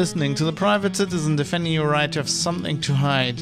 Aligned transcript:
listening 0.00 0.34
to 0.34 0.44
The 0.44 0.52
Private 0.54 0.96
Citizen 0.96 1.36
Defending 1.36 1.74
Your 1.74 1.90
Right 1.90 2.10
to 2.12 2.20
Have 2.20 2.30
Something 2.30 2.80
to 2.80 2.94
Hide, 2.94 3.38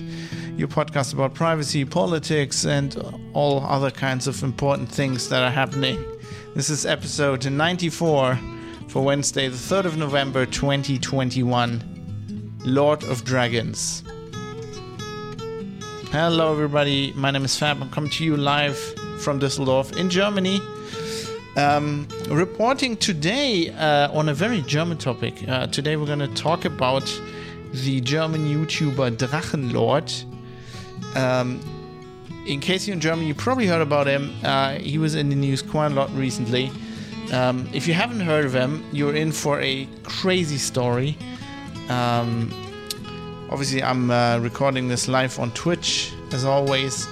your 0.57 0.67
podcast 0.67 1.15
about 1.15 1.33
privacy, 1.33 1.85
politics, 1.85 2.67
and 2.67 2.97
all 3.33 3.65
other 3.65 3.93
kinds 3.93 4.27
of 4.27 4.43
important 4.43 4.89
things 4.89 5.29
that 5.29 5.45
are 5.45 5.53
happening. 5.53 6.05
This 6.57 6.69
is 6.69 6.85
episode 6.85 7.49
94 7.49 8.41
for 8.89 9.05
Wednesday, 9.05 9.47
the 9.47 9.55
3rd 9.55 9.85
of 9.85 9.97
November 9.99 10.47
2021. 10.47 12.59
Lord 12.65 13.05
of 13.05 13.25
Dragons. 13.25 14.03
Hello, 16.11 16.51
everybody. 16.51 17.13
My 17.13 17.31
name 17.31 17.45
is 17.45 17.57
Fab. 17.57 17.81
I'm 17.81 17.91
coming 17.91 18.11
to 18.11 18.25
you 18.25 18.37
live 18.37 18.77
from 19.21 19.39
Düsseldorf 19.39 19.97
in 19.97 20.11
Germany. 20.11 20.61
Um, 21.57 22.07
reporting 22.29 22.97
today 22.97 23.71
uh, 23.71 24.13
on 24.13 24.29
a 24.29 24.35
very 24.35 24.63
German 24.63 24.99
topic. 24.99 25.49
Uh, 25.49 25.67
today 25.67 25.97
we're 25.97 26.07
going 26.07 26.19
to 26.21 26.29
talk 26.29 26.65
about 26.65 27.05
the 27.73 28.01
German 28.01 28.47
YouTuber 28.47 29.17
Drachenlord. 29.17 30.25
Um, 31.17 31.61
in 32.47 32.61
case 32.61 32.87
you're 32.87 32.95
in 32.95 33.01
Germany, 33.01 33.27
you 33.27 33.35
probably 33.35 33.67
heard 33.67 33.83
about 33.83 34.07
him. 34.07 34.33
Uh, 34.45 34.75
he 34.75 34.99
was 34.99 35.15
in 35.15 35.29
the 35.31 35.37
news 35.37 35.61
quite 35.61 35.93
a 35.93 35.95
lot 35.95 36.15
recently. 36.15 36.71
Um, 37.33 37.69
if 37.73 37.89
you 37.89 37.95
haven't 37.95 38.21
heard 38.21 38.45
of 38.45 38.55
him, 38.55 38.85
you're 38.93 39.17
in 39.17 39.33
for 39.33 39.61
a 39.61 39.87
crazy 40.05 40.59
story. 40.59 41.19
Um, 41.89 42.51
obviously, 43.51 43.83
I'm 43.83 44.11
uh, 44.11 44.39
recording 44.39 44.89
this 44.89 45.09
live 45.09 45.39
on 45.39 45.51
Twitch, 45.53 46.13
as 46.33 46.45
always 46.45 47.07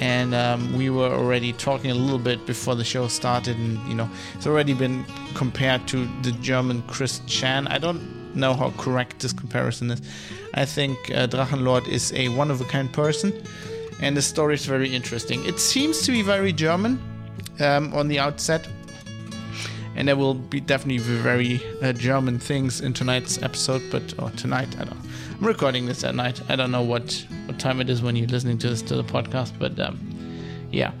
and 0.00 0.34
um, 0.34 0.76
we 0.76 0.88
were 0.88 1.12
already 1.12 1.52
talking 1.52 1.90
a 1.90 1.94
little 1.94 2.18
bit 2.18 2.44
before 2.46 2.74
the 2.74 2.84
show 2.84 3.06
started 3.06 3.56
and 3.58 3.78
you 3.86 3.94
know 3.94 4.08
it's 4.34 4.46
already 4.46 4.72
been 4.72 5.04
compared 5.34 5.86
to 5.88 6.08
the 6.22 6.32
german 6.40 6.82
chris 6.88 7.20
chan. 7.26 7.68
I 7.68 7.78
don't 7.78 8.34
know 8.34 8.54
how 8.54 8.70
correct 8.78 9.20
this 9.20 9.32
comparison 9.32 9.90
is. 9.90 10.00
I 10.54 10.64
think 10.64 10.96
uh, 11.10 11.26
drachenlord 11.26 11.86
is 11.88 12.12
a 12.14 12.28
one-of-a-kind 12.28 12.92
person 12.92 13.32
and 14.00 14.16
the 14.16 14.22
story 14.22 14.54
is 14.54 14.64
very 14.64 14.88
interesting. 14.94 15.44
It 15.44 15.60
seems 15.60 16.02
to 16.02 16.12
be 16.12 16.22
very 16.22 16.52
german 16.52 16.98
um, 17.60 17.92
on 17.92 18.08
the 18.08 18.18
outset. 18.18 18.66
And 19.96 20.08
there 20.08 20.16
will 20.16 20.34
be 20.34 20.60
definitely 20.60 21.02
very 21.02 21.60
uh, 21.82 21.92
german 21.92 22.38
things 22.38 22.80
in 22.80 22.94
tonight's 22.94 23.42
episode 23.42 23.82
but 23.90 24.14
or 24.18 24.30
tonight 24.30 24.68
i 24.78 24.84
don't 24.84 25.04
know 25.04 25.09
I'm 25.40 25.46
recording 25.46 25.86
this 25.86 26.04
at 26.04 26.14
night. 26.14 26.38
I 26.50 26.56
don't 26.56 26.70
know 26.70 26.82
what, 26.82 27.26
what 27.46 27.58
time 27.58 27.80
it 27.80 27.88
is 27.88 28.02
when 28.02 28.14
you're 28.14 28.28
listening 28.28 28.58
to 28.58 28.68
this 28.68 28.82
to 28.82 28.94
the 28.94 29.02
podcast, 29.02 29.58
but 29.58 29.80
um, 29.80 29.98
yeah. 30.70 30.92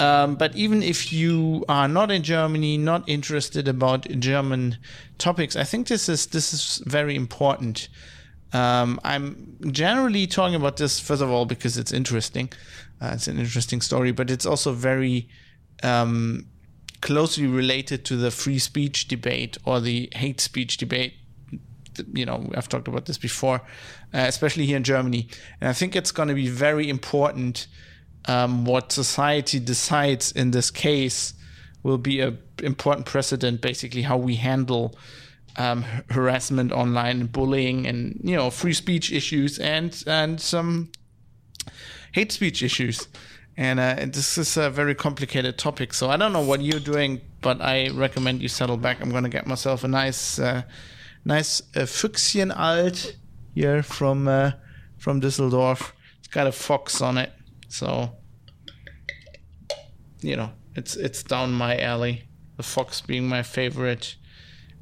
Um, 0.00 0.34
but 0.34 0.52
even 0.56 0.82
if 0.82 1.12
you 1.12 1.64
are 1.68 1.86
not 1.86 2.10
in 2.10 2.24
Germany, 2.24 2.76
not 2.76 3.08
interested 3.08 3.68
about 3.68 4.08
German 4.18 4.78
topics, 5.18 5.54
I 5.54 5.62
think 5.62 5.86
this 5.86 6.08
is 6.08 6.26
this 6.26 6.52
is 6.52 6.82
very 6.86 7.14
important. 7.14 7.88
Um, 8.52 8.98
I'm 9.04 9.56
generally 9.70 10.26
talking 10.26 10.56
about 10.56 10.76
this 10.76 10.98
first 10.98 11.22
of 11.22 11.30
all 11.30 11.46
because 11.46 11.78
it's 11.78 11.92
interesting. 11.92 12.50
Uh, 13.00 13.12
it's 13.14 13.28
an 13.28 13.38
interesting 13.38 13.80
story, 13.80 14.10
but 14.10 14.28
it's 14.28 14.44
also 14.44 14.72
very 14.72 15.28
um, 15.84 16.46
closely 17.00 17.46
related 17.46 18.04
to 18.06 18.16
the 18.16 18.32
free 18.32 18.58
speech 18.58 19.06
debate 19.06 19.56
or 19.64 19.78
the 19.78 20.08
hate 20.14 20.40
speech 20.40 20.78
debate 20.78 21.14
you 22.12 22.26
know, 22.26 22.50
I've 22.54 22.68
talked 22.68 22.88
about 22.88 23.06
this 23.06 23.18
before, 23.18 23.56
uh, 24.12 24.26
especially 24.26 24.66
here 24.66 24.76
in 24.76 24.84
Germany. 24.84 25.28
And 25.60 25.68
I 25.68 25.72
think 25.72 25.96
it's 25.96 26.12
going 26.12 26.28
to 26.28 26.34
be 26.34 26.48
very 26.48 26.88
important 26.88 27.66
um, 28.26 28.64
what 28.64 28.92
society 28.92 29.60
decides 29.60 30.32
in 30.32 30.50
this 30.50 30.70
case 30.70 31.34
will 31.82 31.98
be 31.98 32.20
a 32.20 32.34
important 32.62 33.06
precedent, 33.06 33.60
basically 33.60 34.02
how 34.02 34.16
we 34.16 34.36
handle 34.36 34.96
um, 35.56 35.84
harassment 36.10 36.72
online, 36.72 37.26
bullying, 37.26 37.86
and 37.86 38.20
you 38.24 38.36
know, 38.36 38.50
free 38.50 38.72
speech 38.72 39.12
issues, 39.12 39.58
and 39.58 40.02
and 40.06 40.40
some 40.40 40.90
hate 42.12 42.32
speech 42.32 42.62
issues. 42.62 43.08
And, 43.56 43.78
uh, 43.78 43.94
and 43.98 44.12
this 44.12 44.36
is 44.36 44.56
a 44.56 44.68
very 44.68 44.96
complicated 44.96 45.58
topic. 45.58 45.94
So 45.94 46.10
I 46.10 46.16
don't 46.16 46.32
know 46.32 46.40
what 46.40 46.60
you're 46.60 46.80
doing, 46.80 47.20
but 47.40 47.60
I 47.60 47.88
recommend 47.90 48.42
you 48.42 48.48
settle 48.48 48.76
back. 48.76 49.00
I'm 49.00 49.10
going 49.10 49.22
to 49.22 49.30
get 49.30 49.46
myself 49.46 49.84
a 49.84 49.88
nice. 49.88 50.40
Uh, 50.40 50.62
nice 51.24 51.62
uh, 51.76 51.86
alt 52.56 53.16
here 53.54 53.82
from 53.82 54.28
uh, 54.28 54.52
from 54.98 55.20
Düsseldorf. 55.20 55.92
It's 56.18 56.28
got 56.28 56.46
a 56.46 56.52
fox 56.52 57.00
on 57.00 57.18
it, 57.18 57.32
so 57.68 58.10
you 60.20 60.36
know 60.36 60.50
it's 60.74 60.96
it's 60.96 61.22
down 61.22 61.52
my 61.52 61.78
alley. 61.78 62.28
The 62.56 62.62
fox 62.62 63.00
being 63.00 63.28
my 63.28 63.42
favorite 63.42 64.16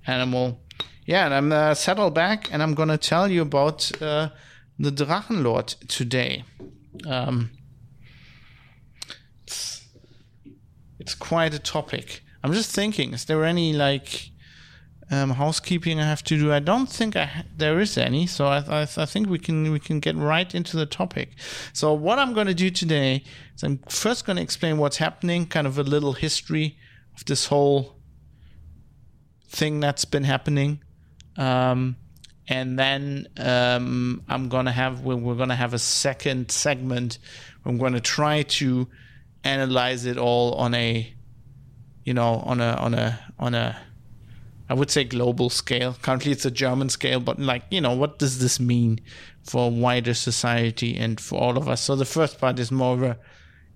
animal. 0.06 0.60
Yeah, 1.06 1.24
and 1.24 1.34
I'm 1.34 1.52
uh, 1.52 1.74
settled 1.74 2.14
back, 2.14 2.52
and 2.52 2.62
I'm 2.62 2.74
gonna 2.74 2.98
tell 2.98 3.30
you 3.30 3.42
about 3.42 3.90
uh, 4.02 4.28
the 4.78 4.90
Drachenlord 4.90 5.86
today. 5.88 6.44
Um, 7.06 7.50
it's, 9.42 9.86
it's 10.98 11.14
quite 11.14 11.54
a 11.54 11.58
topic. 11.58 12.22
I'm 12.44 12.52
just 12.52 12.74
thinking, 12.74 13.14
is 13.14 13.24
there 13.24 13.44
any 13.44 13.72
like 13.72 14.31
um, 15.12 15.30
housekeeping 15.30 16.00
I 16.00 16.06
have 16.06 16.24
to 16.24 16.38
do. 16.38 16.52
I 16.52 16.58
don't 16.58 16.88
think 16.88 17.16
I 17.16 17.44
there 17.54 17.78
is 17.80 17.98
any, 17.98 18.26
so 18.26 18.46
I, 18.46 18.64
I, 18.66 18.80
I, 18.82 19.04
think 19.04 19.28
we 19.28 19.38
can 19.38 19.70
we 19.70 19.78
can 19.78 20.00
get 20.00 20.16
right 20.16 20.52
into 20.54 20.78
the 20.78 20.86
topic. 20.86 21.32
So 21.74 21.92
what 21.92 22.18
I'm 22.18 22.32
going 22.32 22.46
to 22.46 22.54
do 22.54 22.70
today 22.70 23.22
is 23.54 23.62
I'm 23.62 23.78
first 23.88 24.24
going 24.24 24.36
to 24.36 24.42
explain 24.42 24.78
what's 24.78 24.96
happening, 24.96 25.46
kind 25.46 25.66
of 25.66 25.78
a 25.78 25.82
little 25.82 26.14
history 26.14 26.78
of 27.14 27.26
this 27.26 27.46
whole 27.46 27.98
thing 29.48 29.80
that's 29.80 30.06
been 30.06 30.24
happening, 30.24 30.82
um, 31.36 31.96
and 32.48 32.78
then 32.78 33.28
um, 33.36 34.22
I'm 34.30 34.48
going 34.48 34.64
to 34.64 34.72
have 34.72 35.02
we're, 35.02 35.16
we're 35.16 35.36
going 35.36 35.50
to 35.50 35.54
have 35.54 35.74
a 35.74 35.78
second 35.78 36.50
segment. 36.50 37.18
I'm 37.66 37.76
going 37.76 37.92
to 37.92 38.00
try 38.00 38.44
to 38.44 38.88
analyze 39.44 40.06
it 40.06 40.16
all 40.16 40.54
on 40.54 40.72
a 40.72 41.12
you 42.02 42.14
know 42.14 42.42
on 42.46 42.62
a 42.62 42.72
on 42.76 42.94
a 42.94 43.20
on 43.38 43.54
a 43.54 43.76
I 44.72 44.74
would 44.74 44.90
say 44.90 45.04
global 45.04 45.50
scale. 45.50 45.98
Currently, 46.00 46.32
it's 46.32 46.46
a 46.46 46.50
German 46.50 46.88
scale, 46.88 47.20
but 47.20 47.38
like, 47.38 47.64
you 47.70 47.82
know, 47.82 47.92
what 47.92 48.18
does 48.18 48.38
this 48.38 48.58
mean 48.58 49.00
for 49.44 49.70
wider 49.70 50.14
society 50.14 50.96
and 50.96 51.20
for 51.20 51.38
all 51.38 51.58
of 51.58 51.68
us? 51.68 51.82
So 51.82 51.94
the 51.94 52.06
first 52.06 52.40
part 52.40 52.58
is 52.58 52.72
more 52.72 52.94
of 52.94 53.02
a 53.02 53.18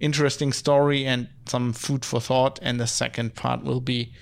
interesting 0.00 0.54
story 0.54 1.04
and 1.04 1.28
some 1.44 1.74
food 1.74 2.02
for 2.02 2.18
thought, 2.18 2.58
and 2.62 2.80
the 2.80 2.86
second 2.86 3.34
part 3.34 3.62
will 3.62 3.82
be 3.82 4.14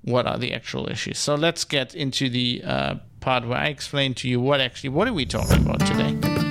what 0.00 0.26
are 0.26 0.38
the 0.38 0.54
actual 0.54 0.88
issues. 0.88 1.18
So 1.18 1.34
let's 1.34 1.64
get 1.64 1.94
into 1.94 2.30
the 2.30 2.62
uh, 2.64 2.94
part 3.20 3.46
where 3.46 3.58
I 3.58 3.66
explain 3.66 4.14
to 4.14 4.26
you 4.26 4.40
what 4.40 4.62
actually 4.62 4.88
what 4.88 5.08
are 5.08 5.12
we 5.12 5.26
talking 5.26 5.66
about 5.66 5.80
today. 5.80 6.41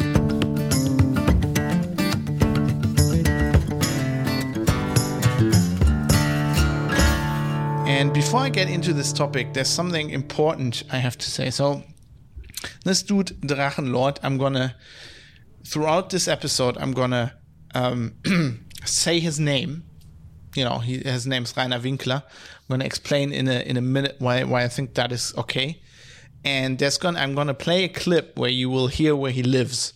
And 8.01 8.11
before 8.11 8.39
I 8.39 8.49
get 8.49 8.67
into 8.67 8.93
this 8.93 9.13
topic, 9.13 9.53
there's 9.53 9.69
something 9.69 10.09
important 10.09 10.81
I 10.91 10.97
have 10.97 11.19
to 11.19 11.29
say. 11.29 11.51
So, 11.51 11.83
this 12.83 13.03
dude, 13.03 13.27
Drachenlord, 13.41 14.17
I'm 14.23 14.39
gonna, 14.39 14.75
throughout 15.67 16.09
this 16.09 16.27
episode, 16.27 16.79
I'm 16.79 16.93
gonna 16.93 17.37
um, 17.75 18.15
say 18.85 19.19
his 19.19 19.39
name. 19.39 19.83
You 20.55 20.63
know, 20.63 20.79
he, 20.79 20.97
his 20.97 21.27
name's 21.27 21.55
Rainer 21.55 21.79
Winkler. 21.79 22.23
I'm 22.25 22.67
gonna 22.71 22.85
explain 22.85 23.31
in 23.31 23.47
a 23.47 23.59
in 23.59 23.77
a 23.77 23.81
minute 23.81 24.15
why 24.17 24.45
why 24.45 24.63
I 24.63 24.67
think 24.67 24.95
that 24.95 25.11
is 25.11 25.31
okay. 25.37 25.79
And 26.43 26.79
there's 26.79 26.97
gonna 26.97 27.19
I'm 27.19 27.35
gonna 27.35 27.53
play 27.53 27.83
a 27.83 27.89
clip 27.89 28.35
where 28.35 28.49
you 28.49 28.71
will 28.71 28.87
hear 28.87 29.15
where 29.15 29.31
he 29.31 29.43
lives. 29.43 29.93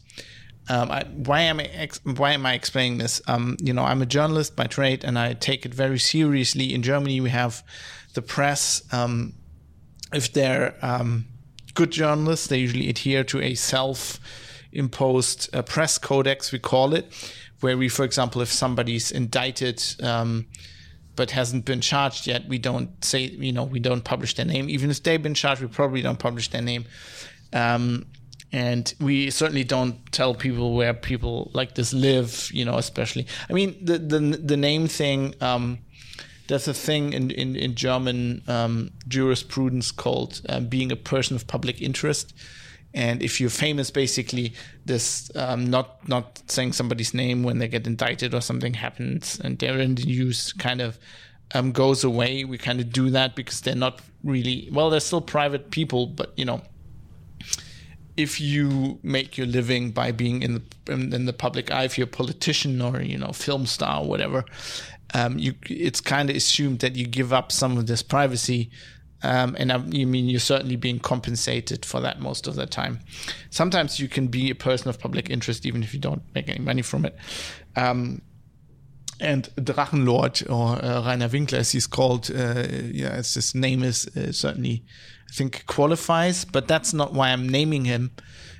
Um, 0.68 0.90
I, 0.90 1.04
why 1.04 1.42
am 1.42 1.60
I 1.60 1.64
ex- 1.64 2.02
why 2.04 2.34
am 2.34 2.46
I 2.46 2.54
explaining 2.54 2.98
this? 2.98 3.22
Um, 3.28 3.58
you 3.62 3.74
know, 3.74 3.84
I'm 3.84 4.02
a 4.02 4.06
journalist 4.06 4.56
by 4.56 4.66
trade, 4.66 5.04
and 5.04 5.18
I 5.18 5.34
take 5.34 5.66
it 5.66 5.74
very 5.74 6.00
seriously. 6.00 6.74
In 6.74 6.82
Germany, 6.82 7.22
we 7.22 7.30
have 7.30 7.64
the 8.16 8.22
press. 8.22 8.82
Um, 8.92 9.34
if 10.12 10.34
they're 10.34 10.76
um, 10.82 11.26
good 11.76 11.92
journalists, 11.92 12.48
they 12.48 12.58
usually 12.58 12.90
adhere 12.90 13.24
to 13.26 13.42
a 13.42 13.54
self-imposed 13.54 15.56
uh, 15.56 15.62
press 15.62 15.98
codex, 15.98 16.52
we 16.52 16.60
call 16.60 16.94
it, 16.94 17.06
where 17.60 17.78
we, 17.78 17.88
for 17.88 18.04
example, 18.04 18.42
if 18.42 18.52
somebody's 18.52 19.12
indicted 19.12 19.84
um, 20.02 20.48
but 21.16 21.32
hasn't 21.32 21.66
been 21.66 21.82
charged 21.82 22.28
yet, 22.28 22.48
we 22.48 22.58
don't 22.58 23.04
say, 23.04 23.24
you 23.24 23.52
know, 23.52 23.64
we 23.64 23.80
don't 23.80 24.04
publish 24.04 24.36
their 24.36 24.46
name. 24.46 24.70
Even 24.70 24.90
if 24.90 25.04
they've 25.04 25.22
been 25.22 25.34
charged, 25.34 25.62
we 25.62 25.68
probably 25.68 26.02
don't 26.02 26.20
publish 26.20 26.50
their 26.50 26.62
name. 26.62 26.86
Um, 27.54 28.06
and 28.52 28.94
we 29.02 29.30
certainly 29.32 29.64
don't 29.64 30.12
tell 30.12 30.34
people 30.34 30.76
where 30.76 30.94
people 30.94 31.52
like 31.54 31.76
this 31.76 31.94
live 31.94 32.50
you 32.54 32.64
know 32.64 32.78
especially 32.78 33.26
i 33.50 33.54
mean 33.54 33.76
the 33.84 33.98
the, 33.98 34.20
the 34.20 34.56
name 34.56 34.88
thing 34.88 35.34
um, 35.42 35.80
there's 36.48 36.68
a 36.68 36.74
thing 36.74 37.14
in 37.14 37.32
in, 37.32 37.56
in 37.56 37.76
german 37.76 38.42
um, 38.48 38.92
jurisprudence 39.08 39.92
called 39.92 40.42
um, 40.50 40.68
being 40.68 40.92
a 40.92 40.96
person 40.96 41.36
of 41.36 41.48
public 41.48 41.82
interest. 41.82 42.34
And 42.94 43.22
if 43.22 43.42
you're 43.42 43.50
famous 43.50 43.92
basically 43.92 44.54
this 44.86 45.30
um, 45.36 45.70
not 45.70 46.08
not 46.08 46.42
saying 46.48 46.74
somebody's 46.74 47.14
name 47.14 47.44
when 47.44 47.60
they 47.60 47.68
get 47.68 47.86
indicted 47.86 48.34
or 48.34 48.42
something 48.42 48.74
happens 48.74 49.40
and 49.44 49.60
they're 49.60 49.80
in 49.80 49.96
the 49.96 50.06
news 50.06 50.54
kind 50.54 50.80
of 50.80 50.98
um, 51.54 51.74
goes 51.74 52.04
away. 52.04 52.46
We 52.46 52.58
kind 52.58 52.80
of 52.80 52.92
do 52.94 53.10
that 53.10 53.36
because 53.36 53.62
they're 53.62 53.76
not 53.76 54.02
really 54.24 54.70
well 54.72 54.90
they're 54.90 55.00
still 55.00 55.22
private 55.22 55.72
people 55.72 56.08
but 56.08 56.34
you 56.36 56.46
know 56.46 56.62
if 58.18 58.40
you 58.40 58.98
make 59.04 59.38
your 59.38 59.48
living 59.48 59.92
by 59.92 60.12
being 60.12 60.42
in 60.42 60.54
the 60.56 60.62
in, 60.88 61.14
in 61.14 61.26
the 61.26 61.34
public 61.34 61.72
eye, 61.72 61.84
if 61.84 61.98
you're 61.98 62.08
a 62.08 62.10
politician 62.10 62.82
or 62.82 63.02
you 63.02 63.18
know 63.18 63.32
film 63.32 63.66
star 63.66 64.02
or 64.02 64.08
whatever, 64.08 64.46
um, 65.14 65.38
you 65.38 65.54
it's 65.70 66.02
kind 66.02 66.30
of 66.30 66.36
assumed 66.36 66.80
that 66.80 66.96
you 66.96 67.06
give 67.06 67.32
up 67.32 67.52
some 67.52 67.78
of 67.78 67.88
this 67.88 68.02
privacy. 68.02 68.72
Um, 69.24 69.56
and 69.58 69.72
I, 69.72 69.78
you 69.78 70.06
mean 70.06 70.28
you're 70.28 70.40
certainly 70.40 70.76
being 70.76 71.00
compensated 71.00 71.84
for 71.84 72.00
that 72.02 72.20
most 72.20 72.48
of 72.48 72.56
the 72.56 72.66
time. 72.66 73.00
Sometimes 73.50 74.00
you 74.00 74.08
can 74.08 74.28
be 74.28 74.52
a 74.52 74.56
person 74.56 74.90
of 74.90 75.00
public 75.00 75.30
interest 75.30 75.66
even 75.66 75.82
if 75.82 75.94
you 75.94 76.00
don't 76.00 76.22
make 76.36 76.48
any 76.50 76.60
money 76.60 76.84
from 76.84 77.06
it. 77.06 77.16
Um, 77.76 78.22
and 79.20 79.50
Drachenlord 79.56 80.50
or 80.50 80.84
uh, 80.84 81.06
Rainer 81.06 81.28
Winkler, 81.28 81.60
as 81.60 81.72
he's 81.72 81.88
called, 81.88 82.30
uh, 82.30 82.64
yeah, 82.92 83.10
as 83.10 83.34
his 83.34 83.56
name 83.56 83.84
is 83.84 84.08
uh, 84.16 84.32
certainly, 84.32 84.84
I 85.30 85.34
think, 85.34 85.66
qualifies. 85.68 86.46
But 86.46 86.68
that's 86.68 86.94
not 86.94 87.14
why 87.14 87.30
I'm 87.30 87.48
naming 87.48 87.86
him, 87.86 88.12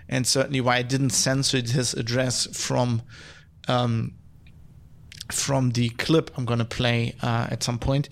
and 0.08 0.26
certainly 0.26 0.62
why 0.62 0.78
I 0.78 0.82
didn't 0.82 1.10
censor 1.10 1.58
his 1.58 1.94
address 1.94 2.48
from 2.58 3.02
um, 3.68 4.14
from 5.32 5.72
the 5.72 5.90
clip 5.90 6.32
I'm 6.38 6.46
going 6.46 6.60
to 6.60 6.66
play 6.66 7.16
uh, 7.22 7.48
at 7.50 7.64
some 7.64 7.80
point. 7.80 8.10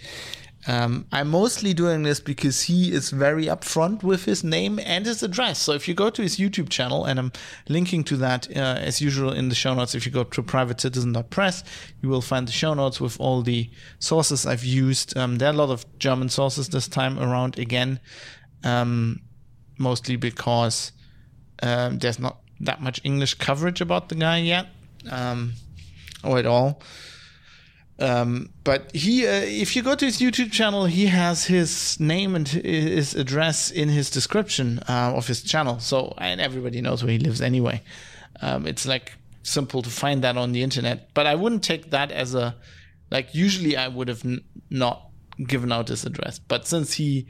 Um, 0.65 1.07
I'm 1.11 1.29
mostly 1.29 1.73
doing 1.73 2.03
this 2.03 2.21
because 2.21 2.63
he 2.63 2.93
is 2.93 3.09
very 3.09 3.45
upfront 3.45 4.01
with 4.01 4.23
his 4.23 4.43
name 4.43 4.79
and 4.79 5.05
his 5.05 5.21
address. 5.21 5.59
So 5.59 5.73
if 5.73 5.87
you 5.87 5.93
go 5.93 6.09
to 6.09 6.21
his 6.21 6.37
YouTube 6.37 6.69
channel, 6.69 7.03
and 7.03 7.19
I'm 7.19 7.31
linking 7.67 8.03
to 8.05 8.17
that 8.17 8.47
uh, 8.55 8.77
as 8.79 9.01
usual 9.01 9.33
in 9.33 9.49
the 9.49 9.55
show 9.55 9.73
notes, 9.73 9.93
if 9.93 10.05
you 10.05 10.11
go 10.11 10.23
to 10.23 10.41
privatecitizen.press, 10.41 11.63
you 12.01 12.07
will 12.07 12.21
find 12.21 12.47
the 12.47 12.53
show 12.53 12.73
notes 12.73 13.01
with 13.01 13.19
all 13.19 13.41
the 13.41 13.69
sources 13.99 14.45
I've 14.45 14.63
used. 14.63 15.17
Um, 15.17 15.37
there 15.37 15.49
are 15.49 15.53
a 15.53 15.57
lot 15.57 15.69
of 15.69 15.85
German 15.99 16.29
sources 16.29 16.69
this 16.69 16.87
time 16.87 17.19
around 17.19 17.59
again, 17.59 17.99
um, 18.63 19.21
mostly 19.77 20.15
because 20.15 20.93
um, 21.61 21.99
there's 21.99 22.19
not 22.19 22.37
that 22.61 22.81
much 22.81 23.01
English 23.03 23.33
coverage 23.33 23.81
about 23.81 24.07
the 24.07 24.15
guy 24.15 24.37
yet, 24.37 24.67
um, 25.11 25.53
or 26.23 26.37
at 26.37 26.45
all. 26.45 26.81
Um, 27.99 28.49
but 28.63 28.93
he, 28.95 29.27
uh, 29.27 29.31
if 29.31 29.75
you 29.75 29.83
go 29.83 29.95
to 29.95 30.05
his 30.05 30.19
YouTube 30.19 30.51
channel, 30.51 30.85
he 30.85 31.05
has 31.05 31.45
his 31.45 31.99
name 31.99 32.35
and 32.35 32.47
his 32.47 33.13
address 33.13 33.69
in 33.69 33.87
his 33.87 34.09
description 34.09 34.79
uh, 34.89 35.13
of 35.15 35.27
his 35.27 35.43
channel. 35.43 35.79
So, 35.79 36.15
and 36.17 36.41
everybody 36.41 36.81
knows 36.81 37.03
where 37.03 37.11
he 37.11 37.19
lives 37.19 37.39
anyway. 37.39 37.83
Um, 38.41 38.65
it's 38.65 38.87
like 38.87 39.13
simple 39.43 39.83
to 39.83 39.89
find 39.89 40.23
that 40.23 40.37
on 40.37 40.53
the 40.53 40.63
internet. 40.63 41.13
But 41.13 41.27
I 41.27 41.35
wouldn't 41.35 41.63
take 41.63 41.91
that 41.91 42.11
as 42.11 42.33
a, 42.33 42.55
like, 43.11 43.35
usually 43.35 43.77
I 43.77 43.87
would 43.89 44.07
have 44.07 44.25
n- 44.25 44.43
not 44.69 45.09
given 45.45 45.71
out 45.71 45.87
his 45.87 46.03
address. 46.03 46.39
But 46.39 46.65
since 46.65 46.93
he 46.93 47.27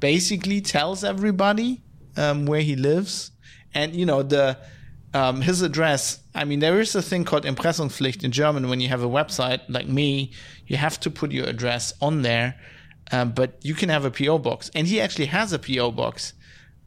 basically 0.00 0.60
tells 0.60 1.02
everybody 1.02 1.82
um, 2.16 2.44
where 2.44 2.60
he 2.60 2.76
lives, 2.76 3.30
and, 3.72 3.96
you 3.96 4.04
know, 4.04 4.22
the, 4.22 4.58
um, 5.14 5.40
his 5.40 5.62
address. 5.62 6.20
I 6.34 6.44
mean, 6.44 6.58
there 6.58 6.80
is 6.80 6.94
a 6.94 7.02
thing 7.02 7.24
called 7.24 7.44
Impressumspflicht 7.44 8.24
in 8.24 8.32
German. 8.32 8.68
When 8.68 8.80
you 8.80 8.88
have 8.88 9.02
a 9.02 9.08
website 9.08 9.60
like 9.68 9.86
me, 9.86 10.32
you 10.66 10.76
have 10.76 10.98
to 11.00 11.10
put 11.10 11.30
your 11.30 11.46
address 11.46 11.92
on 12.00 12.22
there, 12.22 12.56
um, 13.12 13.32
but 13.32 13.58
you 13.62 13.74
can 13.74 13.88
have 13.88 14.04
a 14.04 14.10
PO 14.10 14.38
box, 14.38 14.70
and 14.74 14.86
he 14.86 15.00
actually 15.00 15.26
has 15.26 15.52
a 15.52 15.58
PO 15.58 15.92
box. 15.92 16.32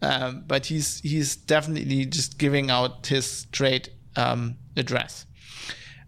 Um, 0.02 0.44
but 0.46 0.68
he's 0.68 1.00
he's 1.00 1.36
definitely 1.36 2.06
just 2.06 2.38
giving 2.38 2.70
out 2.70 3.08
his 3.08 3.26
straight 3.26 3.90
um, 4.16 4.58
address. 4.76 5.26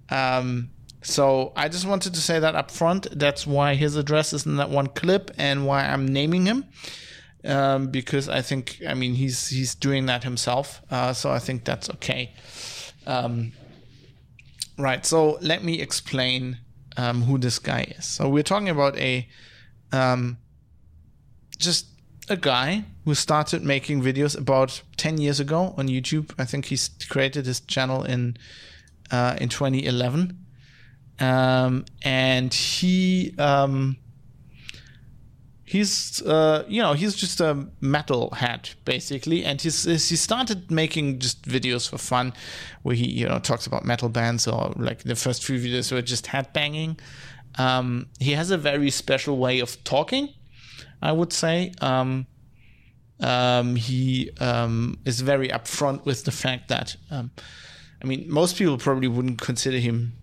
Um, 0.09 0.69
so 1.01 1.53
I 1.55 1.69
just 1.69 1.87
wanted 1.87 2.13
to 2.13 2.19
say 2.19 2.39
that 2.39 2.55
up 2.55 2.69
front. 2.69 3.07
That's 3.17 3.47
why 3.47 3.75
his 3.75 3.95
address 3.95 4.33
is 4.33 4.45
in 4.45 4.57
that 4.57 4.69
one 4.69 4.87
clip, 4.87 5.31
and 5.37 5.65
why 5.65 5.85
I'm 5.85 6.05
naming 6.07 6.45
him 6.45 6.65
um, 7.45 7.87
because 7.87 8.27
I 8.27 8.41
think 8.41 8.81
I 8.87 8.93
mean 8.93 9.15
he's 9.15 9.47
he's 9.47 9.75
doing 9.75 10.05
that 10.07 10.23
himself, 10.23 10.81
uh, 10.91 11.13
so 11.13 11.31
I 11.31 11.39
think 11.39 11.63
that's 11.63 11.89
okay. 11.91 12.33
Um, 13.09 13.53
right. 14.77 15.03
So 15.03 15.39
let 15.41 15.63
me 15.63 15.81
explain 15.81 16.59
um, 16.95 17.23
who 17.23 17.39
this 17.39 17.57
guy 17.57 17.93
is. 17.97 18.05
So 18.05 18.29
we're 18.29 18.43
talking 18.43 18.69
about 18.69 18.95
a 18.97 19.27
um, 19.91 20.37
just 21.57 21.87
a 22.29 22.37
guy 22.37 22.85
who 23.05 23.15
started 23.15 23.63
making 23.63 24.03
videos 24.03 24.37
about 24.37 24.83
10 24.97 25.17
years 25.17 25.39
ago 25.39 25.73
on 25.75 25.87
YouTube. 25.87 26.31
I 26.37 26.45
think 26.45 26.65
he's 26.65 26.89
created 27.09 27.47
his 27.47 27.59
channel 27.61 28.03
in 28.03 28.37
uh, 29.09 29.35
in 29.41 29.49
2011. 29.49 30.37
Um, 31.19 31.85
and 32.03 32.53
he 32.53 33.33
um, 33.39 33.97
he's 35.69 36.21
uh, 36.23 36.65
you 36.67 36.81
know 36.81 36.93
he's 36.93 37.13
just 37.13 37.39
a 37.39 37.67
metal 37.79 38.31
head 38.31 38.71
basically. 38.85 39.45
And 39.45 39.61
he's 39.61 39.83
he 39.83 40.15
started 40.15 40.71
making 40.71 41.19
just 41.19 41.43
videos 41.43 41.87
for 41.87 41.99
fun 41.99 42.33
where 42.81 42.95
he 42.95 43.07
you 43.07 43.27
know 43.27 43.37
talks 43.37 43.67
about 43.67 43.85
metal 43.85 44.09
bands 44.09 44.47
or 44.47 44.73
like 44.77 45.03
the 45.03 45.15
first 45.15 45.43
few 45.43 45.59
videos 45.59 45.91
were 45.91 46.01
just 46.01 46.27
head 46.27 46.51
banging. 46.53 46.99
Um, 47.57 48.07
he 48.19 48.31
has 48.33 48.49
a 48.51 48.57
very 48.57 48.89
special 48.89 49.37
way 49.37 49.59
of 49.59 49.83
talking 49.83 50.29
i 51.01 51.11
would 51.11 51.31
say. 51.31 51.71
Um, 51.81 52.27
um, 53.21 53.75
he 53.75 54.31
um, 54.39 54.97
is 55.05 55.21
very 55.21 55.49
upfront 55.49 56.05
with 56.05 56.23
the 56.23 56.31
fact 56.31 56.69
that 56.69 56.95
um, 57.11 57.31
i 58.01 58.05
mean 58.05 58.25
most 58.29 58.57
people 58.57 58.77
probably 58.77 59.07
wouldn't 59.07 59.41
consider 59.41 59.77
him 59.77 60.13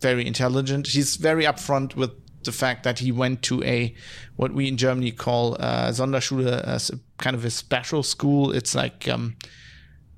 very 0.00 0.26
intelligent. 0.26 0.88
He's 0.88 1.16
very 1.16 1.44
upfront 1.44 1.96
with 1.96 2.10
the 2.44 2.52
fact 2.52 2.82
that 2.84 2.98
he 2.98 3.12
went 3.12 3.42
to 3.42 3.62
a 3.64 3.94
what 4.36 4.52
we 4.52 4.68
in 4.68 4.76
Germany 4.76 5.10
call 5.10 5.56
uh, 5.60 5.88
Sonderschule, 5.88 6.62
as 6.62 6.90
a 6.90 6.98
kind 7.18 7.36
of 7.36 7.44
a 7.44 7.50
special 7.50 8.02
school. 8.02 8.52
It's 8.52 8.74
like 8.74 9.08
um, 9.08 9.36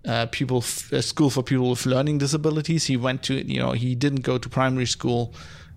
uh, 0.06 0.26
people 0.26 0.58
f- 0.58 0.92
a 0.92 1.02
school 1.02 1.30
for 1.30 1.42
people 1.42 1.70
with 1.70 1.86
learning 1.86 2.18
disabilities. 2.18 2.86
He 2.86 2.96
went 2.96 3.22
to 3.24 3.34
you 3.34 3.58
know 3.58 3.72
he 3.72 3.94
didn't 3.94 4.22
go 4.22 4.38
to 4.38 4.48
primary 4.48 4.86
school. 4.86 5.34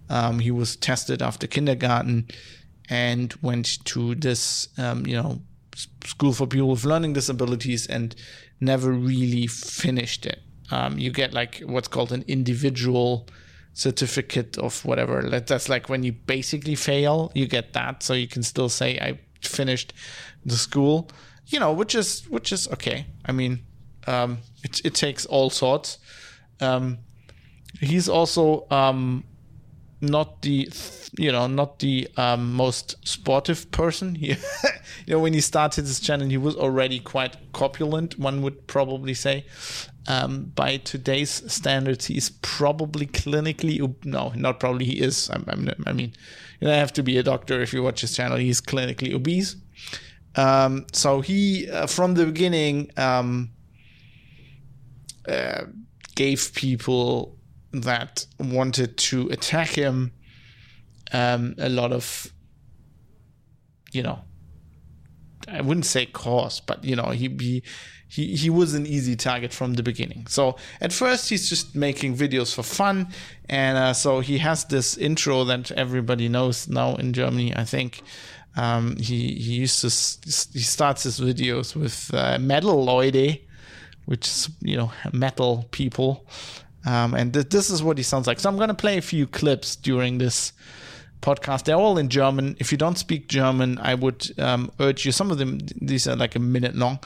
Um, 0.10 0.40
he 0.40 0.52
was 0.52 0.76
tested 0.76 1.22
after 1.22 1.48
kindergarten 1.48 2.28
and 2.90 3.34
went 3.42 3.86
to 3.86 4.16
this 4.16 4.68
um, 4.78 5.06
you 5.06 5.16
know 5.16 5.42
school 6.04 6.34
for 6.34 6.48
people 6.48 6.70
with 6.70 6.84
learning 6.84 7.14
disabilities 7.14 7.88
and 7.88 8.16
never 8.60 8.92
really 8.92 9.48
finished 9.48 10.26
it. 10.26 10.42
Um, 10.72 10.98
you 11.00 11.12
get 11.12 11.34
like 11.34 11.62
what's 11.66 11.88
called 11.88 12.12
an 12.12 12.24
individual 12.28 13.28
certificate 13.74 14.58
of 14.58 14.84
whatever. 14.86 15.22
That's 15.40 15.70
like 15.70 15.90
when 15.90 16.04
you 16.04 16.12
basically 16.12 16.76
fail, 16.76 17.32
you 17.34 17.48
get 17.48 17.74
that, 17.74 18.04
so 18.04 18.14
you 18.14 18.28
can 18.28 18.44
still 18.44 18.70
say 18.70 18.98
I 19.00 19.20
finished 19.42 19.94
the 20.46 20.58
school. 20.58 21.10
You 21.48 21.60
know, 21.60 21.74
which 21.74 21.96
is 21.96 22.28
which 22.30 22.52
is 22.52 22.68
okay. 22.70 23.08
I 23.26 23.32
mean, 23.32 23.66
um, 24.08 24.40
it 24.64 24.82
it 24.86 24.94
takes 24.96 25.26
all 25.26 25.50
sorts. 25.50 25.98
Um, 26.62 27.00
he's 27.80 28.10
also 28.10 28.68
um, 28.70 29.24
not 30.02 30.42
the 30.42 30.70
you 31.18 31.32
know 31.32 31.48
not 31.48 31.80
the 31.80 32.08
um, 32.18 32.54
most 32.54 32.96
sportive 33.08 33.72
person. 33.72 34.16
He, 34.20 34.36
you 35.06 35.16
know, 35.16 35.20
when 35.20 35.34
he 35.34 35.42
started 35.42 35.86
his 35.86 36.00
channel, 36.00 36.28
he 36.28 36.38
was 36.38 36.56
already 36.56 37.00
quite 37.00 37.38
corpulent. 37.54 38.20
One 38.20 38.42
would 38.42 38.68
probably 38.68 39.14
say. 39.14 39.46
Um, 40.10 40.46
by 40.56 40.78
today's 40.78 41.30
standards, 41.54 42.08
he 42.08 42.18
is 42.18 42.32
probably 42.42 43.06
clinically 43.06 43.80
no, 44.04 44.34
not 44.36 44.60
probably. 44.60 44.86
He 44.86 45.00
is. 45.02 45.30
I'm, 45.30 45.46
I'm, 45.48 45.70
i 45.86 45.94
mean, 45.94 46.14
you 46.60 46.68
don't 46.68 46.78
have 46.78 46.94
to 46.94 47.04
be 47.04 47.20
a 47.20 47.24
doctor 47.24 47.62
if 47.62 47.74
you 47.74 47.84
watch 47.84 48.02
his 48.02 48.16
channel. 48.16 48.38
He's 48.38 48.60
clinically 48.60 49.14
obese. 49.14 49.56
Um, 50.36 50.88
so 50.94 51.22
he, 51.22 51.70
uh, 51.70 51.86
from 51.86 52.16
the 52.16 52.26
beginning, 52.26 52.90
um, 52.98 53.52
uh, 55.28 55.66
gave 56.16 56.56
people 56.56 57.38
that 57.72 58.26
wanted 58.40 58.98
to 58.98 59.30
attack 59.30 59.70
him 59.70 60.12
um, 61.12 61.54
a 61.60 61.70
lot 61.70 61.92
of, 61.92 62.34
you 63.92 64.02
know, 64.02 64.22
I 65.48 65.62
wouldn't 65.62 65.86
say 65.86 66.08
cause, 66.08 66.62
but 66.62 66.84
you 66.84 66.96
know, 66.96 67.10
he, 67.10 67.28
he 67.40 67.64
he 68.10 68.36
he 68.36 68.50
was 68.50 68.74
an 68.74 68.86
easy 68.86 69.16
target 69.16 69.54
from 69.54 69.76
the 69.76 69.84
beginning. 69.84 70.26
So 70.28 70.58
at 70.82 70.92
first 70.92 71.30
he's 71.30 71.48
just 71.48 71.76
making 71.76 72.18
videos 72.18 72.54
for 72.54 72.64
fun, 72.64 73.08
and 73.48 73.78
uh, 73.78 73.94
so 73.94 74.20
he 74.20 74.40
has 74.40 74.66
this 74.66 74.98
intro 74.98 75.44
that 75.46 75.72
everybody 75.72 76.28
knows 76.28 76.68
now 76.68 76.96
in 76.96 77.14
Germany. 77.14 77.56
I 77.56 77.64
think 77.64 78.02
um, 78.58 78.98
he 78.98 79.36
he 79.36 79.54
used 79.54 79.80
to 79.82 79.88
he 80.54 80.64
starts 80.64 81.04
his 81.04 81.20
videos 81.20 81.76
with 81.76 82.12
uh, 82.14 82.40
metal 82.40 82.84
which 84.06 84.26
is 84.26 84.50
you 84.62 84.76
know 84.76 84.92
metal 85.14 85.68
people, 85.70 86.26
um, 86.88 87.14
and 87.14 87.32
th- 87.32 87.50
this 87.50 87.70
is 87.70 87.84
what 87.84 87.98
he 87.98 88.04
sounds 88.04 88.26
like. 88.26 88.40
So 88.40 88.50
I'm 88.50 88.58
gonna 88.58 88.74
play 88.74 88.98
a 88.98 89.04
few 89.04 89.28
clips 89.28 89.76
during 89.76 90.18
this 90.18 90.52
podcast. 91.22 91.66
They're 91.66 91.76
all 91.76 91.98
in 91.98 92.10
German. 92.10 92.56
If 92.60 92.72
you 92.72 92.78
don't 92.78 92.98
speak 92.98 93.28
German, 93.28 93.78
I 93.80 93.94
would 93.96 94.34
um, 94.40 94.72
urge 94.80 95.06
you. 95.06 95.12
Some 95.12 95.32
of 95.32 95.38
them, 95.38 95.60
these 95.82 96.08
are 96.08 96.16
like 96.16 96.36
a 96.36 96.40
minute 96.40 96.76
long. 96.76 97.00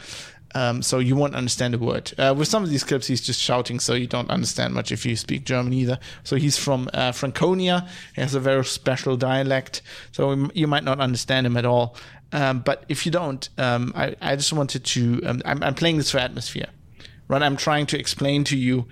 Um, 0.55 0.81
so 0.83 0.99
you 0.99 1.15
won't 1.15 1.35
understand 1.35 1.73
a 1.73 1.79
word. 1.79 2.13
Uh, 2.17 2.33
with 2.37 2.47
some 2.47 2.63
of 2.63 2.69
these 2.69 2.83
clips, 2.83 3.07
he's 3.07 3.21
just 3.21 3.41
shouting, 3.41 3.79
so 3.79 3.93
you 3.93 4.07
don't 4.07 4.29
understand 4.29 4.73
much 4.73 4.91
if 4.91 5.05
you 5.05 5.15
speak 5.15 5.45
German 5.45 5.73
either. 5.73 5.99
So 6.23 6.35
he's 6.35 6.57
from 6.57 6.89
uh, 6.93 7.11
Franconia. 7.11 7.87
He 8.15 8.21
has 8.21 8.35
a 8.35 8.39
very 8.39 8.63
special 8.65 9.17
dialect, 9.17 9.81
so 10.11 10.49
you 10.53 10.67
might 10.67 10.83
not 10.83 10.99
understand 10.99 11.47
him 11.47 11.57
at 11.57 11.65
all. 11.65 11.95
Um, 12.31 12.59
but 12.59 12.85
if 12.89 13.05
you 13.05 13.11
don't, 13.11 13.47
um, 13.57 13.93
I, 13.95 14.15
I 14.21 14.35
just 14.35 14.53
wanted 14.53 14.83
to. 14.85 15.21
Um, 15.25 15.41
I'm, 15.45 15.63
I'm 15.63 15.75
playing 15.75 15.97
this 15.97 16.11
for 16.11 16.17
atmosphere, 16.17 16.67
right? 17.27 17.41
I'm 17.41 17.57
trying 17.57 17.85
to 17.87 17.99
explain 17.99 18.43
to 18.45 18.57
you 18.57 18.87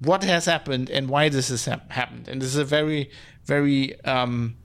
what 0.00 0.22
has 0.24 0.44
happened 0.46 0.90
and 0.90 1.08
why 1.08 1.28
this 1.28 1.48
has 1.48 1.64
ha- 1.64 1.80
happened. 1.88 2.28
And 2.28 2.42
this 2.42 2.48
is 2.48 2.56
a 2.56 2.64
very, 2.64 3.10
very 3.44 4.00
um, 4.04 4.56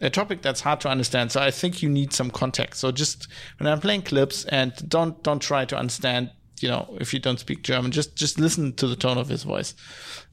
a 0.00 0.10
topic 0.10 0.42
that's 0.42 0.60
hard 0.60 0.80
to 0.80 0.88
understand. 0.88 1.32
So 1.32 1.40
I 1.40 1.50
think 1.50 1.82
you 1.82 1.88
need 1.88 2.12
some 2.12 2.30
context. 2.30 2.80
So 2.80 2.92
just 2.92 3.28
when 3.58 3.70
I'm 3.70 3.80
playing 3.80 4.02
clips, 4.02 4.44
and 4.46 4.72
don't 4.88 5.22
don't 5.22 5.40
try 5.40 5.64
to 5.64 5.76
understand. 5.76 6.30
You 6.60 6.68
know, 6.68 6.96
if 7.00 7.12
you 7.12 7.18
don't 7.18 7.38
speak 7.38 7.62
German, 7.62 7.90
just 7.90 8.16
just 8.16 8.38
listen 8.38 8.72
to 8.74 8.86
the 8.86 8.96
tone 8.96 9.18
of 9.18 9.28
his 9.28 9.42
voice. 9.42 9.74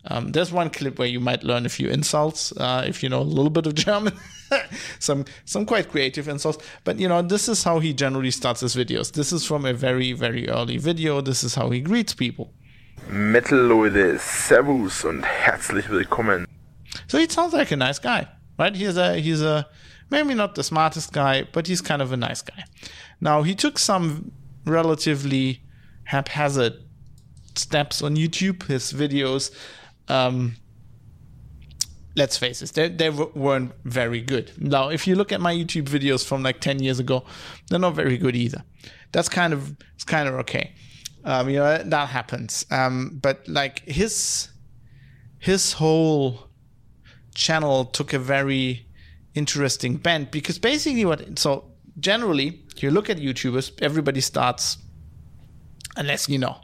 Um, 0.05 0.31
there's 0.31 0.51
one 0.51 0.69
clip 0.69 0.99
where 0.99 1.07
you 1.07 1.19
might 1.19 1.43
learn 1.43 1.65
a 1.65 1.69
few 1.69 1.89
insults 1.89 2.51
uh, 2.57 2.83
if 2.87 3.03
you 3.03 3.09
know 3.09 3.21
a 3.21 3.23
little 3.23 3.49
bit 3.49 3.65
of 3.65 3.73
German, 3.85 4.13
some 4.99 5.25
some 5.45 5.65
quite 5.65 5.89
creative 5.89 6.27
insults. 6.27 6.63
But 6.83 6.99
you 6.99 7.07
know, 7.07 7.21
this 7.21 7.49
is 7.49 7.63
how 7.63 7.79
he 7.79 7.93
generally 7.93 8.31
starts 8.31 8.61
his 8.61 8.75
videos. 8.75 9.11
This 9.11 9.33
is 9.33 9.45
from 9.45 9.65
a 9.65 9.73
very 9.73 10.13
very 10.13 10.47
early 10.47 10.77
video. 10.77 11.21
This 11.21 11.43
is 11.43 11.55
how 11.55 11.69
he 11.71 11.81
greets 11.81 12.13
people. 12.13 12.53
Metal 13.09 13.57
Leute, 13.57 14.19
Servus 14.19 15.03
und 15.03 15.23
herzlich 15.23 15.89
willkommen. 15.89 16.45
So 17.07 17.17
he 17.17 17.27
sounds 17.27 17.53
like 17.53 17.71
a 17.71 17.75
nice 17.75 17.99
guy, 17.99 18.27
right? 18.61 18.75
He's 18.75 18.97
a 18.97 19.19
he's 19.19 19.41
a 19.41 19.67
maybe 20.09 20.33
not 20.33 20.55
the 20.55 20.63
smartest 20.63 21.11
guy, 21.11 21.47
but 21.51 21.67
he's 21.67 21.81
kind 21.81 22.01
of 22.01 22.11
a 22.11 22.17
nice 22.17 22.41
guy. 22.41 22.63
Now 23.19 23.43
he 23.43 23.55
took 23.55 23.79
some 23.79 24.31
relatively 24.65 25.61
haphazard 26.05 26.73
steps 27.55 28.01
on 28.01 28.15
YouTube. 28.15 28.63
His 28.67 28.93
videos, 28.93 29.51
um, 30.07 30.55
let's 32.15 32.37
face 32.37 32.61
it, 32.61 32.73
they, 32.73 32.89
they 32.89 33.09
weren't 33.09 33.73
very 33.83 34.21
good. 34.21 34.51
Now, 34.57 34.89
if 34.89 35.07
you 35.07 35.15
look 35.15 35.31
at 35.31 35.41
my 35.41 35.53
YouTube 35.53 35.85
videos 35.85 36.25
from 36.25 36.43
like 36.43 36.59
10 36.59 36.81
years 36.81 36.99
ago, 36.99 37.23
they're 37.69 37.79
not 37.79 37.95
very 37.95 38.17
good 38.17 38.35
either. 38.35 38.63
That's 39.11 39.29
kind 39.29 39.53
of, 39.53 39.75
it's 39.95 40.03
kind 40.03 40.27
of 40.27 40.35
okay. 40.35 40.73
Um, 41.23 41.49
you 41.49 41.57
know, 41.59 41.77
that 41.77 42.09
happens. 42.09 42.65
Um, 42.71 43.19
but 43.21 43.47
like 43.47 43.79
his, 43.87 44.49
his 45.39 45.73
whole 45.73 46.50
channel 47.33 47.85
took 47.85 48.13
a 48.13 48.19
very 48.19 48.87
interesting 49.33 49.97
bend 49.97 50.31
because 50.31 50.59
basically 50.59 51.05
what, 51.05 51.39
so 51.39 51.71
generally 51.99 52.63
you 52.77 52.91
look 52.91 53.09
at 53.09 53.17
YouTubers, 53.17 53.71
everybody 53.81 54.21
starts, 54.21 54.77
unless 55.95 56.27
you 56.29 56.37
know, 56.37 56.57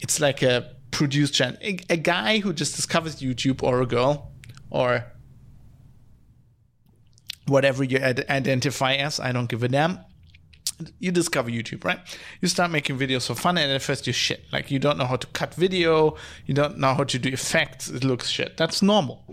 it's 0.00 0.20
like 0.20 0.42
a 0.42 0.74
produced 0.90 1.34
channel. 1.34 1.58
A, 1.62 1.78
a 1.90 1.96
guy 1.96 2.38
who 2.38 2.52
just 2.52 2.76
discovers 2.76 3.16
YouTube 3.16 3.62
or 3.62 3.80
a 3.80 3.86
girl 3.86 4.32
or 4.70 5.04
whatever 7.46 7.84
you 7.84 7.98
ad- 7.98 8.24
identify 8.28 8.94
as, 8.94 9.20
I 9.20 9.32
don't 9.32 9.48
give 9.48 9.62
a 9.62 9.68
damn. 9.68 10.00
You 10.98 11.10
discover 11.10 11.50
YouTube, 11.50 11.84
right? 11.84 11.98
You 12.40 12.48
start 12.48 12.70
making 12.70 12.98
videos 12.98 13.26
for 13.26 13.34
fun, 13.34 13.56
and 13.58 13.72
at 13.72 13.82
first 13.82 14.06
you 14.06 14.12
shit. 14.12 14.44
Like 14.52 14.70
you 14.70 14.78
don't 14.78 14.98
know 14.98 15.06
how 15.06 15.16
to 15.16 15.26
cut 15.28 15.54
video, 15.54 16.16
you 16.44 16.54
don't 16.54 16.78
know 16.78 16.94
how 16.94 17.04
to 17.04 17.18
do 17.18 17.30
effects. 17.30 17.88
It 17.88 18.04
looks 18.04 18.28
shit. 18.28 18.56
That's 18.56 18.82
normal. 18.82 19.24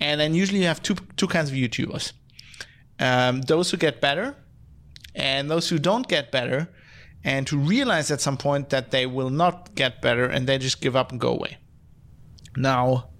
And 0.00 0.20
then 0.20 0.34
usually 0.34 0.60
you 0.60 0.66
have 0.66 0.82
two 0.82 0.96
two 1.16 1.28
kinds 1.28 1.50
of 1.50 1.56
YouTubers: 1.56 2.12
um, 2.98 3.42
those 3.42 3.70
who 3.70 3.76
get 3.76 4.00
better, 4.00 4.36
and 5.14 5.50
those 5.50 5.68
who 5.68 5.78
don't 5.78 6.08
get 6.08 6.32
better, 6.32 6.68
and 7.22 7.46
to 7.46 7.56
realize 7.56 8.10
at 8.10 8.20
some 8.20 8.36
point 8.36 8.70
that 8.70 8.90
they 8.90 9.06
will 9.06 9.30
not 9.30 9.74
get 9.74 10.02
better 10.02 10.26
and 10.26 10.46
they 10.46 10.58
just 10.58 10.80
give 10.80 10.94
up 10.94 11.10
and 11.10 11.20
go 11.20 11.30
away. 11.30 11.56
Now, 12.56 13.10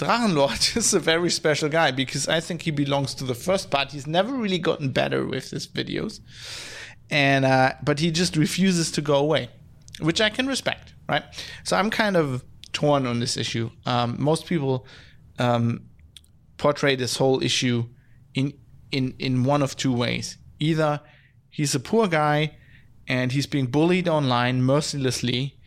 Drachenlord 0.00 0.76
is 0.78 0.94
a 0.94 0.98
very 0.98 1.28
special 1.30 1.68
guy 1.68 1.90
because 1.90 2.26
I 2.26 2.40
think 2.40 2.62
he 2.62 2.70
belongs 2.70 3.14
to 3.16 3.24
the 3.24 3.34
first 3.34 3.70
part. 3.70 3.92
He's 3.92 4.06
never 4.06 4.32
really 4.32 4.58
gotten 4.58 4.90
better 4.90 5.26
with 5.26 5.50
his 5.50 5.66
videos, 5.66 6.20
and 7.10 7.44
uh, 7.44 7.74
but 7.82 8.00
he 8.00 8.10
just 8.10 8.34
refuses 8.36 8.90
to 8.92 9.02
go 9.02 9.16
away, 9.16 9.50
which 10.00 10.22
I 10.22 10.30
can 10.30 10.46
respect, 10.46 10.94
right? 11.06 11.24
So 11.64 11.76
I'm 11.76 11.90
kind 11.90 12.16
of 12.16 12.42
torn 12.72 13.06
on 13.06 13.20
this 13.20 13.36
issue. 13.36 13.70
Um, 13.84 14.16
most 14.18 14.46
people 14.46 14.86
um, 15.38 15.82
portray 16.56 16.96
this 16.96 17.18
whole 17.18 17.42
issue 17.42 17.86
in 18.34 18.54
in 18.90 19.14
in 19.18 19.44
one 19.44 19.62
of 19.62 19.76
two 19.76 19.92
ways: 19.92 20.38
either 20.58 21.02
he's 21.50 21.74
a 21.74 21.80
poor 21.80 22.08
guy 22.08 22.56
and 23.06 23.32
he's 23.32 23.46
being 23.46 23.66
bullied 23.66 24.08
online 24.08 24.62
mercilessly 24.62 25.58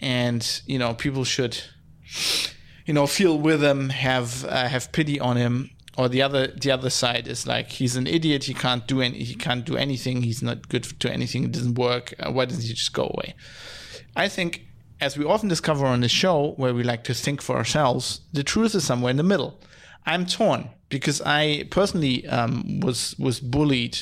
and 0.00 0.62
you 0.66 0.78
know 0.78 0.94
people 0.94 1.24
should 1.24 1.60
you 2.86 2.94
know 2.94 3.06
feel 3.06 3.38
with 3.38 3.62
him 3.62 3.90
have 3.90 4.44
uh, 4.44 4.68
have 4.68 4.92
pity 4.92 5.20
on 5.20 5.36
him. 5.36 5.70
Or 5.98 6.10
the 6.10 6.20
other 6.20 6.48
the 6.48 6.70
other 6.70 6.90
side 6.90 7.26
is 7.26 7.46
like 7.46 7.70
he's 7.70 7.96
an 7.96 8.06
idiot. 8.06 8.44
He 8.44 8.54
can't 8.54 8.86
do 8.86 9.00
any 9.00 9.18
he 9.18 9.34
can't 9.34 9.64
do 9.64 9.76
anything. 9.76 10.22
He's 10.22 10.42
not 10.42 10.68
good 10.68 10.84
to 11.00 11.10
anything. 11.10 11.44
It 11.44 11.52
doesn't 11.52 11.74
work. 11.74 12.14
Uh, 12.18 12.30
why 12.32 12.44
doesn't 12.44 12.62
he 12.62 12.74
just 12.74 12.92
go 12.92 13.04
away? 13.14 13.34
I 14.14 14.28
think 14.28 14.66
as 15.00 15.16
we 15.16 15.24
often 15.24 15.48
discover 15.48 15.86
on 15.86 16.00
the 16.00 16.08
show 16.08 16.52
where 16.56 16.74
we 16.74 16.82
like 16.82 17.04
to 17.04 17.14
think 17.14 17.42
for 17.42 17.56
ourselves 17.56 18.20
the 18.32 18.42
truth 18.42 18.74
is 18.74 18.84
somewhere 18.84 19.10
in 19.10 19.16
the 19.16 19.22
middle. 19.22 19.58
I'm 20.04 20.26
torn 20.26 20.68
because 20.88 21.20
i 21.22 21.64
personally 21.70 22.26
um, 22.28 22.80
was 22.80 23.16
was 23.18 23.40
bullied 23.40 23.98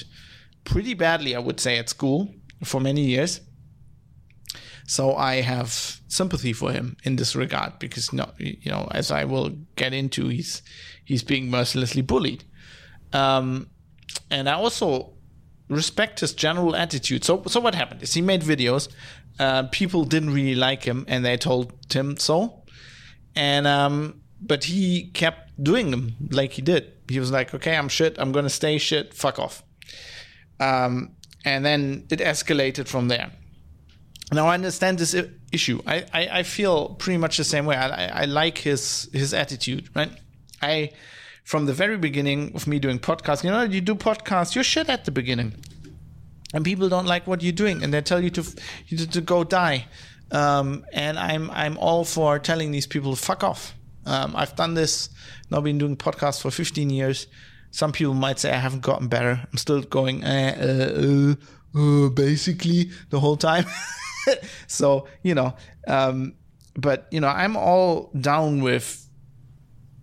pretty 0.64 0.94
badly 0.94 1.34
i 1.34 1.38
would 1.38 1.58
say 1.58 1.78
at 1.78 1.88
school 1.88 2.34
for 2.62 2.80
many 2.80 3.02
years. 3.02 3.40
So 4.86 5.14
I 5.16 5.40
have 5.40 6.00
sympathy 6.08 6.52
for 6.52 6.70
him 6.70 6.96
in 7.04 7.16
this 7.16 7.34
regard 7.34 7.78
because 7.78 8.12
know, 8.12 8.30
you 8.38 8.70
know 8.70 8.88
as 8.90 9.10
I 9.10 9.24
will 9.24 9.50
get 9.76 9.94
into, 9.94 10.28
he's 10.28 10.62
he's 11.04 11.22
being 11.22 11.50
mercilessly 11.50 12.02
bullied, 12.02 12.44
um, 13.12 13.68
and 14.30 14.48
I 14.48 14.54
also 14.54 15.14
respect 15.68 16.20
his 16.20 16.34
general 16.34 16.76
attitude. 16.76 17.24
So 17.24 17.42
so 17.46 17.60
what 17.60 17.74
happened 17.74 18.02
is 18.02 18.12
he 18.12 18.20
made 18.20 18.42
videos, 18.42 18.88
uh, 19.38 19.64
people 19.72 20.04
didn't 20.04 20.34
really 20.34 20.54
like 20.54 20.84
him, 20.84 21.06
and 21.08 21.24
they 21.24 21.38
told 21.38 21.72
him 21.90 22.18
so, 22.18 22.62
and 23.34 23.66
um, 23.66 24.20
but 24.40 24.64
he 24.64 25.10
kept 25.14 25.62
doing 25.62 25.90
them 25.90 26.16
like 26.30 26.52
he 26.52 26.62
did. 26.62 26.92
He 27.08 27.18
was 27.18 27.30
like, 27.30 27.54
okay, 27.54 27.76
I'm 27.76 27.88
shit. 27.88 28.16
I'm 28.18 28.32
gonna 28.32 28.50
stay 28.50 28.76
shit. 28.76 29.14
Fuck 29.14 29.38
off. 29.38 29.62
Um, 30.60 31.16
and 31.44 31.64
then 31.64 32.06
it 32.10 32.20
escalated 32.20 32.86
from 32.86 33.08
there. 33.08 33.30
Now 34.32 34.46
I 34.46 34.54
understand 34.54 34.98
this 34.98 35.14
issue. 35.52 35.80
I, 35.86 36.04
I, 36.12 36.28
I 36.38 36.42
feel 36.42 36.90
pretty 36.94 37.18
much 37.18 37.36
the 37.36 37.44
same 37.44 37.66
way. 37.66 37.76
I, 37.76 38.22
I 38.22 38.24
like 38.24 38.58
his 38.58 39.08
his 39.12 39.34
attitude, 39.34 39.90
right? 39.94 40.10
I 40.62 40.90
from 41.44 41.66
the 41.66 41.74
very 41.74 41.98
beginning 41.98 42.52
of 42.54 42.66
me 42.66 42.78
doing 42.78 42.98
podcasts, 42.98 43.44
you 43.44 43.50
know, 43.50 43.62
you 43.62 43.82
do 43.82 43.94
podcasts, 43.94 44.54
you're 44.54 44.64
shit 44.64 44.88
at 44.88 45.04
the 45.04 45.10
beginning, 45.10 45.54
and 46.54 46.64
people 46.64 46.88
don't 46.88 47.06
like 47.06 47.26
what 47.26 47.42
you're 47.42 47.52
doing, 47.52 47.82
and 47.82 47.92
they 47.92 48.00
tell 48.00 48.22
you 48.22 48.30
to 48.30 48.42
to, 48.88 49.06
to 49.10 49.20
go 49.20 49.44
die. 49.44 49.86
Um, 50.30 50.84
and 50.92 51.18
I'm 51.18 51.50
I'm 51.50 51.76
all 51.78 52.04
for 52.04 52.38
telling 52.38 52.70
these 52.70 52.86
people 52.86 53.14
fuck 53.14 53.44
off. 53.44 53.74
Um, 54.06 54.34
I've 54.36 54.56
done 54.56 54.74
this 54.74 55.10
now, 55.50 55.60
been 55.60 55.78
doing 55.78 55.96
podcasts 55.96 56.40
for 56.40 56.50
15 56.50 56.90
years. 56.90 57.26
Some 57.70 57.92
people 57.92 58.14
might 58.14 58.38
say 58.38 58.52
I 58.52 58.56
haven't 58.56 58.82
gotten 58.82 59.08
better. 59.08 59.46
I'm 59.50 59.58
still 59.58 59.82
going 59.82 60.24
uh, 60.24 61.34
uh, 61.38 61.44
uh, 61.74 62.08
basically 62.08 62.90
the 63.10 63.20
whole 63.20 63.36
time. 63.36 63.64
so 64.66 65.06
you 65.22 65.34
know, 65.34 65.54
um, 65.86 66.34
but 66.74 67.06
you 67.10 67.20
know, 67.20 67.28
I'm 67.28 67.56
all 67.56 68.10
down 68.18 68.62
with. 68.62 69.00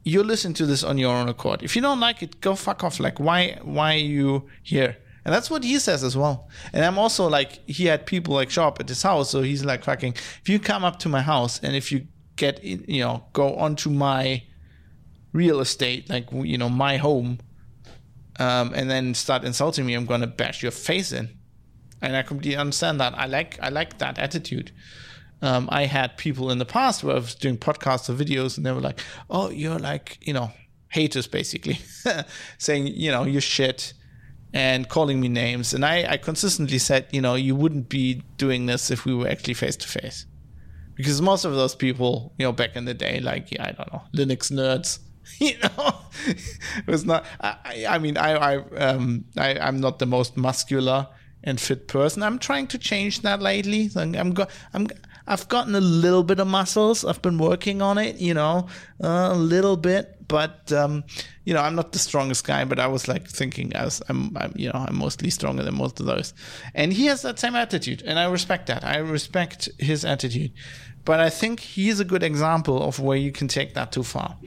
You 0.03 0.23
listen 0.23 0.55
to 0.55 0.65
this 0.65 0.83
on 0.83 0.97
your 0.97 1.15
own 1.15 1.29
accord. 1.29 1.61
If 1.61 1.75
you 1.75 1.81
don't 1.83 1.99
like 1.99 2.23
it, 2.23 2.41
go 2.41 2.55
fuck 2.55 2.83
off. 2.83 2.99
Like, 2.99 3.19
why? 3.19 3.59
Why 3.61 3.93
are 3.93 3.97
you 3.97 4.49
here? 4.63 4.97
And 5.23 5.33
that's 5.33 5.49
what 5.49 5.63
he 5.63 5.77
says 5.77 6.03
as 6.03 6.17
well. 6.17 6.49
And 6.73 6.83
I'm 6.83 6.97
also 6.97 7.29
like, 7.29 7.59
he 7.69 7.85
had 7.85 8.05
people 8.05 8.33
like 8.33 8.49
show 8.49 8.67
up 8.67 8.79
at 8.79 8.89
his 8.89 9.03
house. 9.03 9.29
So 9.29 9.41
he's 9.41 9.63
like, 9.63 9.83
fucking, 9.83 10.13
if 10.13 10.49
you 10.49 10.59
come 10.59 10.83
up 10.83 10.97
to 10.99 11.09
my 11.09 11.21
house 11.21 11.59
and 11.59 11.75
if 11.75 11.91
you 11.91 12.07
get, 12.35 12.59
in, 12.63 12.83
you 12.87 13.01
know, 13.01 13.23
go 13.33 13.55
onto 13.55 13.89
my 13.89 14.43
real 15.31 15.59
estate, 15.59 16.09
like, 16.09 16.27
you 16.31 16.57
know, 16.57 16.69
my 16.69 16.97
home, 16.97 17.39
um, 18.39 18.73
and 18.73 18.89
then 18.89 19.13
start 19.13 19.43
insulting 19.43 19.85
me, 19.85 19.93
I'm 19.93 20.05
gonna 20.05 20.25
bash 20.25 20.63
your 20.63 20.71
face 20.71 21.11
in. 21.11 21.29
And 22.01 22.15
I 22.15 22.21
completely 22.23 22.57
understand 22.57 22.99
that. 22.99 23.13
I 23.17 23.25
like 23.25 23.59
I 23.61 23.69
like 23.69 23.99
that 23.99 24.17
attitude. 24.17 24.71
Um, 25.41 25.67
I 25.71 25.85
had 25.85 26.17
people 26.17 26.51
in 26.51 26.59
the 26.59 26.65
past 26.65 27.03
where 27.03 27.15
I 27.15 27.19
was 27.19 27.35
doing 27.35 27.57
podcasts 27.57 28.09
or 28.09 28.13
videos, 28.13 28.57
and 28.57 28.65
they 28.65 28.71
were 28.71 28.81
like, 28.81 28.99
"Oh, 29.29 29.49
you're 29.49 29.79
like 29.79 30.17
you 30.21 30.33
know 30.33 30.51
haters, 30.89 31.27
basically, 31.27 31.79
saying 32.57 32.87
you 32.87 33.11
know 33.11 33.23
you're 33.23 33.41
shit." 33.41 33.93
and 34.53 34.89
calling 34.89 35.21
me 35.21 35.29
names. 35.29 35.73
And 35.73 35.85
I, 35.85 36.05
I 36.11 36.17
consistently 36.17 36.77
said, 36.77 37.07
you 37.11 37.21
know, 37.21 37.35
you 37.35 37.55
wouldn't 37.55 37.87
be 37.87 38.21
doing 38.35 38.65
this 38.65 38.91
if 38.91 39.05
we 39.05 39.15
were 39.15 39.29
actually 39.29 39.53
face 39.53 39.77
to 39.77 39.87
face. 39.87 40.25
Because 40.95 41.21
most 41.21 41.45
of 41.45 41.55
those 41.55 41.73
people, 41.73 42.33
you 42.37 42.45
know, 42.45 42.51
back 42.51 42.75
in 42.75 42.83
the 42.83 42.93
day, 42.93 43.21
like, 43.21 43.49
yeah, 43.49 43.63
I 43.63 43.71
don't 43.71 43.93
know, 43.93 44.01
Linux 44.13 44.51
nerds, 44.51 44.99
you 45.39 45.57
know 45.59 45.95
it 46.27 46.87
was 46.87 47.05
not 47.05 47.25
i 47.41 47.85
i 47.89 47.97
mean 47.97 48.17
i 48.17 48.31
i 48.31 48.57
um 48.77 49.25
i 49.37 49.57
i'm 49.59 49.79
not 49.79 49.99
the 49.99 50.05
most 50.05 50.37
muscular 50.37 51.07
and 51.43 51.59
fit 51.59 51.87
person 51.87 52.23
i'm 52.23 52.39
trying 52.39 52.67
to 52.67 52.77
change 52.77 53.21
that 53.21 53.41
lately 53.41 53.89
i'm 53.95 54.31
go 54.31 54.45
i'm 54.73 54.87
i've 55.27 55.47
gotten 55.47 55.75
a 55.75 55.81
little 55.81 56.23
bit 56.23 56.39
of 56.39 56.47
muscles 56.47 57.05
i've 57.05 57.21
been 57.21 57.37
working 57.37 57.81
on 57.81 57.97
it 57.97 58.17
you 58.17 58.33
know 58.33 58.67
uh, 59.03 59.29
a 59.31 59.35
little 59.35 59.77
bit 59.77 60.17
but 60.31 60.71
um, 60.71 61.03
you 61.43 61.53
know, 61.53 61.59
I'm 61.59 61.75
not 61.75 61.91
the 61.91 61.99
strongest 61.99 62.45
guy. 62.45 62.63
But 62.63 62.79
I 62.79 62.87
was 62.87 63.09
like 63.09 63.27
thinking, 63.27 63.73
as 63.73 64.01
I'm, 64.07 64.35
I'm, 64.37 64.53
you 64.55 64.69
know, 64.69 64.85
I'm 64.87 64.95
mostly 64.95 65.29
stronger 65.29 65.61
than 65.61 65.75
most 65.75 65.99
of 65.99 66.05
those. 66.05 66.33
And 66.73 66.93
he 66.93 67.07
has 67.07 67.21
that 67.23 67.37
same 67.37 67.53
attitude, 67.53 68.01
and 68.05 68.17
I 68.17 68.25
respect 68.29 68.67
that. 68.67 68.85
I 68.85 68.97
respect 68.97 69.67
his 69.77 70.05
attitude, 70.05 70.53
but 71.03 71.19
I 71.19 71.29
think 71.29 71.59
he's 71.59 71.99
a 71.99 72.05
good 72.05 72.23
example 72.23 72.81
of 72.81 72.97
where 72.97 73.17
you 73.17 73.33
can 73.33 73.49
take 73.49 73.73
that 73.73 73.91
too 73.91 74.03
far. 74.03 74.37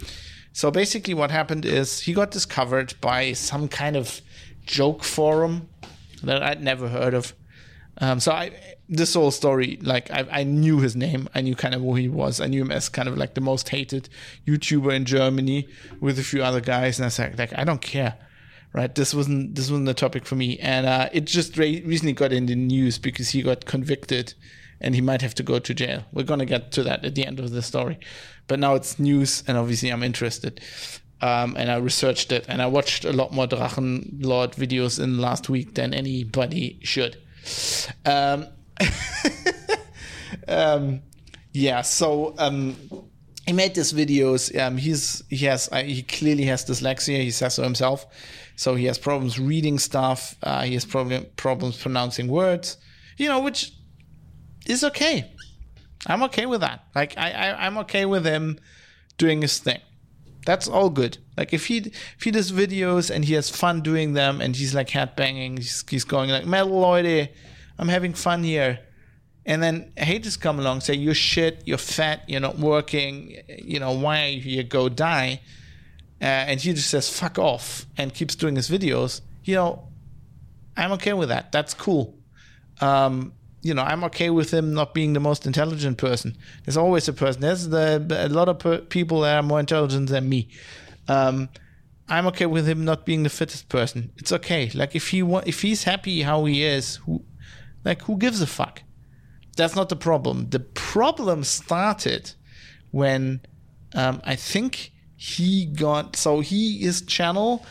So 0.52 0.70
basically, 0.70 1.12
what 1.12 1.30
happened 1.30 1.66
is 1.66 2.00
he 2.00 2.14
got 2.14 2.30
discovered 2.30 2.94
by 3.02 3.34
some 3.34 3.68
kind 3.68 3.94
of 3.94 4.22
joke 4.64 5.04
forum 5.04 5.68
that 6.24 6.42
I'd 6.42 6.62
never 6.62 6.88
heard 6.88 7.14
of. 7.14 7.34
Um, 7.98 8.18
so 8.18 8.32
I, 8.32 8.50
this 8.88 9.14
whole 9.14 9.30
story, 9.30 9.78
like 9.80 10.10
I, 10.10 10.26
I 10.30 10.44
knew 10.44 10.80
his 10.80 10.96
name, 10.96 11.28
I 11.34 11.40
knew 11.40 11.54
kind 11.54 11.74
of 11.74 11.82
who 11.82 11.94
he 11.94 12.08
was. 12.08 12.40
I 12.40 12.46
knew 12.46 12.62
him 12.62 12.72
as 12.72 12.88
kind 12.88 13.08
of 13.08 13.16
like 13.16 13.34
the 13.34 13.40
most 13.40 13.68
hated 13.68 14.08
YouTuber 14.46 14.92
in 14.92 15.04
Germany 15.04 15.68
with 16.00 16.18
a 16.18 16.24
few 16.24 16.42
other 16.42 16.60
guys, 16.60 16.98
and 16.98 17.06
I 17.06 17.08
said, 17.08 17.38
like, 17.38 17.56
I 17.56 17.64
don't 17.64 17.80
care, 17.80 18.18
right? 18.72 18.92
This 18.94 19.14
wasn't 19.14 19.54
this 19.54 19.70
wasn't 19.70 19.86
the 19.86 19.94
topic 19.94 20.26
for 20.26 20.34
me, 20.34 20.58
and 20.58 20.86
uh, 20.86 21.08
it 21.12 21.24
just 21.26 21.56
re- 21.56 21.82
recently 21.82 22.14
got 22.14 22.32
in 22.32 22.46
the 22.46 22.56
news 22.56 22.98
because 22.98 23.30
he 23.30 23.42
got 23.42 23.64
convicted, 23.64 24.34
and 24.80 24.94
he 24.94 25.00
might 25.00 25.22
have 25.22 25.34
to 25.36 25.44
go 25.44 25.60
to 25.60 25.72
jail. 25.72 26.04
We're 26.12 26.24
gonna 26.24 26.46
get 26.46 26.72
to 26.72 26.82
that 26.82 27.04
at 27.04 27.14
the 27.14 27.24
end 27.24 27.38
of 27.38 27.52
the 27.52 27.62
story, 27.62 28.00
but 28.48 28.58
now 28.58 28.74
it's 28.74 28.98
news, 28.98 29.44
and 29.46 29.56
obviously 29.56 29.90
I'm 29.90 30.02
interested. 30.02 30.60
Um, 31.21 31.56
and 31.56 31.71
I 31.71 31.76
researched 31.76 32.33
it, 32.33 32.44
and 32.49 32.61
I 32.61 32.66
watched 32.66 33.04
a 33.04 33.12
lot 33.12 33.33
more 33.33 33.47
Drachenlord 33.47 34.54
videos 34.56 35.02
in 35.02 35.18
last 35.18 35.49
week 35.49 35.75
than 35.75 35.94
anybody 35.94 36.78
should. 36.83 37.16
Um, 38.04 38.47
um, 40.49 41.02
yeah, 41.52 41.83
so 41.83 42.35
um, 42.38 42.76
he 43.47 43.52
made 43.52 43.75
these 43.75 43.92
videos. 43.92 44.56
Um, 44.59 44.76
he's 44.76 45.23
he 45.28 45.44
has 45.47 45.68
uh, 45.71 45.83
he 45.83 46.02
clearly 46.02 46.44
has 46.44 46.64
dyslexia. 46.64 47.23
He 47.23 47.30
says 47.30 47.54
so 47.54 47.62
himself. 47.62 48.06
So 48.56 48.75
he 48.75 48.85
has 48.87 48.99
problems 48.99 49.38
reading 49.38 49.78
stuff. 49.78 50.37
Uh, 50.42 50.62
he 50.62 50.75
has 50.75 50.85
problem 50.85 51.26
problems 51.37 51.80
pronouncing 51.80 52.28
words. 52.28 52.76
You 53.16 53.28
know, 53.28 53.40
which 53.40 53.73
is 54.66 54.83
okay. 54.85 55.33
I'm 56.06 56.23
okay 56.25 56.47
with 56.47 56.61
that. 56.61 56.85
Like 56.94 57.16
I, 57.16 57.30
I 57.30 57.66
I'm 57.66 57.78
okay 57.78 58.04
with 58.04 58.25
him 58.25 58.59
doing 59.18 59.42
his 59.42 59.59
thing. 59.59 59.80
That's 60.44 60.68
all 60.68 60.90
good. 60.90 61.18
Like 61.36 61.52
if 61.52 61.66
he 61.66 61.78
if 61.78 62.22
he 62.22 62.30
does 62.30 62.52
videos 62.52 63.10
and 63.10 63.24
he 63.24 63.34
has 63.34 63.50
fun 63.50 63.80
doing 63.80 64.12
them 64.12 64.40
and 64.40 64.54
he's 64.54 64.74
like 64.74 64.88
headbanging, 64.88 65.58
he's, 65.58 65.84
he's 65.88 66.04
going 66.04 66.30
like 66.30 66.46
metal 66.46 66.80
Leute, 66.80 67.30
I'm 67.78 67.88
having 67.88 68.14
fun 68.14 68.44
here. 68.44 68.80
And 69.46 69.62
then 69.62 69.92
haters 69.96 70.36
come 70.36 70.58
along 70.58 70.80
say 70.80 70.94
you're 70.94 71.14
shit, 71.14 71.62
you're 71.66 71.78
fat, 71.78 72.22
you're 72.26 72.40
not 72.40 72.58
working, 72.58 73.36
you 73.62 73.78
know 73.78 73.92
why 73.92 74.26
you? 74.26 74.62
Go 74.62 74.88
die. 74.88 75.40
Uh, 76.20 76.24
and 76.24 76.60
he 76.60 76.72
just 76.72 76.88
says 76.88 77.08
fuck 77.08 77.38
off 77.38 77.86
and 77.98 78.14
keeps 78.14 78.34
doing 78.34 78.56
his 78.56 78.70
videos. 78.70 79.20
You 79.44 79.56
know, 79.56 79.88
I'm 80.76 80.92
okay 80.92 81.12
with 81.12 81.28
that. 81.28 81.52
That's 81.52 81.74
cool. 81.74 82.14
Um, 82.80 83.32
you 83.64 83.73
know, 83.73 83.83
I'm 83.83 84.04
okay 84.04 84.28
with 84.28 84.52
him 84.52 84.75
not 84.75 84.92
being 84.92 85.14
the 85.14 85.21
most 85.21 85.47
intelligent 85.47 85.97
person. 85.97 86.37
There's 86.64 86.76
always 86.76 87.09
a 87.09 87.14
person. 87.14 87.40
There's 87.40 87.66
the, 87.71 88.06
a 88.11 88.28
lot 88.28 88.50
of 88.50 88.59
per- 88.59 88.83
people 88.83 89.23
that 89.23 89.37
are 89.37 89.42
more 89.42 89.59
intelligent 89.59 90.11
than 90.11 90.28
me. 90.28 90.50
Um, 91.09 91.49
I'm 92.06 92.26
okay 92.26 92.44
with 92.44 92.68
him 92.68 92.85
not 92.85 93.07
being 93.07 93.22
the 93.22 93.31
fittest 93.31 93.70
person. 93.70 94.12
It's 94.18 94.33
okay. 94.33 94.70
Like 94.74 94.94
if 94.94 95.09
he 95.09 95.22
wa- 95.22 95.42
if 95.46 95.62
he's 95.62 95.85
happy 95.85 96.20
how 96.20 96.44
he 96.44 96.62
is, 96.62 96.96
who, 96.96 97.24
like 97.87 98.03
who 98.03 98.18
gives 98.18 98.42
a 98.42 98.46
fuck? 98.46 98.83
That's 99.57 99.74
not 99.74 99.88
the 99.88 99.96
problem. 99.96 100.50
The 100.50 100.61
problem 100.61 101.42
started 101.42 102.33
when 102.90 103.40
um, 103.94 104.20
I 104.24 104.37
think 104.37 104.92
he 105.16 105.64
got 105.64 106.16
so 106.16 106.40
he 106.40 106.81
his 106.81 107.00
channel 107.00 107.64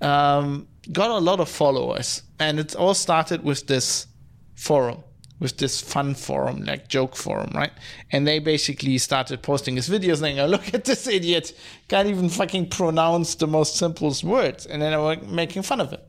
um, 0.00 0.66
got 0.90 1.10
a 1.10 1.18
lot 1.18 1.40
of 1.40 1.50
followers, 1.50 2.22
and 2.38 2.58
it 2.58 2.74
all 2.74 2.94
started 2.94 3.44
with 3.44 3.66
this 3.66 4.06
forum 4.54 5.04
with 5.40 5.56
this 5.56 5.80
fun 5.80 6.14
forum, 6.14 6.64
like 6.64 6.86
joke 6.86 7.16
forum, 7.16 7.50
right? 7.54 7.72
And 8.12 8.26
they 8.26 8.38
basically 8.38 8.98
started 8.98 9.42
posting 9.42 9.74
his 9.74 9.88
videos 9.88 10.18
saying, 10.18 10.38
oh, 10.38 10.46
look 10.46 10.72
at 10.74 10.84
this 10.84 11.06
idiot, 11.06 11.52
can't 11.88 12.08
even 12.08 12.28
fucking 12.28 12.68
pronounce 12.68 13.34
the 13.34 13.46
most 13.46 13.76
simplest 13.76 14.22
words. 14.22 14.66
And 14.66 14.82
then 14.82 14.92
they 14.92 14.98
were 14.98 15.16
making 15.26 15.62
fun 15.62 15.80
of 15.80 15.90
him. 15.90 16.00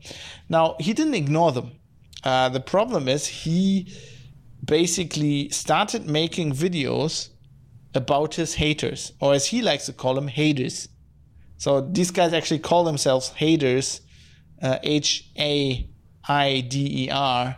Now, 0.50 0.76
he 0.78 0.92
didn't 0.92 1.14
ignore 1.14 1.50
them. 1.50 1.72
Uh, 2.22 2.50
the 2.50 2.60
problem 2.60 3.08
is 3.08 3.26
he 3.26 3.92
basically 4.64 5.48
started 5.48 6.06
making 6.06 6.52
videos 6.52 7.30
about 7.94 8.34
his 8.34 8.54
haters, 8.54 9.12
or 9.20 9.34
as 9.34 9.46
he 9.46 9.60
likes 9.62 9.86
to 9.86 9.92
call 9.92 10.14
them, 10.14 10.28
haters. 10.28 10.88
So 11.56 11.80
these 11.80 12.10
guys 12.10 12.32
actually 12.32 12.60
call 12.60 12.84
themselves 12.84 13.30
haters, 13.30 14.02
uh, 14.62 14.78
H 14.82 15.30
A 15.38 15.88
I 16.28 16.60
D 16.60 17.06
E 17.06 17.10
R 17.10 17.56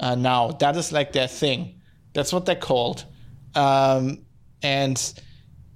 uh, 0.00 0.14
now. 0.14 0.52
That 0.52 0.76
is 0.76 0.92
like 0.92 1.12
their 1.12 1.28
thing. 1.28 1.80
That's 2.12 2.32
what 2.32 2.46
they're 2.46 2.56
called. 2.56 3.04
Um, 3.54 4.24
and 4.62 5.20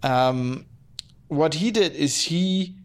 um, 0.02 0.66
what 1.28 1.54
he 1.54 1.70
did 1.70 1.94
is 1.94 2.24
he 2.24 2.76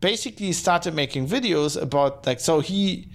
basically 0.00 0.52
started 0.52 0.94
making 0.94 1.26
videos 1.26 1.80
about 1.80 2.26
like 2.26 2.40
so 2.40 2.60
he 2.60 3.06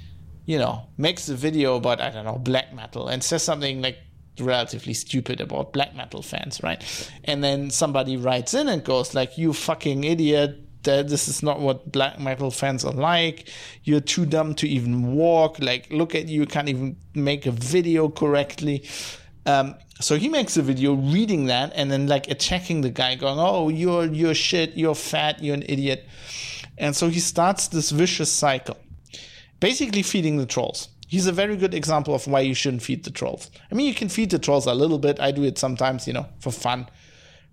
you 0.45 0.57
know 0.57 0.87
makes 0.97 1.27
a 1.29 1.35
video 1.35 1.75
about 1.77 1.99
i 1.99 2.09
don't 2.11 2.25
know 2.25 2.37
black 2.37 2.73
metal 2.73 3.07
and 3.07 3.23
says 3.23 3.41
something 3.41 3.81
like 3.81 3.97
relatively 4.39 4.93
stupid 4.93 5.41
about 5.41 5.73
black 5.73 5.95
metal 5.95 6.21
fans 6.21 6.61
right 6.61 7.11
and 7.23 7.43
then 7.43 7.71
somebody 7.71 8.17
writes 8.17 8.53
in 8.53 8.67
and 8.67 8.83
goes 8.83 9.15
like 9.15 9.37
you 9.37 9.53
fucking 9.53 10.03
idiot 10.03 10.59
that 10.85 11.09
this 11.09 11.27
is 11.27 11.43
not 11.43 11.59
what 11.59 11.91
black 11.91 12.19
metal 12.19 12.51
fans 12.51 12.85
are 12.85 12.93
like. 12.93 13.49
You're 13.83 13.99
too 13.99 14.25
dumb 14.25 14.55
to 14.55 14.67
even 14.67 15.13
walk. 15.13 15.59
Like, 15.59 15.91
look 15.91 16.15
at 16.15 16.27
you, 16.27 16.41
you 16.41 16.45
can't 16.47 16.69
even 16.69 16.97
make 17.13 17.45
a 17.45 17.51
video 17.51 18.09
correctly. 18.09 18.87
Um, 19.45 19.75
so 20.01 20.17
he 20.17 20.27
makes 20.29 20.57
a 20.57 20.61
video 20.61 20.93
reading 20.93 21.45
that 21.45 21.71
and 21.75 21.91
then 21.91 22.07
like 22.07 22.29
attacking 22.29 22.81
the 22.81 22.89
guy, 22.89 23.15
going, 23.15 23.39
"Oh, 23.39 23.69
you're 23.69 24.05
you're 24.05 24.33
shit. 24.33 24.75
You're 24.75 24.95
fat. 24.95 25.41
You're 25.41 25.55
an 25.55 25.63
idiot." 25.67 26.05
And 26.77 26.95
so 26.95 27.09
he 27.09 27.19
starts 27.19 27.67
this 27.69 27.91
vicious 27.91 28.31
cycle, 28.31 28.77
basically 29.59 30.01
feeding 30.01 30.37
the 30.37 30.45
trolls. 30.45 30.89
He's 31.07 31.27
a 31.27 31.31
very 31.31 31.55
good 31.55 31.73
example 31.73 32.13
of 32.15 32.27
why 32.27 32.41
you 32.41 32.53
shouldn't 32.53 32.81
feed 32.81 33.03
the 33.03 33.11
trolls. 33.11 33.51
I 33.71 33.75
mean, 33.75 33.85
you 33.85 33.93
can 33.93 34.09
feed 34.09 34.31
the 34.31 34.39
trolls 34.39 34.65
a 34.65 34.73
little 34.73 34.97
bit. 34.97 35.19
I 35.19 35.31
do 35.31 35.43
it 35.43 35.57
sometimes, 35.57 36.07
you 36.07 36.13
know, 36.13 36.27
for 36.39 36.51
fun. 36.51 36.87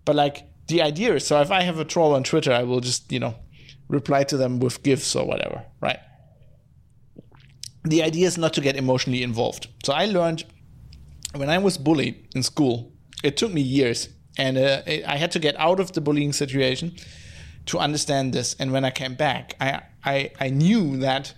But 0.04 0.16
like 0.16 0.44
the 0.72 0.82
idea 0.82 1.14
is 1.14 1.26
so 1.26 1.40
if 1.40 1.50
I 1.50 1.62
have 1.62 1.78
a 1.78 1.84
troll 1.84 2.14
on 2.14 2.24
Twitter, 2.24 2.52
I 2.52 2.62
will 2.62 2.80
just, 2.80 3.12
you 3.12 3.20
know, 3.20 3.34
reply 3.88 4.24
to 4.24 4.36
them 4.36 4.58
with 4.58 4.82
gifs 4.82 5.14
or 5.14 5.26
whatever, 5.26 5.64
right? 5.80 6.00
The 7.84 8.02
idea 8.02 8.26
is 8.26 8.38
not 8.38 8.54
to 8.54 8.60
get 8.60 8.76
emotionally 8.76 9.22
involved. 9.22 9.68
So 9.84 9.92
I 9.92 10.06
learned 10.06 10.44
when 11.34 11.50
I 11.50 11.58
was 11.58 11.76
bullied 11.76 12.28
in 12.34 12.42
school, 12.42 12.92
it 13.22 13.36
took 13.36 13.52
me 13.52 13.60
years 13.60 14.08
and 14.38 14.56
uh, 14.56 14.82
I 14.86 15.16
had 15.16 15.30
to 15.32 15.38
get 15.38 15.58
out 15.58 15.78
of 15.78 15.92
the 15.92 16.00
bullying 16.00 16.32
situation 16.32 16.96
to 17.66 17.78
understand 17.78 18.32
this. 18.32 18.56
And 18.58 18.72
when 18.72 18.84
I 18.84 18.90
came 18.90 19.14
back, 19.14 19.54
I, 19.60 19.82
I, 20.04 20.30
I 20.40 20.48
knew 20.48 20.96
that 20.98 21.34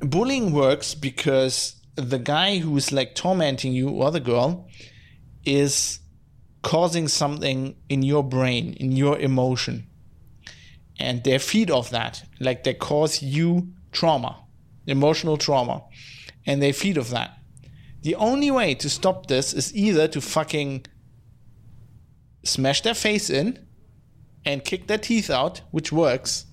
bullying 0.00 0.52
works 0.52 0.94
because 0.94 1.76
the 1.96 2.18
guy 2.18 2.58
who 2.58 2.74
is 2.76 2.90
like 2.90 3.14
tormenting 3.14 3.74
you 3.74 3.90
or 3.90 4.10
the 4.10 4.20
girl 4.20 4.68
is 5.44 6.00
causing 6.64 7.06
something 7.06 7.76
in 7.88 8.02
your 8.02 8.24
brain, 8.24 8.72
in 8.74 8.90
your 8.90 9.18
emotion. 9.18 9.86
And 10.98 11.22
they 11.22 11.38
feed 11.38 11.70
off 11.70 11.90
that. 11.90 12.24
Like 12.40 12.64
they 12.64 12.74
cause 12.74 13.22
you 13.22 13.68
trauma, 13.92 14.44
emotional 14.86 15.36
trauma. 15.36 15.84
And 16.46 16.60
they 16.60 16.72
feed 16.72 16.98
off 16.98 17.10
that. 17.10 17.38
The 18.02 18.16
only 18.16 18.50
way 18.50 18.74
to 18.74 18.90
stop 18.90 19.26
this 19.26 19.52
is 19.52 19.74
either 19.74 20.08
to 20.08 20.20
fucking 20.20 20.86
smash 22.44 22.80
their 22.82 22.94
face 22.94 23.30
in 23.30 23.66
and 24.44 24.64
kick 24.64 24.86
their 24.86 24.98
teeth 24.98 25.30
out, 25.30 25.60
which 25.70 25.92
works. 25.92 26.46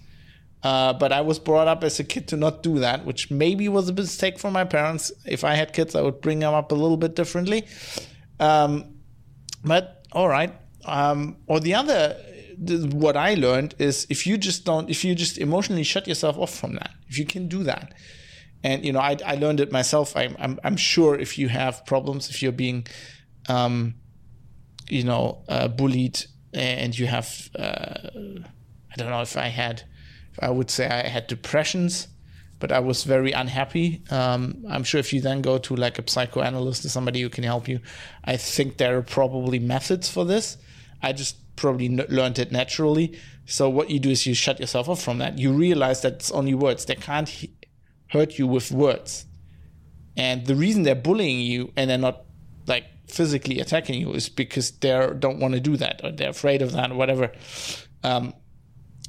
Uh, 0.64 0.94
but 0.94 1.12
I 1.12 1.22
was 1.22 1.40
brought 1.40 1.68
up 1.68 1.84
as 1.84 2.00
a 2.00 2.04
kid 2.04 2.28
to 2.30 2.38
not 2.38 2.64
do 2.64 2.80
that, 2.80 3.06
which 3.06 3.32
maybe 3.32 3.68
was 3.68 3.90
a 3.90 3.94
mistake 3.94 4.40
for 4.40 4.52
my 4.52 4.64
parents. 4.64 5.12
If 5.26 5.44
I 5.44 5.56
had 5.56 5.74
kids, 5.74 5.96
I 5.96 6.02
would 6.02 6.22
bring 6.22 6.40
them 6.40 6.54
up 6.54 6.72
a 6.72 6.76
little 6.76 6.98
bit 6.98 7.16
differently. 7.16 7.68
Um, 8.40 8.96
but 9.64 10.01
all 10.12 10.28
right. 10.28 10.54
Um, 10.86 11.38
or 11.48 11.60
the 11.60 11.76
other, 11.76 12.18
what 12.92 13.16
I 13.18 13.36
learned 13.36 13.76
is 13.80 14.08
if 14.10 14.26
you 14.28 14.38
just 14.38 14.66
don't, 14.66 14.90
if 14.90 15.04
you 15.06 15.16
just 15.16 15.38
emotionally 15.38 15.84
shut 15.84 16.08
yourself 16.08 16.38
off 16.38 16.54
from 16.54 16.74
that, 16.76 16.92
if 17.08 17.18
you 17.18 17.26
can 17.26 17.48
do 17.48 17.64
that, 17.64 17.94
and 18.64 18.86
you 18.86 18.94
know, 18.94 19.00
I, 19.00 19.18
I 19.26 19.36
learned 19.36 19.60
it 19.60 19.72
myself. 19.72 20.16
I, 20.16 20.36
I'm, 20.40 20.60
I'm 20.64 20.78
sure 20.78 21.18
if 21.18 21.38
you 21.38 21.50
have 21.50 21.86
problems, 21.86 22.30
if 22.30 22.42
you're 22.44 22.52
being, 22.52 22.86
um, 23.50 23.96
you 24.90 25.04
know, 25.04 25.44
uh, 25.50 25.68
bullied, 25.68 26.26
and 26.54 26.98
you 26.98 27.08
have, 27.08 27.50
uh, 27.58 28.10
I 28.14 28.96
don't 28.98 29.10
know 29.10 29.22
if 29.22 29.38
I 29.38 29.48
had, 29.48 29.84
I 30.40 30.50
would 30.50 30.70
say 30.70 30.88
I 30.88 31.08
had 31.08 31.28
depressions 31.28 32.08
but 32.62 32.72
I 32.72 32.80
was 32.80 33.04
very 33.04 33.32
unhappy. 33.32 34.04
Um, 34.12 34.64
I'm 34.70 34.84
sure 34.84 35.00
if 35.00 35.12
you 35.12 35.20
then 35.20 35.42
go 35.42 35.58
to 35.58 35.76
like 35.76 36.00
a 36.00 36.10
psychoanalyst 36.10 36.86
or 36.86 36.90
somebody 36.90 37.22
who 37.22 37.30
can 37.30 37.44
help 37.44 37.68
you, 37.68 37.82
I 38.24 38.38
think 38.38 38.78
there 38.78 38.98
are 38.98 39.02
probably 39.02 39.60
methods 39.60 40.10
for 40.10 40.24
this. 40.24 40.58
I 41.02 41.12
just 41.12 41.36
probably 41.56 41.90
learned 41.90 42.40
it 42.40 42.52
naturally. 42.52 43.18
So 43.46 43.68
what 43.68 43.90
you 43.90 44.00
do 44.00 44.12
is 44.12 44.26
you 44.26 44.36
shut 44.36 44.60
yourself 44.60 44.88
off 44.88 45.02
from 45.02 45.18
that. 45.18 45.40
You 45.40 45.52
realize 45.52 46.02
that 46.04 46.14
it's 46.14 46.32
only 46.32 46.54
words. 46.54 46.86
They 46.86 46.96
can't 46.96 47.30
hurt 48.12 48.38
you 48.38 48.46
with 48.46 48.72
words. 48.72 49.26
And 50.16 50.46
the 50.46 50.56
reason 50.56 50.84
they're 50.84 50.96
bullying 50.96 51.40
you 51.40 51.74
and 51.76 51.90
they're 51.90 51.98
not 51.98 52.26
like 52.68 52.86
physically 53.08 53.60
attacking 53.60 54.00
you 54.00 54.14
is 54.14 54.30
because 54.30 54.72
they 54.72 55.10
don't 55.18 55.40
want 55.40 55.56
to 55.56 55.60
do 55.60 55.78
that 55.78 56.02
or 56.04 56.12
they're 56.12 56.30
afraid 56.30 56.62
of 56.62 56.74
that 56.74 56.92
or 56.92 56.96
whatever. 56.96 57.32
Um, 58.04 58.34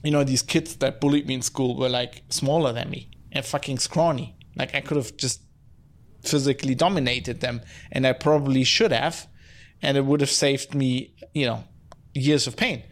you 0.02 0.10
know, 0.10 0.24
these 0.24 0.42
kids 0.42 0.76
that 0.76 1.00
bullied 1.00 1.26
me 1.26 1.34
in 1.34 1.42
school 1.42 1.76
were 1.76 1.90
like 1.90 2.22
smaller 2.30 2.72
than 2.72 2.88
me 2.88 3.11
and 3.32 3.44
fucking 3.44 3.78
scrawny. 3.78 4.36
Like 4.56 4.74
I 4.74 4.80
could 4.80 4.96
have 4.96 5.16
just 5.16 5.42
physically 6.22 6.74
dominated 6.74 7.40
them, 7.40 7.62
and 7.90 8.06
I 8.06 8.12
probably 8.12 8.64
should 8.64 8.92
have, 8.92 9.26
and 9.80 9.96
it 9.96 10.04
would 10.04 10.20
have 10.20 10.30
saved 10.30 10.74
me, 10.74 11.14
you 11.34 11.46
know, 11.46 11.64
years 12.14 12.46
of 12.46 12.56
pain. 12.56 12.84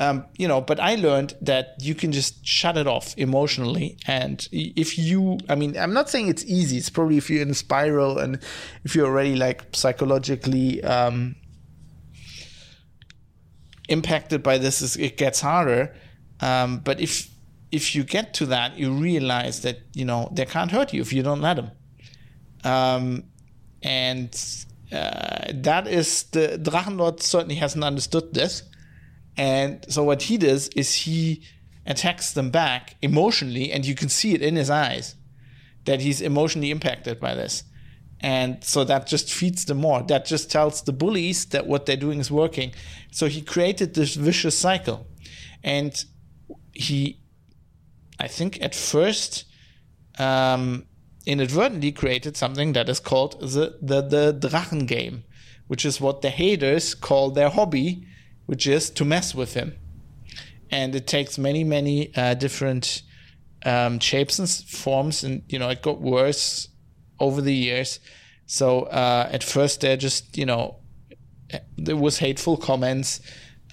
Um, 0.00 0.26
you 0.36 0.48
know, 0.48 0.60
but 0.60 0.80
I 0.80 0.96
learned 0.96 1.34
that 1.40 1.76
you 1.80 1.94
can 1.94 2.10
just 2.10 2.44
shut 2.44 2.76
it 2.76 2.88
off 2.88 3.16
emotionally. 3.16 3.96
And 4.08 4.46
if 4.50 4.98
you, 4.98 5.38
I 5.48 5.54
mean, 5.54 5.78
I'm 5.78 5.92
not 5.92 6.10
saying 6.10 6.26
it's 6.28 6.44
easy. 6.44 6.78
It's 6.78 6.90
probably 6.90 7.16
if 7.16 7.30
you're 7.30 7.42
in 7.42 7.50
a 7.50 7.54
spiral 7.54 8.18
and 8.18 8.42
if 8.82 8.96
you're 8.96 9.06
already 9.06 9.36
like 9.36 9.62
psychologically 9.72 10.82
um, 10.82 11.36
impacted 13.88 14.42
by 14.42 14.58
this, 14.58 14.96
it 14.96 15.16
gets 15.16 15.40
harder. 15.40 15.94
Um, 16.40 16.78
but 16.78 16.98
if 16.98 17.30
if 17.74 17.94
you 17.94 18.02
get 18.04 18.34
to 18.34 18.46
that, 18.46 18.78
you 18.78 18.92
realize 18.92 19.56
that 19.62 19.78
you 19.92 20.04
know 20.04 20.20
they 20.32 20.46
can't 20.46 20.70
hurt 20.70 20.92
you 20.94 21.00
if 21.00 21.12
you 21.12 21.22
don't 21.22 21.40
let 21.40 21.56
them. 21.56 21.70
Um, 22.72 23.24
and 23.82 24.32
uh, 24.92 25.52
that 25.52 25.86
is 25.86 26.24
the 26.24 26.58
Drachenlord 26.62 27.20
certainly 27.20 27.56
hasn't 27.56 27.84
understood 27.84 28.32
this 28.32 28.62
and 29.36 29.84
so 29.88 30.02
what 30.04 30.22
he 30.22 30.36
does 30.36 30.68
is 30.68 30.94
he 30.94 31.42
attacks 31.86 32.32
them 32.32 32.50
back 32.50 32.96
emotionally, 33.02 33.72
and 33.72 33.84
you 33.84 33.94
can 33.94 34.08
see 34.08 34.34
it 34.34 34.42
in 34.42 34.56
his 34.56 34.70
eyes 34.70 35.16
that 35.84 36.00
he's 36.00 36.20
emotionally 36.20 36.70
impacted 36.70 37.20
by 37.20 37.34
this. 37.34 37.64
And 38.20 38.64
so 38.64 38.84
that 38.84 39.06
just 39.06 39.32
feeds 39.32 39.66
them 39.66 39.78
more. 39.78 40.02
That 40.02 40.24
just 40.24 40.50
tells 40.50 40.82
the 40.82 40.92
bullies 40.92 41.44
that 41.46 41.66
what 41.66 41.84
they're 41.84 41.96
doing 41.96 42.20
is 42.20 42.30
working. 42.30 42.72
So 43.10 43.26
he 43.26 43.42
created 43.42 43.94
this 43.94 44.14
vicious 44.14 44.56
cycle. 44.56 45.06
And 45.62 46.02
he, 46.72 47.20
I 48.18 48.28
think 48.28 48.60
at 48.62 48.74
first, 48.74 49.44
um, 50.18 50.86
inadvertently 51.26 51.92
created 51.92 52.36
something 52.36 52.72
that 52.74 52.88
is 52.88 53.00
called 53.00 53.40
the, 53.40 53.78
the, 53.80 54.02
the 54.02 54.48
Drachen 54.48 54.86
game, 54.86 55.24
which 55.66 55.84
is 55.84 56.00
what 56.00 56.22
the 56.22 56.30
haters 56.30 56.94
call 56.94 57.30
their 57.30 57.50
hobby 57.50 58.06
which 58.46 58.66
is 58.66 58.90
to 58.90 59.04
mess 59.04 59.34
with 59.34 59.54
him. 59.54 59.76
And 60.70 60.94
it 60.94 61.06
takes 61.06 61.38
many, 61.38 61.64
many 61.64 62.14
uh, 62.14 62.34
different 62.34 63.02
um, 63.64 63.98
shapes 63.98 64.38
and 64.38 64.48
forms, 64.48 65.24
and 65.24 65.42
you 65.48 65.58
know 65.58 65.68
it 65.70 65.82
got 65.82 66.00
worse 66.00 66.68
over 67.20 67.40
the 67.40 67.54
years. 67.54 68.00
So 68.46 68.82
uh, 68.82 69.28
at 69.30 69.42
first 69.42 69.80
they're 69.80 69.96
just 69.96 70.36
you 70.36 70.46
know 70.46 70.76
there 71.76 71.96
was 71.96 72.18
hateful 72.18 72.56
comments. 72.56 73.20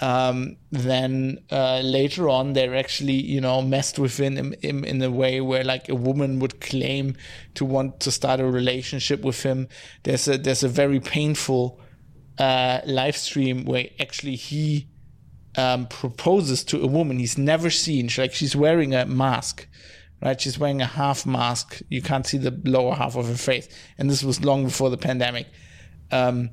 Um, 0.02 0.58
then 0.72 1.44
uh, 1.52 1.80
later 1.84 2.28
on, 2.28 2.54
they're 2.54 2.76
actually, 2.76 3.14
you 3.14 3.40
know, 3.40 3.62
messed 3.62 4.00
within 4.00 4.36
him, 4.36 4.56
him, 4.60 4.84
in 4.84 5.00
a 5.04 5.12
way 5.12 5.42
where 5.42 5.64
like 5.64 5.90
a 5.90 5.96
woman 5.96 6.40
would 6.40 6.60
claim 6.60 7.16
to 7.54 7.66
want 7.66 8.00
to 8.02 8.12
start 8.12 8.40
a 8.40 8.46
relationship 8.46 9.22
with 9.22 9.44
him. 9.44 9.68
There's 10.04 10.28
a 10.28 10.40
there's 10.40 10.64
a 10.64 10.68
very 10.68 11.00
painful 11.00 11.80
uh, 12.40 12.82
live 12.86 13.16
stream 13.16 13.64
where 13.66 13.90
actually 14.00 14.38
he 14.38 14.88
um, 15.56 15.86
proposes 15.86 16.64
to 16.66 16.82
a 16.82 16.88
woman 16.88 17.20
he's 17.20 17.38
never 17.38 17.70
seen. 17.70 18.08
She, 18.08 18.22
like 18.22 18.34
she's 18.34 18.56
wearing 18.56 18.96
a 18.96 19.06
mask, 19.06 19.68
right? 20.24 20.42
She's 20.42 20.58
wearing 20.58 20.82
a 20.82 20.88
half 20.88 21.28
mask. 21.28 21.80
You 21.90 22.02
can't 22.02 22.26
see 22.26 22.40
the 22.40 22.60
lower 22.66 22.96
half 22.96 23.16
of 23.16 23.28
her 23.28 23.36
face, 23.36 23.70
and 24.00 24.10
this 24.10 24.24
was 24.24 24.44
long 24.44 24.64
before 24.66 24.90
the 24.90 24.98
pandemic. 24.98 25.46
Um, 26.12 26.50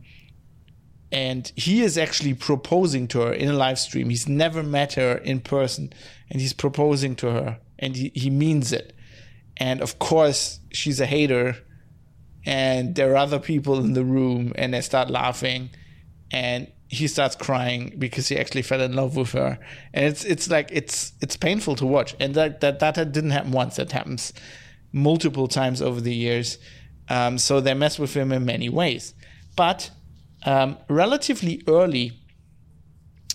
and 1.11 1.51
he 1.57 1.83
is 1.83 1.97
actually 1.97 2.35
proposing 2.35 3.09
to 3.09 3.21
her 3.21 3.33
in 3.33 3.49
a 3.49 3.55
live 3.55 3.79
stream. 3.79 4.11
He's 4.11 4.29
never 4.29 4.63
met 4.63 4.95
her 4.95 5.17
in 5.19 5.41
person, 5.41 5.93
and 6.31 6.41
he's 6.41 6.53
proposing 6.53 7.17
to 7.17 7.31
her, 7.31 7.59
and 7.79 7.97
he, 7.97 8.13
he 8.15 8.31
means 8.31 8.73
it. 8.73 8.95
And 9.57 9.81
of 9.81 9.99
course, 9.99 10.61
she's 10.71 11.01
a 11.01 11.07
hater 11.07 11.57
and 12.49 12.95
there 12.95 13.13
are 13.13 13.17
other 13.17 13.39
people 13.39 13.79
in 13.81 13.93
the 13.93 14.05
room 14.05 14.53
and 14.57 14.73
they 14.73 14.81
start 14.81 15.11
laughing 15.11 15.71
and 16.31 16.71
he 16.89 17.07
starts 17.07 17.37
crying 17.37 17.95
because 17.99 18.29
he 18.29 18.39
actually 18.39 18.63
fell 18.63 18.81
in 18.81 18.95
love 18.95 19.17
with 19.17 19.33
her. 19.33 19.59
And 19.93 20.07
it's 20.07 20.25
it's 20.25 20.49
like 20.49 20.71
it's 20.73 21.13
it's 21.21 21.37
painful 21.37 21.77
to 21.77 21.87
watch. 21.87 22.17
And 22.19 22.35
that 22.35 22.63
that 22.63 22.79
that 22.81 22.95
didn't 23.13 23.31
happen 23.31 23.51
once. 23.51 23.77
That 23.77 23.93
happens 23.93 24.33
multiple 24.93 25.49
times 25.49 25.83
over 25.83 26.01
the 26.01 26.15
years. 26.15 26.57
Um, 27.11 27.37
so 27.37 27.61
they 27.61 27.75
mess 27.75 27.99
with 27.99 28.15
him 28.15 28.33
in 28.33 28.47
many 28.47 28.71
ways. 28.71 29.13
But 29.55 29.91
um, 30.45 30.79
relatively 30.89 31.63
early 31.67 32.13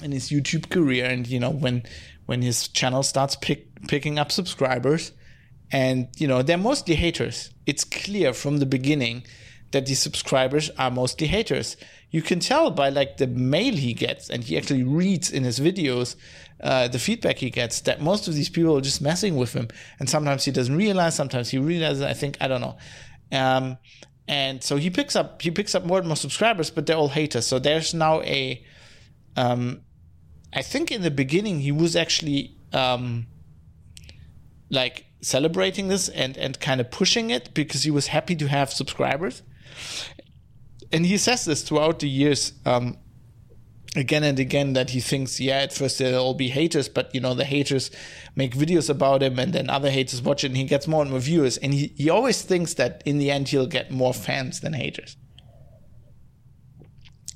in 0.02 0.12
his 0.12 0.30
youtube 0.30 0.70
career 0.70 1.06
and 1.06 1.28
you 1.28 1.40
know 1.40 1.52
when 1.52 1.84
when 2.26 2.42
his 2.42 2.68
channel 2.68 3.04
starts 3.04 3.36
pick, 3.36 3.68
picking 3.88 4.18
up 4.18 4.32
subscribers 4.32 5.12
and 5.72 6.08
you 6.18 6.28
know 6.28 6.42
they're 6.42 6.58
mostly 6.58 6.96
haters. 6.96 7.50
It's 7.66 7.84
clear 7.84 8.34
from 8.34 8.58
the 8.58 8.66
beginning 8.66 9.26
that 9.72 9.88
these 9.88 10.00
subscribers 10.00 10.70
are 10.78 10.92
mostly 10.92 11.28
haters. 11.28 11.76
You 12.12 12.22
can 12.22 12.40
tell 12.40 12.70
by 12.70 12.90
like 12.90 13.18
the 13.18 13.28
mail 13.28 13.74
he 13.74 13.94
gets 13.94 14.30
and 14.30 14.44
he 14.44 14.56
actually 14.56 14.84
reads 14.84 15.32
in 15.32 15.44
his 15.44 15.60
videos 15.60 16.16
uh, 16.62 16.88
the 16.88 17.00
feedback 17.00 17.40
he 17.40 17.50
gets 17.50 17.82
that 17.82 18.00
most 18.00 18.28
of 18.28 18.36
these 18.36 18.50
people 18.50 18.78
are 18.78 18.82
just 18.82 19.02
messing 19.02 19.36
with 19.36 19.54
him. 19.54 19.68
And 20.00 20.08
sometimes 20.08 20.46
he 20.46 20.52
doesn't 20.52 20.76
realize 20.76 21.16
sometimes 21.16 21.50
he 21.50 21.58
realizes 21.58 22.04
i 22.04 22.14
think 22.14 22.38
i 22.40 22.48
don't 22.48 22.62
know. 22.62 22.78
Um, 23.32 23.78
and 24.28 24.64
so 24.64 24.78
he 24.78 24.90
picks 24.90 25.16
up 25.16 25.42
he 25.42 25.52
picks 25.52 25.76
up 25.76 25.86
more 25.86 26.00
and 26.00 26.08
more 26.08 26.16
subscribers 26.16 26.70
but 26.70 26.86
they're 26.86 26.98
all 26.98 27.10
haters 27.10 27.46
so 27.46 27.60
there's 27.60 27.94
now 27.94 28.22
a 28.22 28.64
um, 29.36 29.82
i 30.54 30.62
think 30.62 30.92
in 30.92 31.02
the 31.02 31.12
beginning 31.12 31.60
he 31.60 31.72
was 31.72 31.96
actually 31.96 32.56
um, 32.72 33.28
like 34.70 35.06
celebrating 35.24 35.88
this 35.88 36.10
and 36.10 36.38
and 36.38 36.60
kind 36.60 36.82
of 36.82 36.92
pushing 36.92 37.30
it 37.30 37.54
because 37.54 37.84
he 37.84 37.92
was 37.92 38.08
happy 38.08 38.36
to 38.36 38.48
have 38.48 38.72
subscribers. 38.72 39.42
And 40.92 41.06
he 41.06 41.18
says 41.18 41.46
this 41.46 41.64
throughout 41.64 42.00
the 42.00 42.10
years, 42.10 42.54
um, 42.66 42.98
again 43.96 44.24
and 44.24 44.40
again, 44.40 44.74
that 44.74 44.92
he 44.92 45.00
thinks, 45.00 45.40
yeah, 45.40 45.58
at 45.58 45.74
first 45.74 46.00
they'll 46.00 46.20
all 46.20 46.34
be 46.34 46.50
haters, 46.50 46.90
but 46.90 47.14
you 47.14 47.22
know 47.22 47.34
the 47.34 47.46
haters 47.46 47.92
make 48.36 48.56
videos 48.56 48.90
about 48.90 49.22
him, 49.22 49.40
and 49.40 49.54
then 49.54 49.70
other 49.70 49.90
haters 49.90 50.22
watch 50.22 50.44
it, 50.44 50.48
and 50.48 50.58
he 50.58 50.64
gets 50.64 50.88
more 50.88 51.02
and 51.02 51.12
more 51.12 51.20
viewers. 51.20 51.58
And 51.58 51.74
he 51.74 51.94
he 51.98 52.10
always 52.10 52.42
thinks 52.42 52.74
that 52.76 53.02
in 53.06 53.18
the 53.18 53.32
end 53.32 53.50
he'll 53.50 53.68
get 53.68 53.92
more 53.92 54.14
fans 54.14 54.60
than 54.62 54.74
haters. 54.74 55.18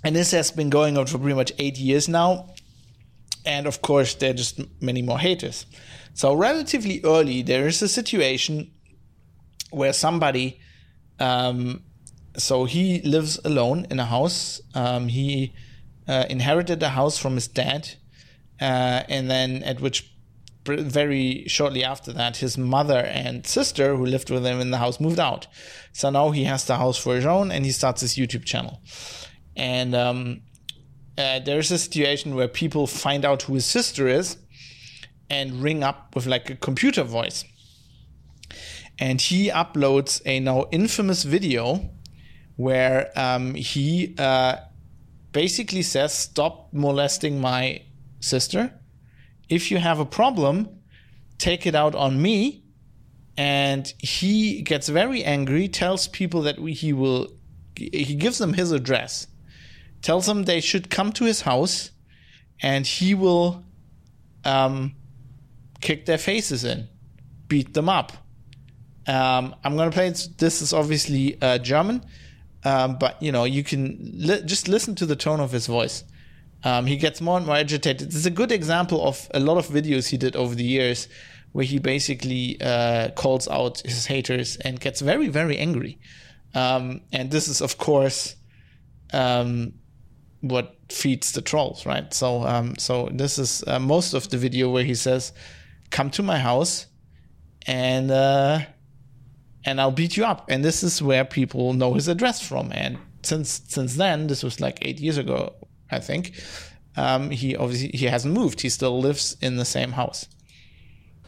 And 0.03 0.15
this 0.15 0.31
has 0.31 0.51
been 0.51 0.69
going 0.69 0.97
on 0.97 1.07
for 1.07 1.17
pretty 1.17 1.35
much 1.35 1.51
eight 1.59 1.77
years 1.77 2.07
now. 2.07 2.53
And 3.45 3.65
of 3.65 3.81
course, 3.81 4.13
there 4.15 4.31
are 4.31 4.33
just 4.33 4.59
many 4.81 5.01
more 5.01 5.19
haters. 5.19 5.65
So 6.13 6.33
relatively 6.33 7.01
early, 7.03 7.41
there 7.41 7.67
is 7.67 7.81
a 7.81 7.87
situation 7.87 8.71
where 9.71 9.93
somebody, 9.93 10.59
um, 11.19 11.83
so 12.37 12.65
he 12.65 13.01
lives 13.01 13.39
alone 13.43 13.87
in 13.89 13.99
a 13.99 14.05
house. 14.05 14.61
Um, 14.73 15.07
he 15.07 15.53
uh, 16.07 16.25
inherited 16.29 16.81
a 16.83 16.89
house 16.89 17.17
from 17.17 17.35
his 17.35 17.47
dad, 17.47 17.89
uh, 18.61 19.03
and 19.09 19.29
then 19.29 19.63
at 19.63 19.81
which 19.81 20.11
very 20.65 21.45
shortly 21.47 21.83
after 21.83 22.11
that, 22.13 22.37
his 22.37 22.57
mother 22.57 22.99
and 22.99 23.47
sister, 23.47 23.95
who 23.95 24.05
lived 24.05 24.29
with 24.29 24.45
him 24.45 24.59
in 24.59 24.71
the 24.71 24.77
house, 24.77 24.99
moved 24.99 25.19
out. 25.19 25.47
So 25.93 26.09
now 26.09 26.31
he 26.31 26.43
has 26.43 26.65
the 26.65 26.77
house 26.77 26.97
for 26.97 27.15
his 27.15 27.25
own, 27.25 27.51
and 27.51 27.65
he 27.65 27.71
starts 27.71 28.01
his 28.01 28.15
YouTube 28.15 28.45
channel. 28.45 28.81
And 29.55 29.95
um, 29.95 30.41
uh, 31.17 31.39
there's 31.39 31.71
a 31.71 31.77
situation 31.77 32.35
where 32.35 32.47
people 32.47 32.85
find 32.85 33.25
out 33.25 33.43
who 33.43 33.55
his 33.55 33.65
sister 33.65 34.07
is 34.07 34.37
and 35.29 35.61
ring 35.61 35.83
up 35.83 36.15
with 36.15 36.25
like 36.25 36.49
a 36.49 36.55
computer 36.55 37.03
voice. 37.03 37.43
And 38.99 39.21
he 39.21 39.49
uploads 39.49 40.21
a 40.25 40.39
now 40.39 40.65
infamous 40.71 41.23
video 41.23 41.89
where 42.55 43.11
um, 43.15 43.53
he 43.53 44.15
uh, 44.17 44.57
basically 45.31 45.81
says, 45.81 46.13
Stop 46.13 46.73
molesting 46.73 47.39
my 47.39 47.81
sister. 48.19 48.73
If 49.49 49.71
you 49.71 49.77
have 49.77 49.99
a 49.99 50.05
problem, 50.05 50.69
take 51.37 51.65
it 51.65 51.75
out 51.75 51.95
on 51.95 52.21
me. 52.21 52.63
And 53.37 53.93
he 53.99 54.61
gets 54.63 54.89
very 54.89 55.23
angry, 55.23 55.67
tells 55.67 56.07
people 56.07 56.41
that 56.43 56.57
he 56.57 56.91
will, 56.91 57.27
he 57.75 58.15
gives 58.15 58.39
them 58.39 58.53
his 58.53 58.71
address, 58.71 59.27
tells 60.01 60.25
them 60.25 60.43
they 60.43 60.59
should 60.59 60.89
come 60.89 61.11
to 61.13 61.25
his 61.25 61.41
house, 61.41 61.91
and 62.61 62.87
he 62.87 63.13
will 63.13 63.63
um, 64.43 64.95
kick 65.81 66.07
their 66.07 66.17
faces 66.17 66.63
in, 66.63 66.87
beat 67.47 67.75
them 67.75 67.89
up. 67.89 68.11
Um, 69.05 69.55
I'm 69.63 69.77
going 69.77 69.89
to 69.89 69.93
play 69.93 70.07
it. 70.07 70.27
This 70.37 70.61
is 70.61 70.73
obviously 70.73 71.39
uh, 71.41 71.59
German, 71.59 72.03
um, 72.63 72.97
but 72.97 73.21
you 73.21 73.31
know 73.31 73.43
you 73.43 73.63
can 73.63 73.97
li- 74.15 74.41
just 74.45 74.67
listen 74.67 74.95
to 74.95 75.05
the 75.05 75.15
tone 75.15 75.39
of 75.39 75.51
his 75.51 75.67
voice. 75.67 76.03
um, 76.63 76.85
he 76.85 76.97
gets 76.97 77.21
more 77.21 77.37
and 77.37 77.45
more 77.45 77.55
agitated. 77.55 78.07
This 78.09 78.15
is 78.15 78.25
a 78.25 78.31
good 78.31 78.51
example 78.51 79.05
of 79.07 79.29
a 79.33 79.39
lot 79.39 79.57
of 79.57 79.67
videos 79.67 80.09
he 80.09 80.17
did 80.17 80.35
over 80.35 80.55
the 80.55 80.63
years 80.63 81.07
where 81.53 81.65
he 81.65 81.79
basically 81.79 82.57
uh, 82.61 83.09
calls 83.11 83.47
out 83.47 83.79
his 83.85 84.05
haters 84.07 84.57
and 84.57 84.79
gets 84.79 85.01
very, 85.01 85.27
very 85.27 85.57
angry. 85.57 85.99
Um, 86.53 87.01
and 87.13 87.31
this 87.31 87.47
is, 87.47 87.61
of 87.61 87.77
course, 87.77 88.35
um, 89.13 89.73
what 90.41 90.75
feeds 90.89 91.31
the 91.31 91.41
trolls, 91.41 91.85
right? 91.85 92.13
So, 92.13 92.43
um, 92.43 92.75
so 92.77 93.09
this 93.11 93.37
is 93.37 93.63
uh, 93.67 93.79
most 93.79 94.13
of 94.13 94.29
the 94.29 94.37
video 94.37 94.69
where 94.69 94.83
he 94.83 94.95
says, 94.95 95.33
"Come 95.89 96.09
to 96.11 96.23
my 96.23 96.37
house, 96.39 96.87
and 97.65 98.11
uh, 98.11 98.59
and 99.67 99.79
I'll 99.79 99.97
beat 100.01 100.17
you 100.17 100.25
up." 100.25 100.49
And 100.49 100.63
this 100.63 100.83
is 100.83 101.01
where 101.01 101.25
people 101.25 101.73
know 101.73 101.93
his 101.93 102.07
address 102.07 102.41
from. 102.41 102.71
And 102.71 102.97
since 103.21 103.61
since 103.67 103.95
then, 103.95 104.27
this 104.27 104.43
was 104.43 104.59
like 104.59 104.77
eight 104.87 104.99
years 104.99 105.17
ago, 105.17 105.53
I 105.91 105.99
think. 105.99 106.31
Um, 106.95 107.29
he 107.29 107.55
obviously 107.55 107.91
he 107.93 108.07
hasn't 108.07 108.33
moved. 108.33 108.61
He 108.61 108.69
still 108.69 108.99
lives 108.99 109.37
in 109.41 109.57
the 109.57 109.65
same 109.65 109.91
house. 109.93 110.27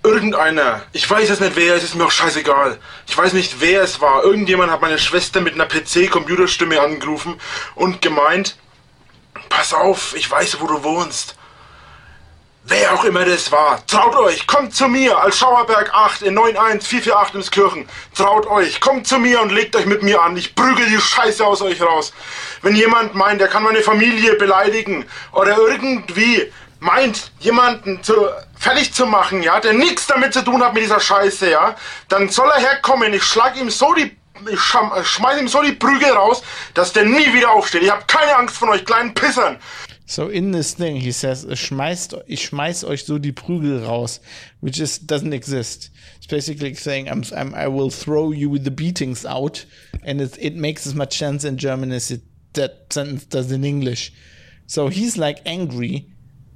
Irgendeiner. 0.03 0.83
Ich 0.93 1.09
weiß 1.09 1.29
es 1.29 1.41
nicht 1.41 1.57
wer, 1.57 1.75
es 1.75 1.83
ist 1.83 1.95
mir 1.95 2.05
auch 2.05 2.11
scheißegal. 2.11 2.79
Ich 3.07 3.17
weiß 3.17 3.33
nicht 3.33 3.59
wer 3.59 3.83
es 3.83 3.99
war. 3.99 4.23
Irgendjemand 4.23 4.71
hat 4.71 4.81
meine 4.81 4.97
Schwester 4.97 5.41
mit 5.41 5.55
einer 5.55 5.67
PC-Computerstimme 5.67 6.79
angerufen 6.79 7.35
und 7.75 8.01
gemeint, 8.01 8.55
pass 9.49 9.73
auf, 9.73 10.15
ich 10.15 10.29
weiß, 10.31 10.61
wo 10.61 10.67
du 10.67 10.83
wohnst. 10.83 11.35
Wer 12.71 12.93
auch 12.93 13.03
immer 13.03 13.25
das 13.25 13.51
war, 13.51 13.83
traut 13.87 14.15
euch, 14.15 14.45
kommt 14.45 14.75
zu 14.75 14.87
mir 14.87 15.17
als 15.17 15.39
Schauerberg 15.39 15.91
8 15.91 16.21
in 16.21 16.35
91448 16.35 17.33
ins 17.33 17.49
Kirchen. 17.49 17.89
Traut 18.15 18.45
euch, 18.45 18.79
kommt 18.79 19.07
zu 19.07 19.17
mir 19.17 19.41
und 19.41 19.51
legt 19.51 19.75
euch 19.75 19.87
mit 19.87 20.03
mir 20.03 20.21
an. 20.21 20.37
Ich 20.37 20.53
prügel 20.53 20.85
die 20.85 21.01
Scheiße 21.01 21.43
aus 21.43 21.63
euch 21.63 21.81
raus. 21.81 22.13
Wenn 22.61 22.75
jemand 22.75 23.15
meint, 23.15 23.41
er 23.41 23.47
kann 23.47 23.63
meine 23.63 23.81
Familie 23.81 24.35
beleidigen 24.35 25.07
oder 25.31 25.57
irgendwie 25.57 26.53
meint, 26.79 27.31
jemanden 27.39 28.03
zu, 28.03 28.13
fertig 28.55 28.93
zu 28.93 29.07
machen, 29.07 29.41
ja, 29.41 29.59
der 29.59 29.73
nichts 29.73 30.05
damit 30.05 30.35
zu 30.35 30.43
tun 30.43 30.63
hat 30.63 30.75
mit 30.75 30.83
dieser 30.83 30.99
Scheiße, 30.99 31.49
ja, 31.49 31.75
dann 32.07 32.29
soll 32.29 32.51
er 32.51 32.61
herkommen. 32.61 33.11
Ich 33.15 33.23
schlag 33.23 33.57
ihm 33.57 33.71
so 33.71 33.95
die 33.95 34.15
ich 34.49 34.59
schmeiß 34.61 35.41
ihm 35.41 35.49
so 35.49 35.61
die 35.61 35.73
Prügel 35.73 36.11
raus, 36.11 36.41
dass 36.73 36.93
der 36.93 37.03
nie 37.03 37.33
wieder 37.33 37.51
aufsteht. 37.51 37.83
Ich 37.83 37.91
habe 37.91 38.03
keine 38.07 38.37
Angst 38.37 38.57
von 38.57 38.69
euch 38.69 38.85
kleinen 38.85 39.13
Pissern. 39.13 39.57
So 40.09 40.27
in 40.27 40.53
this 40.53 40.73
thing, 40.73 40.95
he 40.95 41.11
says, 41.11 41.45
schmeißt, 41.45 42.23
ich 42.25 42.43
schmeiß 42.49 42.83
euch 42.83 43.05
so 43.05 43.19
die 43.19 43.31
Prügel 43.31 43.85
raus, 43.85 44.19
which 44.59 44.79
is 44.79 44.97
doesn't 44.97 45.33
exist. 45.33 45.91
It's 46.17 46.25
basically 46.25 46.73
saying, 46.73 47.07
I'm, 47.07 47.23
I'm, 47.37 47.53
I 47.53 47.67
will 47.67 47.91
throw 47.91 48.31
you 48.31 48.57
the 48.57 48.71
beatings 48.71 49.23
out, 49.23 49.65
and 50.03 50.19
it, 50.19 50.35
it 50.39 50.55
makes 50.55 50.87
as 50.87 50.95
much 50.95 51.15
sense 51.15 51.45
in 51.45 51.57
German 51.57 51.91
as 51.91 52.09
it, 52.09 52.21
that 52.53 52.91
sentence 52.91 53.25
does 53.25 53.51
in 53.51 53.63
English. 53.63 54.11
So 54.65 54.87
he's 54.87 55.15
like 55.15 55.41
angry, 55.45 56.07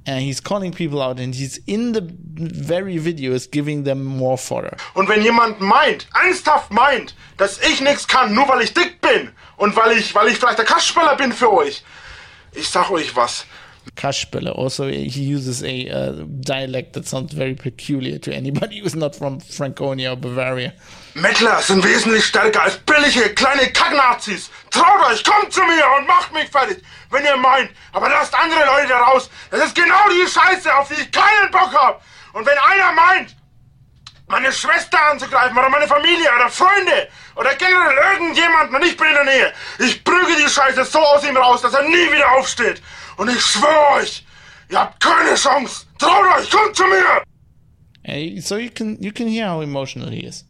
and 0.04 0.20
he's 0.20 0.40
calling 0.40 0.72
people 0.72 1.00
out, 1.00 1.20
and 1.20 1.32
he's 1.32 1.58
in 1.68 1.92
the 1.92 2.00
very 2.02 2.96
videos 2.98 3.48
giving 3.48 3.84
them 3.84 4.04
more 4.04 4.36
fodder. 4.36 4.76
Und 4.94 5.08
wenn 5.08 5.22
jemand 5.22 5.60
meint, 5.60 6.08
ernsthaft 6.12 6.72
meint, 6.72 7.14
dass 7.36 7.60
ich 7.60 7.80
nichts 7.80 8.08
kann, 8.08 8.34
nur 8.34 8.48
weil 8.48 8.62
ich 8.62 8.74
dick 8.74 9.00
bin 9.00 9.30
und 9.58 9.76
weil 9.76 9.96
ich, 9.96 10.12
weil 10.12 10.26
ich 10.26 10.38
vielleicht 10.38 10.58
der 10.58 10.64
Kastspeller 10.64 11.14
bin 11.14 11.32
für 11.32 11.52
euch, 11.52 11.84
ich 12.54 12.68
sag 12.68 12.90
euch 12.90 13.14
was. 13.16 13.46
Kasperle. 13.96 14.56
Also, 14.56 14.88
he 14.88 15.22
uses 15.22 15.62
a 15.62 15.88
uh, 15.90 16.12
dialect 16.40 16.94
that 16.94 17.06
sounds 17.06 17.32
very 17.34 17.54
peculiar 17.54 18.18
to 18.18 18.34
anybody 18.34 18.80
who's 18.80 18.94
not 18.94 19.14
from 19.14 19.40
Franconia 19.40 20.12
or 20.12 20.16
Bavaria. 20.16 20.72
Mettler 21.14 21.60
sind 21.60 21.84
wesentlich 21.84 22.24
stärker 22.24 22.62
als 22.62 22.78
billige 22.78 23.34
kleine 23.34 23.70
Kacknazis. 23.72 24.50
Traut 24.70 25.10
euch, 25.10 25.22
kommt 25.22 25.52
zu 25.52 25.62
mir 25.62 25.84
und 25.98 26.06
macht 26.06 26.32
mich 26.32 26.48
fertig, 26.48 26.82
wenn 27.10 27.24
ihr 27.24 27.36
meint. 27.36 27.70
Aber 27.92 28.08
lasst 28.08 28.34
andere 28.34 28.64
Leute 28.64 28.94
raus. 28.94 29.30
Das 29.50 29.64
ist 29.66 29.74
genau 29.74 30.08
die 30.10 30.26
Scheiße, 30.26 30.74
auf 30.74 30.88
die 30.88 31.00
ich 31.00 31.12
keinen 31.12 31.50
Bock 31.52 31.72
hab. 31.72 32.02
Und 32.32 32.46
wenn 32.46 32.58
einer 32.58 32.92
meint, 32.92 33.36
meine 34.26 34.50
Schwester 34.52 34.98
anzugreifen 35.10 35.56
oder 35.56 35.68
meine 35.68 35.86
Familie 35.86 36.28
oder 36.34 36.48
Freunde 36.48 37.08
oder 37.36 37.54
generell 37.54 38.04
und 38.74 38.84
ich 38.84 38.96
bin 38.96 39.06
in 39.08 39.14
der 39.14 39.24
Nähe. 39.24 39.52
Ich 39.78 40.04
prüge 40.04 40.36
die 40.36 40.48
Scheiße 40.48 40.84
so 40.84 40.98
aus 40.98 41.24
ihm 41.24 41.36
raus, 41.36 41.62
dass 41.62 41.74
er 41.74 41.82
nie 41.82 42.12
wieder 42.12 42.32
aufsteht. 42.38 42.80
Und 43.16 43.28
ich 43.28 43.40
schwöre 43.40 44.00
euch, 44.00 44.24
ihr 44.70 44.78
habt 44.78 45.00
keine 45.00 45.34
Chance. 45.34 45.86
Traut 45.98 46.24
euch, 46.38 46.50
kommt 46.50 46.76
zu 46.76 46.84
mir! 46.84 47.22
so 48.42 48.56
you 48.56 48.70
can 48.70 48.98
you 49.00 49.12
can 49.12 49.26
hear 49.26 49.48
how 49.48 49.62
emotional 49.62 50.10
he 50.10 50.20
is. 50.26 50.44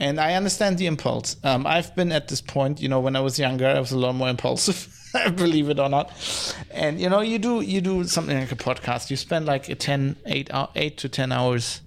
And 0.00 0.20
I 0.20 0.36
understand 0.36 0.78
the 0.78 0.86
impulse. 0.86 1.36
Um, 1.42 1.66
I've 1.66 1.94
been 1.96 2.12
at 2.12 2.28
this 2.28 2.40
point, 2.40 2.80
you 2.80 2.88
know, 2.88 3.00
when 3.00 3.16
I 3.16 3.20
was 3.20 3.38
younger, 3.38 3.66
I 3.66 3.80
was 3.80 3.92
a 3.92 3.98
lot 3.98 4.14
more 4.14 4.30
impulsive. 4.30 4.88
believe 5.36 5.70
it 5.70 5.80
or 5.80 5.88
not. 5.88 6.12
And 6.70 7.00
you 7.00 7.08
know, 7.08 7.20
you 7.20 7.38
do 7.38 7.60
you 7.60 7.80
do 7.80 8.04
something 8.04 8.38
like 8.38 8.52
a 8.52 8.56
podcast. 8.56 9.10
You 9.10 9.16
spend 9.16 9.46
like 9.46 9.68
a 9.68 9.74
10, 9.74 10.16
8, 10.26 10.50
8 10.74 10.96
to 10.98 11.08
10 11.08 11.32
hours 11.32 11.80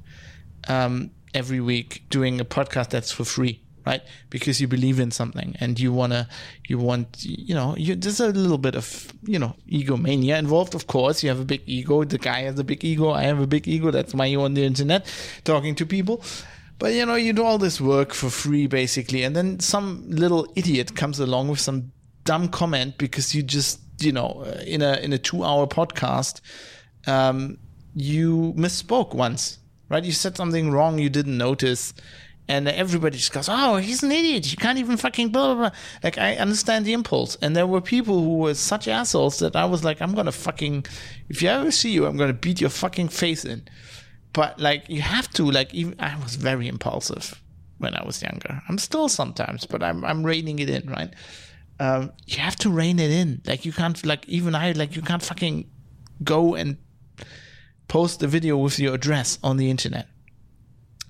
um, 0.68 1.12
every 1.34 1.62
week 1.62 2.04
doing 2.10 2.42
a 2.42 2.46
podcast 2.46 2.90
that's 2.90 3.12
for 3.12 3.24
free 3.24 3.62
right? 3.86 4.02
Because 4.30 4.62
you 4.62 4.68
believe 4.68 5.00
in 5.00 5.12
something 5.12 5.56
and 5.60 5.80
you 5.80 5.92
want 5.92 6.14
to 6.14 6.28
you 6.68 6.78
want 6.78 7.24
you 7.24 7.54
know 7.54 7.76
you, 7.78 7.96
there's 7.96 8.20
a 8.20 8.28
little 8.30 8.58
bit 8.58 8.76
of 8.76 9.12
you 9.24 9.40
know 9.40 9.56
egomania 9.68 10.38
involved 10.38 10.76
of 10.76 10.88
course. 10.88 11.24
You 11.24 11.30
have 11.30 11.40
a 11.40 11.46
big 11.46 11.62
ego. 11.66 12.04
The 12.04 12.18
guy 12.18 12.42
has 12.42 12.60
a 12.60 12.64
big 12.64 12.84
ego. 12.84 13.12
I 13.12 13.24
have 13.24 13.40
a 13.40 13.48
big 13.48 13.68
ego. 13.68 13.92
That's 13.92 14.14
why 14.14 14.26
you're 14.26 14.46
on 14.46 14.54
the 14.54 14.64
internet 14.64 15.06
talking 15.44 15.76
to 15.76 15.86
people. 15.86 16.24
But 16.80 16.94
you 16.94 17.06
know 17.06 17.16
you 17.16 17.34
do 17.34 17.44
all 17.44 17.58
this 17.58 17.80
work 17.80 18.14
for 18.14 18.30
free 18.30 18.68
basically 18.68 19.24
and 19.24 19.36
then 19.36 19.60
some 19.60 20.04
little 20.10 20.52
idiot 20.56 20.96
comes 20.96 21.20
along 21.20 21.50
with 21.50 21.60
some 21.60 21.92
dumb 22.24 22.50
comment 22.50 22.98
because 22.98 23.36
you 23.36 23.44
just 23.44 23.80
you 24.00 24.12
know 24.12 24.44
in 24.66 24.82
a 24.82 24.94
in 24.98 25.14
a 25.14 25.18
2 25.18 25.44
hour 25.44 25.68
podcast 25.68 26.42
um 27.06 27.58
you 27.94 28.54
misspoke 28.58 29.14
once 29.14 29.60
right? 29.92 30.06
You 30.06 30.14
said 30.14 30.38
something 30.38 30.72
wrong 30.72 30.98
you 30.98 31.10
didn't 31.10 31.38
notice. 31.38 31.94
And 32.52 32.68
everybody 32.68 33.16
just 33.16 33.32
goes, 33.32 33.48
oh, 33.50 33.78
he's 33.78 34.04
an 34.04 34.12
idiot. 34.12 34.52
You 34.52 34.58
can't 34.58 34.78
even 34.78 34.98
fucking 34.98 35.30
blah, 35.30 35.54
blah, 35.54 35.70
blah. 35.70 35.78
Like, 36.04 36.18
I 36.18 36.36
understand 36.36 36.84
the 36.86 36.92
impulse. 36.92 37.38
And 37.42 37.56
there 37.56 37.66
were 37.66 37.80
people 37.80 38.22
who 38.22 38.40
were 38.40 38.56
such 38.56 38.90
assholes 38.90 39.40
that 39.40 39.56
I 39.56 39.64
was 39.64 39.86
like, 39.86 40.02
I'm 40.02 40.14
to 40.14 40.34
fucking, 40.34 40.86
if 41.30 41.42
you 41.42 41.48
ever 41.48 41.72
see 41.72 41.92
you, 41.92 42.06
I'm 42.06 42.18
to 42.18 42.34
beat 42.34 42.60
your 42.60 42.70
fucking 42.70 43.08
face 43.08 43.46
in. 43.46 43.70
But, 44.34 44.60
like, 44.60 44.90
you 44.90 45.02
have 45.02 45.30
to, 45.36 45.50
like, 45.50 45.74
even, 45.74 45.96
I 45.98 46.22
was 46.22 46.36
very 46.36 46.68
impulsive 46.68 47.42
when 47.78 47.96
I 47.96 48.04
was 48.06 48.22
younger. 48.22 48.62
I'm 48.68 48.78
still 48.78 49.08
sometimes, 49.08 49.66
but 49.66 49.82
I'm, 49.82 50.04
I'm 50.04 50.22
reining 50.26 50.60
it 50.60 50.70
in, 50.70 50.90
right? 50.90 51.14
Um, 51.80 52.12
you 52.26 52.40
have 52.40 52.58
to 52.58 52.70
rein 52.70 53.00
it 53.00 53.12
in. 53.12 53.42
Like, 53.46 53.64
you 53.64 53.72
can't, 53.72 54.06
like, 54.06 54.28
even 54.28 54.56
I, 54.56 54.74
like, 54.74 54.94
you 54.98 55.02
can't 55.02 55.24
fucking 55.24 55.70
go 56.22 56.56
and 56.56 56.76
post 57.88 58.22
a 58.22 58.28
video 58.28 58.58
with 58.58 58.78
your 58.78 58.94
address 58.94 59.40
on 59.42 59.56
the 59.56 59.70
internet. 59.70 60.10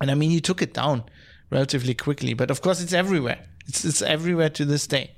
And 0.00 0.08
I 0.08 0.14
mean, 0.14 0.30
he 0.30 0.40
took 0.40 0.62
it 0.62 0.72
down 0.72 1.02
relatively 1.52 1.94
quickly, 1.94 2.34
but 2.34 2.50
of 2.50 2.62
course, 2.62 2.82
it's 2.82 2.92
everywhere. 2.92 3.38
It's, 3.68 3.84
it's 3.84 4.02
everywhere 4.02 4.48
to 4.50 4.64
this 4.64 4.86
day. 4.86 5.12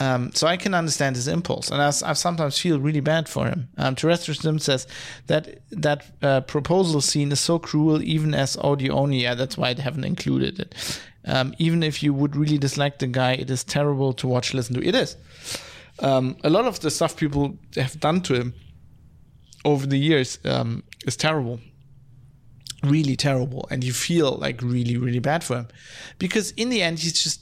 Um, 0.00 0.30
so 0.32 0.46
I 0.46 0.56
can 0.56 0.74
understand 0.74 1.16
his 1.16 1.26
impulse, 1.26 1.70
and 1.72 1.82
I, 1.82 1.88
I 1.88 2.12
sometimes 2.12 2.56
feel 2.56 2.78
really 2.78 3.00
bad 3.00 3.28
for 3.28 3.46
him. 3.46 3.68
Um, 3.76 3.96
Terrestrial 3.96 4.40
Sim 4.40 4.60
says 4.60 4.86
that 5.26 5.58
that 5.72 6.06
uh, 6.22 6.40
proposal 6.42 7.00
scene 7.00 7.32
is 7.32 7.40
so 7.40 7.58
cruel, 7.58 8.00
even 8.02 8.32
as 8.32 8.56
audio 8.58 8.94
only. 8.94 9.22
Yeah, 9.22 9.34
that's 9.34 9.58
why 9.58 9.70
I 9.70 9.80
haven't 9.80 10.04
included 10.04 10.60
it. 10.60 11.00
Um, 11.24 11.52
even 11.58 11.82
if 11.82 12.00
you 12.02 12.14
would 12.14 12.36
really 12.36 12.58
dislike 12.58 13.00
the 13.00 13.08
guy, 13.08 13.32
it 13.32 13.50
is 13.50 13.64
terrible 13.64 14.12
to 14.14 14.28
watch, 14.28 14.54
listen 14.54 14.76
to. 14.76 14.86
It 14.86 14.94
is. 14.94 15.16
Um, 15.98 16.36
a 16.44 16.50
lot 16.50 16.66
of 16.66 16.78
the 16.78 16.90
stuff 16.90 17.16
people 17.16 17.58
have 17.74 17.98
done 17.98 18.20
to 18.22 18.34
him 18.34 18.54
over 19.64 19.84
the 19.84 19.98
years 19.98 20.38
um, 20.44 20.84
is 21.06 21.16
terrible 21.16 21.58
really 22.84 23.16
terrible 23.16 23.66
and 23.70 23.82
you 23.82 23.92
feel 23.92 24.36
like 24.36 24.62
really 24.62 24.96
really 24.96 25.18
bad 25.18 25.42
for 25.44 25.56
him. 25.56 25.68
Because 26.18 26.52
in 26.52 26.68
the 26.68 26.82
end 26.82 26.98
he's 26.98 27.22
just 27.22 27.40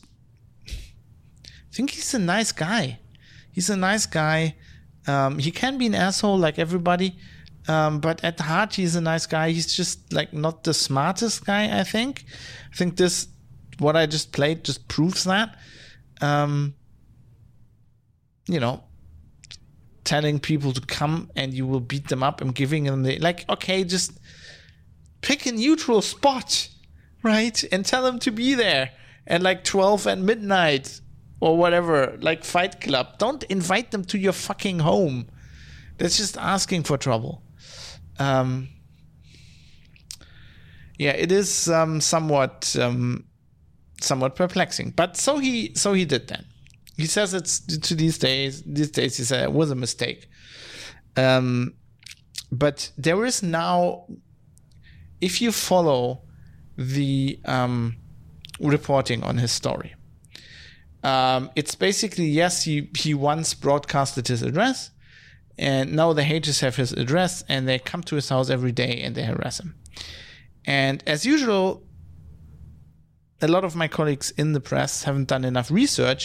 I 0.69 1.73
think 1.77 1.91
he's 1.91 2.15
a 2.15 2.19
nice 2.19 2.53
guy. 2.53 3.01
He's 3.53 3.69
a 3.69 3.77
nice 3.77 4.07
guy. 4.07 4.57
Um, 5.07 5.39
he 5.39 5.51
can 5.51 5.79
be 5.79 5.87
an 5.87 5.95
asshole 5.95 6.39
like 6.39 6.59
everybody 6.59 7.17
um, 7.69 8.01
but 8.01 8.23
at 8.23 8.39
heart 8.41 8.75
he's 8.75 8.95
a 8.95 9.01
nice 9.01 9.27
guy. 9.27 9.51
He's 9.51 9.75
just 9.75 10.13
like 10.13 10.33
not 10.33 10.65
the 10.65 10.75
smartest 10.75 11.45
guy 11.45 11.79
i 11.79 11.85
think. 11.85 12.25
I 12.73 12.77
think 12.77 12.97
this 12.97 13.29
what 13.79 13.97
i 13.97 14.07
just 14.07 14.33
played 14.33 14.65
just 14.65 14.89
proves 14.89 15.25
that. 15.25 15.59
Um, 16.21 16.75
you 18.49 18.61
know 18.61 18.83
telling 20.05 20.39
people 20.39 20.73
to 20.73 20.81
come 20.83 21.29
and 21.35 21.53
you 21.53 21.67
will 21.67 21.81
beat 21.81 22.07
them 22.07 22.23
up 22.23 22.41
and 22.41 22.55
giving 22.55 22.85
them 22.85 23.03
the 23.03 23.19
like 23.19 23.45
okay 23.51 23.83
just 23.83 24.13
pick 25.27 25.47
a 25.47 25.53
neutral 25.53 26.01
spot 26.01 26.69
right 27.23 27.65
and 27.73 27.85
tell 27.85 28.03
them 28.03 28.19
to 28.19 28.31
be 28.31 28.55
there 28.55 28.91
at 29.27 29.43
like 29.43 29.65
12 29.65 30.07
at 30.07 30.19
midnight 30.19 31.01
or 31.41 31.57
whatever 31.57 32.17
like 32.21 32.45
fight 32.45 32.81
club 32.81 33.19
don't 33.19 33.43
invite 33.45 33.91
them 33.91 34.05
to 34.05 34.19
your 34.19 34.33
fucking 34.33 34.79
home 34.79 35.29
that's 35.99 36.17
just 36.17 36.37
asking 36.39 36.83
for 36.83 36.97
trouble 36.97 37.43
um 38.19 38.69
yeah 40.99 41.13
it 41.13 41.33
is 41.33 41.69
um 41.69 42.01
somewhat 42.01 42.77
um 42.81 43.25
somewhat 44.01 44.37
perplexing 44.37 44.91
but 44.91 45.17
so 45.17 45.39
he 45.39 45.75
so 45.75 45.93
he 45.93 46.05
did 46.05 46.29
that 46.29 46.45
he 46.97 47.07
says 47.07 47.35
it's 47.35 47.61
to 47.61 47.95
these 47.95 48.19
days. 48.19 48.63
These 48.63 48.91
days, 48.91 49.17
he 49.17 49.25
said 49.25 49.45
it 49.45 49.53
was 49.53 49.71
a 49.71 49.75
mistake. 49.75 50.29
Um, 51.17 51.75
but 52.51 52.91
there 52.97 53.25
is 53.25 53.43
now, 53.43 54.07
if 55.27 55.43
you 55.43 55.51
follow 55.53 56.03
the 56.77 57.39
um, 57.45 57.97
reporting 58.61 59.21
on 59.25 59.39
his 59.39 59.53
story, 59.53 59.95
um, 61.03 61.51
it's 61.61 61.75
basically 61.75 62.29
yes, 62.43 62.65
he 62.65 62.75
he 62.97 63.13
once 63.33 63.49
broadcasted 63.55 64.29
his 64.29 64.43
address, 64.43 64.91
and 65.59 65.93
now 66.01 66.13
the 66.13 66.27
haters 66.33 66.61
have 66.61 66.77
his 66.77 66.93
address, 66.93 67.45
and 67.49 67.61
they 67.69 67.79
come 67.79 68.03
to 68.05 68.15
his 68.21 68.29
house 68.29 68.49
every 68.57 68.73
day 68.85 68.95
and 69.03 69.15
they 69.17 69.25
harass 69.33 69.61
him. 69.61 69.75
And 70.65 71.03
as 71.07 71.21
usual, 71.35 71.67
a 73.41 73.49
lot 73.49 73.65
of 73.65 73.75
my 73.83 73.89
colleagues 73.89 74.29
in 74.43 74.53
the 74.53 74.61
press 74.71 75.05
haven't 75.05 75.29
done 75.29 75.45
enough 75.45 75.71
research. 75.71 76.23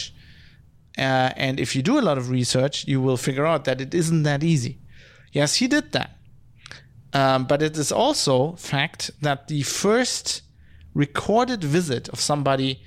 Uh, 0.98 1.30
and 1.46 1.58
if 1.58 1.74
you 1.74 1.82
do 1.82 1.98
a 1.98 2.04
lot 2.08 2.18
of 2.18 2.30
research, 2.30 2.86
you 2.86 3.00
will 3.00 3.16
figure 3.16 3.46
out 3.46 3.64
that 3.64 3.80
it 3.80 3.94
isn't 3.94 4.24
that 4.24 4.42
easy. 4.42 4.74
Yes, 5.32 5.50
he 5.60 5.66
did 5.68 5.92
that. 5.92 6.10
Um, 7.12 7.44
but 7.44 7.62
it 7.62 7.76
is 7.76 7.92
also 7.92 8.56
fact 8.56 9.10
that 9.20 9.48
the 9.48 9.62
first 9.62 10.42
recorded 10.94 11.62
visit 11.62 12.08
of 12.08 12.20
somebody 12.20 12.82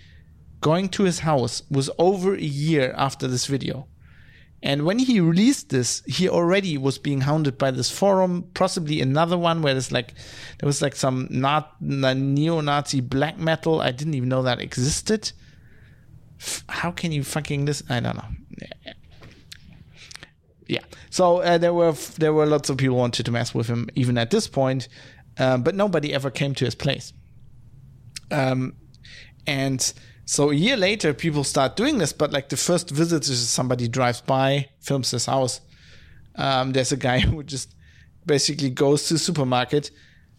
going 0.61 0.89
to 0.89 1.03
his 1.03 1.19
house 1.19 1.61
was 1.69 1.89
over 1.99 2.33
a 2.33 2.41
year 2.41 2.93
after 2.97 3.27
this 3.27 3.45
video. 3.45 3.87
And 4.63 4.83
when 4.83 4.97
he 4.97 5.19
released 5.19 5.69
this, 5.69 6.01
he 6.07 6.27
already 6.27 6.75
was 6.75 6.97
being 6.97 7.21
hounded 7.21 7.55
by 7.55 7.69
this 7.69 7.91
forum, 7.91 8.49
possibly 8.55 8.99
another 8.99 9.37
one 9.37 9.61
where 9.61 9.75
there's 9.75 9.91
like 9.91 10.15
there 10.57 10.65
was 10.65 10.81
like 10.81 10.95
some 10.95 11.27
not 11.29 11.79
neo-Nazi 11.81 13.01
black 13.01 13.37
metal. 13.37 13.79
I 13.79 13.91
didn't 13.91 14.15
even 14.15 14.29
know 14.29 14.41
that 14.41 14.59
existed. 14.59 15.31
How 16.67 16.89
can 16.89 17.11
you 17.11 17.23
fucking 17.23 17.65
this? 17.65 17.83
I 17.89 17.99
don't 17.99 18.15
know. 18.15 18.25
Yeah. 20.67 20.81
So 21.09 21.41
uh, 21.41 21.57
there 21.57 21.73
were 21.73 21.93
there 22.17 22.33
were 22.33 22.45
lots 22.45 22.69
of 22.69 22.77
people 22.77 22.97
wanted 22.97 23.25
to 23.25 23.31
mess 23.31 23.53
with 23.53 23.67
him 23.67 23.89
even 23.95 24.17
at 24.17 24.31
this 24.31 24.47
point, 24.47 24.87
um, 25.37 25.63
but 25.63 25.75
nobody 25.75 26.13
ever 26.13 26.31
came 26.31 26.55
to 26.55 26.65
his 26.65 26.75
place. 26.75 27.13
Um, 28.31 28.75
and 29.45 29.93
so 30.25 30.49
a 30.49 30.55
year 30.55 30.75
later, 30.75 31.13
people 31.13 31.43
start 31.43 31.75
doing 31.75 31.99
this, 31.99 32.11
but 32.11 32.31
like 32.31 32.49
the 32.49 32.57
first 32.57 32.89
visit 32.89 33.27
is 33.29 33.47
somebody 33.47 33.87
drives 33.87 34.21
by, 34.21 34.69
films 34.79 35.11
his 35.11 35.27
house. 35.27 35.61
Um, 36.35 36.73
there's 36.73 36.91
a 36.91 36.97
guy 36.97 37.19
who 37.27 37.43
just 37.43 37.75
basically 38.25 38.71
goes 38.71 39.07
to 39.07 39.13
the 39.13 39.19
supermarket, 39.19 39.91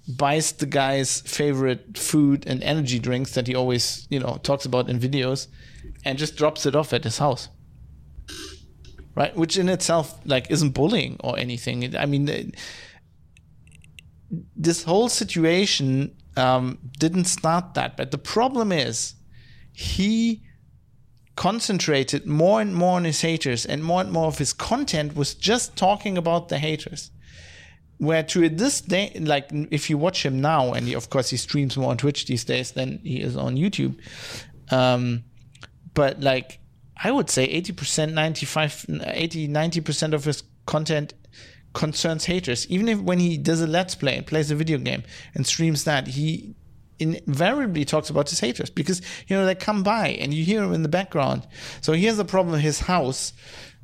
buys 0.08 0.52
the 0.52 0.66
guy's 0.66 1.20
favorite 1.20 1.96
food 1.96 2.44
and 2.48 2.62
energy 2.64 2.98
drinks 2.98 3.34
that 3.34 3.46
he 3.46 3.54
always, 3.54 4.08
you 4.10 4.18
know, 4.18 4.38
talks 4.42 4.64
about 4.64 4.88
in 4.88 4.98
videos, 4.98 5.46
and 6.04 6.18
just 6.18 6.36
drops 6.36 6.66
it 6.66 6.74
off 6.74 6.92
at 6.92 7.04
his 7.04 7.18
house. 7.18 7.48
Right, 9.16 9.34
which 9.34 9.56
in 9.56 9.70
itself 9.70 10.20
like 10.26 10.50
isn't 10.50 10.74
bullying 10.74 11.16
or 11.20 11.38
anything. 11.38 11.96
I 11.96 12.04
mean, 12.04 12.52
this 14.54 14.84
whole 14.84 15.08
situation 15.08 16.14
um, 16.36 16.78
didn't 16.98 17.24
start 17.24 17.72
that, 17.74 17.96
but 17.96 18.10
the 18.10 18.18
problem 18.18 18.72
is 18.72 19.14
he 19.72 20.42
concentrated 21.34 22.26
more 22.26 22.60
and 22.60 22.74
more 22.74 22.96
on 22.96 23.04
his 23.04 23.22
haters, 23.22 23.64
and 23.64 23.82
more 23.82 24.02
and 24.02 24.12
more 24.12 24.26
of 24.26 24.36
his 24.36 24.52
content 24.52 25.16
was 25.16 25.34
just 25.34 25.76
talking 25.76 26.18
about 26.18 26.50
the 26.50 26.58
haters. 26.58 27.10
Where 27.96 28.22
to 28.22 28.50
this 28.50 28.82
day, 28.82 29.16
like 29.18 29.48
if 29.70 29.88
you 29.88 29.96
watch 29.96 30.26
him 30.26 30.42
now, 30.42 30.74
and 30.74 30.86
he, 30.86 30.94
of 30.94 31.08
course 31.08 31.30
he 31.30 31.38
streams 31.38 31.78
more 31.78 31.90
on 31.90 31.96
Twitch 31.96 32.26
these 32.26 32.44
days 32.44 32.72
than 32.72 33.00
he 33.02 33.22
is 33.22 33.34
on 33.34 33.56
YouTube, 33.56 33.98
um, 34.70 35.24
but 35.94 36.20
like 36.20 36.60
I 37.02 37.10
would 37.10 37.28
say 37.30 37.48
80%, 37.60 38.12
95, 38.12 38.86
80, 39.04 39.48
90% 39.48 40.12
of 40.12 40.24
his 40.24 40.42
content 40.64 41.14
concerns 41.74 42.24
haters. 42.24 42.66
Even 42.68 42.88
if 42.88 43.00
when 43.00 43.18
he 43.18 43.36
does 43.36 43.60
a 43.60 43.66
let's 43.66 43.94
play 43.94 44.20
plays 44.22 44.50
a 44.50 44.54
video 44.54 44.78
game 44.78 45.02
and 45.34 45.46
streams 45.46 45.84
that, 45.84 46.06
he 46.08 46.54
invariably 46.98 47.84
talks 47.84 48.08
about 48.08 48.30
his 48.30 48.40
haters 48.40 48.70
because 48.70 49.02
you 49.28 49.36
know 49.36 49.44
they 49.44 49.54
come 49.54 49.82
by 49.82 50.08
and 50.08 50.32
you 50.32 50.42
hear 50.42 50.62
him 50.62 50.72
in 50.72 50.82
the 50.82 50.88
background. 50.88 51.46
So 51.82 51.92
here's 51.92 52.16
the 52.16 52.24
problem: 52.24 52.58
his 52.60 52.80
house, 52.80 53.34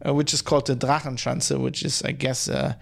uh, 0.06 0.14
which 0.14 0.32
is 0.32 0.40
called 0.40 0.66
the 0.66 0.74
Drachenschanze, 0.74 1.58
which 1.60 1.84
is, 1.84 2.02
I 2.02 2.12
guess. 2.12 2.48
Uh, 2.48 2.74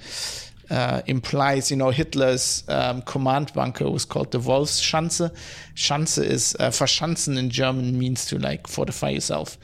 uh, 0.70 1.02
implies, 1.06 1.70
you 1.70 1.76
know, 1.76 1.90
Hitler's 1.90 2.62
um, 2.68 3.02
command 3.02 3.52
bunker 3.52 3.90
was 3.90 4.04
called 4.04 4.30
the 4.30 4.38
Wolfsschanze. 4.38 5.30
Schanze 5.74 6.18
is 6.18 6.56
uh, 6.60 6.70
verschanzen 6.70 7.36
in 7.36 7.50
German 7.50 7.98
means 7.98 8.26
to 8.26 8.38
like 8.38 8.68
fortify 8.68 9.10
yourself. 9.10 9.58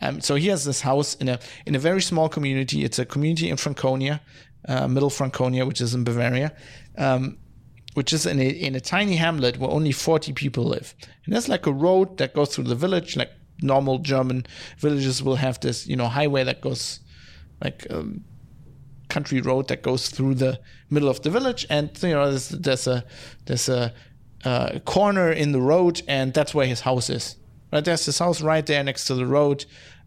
Um, 0.00 0.20
so 0.20 0.36
he 0.36 0.48
has 0.48 0.64
this 0.64 0.80
house 0.82 1.14
in 1.16 1.28
a 1.28 1.38
in 1.66 1.74
a 1.74 1.78
very 1.78 2.02
small 2.02 2.28
community. 2.28 2.84
It's 2.84 2.98
a 2.98 3.04
community 3.04 3.48
in 3.48 3.56
Franconia, 3.56 4.20
uh, 4.68 4.86
Middle 4.86 5.10
Franconia, 5.10 5.66
which 5.66 5.80
is 5.80 5.94
in 5.94 6.04
Bavaria, 6.04 6.52
um, 6.98 7.38
which 7.94 8.12
is 8.12 8.26
in 8.26 8.38
a 8.38 8.48
in 8.48 8.74
a 8.74 8.80
tiny 8.80 9.16
hamlet 9.16 9.58
where 9.58 9.70
only 9.70 9.92
forty 9.92 10.32
people 10.32 10.64
live. 10.64 10.94
And 11.24 11.34
there's 11.34 11.48
like 11.48 11.66
a 11.66 11.72
road 11.72 12.18
that 12.18 12.34
goes 12.34 12.54
through 12.54 12.64
the 12.64 12.74
village, 12.76 13.16
like 13.16 13.30
normal 13.60 13.98
German 13.98 14.46
villages 14.78 15.22
will 15.22 15.36
have 15.36 15.58
this, 15.60 15.86
you 15.86 15.96
know, 15.96 16.06
highway 16.06 16.44
that 16.44 16.60
goes 16.60 17.00
like. 17.60 17.86
Um, 17.90 18.24
country 19.14 19.40
road 19.40 19.68
that 19.68 19.80
goes 19.82 20.08
through 20.08 20.34
the 20.34 20.58
middle 20.90 21.08
of 21.08 21.22
the 21.22 21.30
village, 21.30 21.64
and 21.70 21.86
you 22.02 22.14
know 22.16 22.28
there's, 22.30 22.48
there's 22.48 22.86
a 22.86 23.04
there's 23.46 23.68
a, 23.68 23.92
uh, 24.44 24.78
corner 24.80 25.30
in 25.30 25.52
the 25.52 25.60
road, 25.60 26.02
and 26.08 26.34
that's 26.34 26.52
where 26.54 26.66
his 26.66 26.80
house 26.80 27.08
is. 27.08 27.36
Right, 27.72 27.84
there's 27.84 28.04
his 28.04 28.18
house 28.18 28.42
right 28.42 28.66
there 28.66 28.82
next 28.82 29.06
to 29.06 29.14
the 29.14 29.26
road. 29.26 29.64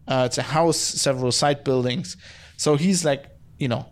Uh, 0.08 0.24
it's 0.28 0.38
a 0.38 0.43
house, 0.43 0.78
several 0.78 1.32
side 1.32 1.63
buildings. 1.63 2.17
So 2.58 2.76
he's 2.76 3.04
like, 3.04 3.24
you 3.58 3.67
know, 3.67 3.84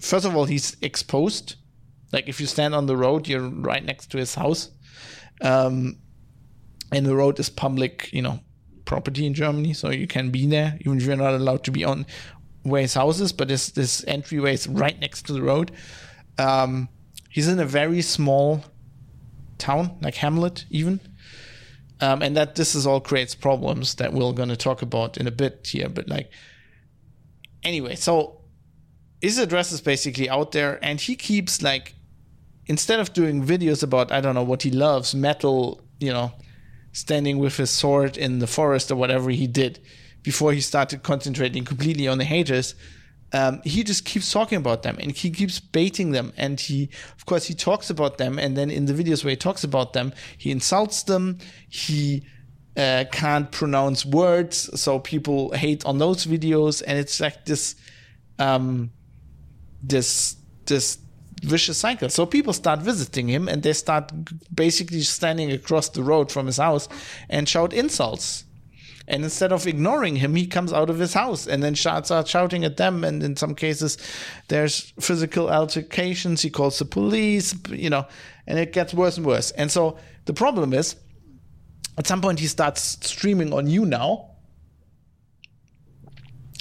first 0.00 0.24
of 0.24 0.34
all, 0.36 0.44
he's 0.44 0.76
exposed. 0.80 1.56
Like 2.12 2.28
if 2.28 2.40
you 2.40 2.46
stand 2.46 2.74
on 2.74 2.86
the 2.86 2.96
road, 2.96 3.28
you're 3.28 3.48
right 3.70 3.84
next 3.84 4.10
to 4.12 4.18
his 4.18 4.34
house. 4.34 4.70
Um, 5.40 5.98
and 6.92 7.04
the 7.04 7.14
road 7.14 7.38
is 7.38 7.50
public, 7.50 8.08
you 8.12 8.22
know, 8.22 8.40
property 8.84 9.26
in 9.26 9.34
Germany, 9.34 9.72
so 9.74 9.90
you 9.90 10.06
can 10.06 10.30
be 10.30 10.46
there, 10.46 10.78
even 10.80 10.98
if 10.98 11.04
you're 11.04 11.16
not 11.16 11.34
allowed 11.34 11.62
to 11.64 11.70
be 11.70 11.84
on 11.84 12.06
where 12.68 12.82
his 12.82 12.94
house 12.94 13.20
is, 13.20 13.32
but 13.32 13.48
this 13.48 13.70
this 13.70 14.04
entryway 14.06 14.54
is 14.54 14.66
right 14.66 14.98
next 14.98 15.26
to 15.26 15.32
the 15.32 15.42
road. 15.42 15.72
Um, 16.38 16.88
he's 17.30 17.48
in 17.48 17.58
a 17.58 17.64
very 17.64 18.02
small 18.02 18.64
town, 19.58 19.96
like 20.02 20.16
Hamlet, 20.16 20.64
even. 20.70 21.00
Um, 22.00 22.20
and 22.20 22.36
that 22.36 22.56
this 22.56 22.74
is 22.74 22.86
all 22.86 23.00
creates 23.00 23.34
problems 23.34 23.94
that 23.94 24.12
we're 24.12 24.32
going 24.32 24.50
to 24.50 24.56
talk 24.56 24.82
about 24.82 25.16
in 25.16 25.26
a 25.26 25.30
bit 25.30 25.66
here. 25.72 25.88
But 25.88 26.08
like, 26.08 26.30
anyway, 27.62 27.94
so 27.94 28.42
his 29.22 29.38
address 29.38 29.72
is 29.72 29.80
basically 29.80 30.28
out 30.28 30.52
there, 30.52 30.78
and 30.82 31.00
he 31.00 31.16
keeps 31.16 31.62
like, 31.62 31.94
instead 32.66 33.00
of 33.00 33.14
doing 33.14 33.44
videos 33.44 33.82
about 33.82 34.12
I 34.12 34.20
don't 34.20 34.34
know 34.34 34.42
what 34.42 34.62
he 34.62 34.70
loves, 34.70 35.14
metal, 35.14 35.80
you 35.98 36.12
know, 36.12 36.32
standing 36.92 37.38
with 37.38 37.56
his 37.56 37.70
sword 37.70 38.18
in 38.18 38.40
the 38.40 38.46
forest 38.46 38.90
or 38.90 38.96
whatever 38.96 39.30
he 39.30 39.46
did, 39.46 39.78
before 40.26 40.52
he 40.52 40.60
started 40.60 41.04
concentrating 41.04 41.64
completely 41.64 42.08
on 42.08 42.18
the 42.18 42.24
haters, 42.24 42.74
um, 43.32 43.60
he 43.62 43.84
just 43.84 44.04
keeps 44.04 44.32
talking 44.32 44.58
about 44.58 44.82
them 44.82 44.96
and 44.98 45.12
he 45.12 45.30
keeps 45.30 45.60
baiting 45.60 46.10
them. 46.10 46.32
And 46.36 46.58
he, 46.58 46.90
of 47.16 47.26
course, 47.26 47.44
he 47.46 47.54
talks 47.54 47.90
about 47.90 48.18
them. 48.18 48.36
And 48.36 48.56
then 48.56 48.68
in 48.68 48.86
the 48.86 48.92
videos 48.92 49.22
where 49.22 49.30
he 49.30 49.36
talks 49.36 49.62
about 49.62 49.92
them, 49.92 50.12
he 50.36 50.50
insults 50.50 51.04
them. 51.04 51.38
He 51.68 52.26
uh, 52.76 53.04
can't 53.12 53.52
pronounce 53.52 54.04
words. 54.04 54.68
So 54.80 54.98
people 54.98 55.52
hate 55.52 55.86
on 55.86 55.98
those 55.98 56.26
videos. 56.26 56.82
And 56.84 56.98
it's 56.98 57.20
like 57.20 57.44
this, 57.44 57.76
um, 58.40 58.90
this, 59.80 60.34
this 60.64 60.98
vicious 61.40 61.78
cycle. 61.78 62.08
So 62.08 62.26
people 62.26 62.52
start 62.52 62.80
visiting 62.80 63.28
him 63.28 63.46
and 63.46 63.62
they 63.62 63.74
start 63.74 64.10
basically 64.52 65.02
standing 65.02 65.52
across 65.52 65.88
the 65.90 66.02
road 66.02 66.32
from 66.32 66.46
his 66.46 66.56
house 66.56 66.88
and 67.30 67.48
shout 67.48 67.72
insults 67.72 68.42
and 69.08 69.22
instead 69.22 69.52
of 69.52 69.66
ignoring 69.66 70.16
him, 70.16 70.34
he 70.34 70.46
comes 70.46 70.72
out 70.72 70.90
of 70.90 70.98
his 70.98 71.14
house 71.14 71.46
and 71.46 71.62
then 71.62 71.76
starts 71.76 72.10
shouting 72.28 72.64
at 72.64 72.76
them. 72.76 73.04
And 73.04 73.22
in 73.22 73.36
some 73.36 73.54
cases, 73.54 73.98
there's 74.48 74.92
physical 74.98 75.48
altercations. 75.48 76.42
He 76.42 76.50
calls 76.50 76.78
the 76.78 76.84
police, 76.84 77.54
you 77.70 77.88
know, 77.88 78.06
and 78.46 78.58
it 78.58 78.72
gets 78.72 78.92
worse 78.92 79.16
and 79.16 79.24
worse. 79.24 79.52
And 79.52 79.70
so 79.70 79.98
the 80.24 80.32
problem 80.32 80.72
is, 80.72 80.96
at 81.98 82.06
some 82.06 82.20
point, 82.20 82.40
he 82.40 82.46
starts 82.46 82.98
streaming 83.06 83.52
on 83.52 83.66
YouNow. 83.66 84.30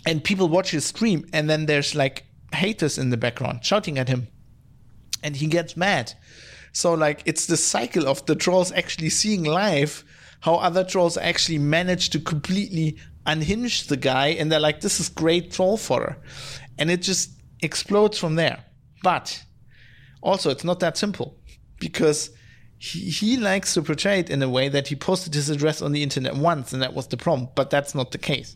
And 0.07 0.23
people 0.23 0.47
watch 0.47 0.69
his 0.69 0.85
stream, 0.85 1.27
and 1.33 1.49
then 1.49 1.65
there's 1.65 1.95
like 1.95 2.25
haters 2.53 2.99
in 2.99 3.09
the 3.09 3.17
background 3.17 3.65
shouting 3.65 3.97
at 3.97 4.07
him. 4.07 4.27
And 5.23 5.35
he 5.35 5.47
gets 5.47 5.75
mad. 5.75 6.13
So, 6.73 6.93
like, 6.93 7.23
it's 7.25 7.47
the 7.47 7.57
cycle 7.57 8.07
of 8.07 8.23
the 8.27 8.35
trolls 8.35 8.71
actually 8.71 9.09
seeing 9.09 9.43
live 9.43 10.03
how 10.41 10.55
other 10.55 10.83
trolls 10.83 11.17
actually 11.17 11.57
manage 11.57 12.09
to 12.11 12.19
completely 12.19 12.97
unhinge 13.25 13.87
the 13.87 13.97
guy 13.97 14.27
and 14.27 14.51
they're 14.51 14.59
like, 14.59 14.81
this 14.81 14.99
is 14.99 15.09
great 15.09 15.51
troll 15.51 15.77
fodder. 15.77 16.17
And 16.77 16.91
it 16.91 17.01
just 17.01 17.31
explodes 17.61 18.17
from 18.17 18.35
there. 18.35 18.63
But 19.01 19.43
also, 20.21 20.49
it's 20.49 20.63
not 20.63 20.79
that 20.81 20.97
simple 20.97 21.37
because 21.79 22.29
he, 22.77 23.09
he 23.09 23.37
likes 23.37 23.73
to 23.73 23.81
portray 23.81 24.19
it 24.19 24.29
in 24.29 24.41
a 24.43 24.49
way 24.49 24.69
that 24.69 24.87
he 24.87 24.95
posted 24.95 25.33
his 25.33 25.49
address 25.49 25.81
on 25.81 25.91
the 25.91 26.03
internet 26.03 26.35
once 26.35 26.73
and 26.73 26.81
that 26.81 26.93
was 26.93 27.07
the 27.07 27.17
problem. 27.17 27.49
But 27.55 27.69
that's 27.69 27.95
not 27.95 28.11
the 28.11 28.17
case. 28.17 28.55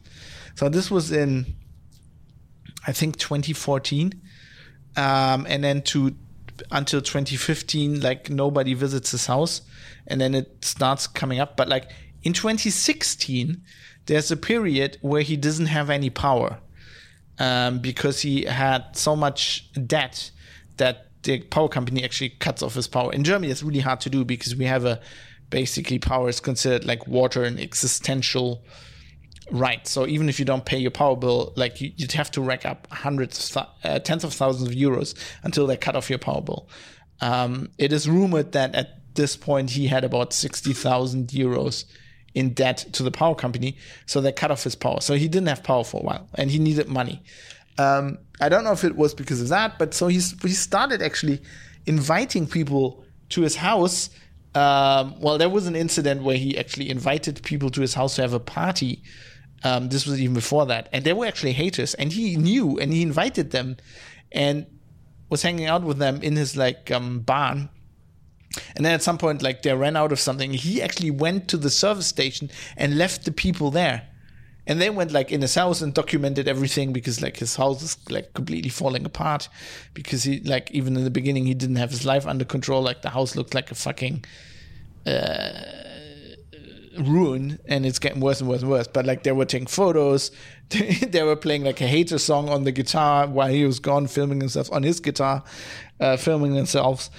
So 0.55 0.69
this 0.69 0.91
was 0.91 1.11
in, 1.11 1.55
I 2.86 2.91
think, 2.91 3.17
2014. 3.17 4.13
um, 4.97 5.45
and 5.49 5.63
then 5.63 5.82
to 5.84 6.15
until 6.71 7.01
2015, 7.01 8.01
like 8.01 8.30
nobody 8.30 8.73
visits 8.73 9.11
his 9.11 9.25
house, 9.27 9.61
and 10.10 10.20
then 10.20 10.36
it 10.36 10.64
starts 10.64 11.07
coming 11.07 11.39
up. 11.39 11.55
But 11.55 11.70
like 11.70 11.89
in 12.24 12.34
2016, 12.34 13.62
there's 14.05 14.32
a 14.32 14.38
period 14.38 14.97
where 15.01 15.22
he 15.22 15.38
doesn't 15.38 15.68
have 15.68 15.89
any 15.89 16.10
power 16.10 16.60
um, 17.38 17.80
because 17.80 18.22
he 18.22 18.43
had 18.43 18.86
so 18.93 19.16
much 19.16 19.72
debt 19.88 20.32
that 20.78 21.07
the 21.24 21.41
power 21.41 21.68
company 21.68 22.03
actually 22.03 22.30
cuts 22.30 22.64
off 22.64 22.74
his 22.74 22.88
power. 22.88 23.12
In 23.14 23.24
Germany, 23.24 23.51
it's 23.51 23.64
really 23.64 23.80
hard 23.80 23.99
to 24.01 24.10
do 24.10 24.24
because 24.26 24.55
we 24.55 24.66
have 24.66 24.86
a 24.86 24.99
basically 25.49 25.99
power 25.99 26.30
is 26.30 26.39
considered 26.39 26.86
like 26.86 27.07
water 27.07 27.43
and 27.43 27.60
existential 27.60 28.64
right. 29.51 29.88
So 29.88 30.07
even 30.07 30.30
if 30.30 30.39
you 30.39 30.45
don't 30.45 30.66
pay 30.66 30.78
your 30.78 30.91
power 30.91 31.16
bill, 31.16 31.53
like 31.55 31.82
you, 31.82 31.91
would 31.99 32.12
have 32.14 32.32
to 32.32 32.41
rack 32.41 32.66
up 32.66 32.88
hundreds, 32.91 33.49
of 33.49 33.53
th- 33.53 33.93
uh, 33.93 33.99
tens 33.99 34.24
of 34.24 34.34
thousands 34.34 34.70
of 34.70 34.76
euros 34.76 35.16
until 35.43 35.68
they 35.68 35.78
cut 35.78 35.95
off 35.95 36.10
your 36.10 36.20
power 36.20 36.41
bill. 36.41 36.70
Um, 37.22 37.70
it 37.78 37.91
is 37.91 38.07
rumored 38.07 38.53
that 38.53 38.76
at 38.76 38.99
this 39.22 39.38
point 39.38 39.70
he 39.70 39.86
had 39.88 40.03
about 40.03 40.34
sixty 40.34 40.74
thousand 40.74 41.28
euros 41.43 41.86
in 42.34 42.53
debt 42.53 42.78
to 42.93 43.03
the 43.03 43.11
power 43.11 43.36
company, 43.36 43.72
so 44.05 44.22
they 44.22 44.32
cut 44.32 44.51
off 44.51 44.63
his 44.63 44.76
power. 44.76 45.01
So 45.01 45.13
he 45.13 45.28
didn't 45.28 45.49
have 45.53 45.63
power 45.63 45.84
for 45.84 46.01
a 46.01 46.05
while, 46.09 46.26
and 46.39 46.51
he 46.51 46.59
needed 46.59 46.88
money. 46.88 47.17
Um, 47.78 48.17
I 48.45 48.49
don't 48.49 48.63
know 48.63 48.76
if 48.80 48.84
it 48.84 48.95
was 48.95 49.13
because 49.13 49.41
of 49.41 49.49
that, 49.49 49.80
but 49.80 49.93
so 49.93 50.07
he's, 50.07 50.28
he 50.41 50.55
started 50.70 51.01
actually 51.01 51.38
inviting 51.86 52.47
people 52.47 53.03
to 53.30 53.41
his 53.41 53.55
house. 53.55 54.09
Um, 54.53 55.20
well, 55.24 55.38
there 55.38 55.49
was 55.57 55.65
an 55.67 55.76
incident 55.76 56.24
where 56.24 56.38
he 56.38 56.57
actually 56.57 56.89
invited 56.89 57.41
people 57.43 57.70
to 57.72 57.82
his 57.82 57.93
house 57.93 58.15
to 58.15 58.22
have 58.22 58.34
a 58.34 58.39
party. 58.59 59.03
Um, 59.63 59.89
this 59.89 60.05
was 60.05 60.20
even 60.22 60.34
before 60.34 60.65
that, 60.67 60.89
and 60.93 61.03
they 61.03 61.13
were 61.13 61.28
actually 61.28 61.53
haters, 61.53 61.93
and 61.95 62.13
he 62.13 62.38
knew, 62.38 62.80
and 62.80 62.93
he 62.93 63.01
invited 63.01 63.51
them, 63.51 63.78
and 64.32 64.65
was 65.30 65.41
hanging 65.41 65.67
out 65.74 65.84
with 65.84 65.97
them 65.97 66.22
in 66.22 66.36
his 66.36 66.55
like 66.55 66.91
um, 66.91 67.20
barn. 67.22 67.70
And 68.76 68.86
then 68.86 68.93
at 68.93 69.04
some 69.04 69.18
point, 69.18 69.41
like 69.41 69.62
they 69.62 69.74
ran 69.74 69.95
out 69.95 70.12
of 70.12 70.20
something. 70.20 70.54
He 70.54 70.82
actually 70.82 71.12
went 71.12 71.47
to 71.50 71.58
the 71.58 71.70
service 71.70 72.08
station 72.08 72.50
and 72.76 72.97
left 72.97 73.26
the 73.26 73.32
people 73.32 73.72
there. 73.72 74.08
And 74.66 74.80
they 74.80 74.89
went 74.89 75.12
like 75.12 75.32
in 75.32 75.41
his 75.41 75.56
house 75.56 75.82
and 75.82 75.93
documented 75.93 76.47
everything 76.47 76.93
because 76.93 77.22
like 77.22 77.38
his 77.38 77.56
house 77.56 77.82
is 77.82 77.97
like 78.10 78.34
completely 78.34 78.70
falling 78.70 79.04
apart 79.04 79.50
because 79.95 80.24
he 80.24 80.41
like 80.41 80.70
even 80.72 80.95
in 80.95 81.04
the 81.04 81.10
beginning 81.10 81.47
he 81.47 81.56
didn't 81.56 81.78
have 81.78 81.89
his 81.89 82.06
life 82.06 82.28
under 82.28 82.45
control. 82.45 82.84
Like 82.84 83.02
the 83.02 83.10
house 83.10 83.36
looked 83.36 83.56
like 83.56 83.72
a 83.72 83.76
fucking 83.76 84.26
uh, 85.08 85.62
ruin 87.00 87.58
and 87.68 87.84
it's 87.84 87.97
getting 87.97 88.20
worse 88.20 88.41
and 88.41 88.50
worse 88.50 88.62
and 88.62 88.70
worse. 88.70 88.88
But 88.88 89.08
like 89.08 89.24
they 89.24 89.32
were 89.32 89.45
taking 89.45 89.68
photos. 89.68 90.32
They 90.70 91.24
were 91.24 91.36
playing 91.36 91.64
like 91.64 91.82
a 91.82 91.88
hater 91.88 92.20
song 92.20 92.50
on 92.50 92.64
the 92.64 92.72
guitar 92.72 93.26
while 93.28 93.50
he 93.50 93.66
was 93.66 93.80
gone 93.80 94.06
filming 94.06 94.39
himself 94.39 94.72
on 94.72 94.84
his 94.84 95.00
guitar 95.00 95.43
uh, 96.00 96.16
filming 96.16 96.54
themselves. 96.54 97.10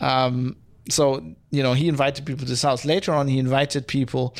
Um, 0.00 0.56
so 0.90 1.22
you 1.50 1.62
know 1.62 1.72
he 1.72 1.88
invited 1.88 2.26
people 2.26 2.44
to 2.44 2.50
his 2.50 2.62
house 2.62 2.84
later 2.84 3.12
on 3.12 3.28
he 3.28 3.38
invited 3.38 3.86
people 3.86 4.34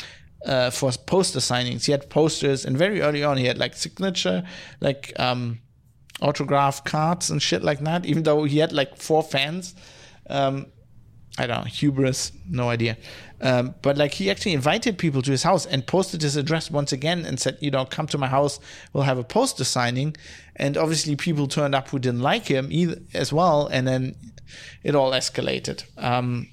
uh, 0.45 0.69
for 0.69 0.91
poster 1.05 1.39
signings. 1.39 1.85
He 1.85 1.91
had 1.91 2.09
posters, 2.09 2.65
and 2.65 2.77
very 2.77 3.01
early 3.01 3.23
on, 3.23 3.37
he 3.37 3.45
had 3.45 3.57
like 3.57 3.75
signature, 3.75 4.43
like 4.79 5.13
um, 5.19 5.59
autograph 6.21 6.83
cards 6.83 7.29
and 7.29 7.41
shit 7.41 7.63
like 7.63 7.79
that. 7.81 8.05
Even 8.05 8.23
though 8.23 8.43
he 8.43 8.59
had 8.59 8.71
like 8.71 8.97
four 8.97 9.23
fans, 9.23 9.75
um, 10.29 10.67
I 11.37 11.47
don't 11.47 11.59
know, 11.59 11.65
hubris, 11.65 12.31
no 12.49 12.69
idea. 12.69 12.97
Um, 13.39 13.73
but 13.81 13.97
like 13.97 14.13
he 14.13 14.29
actually 14.29 14.53
invited 14.53 14.97
people 14.97 15.21
to 15.23 15.31
his 15.31 15.43
house 15.43 15.65
and 15.65 15.85
posted 15.85 16.21
his 16.21 16.35
address 16.35 16.69
once 16.69 16.91
again 16.91 17.25
and 17.25 17.39
said, 17.39 17.57
you 17.59 17.71
know, 17.71 17.85
come 17.85 18.05
to 18.07 18.17
my 18.17 18.27
house, 18.27 18.59
we'll 18.93 19.03
have 19.03 19.17
a 19.17 19.23
poster 19.23 19.63
signing. 19.63 20.15
And 20.55 20.77
obviously, 20.77 21.15
people 21.15 21.47
turned 21.47 21.73
up 21.73 21.89
who 21.89 21.99
didn't 21.99 22.21
like 22.21 22.47
him 22.47 22.67
either 22.71 23.01
as 23.13 23.31
well, 23.31 23.67
and 23.67 23.87
then 23.87 24.15
it 24.83 24.95
all 24.95 25.11
escalated. 25.11 25.83
Um, 25.97 26.47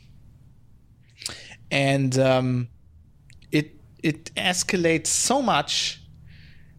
and 1.71 2.19
um, 2.19 2.69
it 4.03 4.35
escalates 4.37 5.09
so 5.09 5.43
much 5.43 6.01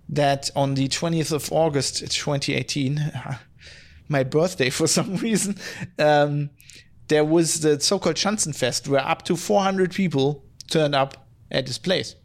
that 0.08 0.50
on 0.56 0.74
the 0.74 0.88
20th 0.88 1.32
of 1.32 1.52
August 1.52 2.00
2018, 2.00 3.12
my 4.10 4.24
birthday 4.24 4.70
for 4.70 4.88
some 4.88 5.16
reason, 5.28 5.56
um, 5.98 6.50
there 7.08 7.26
was 7.26 7.62
the 7.62 7.80
so-called 7.80 8.16
Schanzenfest 8.16 8.88
where 8.88 9.06
up 9.06 9.24
to 9.26 9.36
400 9.36 9.92
people 9.92 10.44
turned 10.70 10.96
up 10.96 11.28
at 11.52 11.66
this 11.66 11.78
place. 11.78 12.16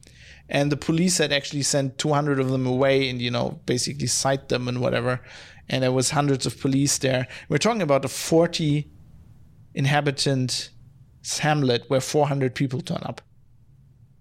And 0.48 0.70
the 0.70 0.76
police 0.76 1.18
had 1.18 1.32
actually 1.32 1.62
sent 1.62 1.96
200 1.96 2.38
of 2.38 2.50
them 2.50 2.66
away 2.66 3.08
and, 3.08 3.20
you 3.20 3.30
know, 3.30 3.60
basically 3.64 4.06
cite 4.06 4.50
them 4.50 4.68
and 4.68 4.80
whatever. 4.80 5.22
And 5.68 5.82
there 5.82 5.92
was 5.92 6.10
hundreds 6.10 6.46
of 6.46 6.60
police 6.60 6.98
there. 6.98 7.26
We're 7.48 7.58
talking 7.58 7.82
about 7.82 8.04
a 8.04 8.08
40 8.08 8.88
inhabitant 9.74 10.70
hamlet 11.40 11.84
where 11.88 12.00
400 12.00 12.54
people 12.54 12.80
turn 12.80 13.00
up. 13.02 13.20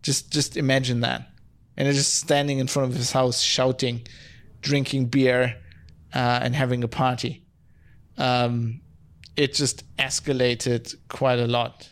Just 0.02 0.32
just 0.32 0.58
imagine 0.58 1.02
that. 1.02 1.30
And 1.76 1.86
they're 1.86 1.94
just 1.94 2.16
standing 2.16 2.60
in 2.60 2.68
front 2.68 2.92
of 2.92 2.98
his 2.98 3.12
house 3.12 3.42
shouting, 3.42 4.06
drinking 4.62 5.08
beer, 5.08 5.56
uh, 6.14 6.40
and 6.42 6.56
having 6.56 6.84
a 6.84 6.88
party. 6.88 7.46
Um, 8.18 8.82
it 9.36 9.54
just 9.54 9.84
escalated 9.98 10.96
quite 11.08 11.40
a 11.40 11.48
lot. 11.48 11.90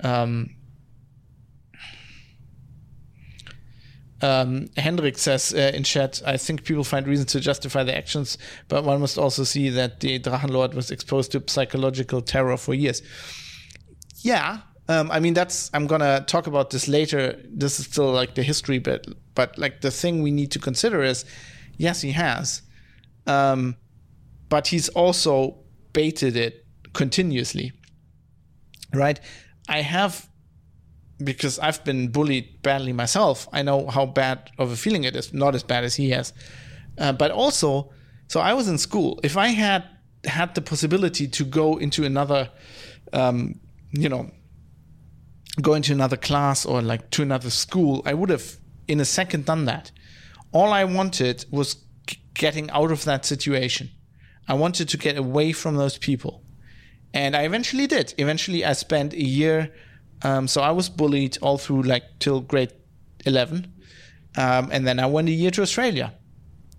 Um, 0.00 0.56
um, 4.22 4.68
Hendrik 4.76 5.18
says 5.18 5.52
uh, 5.52 5.72
in 5.74 5.82
chat, 5.82 6.22
I 6.24 6.36
think 6.36 6.64
people 6.64 6.84
find 6.84 7.06
reason 7.06 7.26
to 7.26 7.40
justify 7.40 7.82
their 7.82 7.96
actions, 7.96 8.38
but 8.68 8.84
one 8.84 9.00
must 9.00 9.18
also 9.18 9.44
see 9.44 9.68
that 9.70 10.00
the 10.00 10.18
Drachenlord 10.20 10.74
was 10.74 10.90
exposed 10.90 11.32
to 11.32 11.42
psychological 11.46 12.22
terror 12.22 12.56
for 12.56 12.72
years. 12.72 13.02
Yeah, 14.18 14.60
um, 14.88 15.10
I 15.10 15.20
mean, 15.20 15.34
that's 15.34 15.70
I'm 15.74 15.86
gonna 15.86 16.24
talk 16.26 16.46
about 16.46 16.70
this 16.70 16.88
later. 16.88 17.40
This 17.44 17.80
is 17.80 17.86
still 17.86 18.12
like 18.12 18.34
the 18.34 18.42
history 18.42 18.78
bit, 18.78 19.06
but 19.34 19.58
like 19.58 19.80
the 19.80 19.90
thing 19.90 20.22
we 20.22 20.30
need 20.30 20.50
to 20.52 20.58
consider 20.58 21.02
is, 21.02 21.24
yes, 21.76 22.00
he 22.00 22.12
has, 22.12 22.62
um, 23.26 23.76
but 24.48 24.68
he's 24.68 24.88
also 24.90 25.58
baited 25.92 26.36
it 26.36 26.64
continuously, 26.92 27.72
right? 28.94 29.20
I 29.68 29.82
have 29.82 30.28
because 31.24 31.58
I've 31.58 31.84
been 31.84 32.08
bullied 32.08 32.62
badly 32.62 32.92
myself. 32.92 33.48
I 33.52 33.62
know 33.62 33.88
how 33.88 34.06
bad 34.06 34.50
of 34.58 34.70
a 34.70 34.76
feeling 34.76 35.04
it 35.04 35.16
is. 35.16 35.32
Not 35.32 35.54
as 35.54 35.62
bad 35.62 35.84
as 35.84 35.94
he 35.94 36.10
has, 36.10 36.32
uh, 36.98 37.12
but 37.12 37.30
also, 37.30 37.92
so 38.28 38.40
I 38.40 38.54
was 38.54 38.68
in 38.68 38.78
school. 38.78 39.20
If 39.22 39.36
I 39.36 39.48
had 39.48 39.84
had 40.24 40.54
the 40.54 40.62
possibility 40.62 41.26
to 41.26 41.44
go 41.44 41.76
into 41.78 42.04
another, 42.04 42.50
um, 43.12 43.60
you 43.92 44.08
know 44.08 44.30
go 45.60 45.74
into 45.74 45.92
another 45.92 46.16
class 46.16 46.64
or 46.64 46.80
like 46.80 47.10
to 47.10 47.22
another 47.22 47.50
school, 47.50 48.02
I 48.06 48.14
would 48.14 48.30
have 48.30 48.56
in 48.88 49.00
a 49.00 49.04
second 49.04 49.44
done 49.44 49.66
that. 49.66 49.90
All 50.52 50.72
I 50.72 50.84
wanted 50.84 51.44
was 51.50 51.76
getting 52.34 52.70
out 52.70 52.90
of 52.90 53.04
that 53.04 53.26
situation. 53.26 53.90
I 54.48 54.54
wanted 54.54 54.88
to 54.88 54.96
get 54.96 55.16
away 55.16 55.52
from 55.52 55.76
those 55.76 55.98
people. 55.98 56.42
And 57.14 57.36
I 57.36 57.42
eventually 57.42 57.86
did. 57.86 58.14
Eventually, 58.16 58.64
I 58.64 58.72
spent 58.72 59.12
a 59.12 59.22
year. 59.22 59.72
Um, 60.24 60.48
so 60.48 60.60
I 60.60 60.70
was 60.70 60.88
bullied 60.88 61.38
all 61.42 61.58
through 61.58 61.82
like 61.82 62.04
till 62.18 62.40
grade 62.40 62.72
11. 63.26 63.72
Um, 64.36 64.70
and 64.72 64.86
then 64.86 64.98
I 64.98 65.06
went 65.06 65.28
a 65.28 65.32
year 65.32 65.50
to 65.52 65.62
Australia. 65.62 66.14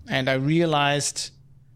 And 0.08 0.28
I 0.28 0.34
realized 0.34 1.30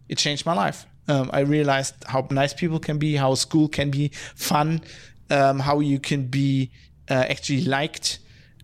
it 0.08 0.18
changed 0.18 0.44
my 0.44 0.54
life. 0.54 0.86
Um, 1.06 1.30
I 1.32 1.40
realized 1.40 1.94
how 2.06 2.26
nice 2.30 2.52
people 2.52 2.78
can 2.78 2.98
be, 2.98 3.16
how 3.16 3.34
school 3.34 3.68
can 3.68 3.90
be 3.90 4.08
fun, 4.34 4.82
um, 5.30 5.58
how 5.58 5.80
you 5.80 5.98
can 5.98 6.26
be 6.26 6.70
uh, 7.10 7.24
actually 7.28 7.64
liked 7.64 8.18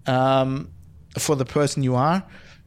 um, 0.07 0.71
for 1.19 1.37
the 1.37 1.47
person 1.47 1.83
you 1.83 1.95
are 1.95 2.23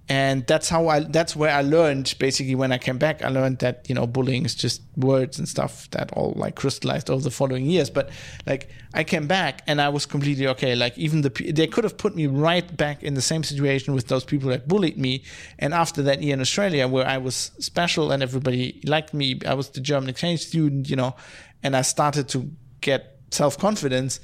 and 0.09 0.47
that's 0.47 0.69
how 0.69 0.87
I 0.87 1.01
that's 1.01 1.35
where 1.35 1.51
I 1.51 1.61
learned 1.61 2.15
basically 2.17 2.55
when 2.55 2.71
I 2.71 2.77
came 2.77 2.97
back 2.97 3.23
I 3.23 3.29
learned 3.29 3.59
that 3.59 3.89
you 3.89 3.95
know 3.95 4.07
bullying 4.07 4.45
is 4.45 4.55
just 4.55 4.81
words 4.95 5.37
and 5.37 5.47
stuff 5.47 5.89
that 5.91 6.11
all 6.13 6.33
like 6.35 6.55
crystallized 6.55 7.09
over 7.09 7.21
the 7.21 7.31
following 7.31 7.65
years 7.65 7.89
but 7.89 8.09
like 8.45 8.69
I 8.93 9.03
came 9.03 9.27
back 9.27 9.63
and 9.67 9.81
I 9.81 9.89
was 9.89 10.05
completely 10.05 10.47
okay 10.47 10.75
like 10.75 10.97
even 10.97 11.21
the 11.21 11.29
they 11.53 11.67
could 11.67 11.83
have 11.83 11.97
put 11.97 12.15
me 12.15 12.27
right 12.27 12.77
back 12.77 13.03
in 13.03 13.15
the 13.15 13.21
same 13.21 13.43
situation 13.43 13.93
with 13.93 14.07
those 14.07 14.23
people 14.23 14.49
that 14.49 14.67
bullied 14.67 14.97
me 14.97 15.23
and 15.59 15.73
after 15.73 16.01
that 16.03 16.21
year 16.21 16.33
in 16.33 16.41
Australia 16.41 16.87
where 16.87 17.05
I 17.05 17.17
was 17.17 17.51
special 17.59 18.11
and 18.11 18.23
everybody 18.23 18.81
liked 18.85 19.13
me 19.13 19.39
I 19.45 19.55
was 19.55 19.69
the 19.69 19.81
German 19.81 20.09
exchange 20.09 20.39
student 20.41 20.89
you 20.89 20.95
know 20.95 21.15
and 21.63 21.75
I 21.75 21.81
started 21.81 22.29
to 22.29 22.49
get 22.81 23.19
self-confidence 23.31 24.21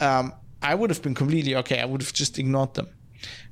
um, 0.00 0.32
I 0.62 0.74
would 0.74 0.90
have 0.90 1.02
been 1.02 1.14
completely 1.14 1.54
okay. 1.56 1.80
I 1.80 1.84
would 1.84 2.02
have 2.02 2.12
just 2.12 2.38
ignored 2.38 2.74
them. 2.74 2.88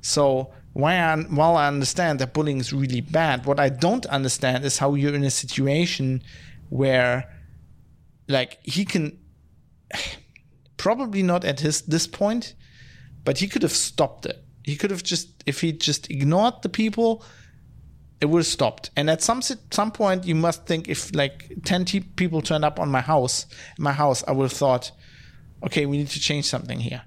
So 0.01 0.53
while 0.73 1.19
I, 1.19 1.23
while 1.23 1.55
I 1.55 1.67
understand 1.67 2.19
that 2.19 2.33
bullying 2.33 2.59
is 2.59 2.71
really 2.71 3.01
bad, 3.01 3.45
what 3.45 3.59
I 3.59 3.69
don't 3.69 4.05
understand 4.07 4.63
is 4.63 4.77
how 4.77 4.93
you're 4.93 5.15
in 5.15 5.23
a 5.23 5.31
situation 5.31 6.21
where, 6.69 7.33
like, 8.27 8.59
he 8.63 8.85
can 8.85 9.17
probably 10.77 11.23
not 11.23 11.43
at 11.43 11.59
his 11.61 11.81
this 11.81 12.07
point, 12.07 12.53
but 13.23 13.39
he 13.39 13.47
could 13.47 13.63
have 13.63 13.71
stopped 13.71 14.25
it. 14.25 14.43
He 14.63 14.75
could 14.75 14.91
have 14.91 15.01
just 15.01 15.43
if 15.45 15.61
he 15.61 15.71
just 15.71 16.11
ignored 16.11 16.61
the 16.61 16.69
people, 16.69 17.23
it 18.21 18.25
would 18.27 18.39
have 18.39 18.47
stopped. 18.47 18.89
And 18.95 19.09
at 19.09 19.21
some 19.21 19.41
some 19.41 19.91
point, 19.91 20.25
you 20.25 20.35
must 20.35 20.65
think 20.65 20.87
if 20.87 21.15
like 21.15 21.51
ten 21.63 21.85
people 21.85 22.41
turned 22.41 22.65
up 22.65 22.79
on 22.79 22.89
my 22.89 23.01
house, 23.01 23.45
my 23.79 23.93
house, 23.93 24.23
I 24.27 24.31
would 24.31 24.43
have 24.43 24.57
thought, 24.57 24.91
okay, 25.63 25.85
we 25.85 25.97
need 25.97 26.09
to 26.09 26.19
change 26.19 26.45
something 26.45 26.79
here. 26.79 27.03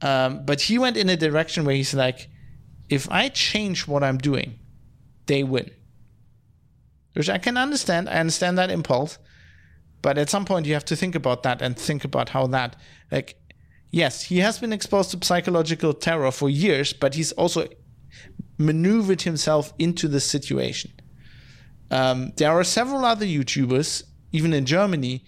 Um, 0.00 0.44
but 0.44 0.62
he 0.62 0.78
went 0.78 0.96
in 0.96 1.08
a 1.08 1.16
direction 1.16 1.64
where 1.64 1.74
he's 1.74 1.94
like, 1.94 2.28
if 2.88 3.10
I 3.10 3.28
change 3.28 3.86
what 3.86 4.02
I'm 4.02 4.18
doing, 4.18 4.58
they 5.26 5.42
win. 5.42 5.70
Which 7.14 7.28
I 7.28 7.38
can 7.38 7.56
understand. 7.56 8.08
I 8.08 8.20
understand 8.20 8.58
that 8.58 8.70
impulse. 8.70 9.18
But 10.00 10.18
at 10.18 10.30
some 10.30 10.44
point, 10.44 10.66
you 10.66 10.74
have 10.74 10.84
to 10.86 10.96
think 10.96 11.14
about 11.14 11.42
that 11.42 11.60
and 11.60 11.76
think 11.76 12.04
about 12.04 12.28
how 12.28 12.46
that, 12.48 12.76
like, 13.10 13.36
yes, 13.90 14.22
he 14.22 14.38
has 14.38 14.58
been 14.58 14.72
exposed 14.72 15.10
to 15.10 15.26
psychological 15.26 15.92
terror 15.92 16.30
for 16.30 16.48
years, 16.48 16.92
but 16.92 17.14
he's 17.14 17.32
also 17.32 17.66
maneuvered 18.58 19.22
himself 19.22 19.72
into 19.78 20.06
the 20.08 20.20
situation. 20.20 20.92
Um, 21.90 22.32
there 22.36 22.52
are 22.52 22.64
several 22.64 23.04
other 23.04 23.26
YouTubers, 23.26 24.04
even 24.32 24.52
in 24.52 24.66
Germany, 24.66 25.24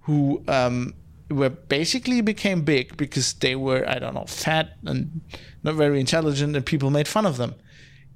who 0.00 0.42
um, 0.48 0.94
were 1.30 1.50
basically 1.50 2.20
became 2.20 2.62
big 2.62 2.96
because 2.96 3.34
they 3.34 3.56
were, 3.56 3.88
I 3.88 3.98
don't 3.98 4.14
know, 4.14 4.24
fat 4.26 4.76
and 4.84 5.20
not 5.62 5.74
very 5.74 6.00
intelligent, 6.00 6.56
and 6.56 6.66
people 6.66 6.90
made 6.90 7.08
fun 7.08 7.26
of 7.26 7.36
them. 7.36 7.54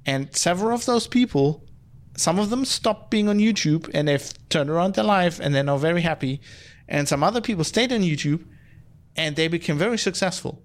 And 0.05 0.35
several 0.35 0.73
of 0.75 0.85
those 0.85 1.07
people, 1.07 1.63
some 2.15 2.39
of 2.39 2.49
them 2.49 2.65
stopped 2.65 3.11
being 3.11 3.27
on 3.27 3.39
YouTube 3.39 3.89
and 3.93 4.07
they've 4.07 4.33
turned 4.49 4.69
around 4.69 4.93
their 4.93 5.03
life 5.03 5.39
and 5.39 5.53
they're 5.53 5.63
now 5.63 5.77
very 5.77 6.01
happy. 6.01 6.41
And 6.87 7.07
some 7.07 7.23
other 7.23 7.41
people 7.41 7.63
stayed 7.63 7.91
on 7.91 8.01
YouTube 8.01 8.45
and 9.15 9.35
they 9.35 9.47
became 9.47 9.77
very 9.77 9.97
successful. 9.97 10.61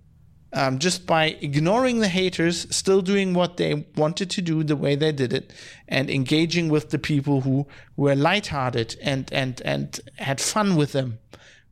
Um, 0.53 0.81
just 0.81 1.07
by 1.07 1.37
ignoring 1.41 2.01
the 2.01 2.09
haters, 2.09 2.67
still 2.75 3.03
doing 3.03 3.35
what 3.35 3.57
they 3.57 3.87
wanted 3.97 4.31
to 4.31 4.43
do 4.43 4.65
the 4.65 4.75
way 4.75 4.97
they 4.97 5.13
did 5.13 5.33
it, 5.33 5.53
and 5.87 6.11
engaging 6.11 6.69
with 6.69 6.91
the 6.91 6.99
people 6.99 7.43
who 7.43 7.69
were 7.97 8.17
lighthearted 8.17 8.97
and 9.01 9.33
and 9.33 9.63
and 9.65 10.01
had 10.17 10.41
fun 10.41 10.75
with 10.75 10.91
them, 10.91 11.21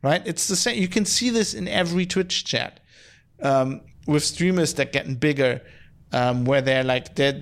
right? 0.01 0.21
It's 0.25 0.47
the 0.47 0.55
same. 0.55 0.81
You 0.81 0.87
can 0.87 1.05
see 1.05 1.29
this 1.29 1.53
in 1.53 1.67
every 1.67 2.05
Twitch 2.05 2.45
chat 2.45 2.79
um, 3.41 3.81
with 4.07 4.23
streamers 4.23 4.73
that 4.75 4.91
getting 4.91 5.15
bigger, 5.15 5.61
um, 6.11 6.45
where 6.45 6.61
they're 6.61 6.83
like 6.83 7.15
they're, 7.15 7.39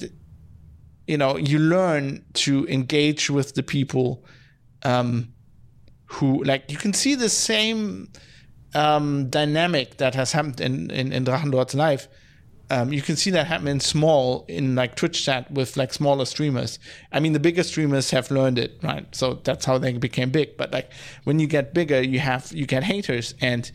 you 1.07 1.17
know, 1.17 1.37
you 1.37 1.59
learn 1.59 2.25
to 2.33 2.67
engage 2.67 3.29
with 3.29 3.55
the 3.55 3.63
people 3.63 4.25
um, 4.83 5.33
who 6.05 6.43
like 6.43 6.71
you 6.71 6.77
can 6.77 6.93
see 6.93 7.15
the 7.15 7.29
same 7.29 8.11
um, 8.73 9.29
dynamic 9.29 9.97
that 9.97 10.15
has 10.15 10.31
happened 10.31 10.61
in 10.61 10.91
in, 10.91 11.11
in 11.11 11.25
Drachenlord's 11.25 11.75
life. 11.75 12.07
Um, 12.69 12.91
you 12.91 13.01
can 13.01 13.15
see 13.15 13.31
that 13.31 13.47
happen 13.47 13.67
in 13.67 13.79
small 13.79 14.45
in 14.47 14.75
like 14.75 14.95
Twitch 14.95 15.23
chat 15.23 15.49
with 15.51 15.77
like 15.77 15.93
smaller 15.93 16.25
streamers. 16.25 16.79
I 17.11 17.19
mean, 17.19 17.33
the 17.33 17.39
bigger 17.39 17.63
streamers 17.63 18.11
have 18.11 18.29
learned 18.29 18.59
it, 18.59 18.79
right? 18.83 19.07
So 19.15 19.35
that's 19.43 19.65
how 19.65 19.77
they 19.77 19.93
became 19.93 20.31
big. 20.31 20.57
But 20.57 20.71
like 20.73 20.91
when 21.23 21.39
you 21.39 21.47
get 21.47 21.73
bigger, 21.73 22.01
you 22.01 22.19
have 22.19 22.51
you 22.51 22.65
get 22.65 22.83
haters, 22.83 23.35
and 23.39 23.71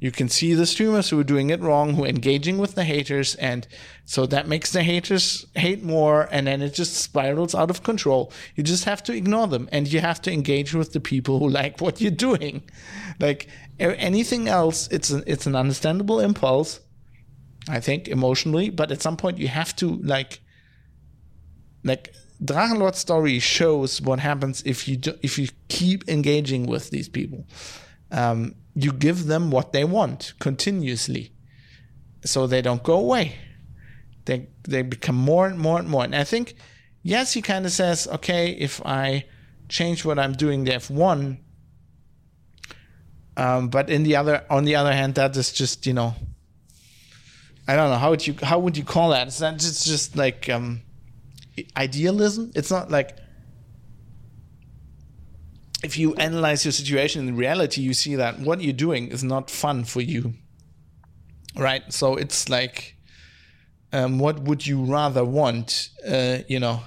you 0.00 0.10
can 0.10 0.28
see 0.28 0.54
the 0.54 0.66
streamers 0.66 1.10
who 1.10 1.20
are 1.20 1.24
doing 1.24 1.50
it 1.50 1.60
wrong, 1.60 1.94
who 1.94 2.04
are 2.04 2.08
engaging 2.08 2.58
with 2.58 2.74
the 2.74 2.82
haters, 2.82 3.36
and 3.36 3.68
so 4.04 4.26
that 4.26 4.48
makes 4.48 4.72
the 4.72 4.82
haters 4.82 5.46
hate 5.54 5.84
more, 5.84 6.28
and 6.32 6.48
then 6.48 6.60
it 6.60 6.74
just 6.74 6.94
spirals 6.94 7.54
out 7.54 7.70
of 7.70 7.84
control. 7.84 8.32
You 8.56 8.64
just 8.64 8.84
have 8.84 9.04
to 9.04 9.14
ignore 9.14 9.46
them, 9.46 9.68
and 9.70 9.86
you 9.86 10.00
have 10.00 10.20
to 10.22 10.32
engage 10.32 10.74
with 10.74 10.92
the 10.92 10.98
people 10.98 11.38
who 11.38 11.48
like 11.48 11.80
what 11.80 12.00
you're 12.00 12.10
doing. 12.10 12.64
Like 13.20 13.46
anything 13.78 14.48
else, 14.48 14.88
it's 14.88 15.10
an 15.10 15.22
it's 15.28 15.46
an 15.46 15.54
understandable 15.54 16.18
impulse, 16.18 16.80
I 17.68 17.80
think, 17.80 18.08
emotionally, 18.08 18.70
but 18.70 18.90
at 18.90 19.02
some 19.02 19.16
point 19.16 19.38
you 19.38 19.48
have 19.48 19.74
to 19.76 19.96
like 19.96 20.40
like 21.84 22.14
Drachenlord 22.42 22.96
story 22.96 23.38
shows 23.38 24.00
what 24.00 24.18
happens 24.18 24.62
if 24.66 24.88
you 24.88 24.96
do, 24.96 25.14
if 25.22 25.38
you 25.38 25.48
keep 25.68 26.08
engaging 26.08 26.66
with 26.66 26.90
these 26.90 27.08
people. 27.08 27.46
Um, 28.10 28.56
you 28.74 28.92
give 28.92 29.26
them 29.26 29.50
what 29.50 29.72
they 29.72 29.84
want 29.84 30.32
continuously, 30.38 31.32
so 32.24 32.46
they 32.46 32.62
don't 32.62 32.82
go 32.82 32.98
away. 32.98 33.36
They 34.24 34.48
they 34.64 34.82
become 34.82 35.16
more 35.16 35.46
and 35.46 35.58
more 35.58 35.78
and 35.78 35.88
more. 35.88 36.04
And 36.04 36.14
I 36.14 36.24
think, 36.24 36.54
yes, 37.02 37.32
he 37.32 37.42
kind 37.42 37.64
of 37.64 37.72
says, 37.72 38.08
okay, 38.08 38.50
if 38.50 38.84
I 38.84 39.26
change 39.68 40.04
what 40.04 40.18
I'm 40.18 40.32
doing, 40.32 40.64
they 40.64 40.72
have 40.72 40.90
won. 40.90 41.38
Um, 43.36 43.68
but 43.68 43.88
in 43.88 44.02
the 44.02 44.16
other, 44.16 44.44
on 44.50 44.64
the 44.64 44.76
other 44.76 44.92
hand, 44.92 45.14
that 45.14 45.36
is 45.36 45.52
just 45.52 45.86
you 45.86 45.94
know, 45.94 46.14
I 47.68 47.76
don't 47.76 47.90
know 47.90 47.96
how 47.96 48.10
would 48.10 48.26
you 48.26 48.34
how 48.42 48.58
would 48.58 48.76
you 48.76 48.84
call 48.84 49.10
that? 49.10 49.28
It's 49.28 49.40
not 49.40 49.58
just 49.58 49.86
just 49.86 50.16
like 50.16 50.48
um, 50.48 50.82
idealism. 51.76 52.50
It's 52.54 52.70
not 52.70 52.90
like 52.90 53.16
if 55.82 55.96
you 55.98 56.14
analyze 56.14 56.64
your 56.64 56.72
situation 56.72 57.28
in 57.28 57.36
reality, 57.36 57.80
you 57.80 57.94
see 57.94 58.16
that 58.16 58.38
what 58.40 58.60
you're 58.60 58.72
doing 58.72 59.08
is 59.08 59.24
not 59.24 59.50
fun 59.50 59.84
for 59.84 60.00
you, 60.00 60.34
right? 61.56 61.92
So 61.92 62.16
it's 62.16 62.48
like, 62.48 62.96
um, 63.92 64.18
what 64.18 64.40
would 64.40 64.66
you 64.66 64.84
rather 64.84 65.24
want? 65.24 65.90
Uh, 66.06 66.38
you 66.48 66.60
know, 66.60 66.82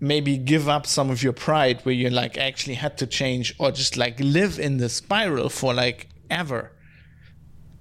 maybe 0.00 0.36
give 0.36 0.68
up 0.68 0.86
some 0.86 1.10
of 1.10 1.22
your 1.22 1.32
pride 1.32 1.80
where 1.82 1.94
you 1.94 2.10
like 2.10 2.36
actually 2.38 2.74
had 2.74 2.98
to 2.98 3.06
change, 3.06 3.54
or 3.58 3.70
just 3.70 3.96
like 3.96 4.18
live 4.20 4.58
in 4.58 4.78
the 4.78 4.88
spiral 4.88 5.48
for 5.48 5.74
like 5.74 6.08
ever. 6.30 6.72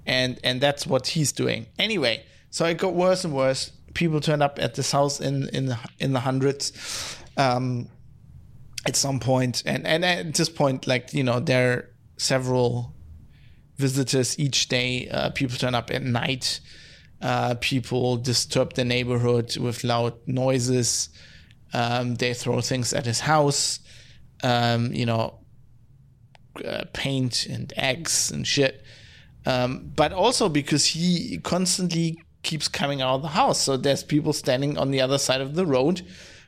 And 0.06 0.40
and 0.44 0.60
that's 0.60 0.86
what 0.86 1.08
he's 1.08 1.32
doing. 1.32 1.68
Anyway, 1.80 2.26
so 2.50 2.66
it 2.66 2.78
got 2.78 2.94
worse 2.94 3.24
and 3.24 3.34
worse. 3.34 3.72
People 3.94 4.20
turned 4.20 4.44
up 4.44 4.60
at 4.62 4.76
this 4.76 4.92
house 4.92 5.20
in 5.20 5.50
in 5.50 5.76
in 6.00 6.14
the 6.14 6.20
hundreds. 6.20 7.18
Um, 7.38 7.90
at 8.86 8.96
some 8.96 9.20
point 9.20 9.64
and 9.66 9.86
and 9.88 10.04
at 10.04 10.34
this 10.34 10.50
point 10.50 10.88
like 10.88 11.14
you 11.14 11.24
know 11.24 11.40
there 11.40 11.72
are 11.72 11.90
several 12.18 12.94
visitors 13.78 14.38
each 14.38 14.68
day 14.68 15.08
uh, 15.10 15.30
people 15.32 15.58
turn 15.58 15.74
up 15.74 15.90
at 15.92 16.04
night 16.04 16.60
uh, 17.22 17.56
people 17.62 18.18
disturb 18.18 18.74
the 18.74 18.84
neighborhood 18.84 19.56
with 19.58 19.84
loud 19.84 20.14
noises 20.28 21.10
um, 21.74 22.16
they 22.16 22.34
throw 22.34 22.62
things 22.62 22.94
at 22.94 23.06
his 23.06 23.22
house 23.22 23.80
um, 24.44 24.94
you 24.94 25.06
know 25.06 25.40
uh, 26.66 26.84
paint 26.94 27.46
and 27.48 27.74
eggs 27.78 28.32
and 28.32 28.46
shit 28.46 28.84
um, 29.46 29.92
but 29.96 30.12
also 30.14 30.50
because 30.50 30.88
he 30.88 31.40
constantly 31.44 32.22
keeps 32.44 32.68
coming 32.68 33.02
out 33.02 33.16
of 33.16 33.22
the 33.22 33.30
house 33.30 33.62
so 33.62 33.78
there's 33.78 34.04
people 34.04 34.34
standing 34.34 34.78
on 34.78 34.92
the 34.92 35.02
other 35.02 35.18
side 35.18 35.42
of 35.42 35.56
the 35.56 35.66
road 35.66 36.02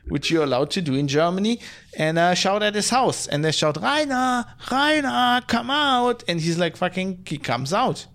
which 0.08 0.30
you're 0.30 0.44
allowed 0.44 0.70
to 0.70 0.80
do 0.80 0.94
in 0.94 1.08
Germany, 1.08 1.60
and 1.96 2.18
uh, 2.18 2.34
shout 2.34 2.62
at 2.62 2.74
his 2.74 2.90
house. 2.90 3.26
And 3.26 3.44
they 3.44 3.52
shout, 3.52 3.76
Rainer, 3.82 4.44
Rainer, 4.70 5.42
come 5.46 5.70
out. 5.70 6.22
And 6.28 6.40
he's 6.40 6.58
like, 6.58 6.76
fucking, 6.76 7.24
he 7.26 7.38
comes 7.38 7.72
out 7.72 8.06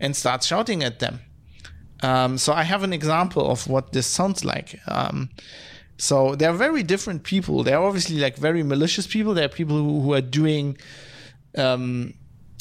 and 0.00 0.14
starts 0.14 0.46
shouting 0.46 0.82
at 0.84 1.00
them. 1.00 1.20
Um, 2.02 2.38
so 2.38 2.52
I 2.52 2.62
have 2.62 2.84
an 2.84 2.92
example 2.92 3.50
of 3.50 3.66
what 3.66 3.92
this 3.92 4.06
sounds 4.06 4.44
like. 4.44 4.78
Um, 4.86 5.30
so 5.96 6.36
they're 6.36 6.52
very 6.52 6.84
different 6.84 7.24
people. 7.24 7.64
They're 7.64 7.80
obviously 7.80 8.18
like 8.18 8.36
very 8.36 8.62
malicious 8.62 9.06
people. 9.06 9.34
They're 9.34 9.48
people 9.48 9.76
who, 9.76 10.00
who 10.00 10.14
are 10.14 10.20
doing 10.20 10.78
um, 11.56 12.14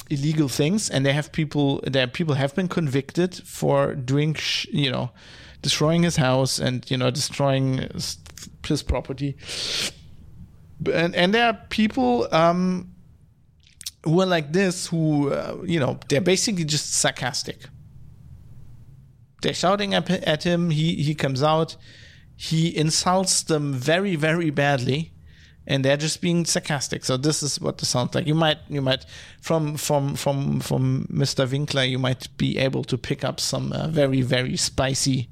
illegal 0.09 0.47
things, 0.47 0.89
and 0.89 1.05
they 1.05 1.13
have 1.13 1.31
people. 1.31 1.81
There 1.85 2.07
people 2.07 2.35
have 2.35 2.55
been 2.55 2.67
convicted 2.67 3.35
for 3.45 3.95
doing, 3.95 4.33
sh- 4.33 4.67
you 4.71 4.91
know, 4.91 5.11
destroying 5.61 6.03
his 6.03 6.17
house 6.17 6.59
and 6.59 6.89
you 6.89 6.97
know 6.97 7.11
destroying 7.11 7.89
his 8.65 8.83
property. 8.83 9.35
And 10.93 11.15
and 11.15 11.33
there 11.33 11.47
are 11.47 11.59
people 11.69 12.27
um, 12.31 12.93
who 14.03 14.21
are 14.21 14.25
like 14.25 14.53
this 14.53 14.87
who 14.87 15.31
uh, 15.31 15.57
you 15.65 15.79
know 15.79 15.99
they're 16.09 16.21
basically 16.21 16.65
just 16.65 16.93
sarcastic. 16.93 17.67
They're 19.41 19.53
shouting 19.53 19.93
at, 19.93 20.09
at 20.09 20.43
him. 20.43 20.69
He 20.69 20.95
he 20.95 21.15
comes 21.15 21.43
out. 21.43 21.75
He 22.35 22.75
insults 22.75 23.41
them 23.43 23.73
very 23.73 24.15
very 24.15 24.51
badly 24.51 25.13
and 25.67 25.83
they're 25.83 25.97
just 25.97 26.21
being 26.21 26.45
sarcastic. 26.45 27.03
So 27.03 27.17
this 27.17 27.43
is 27.43 27.59
what 27.59 27.77
this 27.77 27.89
sounds 27.89 28.15
like. 28.15 28.25
You 28.25 28.35
might, 28.35 28.57
you 28.69 28.81
might, 28.81 29.05
from 29.41 29.75
from 29.75 30.15
from 30.15 30.61
from 30.61 31.07
Mr. 31.11 31.49
Winkler, 31.49 31.83
you 31.83 31.99
might 31.99 32.35
be 32.37 32.57
able 32.57 32.83
to 32.85 32.97
pick 32.97 33.23
up 33.23 33.39
some 33.39 33.73
uh, 33.73 33.87
very 33.87 34.21
very 34.21 34.55
spicy 34.55 35.29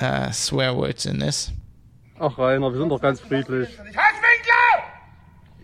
uh, 0.00 0.30
swear 0.30 0.74
words 0.74 1.06
in 1.06 1.18
this. 1.18 1.52
Ach 2.18 2.38
Rainer, 2.38 2.72
wir 2.72 2.78
sind 2.78 2.88
doch 2.88 3.00
ganz 3.00 3.20
friedlich. 3.20 3.68
Ich 3.68 3.96
hasse 3.96 4.22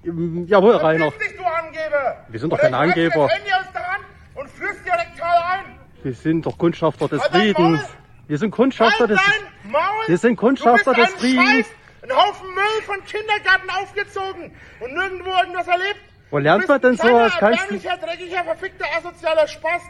Winkler! 0.04 0.46
Jawohl, 0.48 0.76
Rainer. 0.76 1.10
Verpiss 1.10 1.28
dich, 1.28 1.36
du 1.36 1.44
Angeber! 1.44 2.24
Wir 2.28 2.40
sind 2.40 2.50
doch 2.52 2.58
Oder 2.58 2.70
keine 2.70 2.88
ich 2.88 2.94
pack 2.94 2.98
Angeber. 2.98 3.26
Das 3.26 3.34
Handy 3.34 3.52
aus 3.52 3.72
der 3.72 3.92
Hand 3.92 4.04
und 4.34 4.50
führ's 4.50 4.82
direkt 4.84 5.22
ein! 5.22 5.64
Wir 6.02 6.14
sind 6.14 6.46
doch 6.46 6.58
Kundschafter 6.58 7.08
des 7.08 7.22
Halt 7.22 7.32
Friedens. 7.32 7.80
Wir 8.26 8.38
sind 8.38 8.50
Kundschafter 8.50 9.06
des 9.06 9.18
dein 9.18 9.72
Wir 10.06 10.18
sind 10.18 10.36
Kundschafter 10.36 10.94
des 10.94 11.08
Friedens. 11.14 11.66
Scheiß, 12.08 12.16
ein 12.16 12.16
Haufen 12.16 12.54
Müll 12.54 12.82
von 12.86 13.04
Kindergarten 13.04 13.70
aufgezogen 13.70 14.52
und 14.80 14.92
nirgendwo 14.94 15.30
irgendwas 15.30 15.66
erlebt. 15.68 16.00
Wo 16.30 16.38
lernt 16.38 16.64
Du 16.64 16.68
man 16.68 16.80
denn 16.80 16.90
ein 16.90 16.96
sowas? 16.96 17.32
du- 17.38 17.44
erbärmlicher, 17.46 17.96
dreckiger, 17.96 18.44
verfickter, 18.44 18.84
asozialer 18.96 19.46
Spaß. 19.48 19.82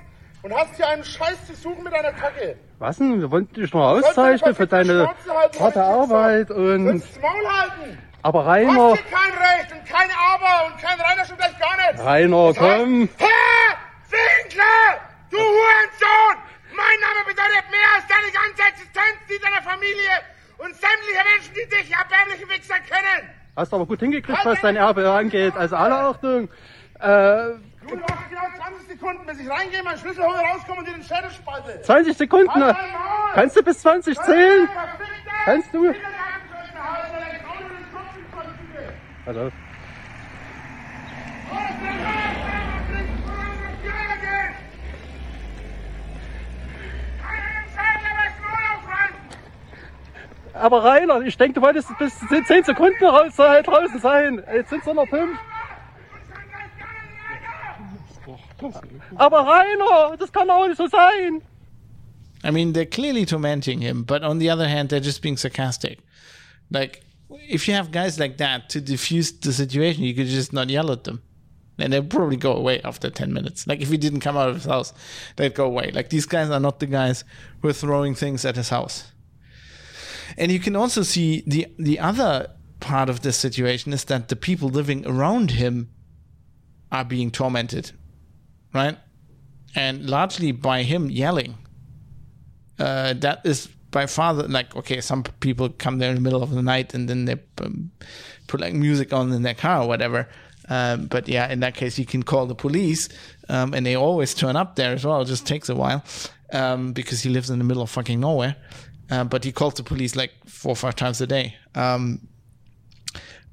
und 0.42 0.54
hast 0.54 0.76
hier 0.76 0.86
einen 0.88 1.02
Scheiß 1.04 1.46
zu 1.48 1.54
suchen 1.54 1.82
mit 1.82 1.92
einer 1.92 2.12
Kacke. 2.12 2.56
Was 2.78 2.98
denn? 2.98 3.20
Wir 3.20 3.28
wollten 3.30 3.52
dich 3.54 3.72
nur 3.74 3.84
auszeichnen 3.88 4.54
für 4.54 4.68
deine 4.68 5.12
harte 5.58 5.82
Arbeit 5.82 6.50
und. 6.52 7.00
Sollst 7.00 7.20
Maul 7.20 7.46
halten! 7.52 7.98
Aber 8.22 8.44
Hast 8.44 8.48
Rainer, 8.56 8.94
hier 8.94 9.04
kein 9.10 9.32
Recht 9.38 9.72
und 9.72 9.84
kein 9.86 10.08
Aber 10.30 10.66
und 10.66 10.80
kein 10.80 11.00
Rainer 11.00 11.24
schon 11.24 11.36
gleich 11.38 11.58
gar 11.58 11.76
nicht! 11.92 12.04
Rainer, 12.04 12.48
Das 12.52 12.60
heißt, 12.60 12.78
komm! 12.78 13.08
Herr 13.18 13.76
Winkler! 14.10 15.00
Du 15.30 15.38
Hurensohn! 15.38 16.36
Mein 16.70 16.98
Name 17.02 17.20
bedeutet 17.26 17.66
mehr 17.74 17.90
als 17.96 18.06
deine 18.06 18.30
ganze 18.30 18.62
Existenz, 18.70 19.18
die 19.28 19.38
deiner 19.42 19.62
Familie 19.62 20.10
und 20.58 20.74
sämtliche 20.74 21.22
Menschen, 21.32 21.54
die 21.54 21.68
dich, 21.68 21.90
erbärmliche 21.92 22.48
Wichser, 22.48 22.74
kennen! 22.80 23.30
Hast 23.56 23.74
aber 23.74 23.86
gut 23.86 24.00
hingekriegt, 24.00 24.44
was 24.44 24.60
dein 24.60 24.76
Erbe 24.76 25.10
angeht. 25.10 25.54
Also 25.56 25.76
alle 25.76 25.96
Achtung. 25.96 26.48
Äh, 27.00 27.58
Du 27.88 27.94
hast 28.02 28.28
genau 28.28 28.42
20 28.68 28.88
Sekunden, 28.88 29.24
bis 29.26 29.40
ich 29.40 29.48
reingehe, 29.48 29.82
meinen 29.82 29.98
Schlüssel 29.98 30.22
hole, 30.22 30.36
rauskomme 30.38 30.80
und 30.80 30.88
dir 30.88 30.92
den 30.92 31.02
Schädel 31.02 31.30
spalte. 31.30 31.80
20 31.80 32.16
Sekunden. 32.16 32.62
Halt! 32.62 32.76
Kannst 33.32 33.56
du 33.56 33.62
bis 33.62 33.78
20 33.80 34.20
zählen? 34.20 34.68
Verfickter! 34.68 35.30
Kannst 35.46 35.72
du? 35.72 35.94
Bitte 39.24 39.52
aber 50.54 50.84
Rainer, 50.84 51.20
ich 51.22 51.36
denke, 51.36 51.54
du 51.54 51.62
wolltest 51.62 51.88
bis 51.98 52.18
10 52.46 52.64
Sekunden 52.64 53.04
raus, 53.04 53.34
draußen 53.36 54.00
sein. 54.00 54.42
Jetzt 54.52 54.70
sind 54.70 54.80
es 54.86 54.94
noch 54.94 55.06
5. 55.08 55.38
Aber 59.16 59.46
Rainer, 59.46 60.16
das 60.16 60.32
kann 60.32 60.50
auch 60.50 60.66
nicht 60.66 60.76
so 60.76 60.86
sein. 60.88 61.42
I 62.44 62.50
mean, 62.50 62.72
they're 62.72 62.86
clearly 62.86 63.24
tormenting 63.24 63.80
him, 63.80 64.04
but 64.04 64.22
on 64.22 64.38
the 64.38 64.50
other 64.50 64.68
hand, 64.68 64.90
they're 64.90 65.00
just 65.00 65.22
being 65.22 65.36
sarcastic. 65.36 65.98
Like, 66.70 67.02
if 67.48 67.66
you 67.66 67.74
have 67.74 67.90
guys 67.90 68.18
like 68.18 68.36
that 68.38 68.68
to 68.70 68.80
diffuse 68.80 69.32
the 69.32 69.52
situation, 69.52 70.04
you 70.04 70.14
could 70.14 70.28
just 70.28 70.52
not 70.52 70.70
yell 70.70 70.90
at 70.90 71.04
them. 71.04 71.22
And 71.78 71.92
they'd 71.92 72.10
probably 72.10 72.36
go 72.36 72.52
away 72.52 72.80
after 72.82 73.10
10 73.10 73.32
minutes. 73.32 73.66
Like, 73.66 73.80
if 73.80 73.88
he 73.88 73.96
didn't 73.96 74.20
come 74.20 74.36
out 74.36 74.48
of 74.48 74.56
his 74.56 74.64
house, 74.64 74.92
they'd 75.36 75.54
go 75.54 75.64
away. 75.64 75.90
Like, 75.92 76.10
these 76.10 76.26
guys 76.26 76.50
are 76.50 76.60
not 76.60 76.80
the 76.80 76.86
guys 76.86 77.24
who 77.62 77.68
are 77.68 77.72
throwing 77.72 78.14
things 78.16 78.44
at 78.44 78.56
his 78.56 78.70
house. 78.70 79.12
And 80.36 80.52
you 80.52 80.58
can 80.58 80.76
also 80.76 81.02
see 81.02 81.42
the, 81.46 81.66
the 81.78 81.98
other 81.98 82.50
part 82.80 83.08
of 83.08 83.22
this 83.22 83.36
situation 83.36 83.92
is 83.92 84.04
that 84.04 84.28
the 84.28 84.36
people 84.36 84.68
living 84.68 85.06
around 85.06 85.52
him 85.52 85.90
are 86.90 87.04
being 87.04 87.30
tormented, 87.30 87.92
right? 88.72 88.98
And 89.74 90.08
largely 90.08 90.52
by 90.52 90.82
him 90.82 91.10
yelling. 91.10 91.56
Uh, 92.78 93.12
that 93.14 93.40
is 93.44 93.68
by 93.90 94.06
far 94.06 94.34
the, 94.34 94.46
like 94.46 94.76
okay 94.76 95.00
some 95.00 95.22
people 95.40 95.68
come 95.68 95.98
there 95.98 96.10
in 96.10 96.14
the 96.14 96.20
middle 96.20 96.42
of 96.42 96.50
the 96.50 96.62
night 96.62 96.94
and 96.94 97.08
then 97.08 97.24
they 97.24 97.34
um, 97.60 97.90
put 98.46 98.60
like 98.60 98.74
music 98.74 99.12
on 99.12 99.32
in 99.32 99.42
their 99.42 99.54
car 99.54 99.82
or 99.82 99.88
whatever. 99.88 100.28
Um, 100.68 101.06
but 101.06 101.28
yeah 101.28 101.50
in 101.50 101.60
that 101.60 101.74
case 101.74 101.98
you 101.98 102.06
can 102.06 102.22
call 102.22 102.46
the 102.46 102.54
police 102.54 103.08
um, 103.48 103.74
and 103.74 103.84
they 103.84 103.96
always 103.96 104.34
turn 104.34 104.56
up 104.56 104.76
there 104.76 104.92
as 104.92 105.04
well. 105.04 105.22
It 105.22 105.26
just 105.26 105.46
takes 105.46 105.68
a 105.68 105.74
while 105.74 106.04
um, 106.52 106.92
because 106.92 107.22
he 107.22 107.30
lives 107.30 107.50
in 107.50 107.58
the 107.58 107.64
middle 107.64 107.82
of 107.82 107.90
fucking 107.90 108.20
nowhere 108.20 108.56
uh, 109.10 109.24
but 109.24 109.44
he 109.44 109.52
calls 109.52 109.74
the 109.74 109.82
police 109.82 110.16
like 110.16 110.32
four 110.46 110.72
or 110.72 110.76
five 110.76 110.96
times 110.96 111.20
a 111.20 111.26
day. 111.26 111.56
Um, 111.74 112.28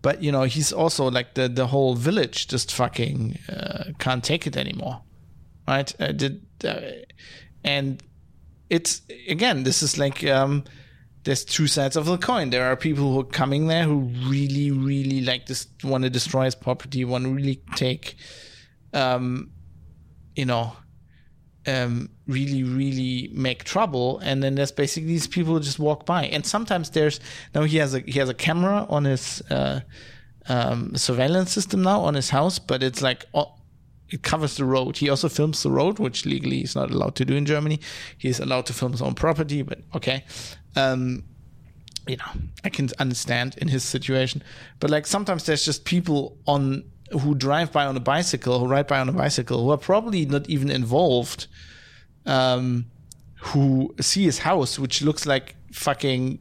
but 0.02 0.22
you 0.22 0.32
know 0.32 0.44
he's 0.44 0.72
also 0.72 1.10
like 1.10 1.34
the 1.34 1.48
the 1.48 1.68
whole 1.68 1.96
village 1.96 2.48
just 2.48 2.72
fucking 2.72 3.40
uh, 3.50 3.86
can't 3.98 4.24
take 4.24 4.46
it 4.46 4.56
anymore 4.56 5.02
right? 5.68 5.94
Uh, 6.00 6.12
did, 6.12 6.46
uh, 6.64 6.82
and 7.64 8.04
it's 8.70 9.02
again 9.28 9.64
this 9.64 9.84
is 9.84 9.98
like 9.98 10.24
um 10.26 10.64
there's 11.24 11.44
two 11.44 11.66
sides 11.66 11.96
of 11.96 12.06
the 12.06 12.18
coin. 12.18 12.52
There 12.52 12.66
are 12.66 12.76
people 12.76 13.12
who 13.12 13.22
are 13.22 13.24
coming 13.24 13.68
there 13.68 13.84
who 13.84 14.12
really 14.28 14.72
really 14.72 15.22
like 15.22 15.48
this 15.48 15.68
want 15.84 16.04
to 16.04 16.10
destroy 16.10 16.46
his 16.46 16.56
property 16.56 17.04
want 17.04 17.26
to 17.26 17.32
really 17.32 17.62
take 17.76 18.16
um 18.94 19.50
you 20.36 20.46
know 20.46 20.74
um 21.68 22.10
really 22.28 22.64
really 22.64 23.30
make 23.34 23.64
trouble 23.64 24.20
and 24.20 24.44
then 24.44 24.56
there's 24.56 24.72
basically 24.72 25.08
these 25.08 25.28
people 25.28 25.60
just 25.60 25.80
walk 25.80 26.06
by 26.06 26.26
and 26.26 26.46
sometimes 26.46 26.92
there's 26.92 27.20
now 27.54 27.64
he 27.64 27.78
has 27.78 27.94
a 27.94 28.00
he 28.02 28.20
has 28.20 28.30
a 28.30 28.34
camera 28.34 28.86
on 28.90 29.06
his 29.06 29.42
uh 29.50 29.80
um 30.48 30.96
surveillance 30.96 31.52
system 31.52 31.82
now 31.82 32.02
on 32.02 32.14
his 32.14 32.30
house 32.30 32.60
but 32.60 32.84
it's 32.84 33.02
like 33.02 33.26
oh, 33.34 33.56
it 34.10 34.22
covers 34.24 34.58
the 34.58 34.66
road. 34.66 34.98
He 34.98 35.10
also 35.10 35.30
films 35.30 35.64
the 35.64 35.72
road, 35.72 36.00
which 36.00 36.26
legally 36.26 36.60
he's 36.60 36.76
not 36.76 36.92
allowed 36.92 37.16
to 37.16 37.26
do 37.26 37.36
in 37.36 37.46
Germany. 37.46 37.80
He's 38.18 38.40
allowed 38.40 38.66
to 38.68 38.74
film 38.74 38.92
his 38.92 39.02
own 39.02 39.16
property, 39.16 39.62
but 39.62 39.80
okay. 39.96 40.24
Um, 40.76 41.24
you 42.08 42.18
know, 42.18 42.26
I 42.64 42.70
can 42.70 42.90
understand 43.00 43.56
in 43.58 43.68
his 43.68 43.84
situation. 43.84 44.44
But 44.80 44.92
like 44.92 45.08
sometimes 45.08 45.46
there's 45.46 45.66
just 45.66 45.86
people 45.86 46.38
on 46.46 46.84
who 47.12 47.36
drive 47.36 47.72
by 47.72 47.86
on 47.86 47.96
a 47.96 48.00
bicycle, 48.00 48.60
who 48.60 48.68
ride 48.68 48.88
by 48.88 49.00
on 49.00 49.10
a 49.10 49.14
bicycle, 49.14 49.64
who 49.64 49.72
are 49.72 49.78
probably 49.78 50.26
not 50.26 50.50
even 50.50 50.70
involved, 50.70 51.48
um, 52.26 52.86
who 53.40 53.94
see 54.02 54.24
his 54.24 54.40
house, 54.40 54.80
which 54.80 55.02
looks 55.02 55.26
like 55.26 55.56
fucking 55.72 56.40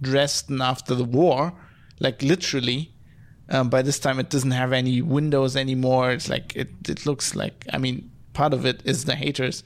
Dresden 0.00 0.60
after 0.60 0.94
the 0.94 1.04
war, 1.04 1.52
like 2.00 2.22
literally. 2.22 2.92
Um, 3.48 3.68
by 3.68 3.82
this 3.82 3.98
time, 3.98 4.18
it 4.18 4.30
doesn't 4.30 4.52
have 4.52 4.72
any 4.72 5.02
windows 5.02 5.56
anymore. 5.56 6.10
It's 6.10 6.28
like 6.28 6.56
it. 6.56 6.70
It 6.88 7.04
looks 7.06 7.34
like. 7.34 7.66
I 7.72 7.78
mean, 7.78 8.10
part 8.32 8.54
of 8.54 8.64
it 8.64 8.80
is 8.84 9.04
the 9.04 9.14
haters 9.14 9.62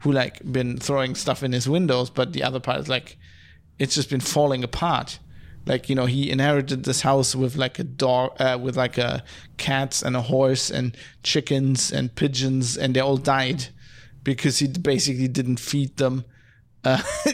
who 0.00 0.12
like 0.12 0.40
been 0.50 0.78
throwing 0.78 1.14
stuff 1.14 1.42
in 1.42 1.52
his 1.52 1.68
windows, 1.68 2.10
but 2.10 2.32
the 2.32 2.42
other 2.42 2.60
part 2.60 2.80
is 2.80 2.88
like 2.88 3.16
it's 3.78 3.94
just 3.94 4.10
been 4.10 4.20
falling 4.20 4.64
apart. 4.64 5.18
Like 5.66 5.88
you 5.88 5.94
know, 5.94 6.06
he 6.06 6.30
inherited 6.30 6.84
this 6.84 7.02
house 7.02 7.34
with 7.34 7.56
like 7.56 7.78
a 7.78 7.84
dog, 7.84 8.40
uh, 8.40 8.58
with 8.60 8.76
like 8.76 8.98
a 8.98 9.22
cats 9.56 10.02
and 10.02 10.16
a 10.16 10.22
horse 10.22 10.70
and 10.70 10.96
chickens 11.22 11.92
and 11.92 12.14
pigeons, 12.14 12.76
and 12.76 12.94
they 12.94 13.00
all 13.00 13.18
died 13.18 13.66
because 14.24 14.58
he 14.58 14.68
basically 14.68 15.28
didn't 15.28 15.60
feed 15.60 15.96
them. 15.96 16.24
Uh, 16.84 17.02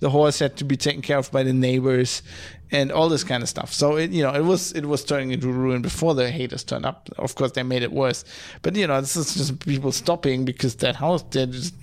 the 0.00 0.10
horse 0.10 0.38
had 0.38 0.56
to 0.56 0.64
be 0.64 0.76
taken 0.76 1.02
care 1.02 1.18
of 1.18 1.30
by 1.30 1.42
the 1.42 1.52
neighbors 1.52 2.22
and 2.70 2.92
all 2.92 3.08
this 3.08 3.24
kind 3.24 3.42
of 3.42 3.48
stuff. 3.48 3.72
So 3.72 3.96
it, 3.96 4.10
you 4.10 4.22
know, 4.22 4.34
it 4.34 4.44
was 4.44 4.72
it 4.72 4.86
was 4.86 5.04
turning 5.04 5.30
into 5.30 5.48
ruin 5.48 5.82
before 5.82 6.14
the 6.14 6.30
haters 6.30 6.64
turned 6.64 6.86
up. 6.86 7.08
Of 7.18 7.34
course, 7.34 7.52
they 7.52 7.62
made 7.62 7.82
it 7.82 7.92
worse. 7.92 8.24
But 8.62 8.76
you 8.76 8.86
know, 8.86 9.00
this 9.00 9.16
is 9.16 9.34
just 9.34 9.60
people 9.60 9.92
stopping 9.92 10.44
because 10.44 10.76
that 10.76 10.96
house 10.96 11.22
they're 11.30 11.46
just 11.46 11.74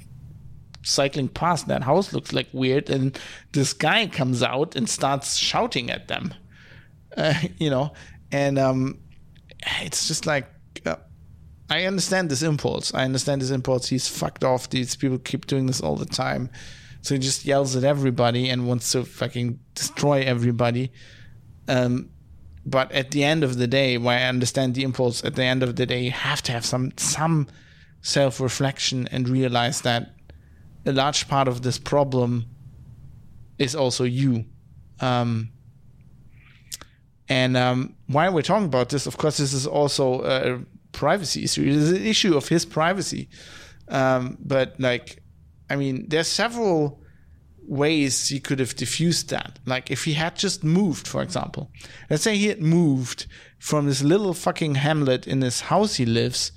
cycling 0.86 1.28
past 1.28 1.68
that 1.68 1.84
house 1.84 2.14
looks 2.14 2.32
like 2.32 2.48
weird, 2.54 2.90
and 2.90 3.20
this 3.52 3.74
guy 3.74 4.08
comes 4.08 4.42
out 4.42 4.76
and 4.76 4.88
starts 4.88 5.36
shouting 5.38 5.90
at 5.90 6.08
them. 6.08 6.34
Uh, 7.18 7.34
you 7.60 7.70
know, 7.70 7.94
and 8.30 8.60
um, 8.60 9.00
it's 9.80 10.06
just 10.06 10.26
like. 10.26 10.50
Uh, 10.86 10.98
I 11.70 11.86
understand 11.86 12.30
this 12.30 12.42
impulse. 12.42 12.94
I 12.94 13.06
understand 13.06 13.42
this 13.42 13.52
impulse. 13.52 13.88
He's 13.88 14.10
fucked 14.10 14.44
off. 14.44 14.70
These 14.70 14.98
people 14.98 15.18
keep 15.20 15.48
doing 15.48 15.66
this 15.66 15.80
all 15.80 15.96
the 15.96 16.06
time. 16.06 16.50
So 17.04 17.16
he 17.16 17.20
just 17.20 17.46
yells 17.46 17.76
at 17.78 17.86
everybody 17.86 18.50
and 18.50 18.68
wants 18.68 18.92
to 18.92 19.06
fucking 19.06 19.60
destroy 19.76 20.24
everybody. 20.24 20.92
Um, 21.70 22.10
but 22.66 22.92
at 22.92 23.12
the 23.12 23.24
end 23.24 23.44
of 23.44 23.58
the 23.58 23.68
day, 23.68 23.96
I 23.96 24.24
understand 24.24 24.74
the 24.74 24.84
impulse, 24.84 25.24
at 25.24 25.36
the 25.36 25.44
end 25.44 25.62
of 25.62 25.76
the 25.76 25.86
day, 25.86 26.02
you 26.02 26.12
have 26.12 26.42
to 26.44 26.52
have 26.52 26.66
some 26.66 26.92
some 26.98 27.48
self 28.02 28.40
reflection 28.40 29.08
and 29.12 29.30
realize 29.30 29.82
that 29.82 30.16
a 30.86 30.92
large 30.92 31.28
part 31.28 31.48
of 31.48 31.62
this 31.62 31.78
problem 31.78 32.46
is 33.58 33.76
also 33.76 34.04
you. 34.04 34.46
Um, 35.00 35.52
and 37.28 37.58
um, 37.58 37.96
why 38.08 38.30
we're 38.30 38.42
talking 38.42 38.66
about 38.66 38.90
this, 38.90 39.08
of 39.08 39.18
course, 39.18 39.38
this 39.38 39.54
is 39.54 39.66
also 39.66 40.24
a 40.24 40.62
privacy 40.92 41.44
issue. 41.44 41.64
It 41.64 41.70
is 41.70 41.92
an 41.92 42.06
issue 42.06 42.38
of 42.38 42.48
his 42.48 42.66
privacy. 42.66 43.30
Um, 43.88 44.38
but 44.40 44.80
like, 44.80 45.22
I 45.70 45.76
mean, 45.76 46.08
there's 46.08 46.28
several 46.28 47.02
ways 47.68 48.30
he 48.30 48.40
could 48.40 48.60
have 48.60 48.76
diffused 48.76 49.30
that. 49.30 49.60
Like 49.66 49.90
if 49.90 50.04
he 50.04 50.14
had 50.14 50.36
just 50.36 50.64
moved, 50.64 51.08
for 51.08 51.22
example, 51.22 51.72
let's 52.10 52.24
say 52.24 52.38
he 52.38 52.48
had 52.48 52.62
moved 52.62 53.26
from 53.58 53.88
this 53.88 54.04
little 54.04 54.34
fucking 54.34 54.76
hamlet 54.76 55.28
in 55.28 55.40
this 55.40 55.62
house 55.62 55.96
he 55.96 56.06
lives, 56.06 56.52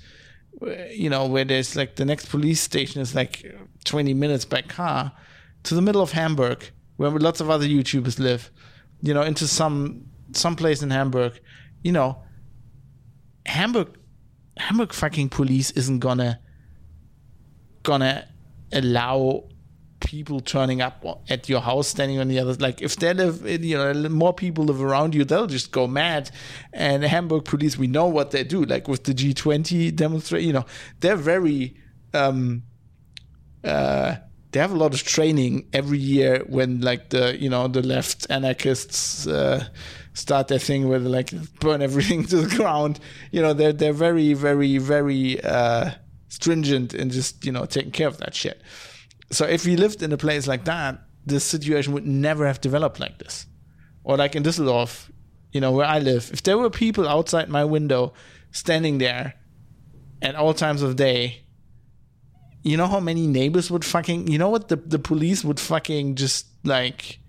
you 0.91 1.09
know, 1.09 1.25
where 1.25 1.45
there's 1.45 1.75
like 1.75 1.95
the 1.95 2.05
next 2.05 2.29
police 2.29 2.61
station 2.61 3.01
is 3.01 3.15
like 3.15 3.45
20 3.85 4.13
minutes 4.13 4.45
by 4.45 4.61
car 4.61 5.11
to 5.63 5.75
the 5.75 5.81
middle 5.81 6.01
of 6.01 6.11
Hamburg, 6.11 6.69
where 6.97 7.09
lots 7.11 7.39
of 7.41 7.49
other 7.49 7.65
YouTubers 7.65 8.19
live, 8.19 8.51
you 9.01 9.13
know, 9.13 9.21
into 9.21 9.47
some 9.47 10.05
some 10.31 10.55
place 10.55 10.81
in 10.81 10.91
Hamburg, 10.91 11.39
you 11.83 11.91
know, 11.91 12.21
Hamburg 13.45 13.97
Hamburg 14.57 14.93
fucking 14.93 15.29
police 15.29 15.71
isn't 15.71 15.99
gonna 15.99 16.39
gonna 17.83 18.27
allow 18.71 19.45
people 19.99 20.39
turning 20.39 20.81
up 20.81 21.03
at 21.29 21.49
your 21.49 21.59
house 21.61 21.89
standing 21.89 22.19
on 22.19 22.27
the 22.29 22.39
other 22.39 22.53
like 22.53 22.81
if 22.81 22.95
they 22.97 23.13
live 23.13 23.45
you 23.45 23.77
know 23.77 23.93
more 24.09 24.33
people 24.33 24.63
live 24.63 24.81
around 24.81 25.13
you 25.13 25.25
they'll 25.25 25.45
just 25.45 25.71
go 25.71 25.87
mad 25.87 26.31
and 26.71 27.03
hamburg 27.03 27.43
police 27.43 27.77
we 27.77 27.85
know 27.85 28.05
what 28.05 28.31
they 28.31 28.43
do 28.43 28.63
like 28.63 28.87
with 28.87 29.03
the 29.03 29.13
g20 29.13 29.93
demonstrate 29.93 30.43
you 30.43 30.53
know 30.53 30.65
they're 31.01 31.17
very 31.17 31.75
um 32.13 32.63
uh, 33.63 34.15
they 34.51 34.59
have 34.59 34.71
a 34.71 34.75
lot 34.75 34.93
of 34.93 35.03
training 35.03 35.67
every 35.73 35.97
year 35.97 36.43
when 36.47 36.81
like 36.81 37.09
the 37.09 37.37
you 37.39 37.49
know 37.49 37.67
the 37.67 37.81
left 37.81 38.25
anarchists 38.29 39.27
uh, 39.27 39.63
start 40.13 40.47
their 40.47 40.59
thing 40.59 40.87
where 40.87 40.99
they 40.99 41.09
like 41.09 41.31
burn 41.59 41.81
everything 41.81 42.25
to 42.27 42.37
the 42.37 42.55
ground. 42.55 42.99
You 43.31 43.41
know 43.41 43.53
they're 43.53 43.73
they're 43.73 43.93
very 43.93 44.33
very 44.33 44.77
very 44.77 45.41
uh, 45.43 45.91
stringent 46.29 46.93
in 46.93 47.09
just 47.09 47.45
you 47.45 47.51
know 47.51 47.65
taking 47.65 47.91
care 47.91 48.07
of 48.07 48.17
that 48.17 48.33
shit. 48.33 48.61
So 49.31 49.45
if 49.45 49.65
we 49.65 49.75
lived 49.75 50.01
in 50.01 50.11
a 50.11 50.17
place 50.17 50.47
like 50.47 50.65
that, 50.65 51.01
this 51.25 51.43
situation 51.43 51.93
would 51.93 52.05
never 52.07 52.47
have 52.47 52.61
developed 52.61 52.99
like 52.99 53.19
this. 53.19 53.45
Or 54.03 54.17
like 54.17 54.35
in 54.35 54.43
Düsseldorf, 54.43 55.09
you 55.51 55.61
know 55.61 55.71
where 55.71 55.85
I 55.85 55.99
live, 55.99 56.29
if 56.33 56.43
there 56.43 56.57
were 56.57 56.69
people 56.69 57.07
outside 57.07 57.49
my 57.49 57.65
window 57.65 58.13
standing 58.51 58.97
there 58.97 59.35
at 60.21 60.35
all 60.35 60.53
times 60.53 60.81
of 60.81 60.95
day 60.95 61.43
you 62.63 62.75
know 62.75 62.87
how 62.87 62.99
many 62.99 63.27
neighbors 63.27 63.71
would 63.71 63.85
fucking 63.85 64.27
you 64.27 64.37
know 64.37 64.49
what 64.49 64.67
the 64.67 64.75
the 64.75 64.99
police 64.99 65.43
would 65.43 65.59
fucking 65.59 66.15
just 66.15 66.47
like 66.63 67.19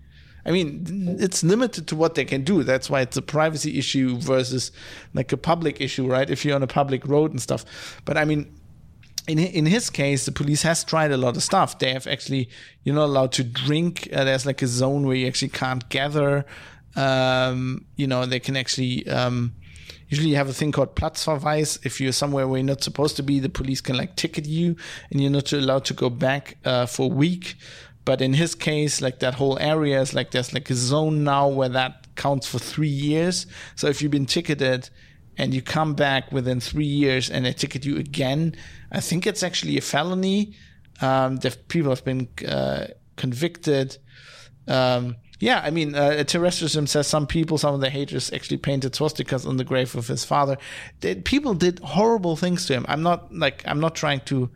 I 0.45 0.51
mean 0.51 1.17
it's 1.19 1.43
limited 1.43 1.87
to 1.89 1.95
what 1.95 2.15
they 2.15 2.25
can 2.25 2.43
do. 2.43 2.63
That's 2.63 2.89
why 2.89 3.01
it's 3.01 3.15
a 3.15 3.21
privacy 3.21 3.77
issue 3.77 4.17
versus 4.17 4.71
like 5.13 5.31
a 5.31 5.37
public 5.37 5.79
issue 5.79 6.07
right? 6.07 6.29
If 6.29 6.43
you're 6.43 6.55
on 6.55 6.63
a 6.63 6.67
public 6.67 7.05
road 7.05 7.31
and 7.31 7.41
stuff. 7.41 8.01
But 8.05 8.17
I 8.17 8.25
mean 8.25 8.53
in 9.27 9.39
in 9.39 9.65
his 9.65 9.89
case 9.89 10.25
the 10.25 10.31
police 10.31 10.63
has 10.63 10.83
tried 10.83 11.11
a 11.11 11.17
lot 11.17 11.35
of 11.37 11.43
stuff 11.43 11.77
they 11.79 11.93
have 11.93 12.07
actually 12.07 12.49
you're 12.83 12.95
not 12.95 13.05
allowed 13.05 13.31
to 13.31 13.43
drink 13.43 14.09
uh, 14.13 14.23
there's 14.23 14.45
like 14.45 14.61
a 14.61 14.67
zone 14.67 15.05
where 15.05 15.15
you 15.15 15.27
actually 15.27 15.49
can't 15.49 15.87
gather 15.89 16.45
um, 16.95 17.85
you 17.95 18.07
know 18.07 18.25
they 18.25 18.39
can 18.39 18.57
actually 18.57 19.07
um, 19.07 19.53
usually 20.11 20.29
you 20.29 20.35
have 20.35 20.49
a 20.49 20.53
thing 20.53 20.71
called 20.71 20.95
Platzverweis. 20.95 21.83
If 21.85 21.99
you're 21.99 22.11
somewhere 22.11 22.47
where 22.47 22.59
you're 22.59 22.67
not 22.67 22.83
supposed 22.83 23.15
to 23.15 23.23
be, 23.23 23.39
the 23.39 23.49
police 23.49 23.81
can 23.81 23.97
like 23.97 24.15
ticket 24.17 24.45
you 24.45 24.75
and 25.09 25.21
you're 25.21 25.31
not 25.31 25.51
allowed 25.53 25.85
to 25.85 25.93
go 25.93 26.09
back 26.09 26.57
uh, 26.65 26.85
for 26.85 27.03
a 27.03 27.13
week. 27.15 27.55
But 28.03 28.21
in 28.21 28.33
his 28.33 28.53
case, 28.53 29.01
like 29.01 29.19
that 29.19 29.35
whole 29.35 29.57
area 29.59 30.01
is 30.01 30.13
like 30.13 30.31
there's 30.31 30.53
like 30.53 30.69
a 30.69 30.75
zone 30.75 31.23
now 31.23 31.47
where 31.47 31.69
that 31.69 32.07
counts 32.15 32.47
for 32.47 32.59
three 32.59 32.89
years. 32.89 33.47
So 33.75 33.87
if 33.87 34.01
you've 34.01 34.11
been 34.11 34.25
ticketed 34.25 34.89
and 35.37 35.53
you 35.53 35.61
come 35.61 35.93
back 35.93 36.31
within 36.31 36.59
three 36.59 36.85
years 36.85 37.29
and 37.29 37.45
they 37.45 37.53
ticket 37.53 37.85
you 37.85 37.97
again, 37.97 38.55
I 38.91 38.99
think 38.99 39.25
it's 39.25 39.43
actually 39.43 39.77
a 39.77 39.81
felony. 39.81 40.55
Um, 41.01 41.39
people 41.67 41.89
have 41.89 42.03
been 42.03 42.27
uh, 42.47 42.87
convicted. 43.15 43.97
Um, 44.67 45.15
yeah, 45.39 45.59
I 45.63 45.71
mean, 45.71 45.95
uh, 45.95 46.23
terrestrialism 46.23 46.87
says 46.87 47.07
some 47.07 47.25
people, 47.25 47.57
some 47.57 47.73
of 47.73 47.81
the 47.81 47.89
haters 47.89 48.31
actually 48.31 48.57
painted 48.57 48.93
swastikas 48.93 49.47
on 49.47 49.57
the 49.57 49.63
grave 49.63 49.95
of 49.95 50.07
his 50.07 50.23
father. 50.23 50.57
They, 50.99 51.15
people 51.15 51.55
did 51.55 51.79
horrible 51.79 52.35
things 52.35 52.67
to 52.67 52.73
him. 52.73 52.85
I'm 52.87 53.01
not 53.01 53.33
like 53.33 53.63
I'm 53.65 53.79
not 53.79 53.95
trying 53.95 54.19
to 54.25 54.51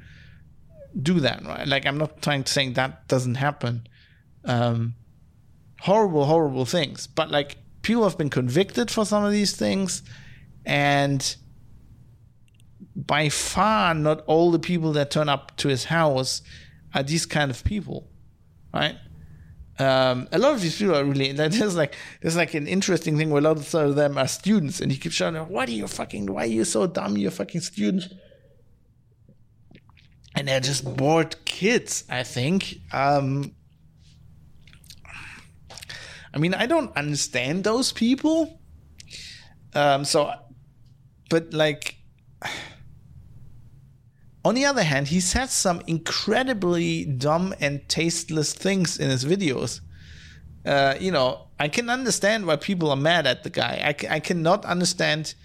do 1.02 1.20
that, 1.22 1.44
right? 1.44 1.68
Like 1.68 1.88
I'm 1.88 1.98
not 1.98 2.22
trying 2.22 2.44
to 2.44 2.52
saying 2.52 2.74
that 2.74 3.08
doesn't 3.08 3.36
happen. 3.36 3.88
Um, 4.44 4.94
horrible, 5.82 6.26
horrible 6.26 6.66
things. 6.66 7.08
But 7.08 7.32
like 7.32 7.58
people 7.82 8.04
have 8.04 8.18
been 8.18 8.30
convicted 8.30 8.92
for 8.92 9.06
some 9.06 9.24
of 9.24 9.32
these 9.32 9.56
things, 9.56 10.04
and 10.66 11.36
by 12.96 13.30
far 13.30 13.94
not 13.94 14.22
all 14.26 14.52
the 14.52 14.60
people 14.60 14.94
that 14.94 15.12
turn 15.12 15.30
up 15.30 15.56
to 15.58 15.68
his 15.68 15.86
house 15.86 16.42
are 16.94 17.04
these 17.04 17.26
kind 17.26 17.52
of 17.52 17.64
people, 17.64 18.08
right? 18.74 18.96
um, 19.78 20.28
a 20.32 20.38
lot 20.38 20.54
of 20.54 20.62
these 20.62 20.78
people 20.78 20.96
are 20.96 21.04
really 21.04 21.32
there's 21.34 21.76
like 21.76 21.96
there's 22.22 22.36
like 22.36 22.54
an 22.54 22.68
interesting 22.68 23.18
thing 23.18 23.30
where 23.30 23.40
a 23.40 23.44
lot 23.44 23.58
of 23.74 23.96
them 23.96 24.18
are 24.18 24.28
students 24.28 24.80
and 24.80 24.92
he 24.92 24.98
keeps 24.98 25.16
shouting 25.16 25.42
what 25.42 25.68
are 25.68 25.74
you 25.74 25.88
fucking 25.88 26.32
why 26.32 26.44
are 26.44 26.48
you 26.48 26.64
so 26.64 26.88
dumb? 26.88 27.18
You're 27.18 27.32
fucking 27.32 27.62
students 27.62 28.08
and 30.36 30.48
they're 30.48 30.60
just 30.60 30.84
bored 30.98 31.36
kids 31.46 32.04
i 32.10 32.24
think. 32.24 32.80
Um, 32.94 33.54
i 36.34 36.38
mean 36.38 36.54
i 36.54 36.66
don't 36.66 36.96
understand 36.96 37.64
those 37.64 37.92
people. 37.92 38.62
Um, 39.74 40.06
so 40.06 40.32
but 41.30 41.54
like 41.54 41.98
on 44.46 44.56
the 44.56 44.66
other 44.66 44.84
hand, 44.84 45.08
he 45.08 45.20
says 45.20 45.52
some 45.52 45.82
incredibly 45.88 47.06
dumb 47.06 47.54
and 47.60 47.88
tasteless 47.90 48.54
things 48.54 48.98
in 48.98 49.10
his 49.10 49.26
videos. 49.26 49.82
Uh, 50.66 50.96
you 51.00 51.12
know, 51.12 51.48
I 51.60 51.68
can 51.68 51.90
understand 51.90 52.46
why 52.46 52.56
people 52.56 52.90
are 52.90 52.98
mad 52.98 53.28
at 53.28 53.44
the 53.44 53.50
guy. 53.50 53.82
I, 53.84 54.16
I 54.16 54.20
cannot 54.20 54.66
understand 54.66 55.36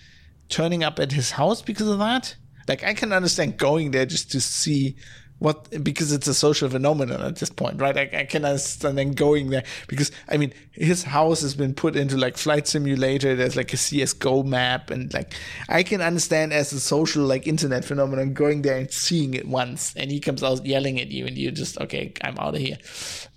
turning 0.49 0.83
up 0.83 0.99
at 0.99 1.13
his 1.13 1.33
house 1.33 1.63
because 1.63 1.89
of 1.89 1.99
that. 1.99 2.37
Like, 2.67 2.85
I 2.85 2.95
can 2.95 3.13
understand 3.13 3.59
going 3.59 3.91
there 3.91 4.07
just 4.07 4.31
to 4.33 4.41
see 4.41 4.97
what 5.41 5.83
because 5.83 6.13
it's 6.13 6.29
a 6.29 6.35
social 6.35 6.69
phenomenon 6.69 7.23
at 7.23 7.37
this 7.37 7.49
point, 7.49 7.81
right? 7.81 7.97
I, 7.97 8.21
I 8.21 8.25
can 8.27 8.45
understand 8.45 8.99
then 8.99 9.13
going 9.13 9.49
there 9.49 9.65
because 9.89 10.13
I 10.29 10.37
mean 10.37 10.53
his 10.73 11.03
house 11.03 11.41
has 11.41 11.55
been 11.55 11.73
put 11.75 11.97
into 11.97 12.19
like 12.19 12.37
flight 12.37 12.69
simulator. 12.69 13.35
There's 13.35 13.57
like 13.57 13.73
a 13.73 13.79
CS:GO 13.79 14.43
map, 14.43 14.91
and 14.91 15.13
like 15.15 15.33
I 15.69 15.83
can 15.83 16.03
understand 16.03 16.53
as 16.53 16.75
a 16.75 16.79
social 16.79 17.25
like 17.25 17.47
internet 17.47 17.87
phenomenon 17.87 18.35
going 18.35 18.61
there 18.63 18.77
and 18.77 18.93
seeing 18.93 19.33
it 19.33 19.49
once, 19.49 19.95
and 19.97 20.11
he 20.11 20.21
comes 20.21 20.43
out 20.43 20.65
yelling 20.67 21.01
at 21.01 21.09
you, 21.09 21.27
and 21.27 21.37
you 21.39 21.51
just 21.51 21.81
okay, 21.81 22.13
I'm 22.23 22.39
out 22.39 22.55
of 22.55 22.61
here 22.61 22.77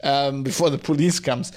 um, 0.03 0.43
before 0.43 0.69
the 0.69 0.77
police 0.77 1.21
comes. 1.21 1.53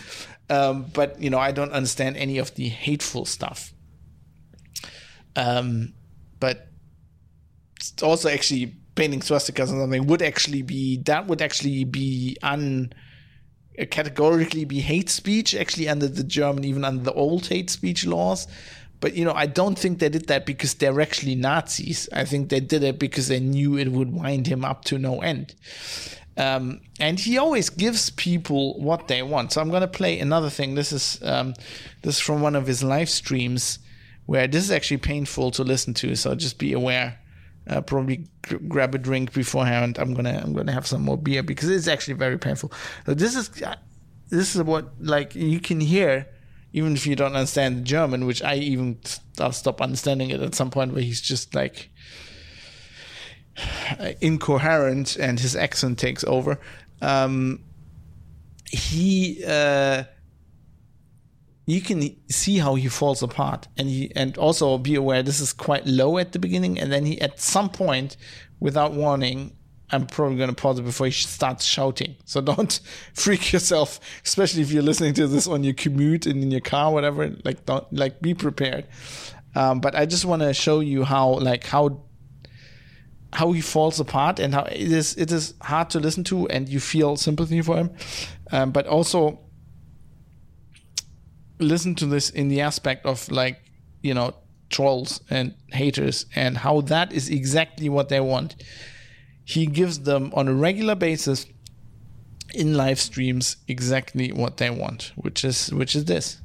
Um, 0.49 0.87
but 0.95 1.21
you 1.21 1.29
know, 1.29 1.41
I 1.41 1.51
don't 1.51 1.73
understand 1.73 2.17
any 2.17 2.39
of 2.39 2.55
the 2.55 2.69
hateful 2.69 3.25
stuff. 3.25 3.75
Um, 5.35 5.93
but 6.39 6.69
it's 7.81 8.01
also 8.01 8.29
actually 8.29 8.77
painting 8.97 9.21
swastikas 9.21 9.65
or 9.65 9.79
something 9.81 10.07
would 10.07 10.23
actually 10.23 10.63
be 10.63 10.97
that 11.05 11.27
would 11.29 11.41
actually 11.41 11.85
be 11.85 12.37
un 12.43 12.93
categorically 13.91 14.65
be 14.65 14.81
hate 14.81 15.11
speech 15.11 15.55
actually 15.55 15.89
under 15.89 16.09
the 16.09 16.25
German 16.25 16.65
even 16.65 16.85
under 16.85 17.05
the 17.05 17.13
old 17.13 17.47
hate 17.47 17.71
speech 17.71 18.07
laws. 18.07 18.49
But 18.99 19.15
you 19.15 19.27
know, 19.27 19.35
I 19.35 19.45
don't 19.45 19.79
think 19.79 19.99
they 19.99 20.09
did 20.09 20.29
that 20.29 20.47
because 20.47 20.73
they're 20.75 21.01
actually 21.03 21.35
Nazis. 21.35 22.09
I 22.15 22.25
think 22.25 22.49
they 22.49 22.61
did 22.61 22.83
it 22.83 22.99
because 22.99 23.29
they 23.29 23.41
knew 23.41 23.77
it 23.77 23.93
would 23.93 24.13
wind 24.13 24.47
him 24.47 24.65
up 24.65 24.87
to 24.87 24.99
no 24.99 25.21
end. 25.21 25.55
Um, 26.39 26.81
and 26.99 27.21
he 27.21 27.37
always 27.37 27.69
gives 27.69 28.09
people 28.11 28.81
what 28.81 29.09
they 29.09 29.23
want. 29.23 29.53
So 29.53 29.61
I'm 29.61 29.69
going 29.69 29.83
to 29.83 29.89
play 29.89 30.19
another 30.19 30.49
thing. 30.49 30.75
This 30.75 30.93
is 30.93 31.21
um, 31.23 31.53
this 32.01 32.17
is 32.17 32.21
from 32.21 32.41
one 32.41 32.57
of 32.57 32.67
his 32.67 32.83
live 32.83 33.11
streams, 33.11 33.79
where 34.25 34.47
this 34.47 34.65
is 34.65 34.71
actually 34.71 34.99
painful 34.99 35.51
to 35.53 35.63
listen 35.63 35.93
to. 35.95 36.17
So 36.17 36.35
just 36.35 36.59
be 36.59 36.73
aware 36.73 37.19
uh, 37.69 37.81
probably 37.81 38.27
g- 38.49 38.59
grab 38.69 38.95
a 38.95 38.99
drink 38.99 39.33
beforehand. 39.33 39.99
I'm 39.99 40.15
gonna 40.15 40.41
I'm 40.43 40.53
gonna 40.53 40.73
have 40.73 40.87
some 40.87 41.03
more 41.03 41.19
beer 41.19 41.43
because 41.43 41.69
it's 41.69 41.89
actually 41.89 42.15
very 42.15 42.39
painful. 42.39 42.73
So 43.07 43.15
this 43.15 43.35
is 43.35 43.63
uh, 43.63 43.77
this 44.29 44.55
is 44.55 44.63
what 44.63 44.93
like 45.01 45.35
you 45.35 45.61
can 45.61 45.81
hear 45.81 46.27
even 46.73 46.95
if 46.95 47.07
you 47.07 47.17
don't 47.17 47.35
understand 47.35 47.87
German, 47.87 48.27
which 48.27 48.43
I 48.43 48.57
even 48.57 48.99
I'll 49.41 49.53
stop 49.53 49.81
understanding 49.81 50.31
it 50.31 50.43
at 50.43 50.55
some 50.55 50.71
point 50.71 50.93
where 50.93 51.03
he's 51.03 51.23
just 51.23 51.55
like 51.55 51.91
incoherent 54.21 55.17
and 55.17 55.41
his 55.41 55.57
accent 55.57 55.99
takes 55.99 56.23
over. 56.25 56.61
Um, 57.01 57.65
he 58.67 59.43
uh, 59.47 60.05
you 61.67 61.81
can 61.81 62.17
see 62.31 62.59
how 62.59 62.77
he 62.77 62.89
falls 62.89 63.23
apart. 63.23 63.67
And 63.77 63.89
he 63.89 64.13
and 64.15 64.39
also 64.39 64.79
be 64.79 64.95
aware 64.95 65.23
this 65.23 65.41
is 65.41 65.53
quite 65.53 65.85
low 65.85 66.17
at 66.17 66.33
the 66.33 66.39
beginning 66.39 66.79
and 66.79 66.91
then 66.93 67.05
he 67.05 67.21
at 67.21 67.41
some 67.41 67.69
point 67.69 68.17
without 68.59 68.93
warning 68.93 69.55
i'm 69.93 70.07
probably 70.07 70.37
going 70.37 70.49
to 70.49 70.55
pause 70.55 70.79
it 70.79 70.83
before 70.83 71.07
he 71.07 71.13
starts 71.13 71.65
shouting. 71.65 72.17
So 72.25 72.41
don't 72.53 72.81
freak 73.15 73.53
yourself 73.53 74.01
especially 74.25 74.63
if 74.63 74.71
you're 74.71 74.83
listening 74.83 75.15
to 75.15 75.27
this 75.27 75.49
on 75.49 75.65
your 75.65 75.75
commute 75.75 76.27
and 76.27 76.43
in 76.43 76.51
your 76.51 76.61
car 76.61 76.93
whatever. 76.93 77.35
Like 77.45 77.67
don't 77.67 77.93
like 77.93 78.23
be 78.23 78.33
prepared. 78.33 78.87
Um, 79.57 79.81
but 79.81 79.95
i 79.95 80.05
just 80.07 80.25
want 80.25 80.43
to 80.43 80.53
show 80.53 80.81
you 80.81 81.03
how 81.03 81.39
like 81.39 81.65
how 81.65 82.03
how 83.33 83.53
he 83.53 83.61
falls 83.61 83.99
apart 83.99 84.39
and 84.39 84.55
how 84.55 84.63
it 84.65 84.77
is 84.93 85.17
it 85.17 85.33
is 85.33 85.55
hard 85.63 85.91
to 85.91 85.99
listen 85.99 86.23
to 86.25 86.47
and 86.49 86.69
you 86.69 86.79
feel 86.79 87.17
sympathy 87.17 87.61
for 87.61 87.77
him. 87.77 87.91
Um, 88.53 88.71
but 88.71 88.87
also 88.87 89.41
listen 91.59 91.95
to 91.95 92.07
this 92.07 92.31
in 92.31 92.49
the 92.49 92.61
aspect 92.61 93.07
of 93.07 93.31
like 93.31 93.61
you 94.03 94.15
know 94.15 94.35
trolls 94.69 95.21
and 95.31 95.55
haters 95.69 96.27
and 96.35 96.59
how 96.59 96.81
that 96.81 97.13
is 97.13 97.29
exactly 97.29 97.89
what 97.89 98.09
they 98.09 98.21
want 98.21 98.57
he 99.45 99.67
gives 99.67 100.01
them 100.01 100.33
on 100.35 100.49
a 100.49 100.55
regular 100.55 100.95
basis 100.95 101.47
in 102.55 102.75
live 102.75 103.01
streams 103.01 103.57
exactly 103.69 104.33
what 104.33 104.57
they 104.57 104.71
want 104.71 105.13
which 105.17 105.45
is 105.45 105.73
which 105.73 105.95
is 105.95 106.05
this 106.07 106.41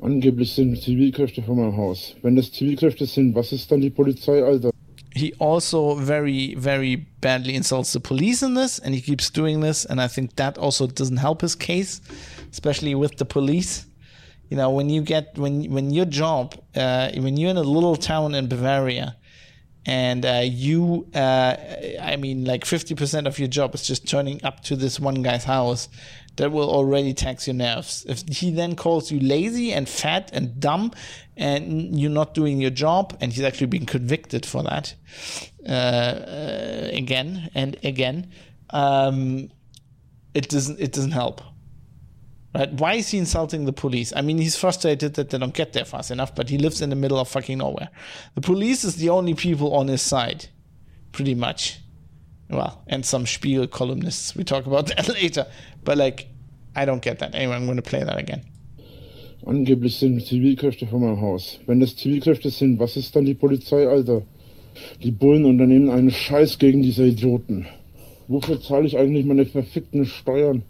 Angeblich 0.00 0.52
sind 0.54 0.82
Zivilkräfte 0.82 1.42
vor 1.42 1.54
meinem 1.54 1.76
Haus. 1.76 2.16
Wenn 2.22 2.34
das 2.34 2.50
Zivilkräfte 2.50 3.06
sind, 3.06 3.36
was 3.36 3.52
ist 3.52 3.70
dann 3.70 3.80
die 3.80 3.90
Polizei, 3.90 4.42
Alter? 4.42 4.72
he 5.14 5.34
also 5.38 5.94
very 5.94 6.54
very 6.54 6.96
badly 7.20 7.54
insults 7.54 7.92
the 7.92 8.00
police 8.00 8.42
in 8.42 8.54
this 8.54 8.78
and 8.78 8.94
he 8.94 9.00
keeps 9.00 9.30
doing 9.30 9.60
this 9.60 9.84
and 9.84 10.00
i 10.00 10.08
think 10.08 10.34
that 10.36 10.56
also 10.58 10.86
doesn't 10.86 11.18
help 11.18 11.42
his 11.42 11.54
case 11.54 12.00
especially 12.50 12.94
with 12.94 13.16
the 13.18 13.24
police 13.24 13.86
you 14.52 14.58
know 14.60 14.68
when 14.68 14.90
you 14.90 15.00
get 15.00 15.38
when 15.38 15.54
when 15.72 15.86
your 15.98 16.04
job 16.04 16.54
uh, 16.76 17.10
when 17.16 17.38
you're 17.38 17.48
in 17.50 17.56
a 17.56 17.68
little 17.76 17.96
town 17.96 18.34
in 18.34 18.48
Bavaria 18.48 19.16
and 19.84 20.24
uh, 20.24 20.42
you, 20.44 21.08
uh, 21.12 21.56
I 22.00 22.14
mean, 22.16 22.44
like 22.44 22.64
50% 22.64 23.26
of 23.26 23.40
your 23.40 23.48
job 23.48 23.74
is 23.74 23.84
just 23.84 24.06
turning 24.06 24.44
up 24.44 24.62
to 24.64 24.76
this 24.76 25.00
one 25.00 25.22
guy's 25.22 25.42
house 25.42 25.88
that 26.36 26.52
will 26.52 26.70
already 26.70 27.12
tax 27.14 27.48
your 27.48 27.54
nerves. 27.54 28.06
If 28.08 28.22
he 28.28 28.52
then 28.52 28.76
calls 28.76 29.10
you 29.10 29.18
lazy 29.18 29.72
and 29.72 29.88
fat 29.88 30.30
and 30.32 30.60
dumb 30.60 30.92
and 31.36 31.98
you're 31.98 32.10
not 32.10 32.32
doing 32.32 32.60
your 32.60 32.70
job, 32.70 33.16
and 33.20 33.32
he's 33.32 33.42
actually 33.42 33.66
been 33.66 33.86
convicted 33.86 34.46
for 34.46 34.62
that 34.62 34.94
uh, 35.66 35.72
uh, 35.72 36.90
again 36.92 37.50
and 37.54 37.76
again, 37.82 38.30
um, 38.70 39.50
it 40.32 40.48
doesn't 40.48 40.78
it 40.78 40.92
doesn't 40.92 41.10
help. 41.10 41.40
Right? 42.54 42.72
Why 42.72 42.94
is 42.94 43.08
he 43.10 43.18
insulting 43.18 43.64
the 43.64 43.72
police? 43.72 44.12
I 44.14 44.20
mean, 44.20 44.38
he's 44.38 44.56
frustrated 44.56 45.14
that 45.14 45.30
they 45.30 45.38
don't 45.38 45.54
get 45.54 45.72
there 45.72 45.84
fast 45.84 46.10
enough, 46.10 46.34
but 46.34 46.50
he 46.50 46.58
lives 46.58 46.82
in 46.82 46.90
the 46.90 46.96
middle 46.96 47.18
of 47.18 47.28
fucking 47.28 47.58
nowhere. 47.58 47.88
The 48.34 48.42
police 48.42 48.84
is 48.84 48.96
the 48.96 49.08
only 49.08 49.34
people 49.34 49.74
on 49.74 49.88
his 49.88 50.02
side, 50.02 50.46
pretty 51.12 51.34
much. 51.34 51.78
Well, 52.50 52.82
and 52.86 53.06
some 53.06 53.24
Spiegel 53.26 53.66
columnists. 53.66 54.36
We 54.36 54.44
talk 54.44 54.66
about 54.66 54.86
that 54.96 55.08
later. 55.08 55.46
But 55.82 55.96
like, 55.96 56.28
I 56.76 56.84
don't 56.84 57.00
get 57.00 57.20
that. 57.20 57.34
Anyway, 57.34 57.56
I'm 57.56 57.64
going 57.64 57.76
to 57.76 57.82
play 57.82 58.04
that 58.04 58.18
again. 58.18 58.44
Angeblich 59.44 59.98
sind 59.98 60.24
Zivilkräfte 60.24 60.86
vor 60.86 61.00
meinem 61.00 61.20
Haus. 61.20 61.58
Wenn 61.66 61.80
das 61.80 61.96
Zivilkräfte 61.96 62.50
sind, 62.50 62.78
was 62.78 62.96
ist 62.96 63.16
dann 63.16 63.24
die 63.24 63.34
Polizei, 63.34 63.88
Alter? 63.88 64.22
Die 65.02 65.10
Bullen 65.10 65.44
unternehmen 65.44 65.90
einen 65.90 66.10
Scheiß 66.10 66.58
gegen 66.58 66.82
diese 66.82 67.06
Idioten. 67.06 67.66
Wofür 68.28 68.60
zahle 68.60 68.86
ich 68.86 68.96
eigentlich 68.96 69.26
meine 69.26 69.44
verfickten 69.44 70.06
Steuern? 70.06 70.62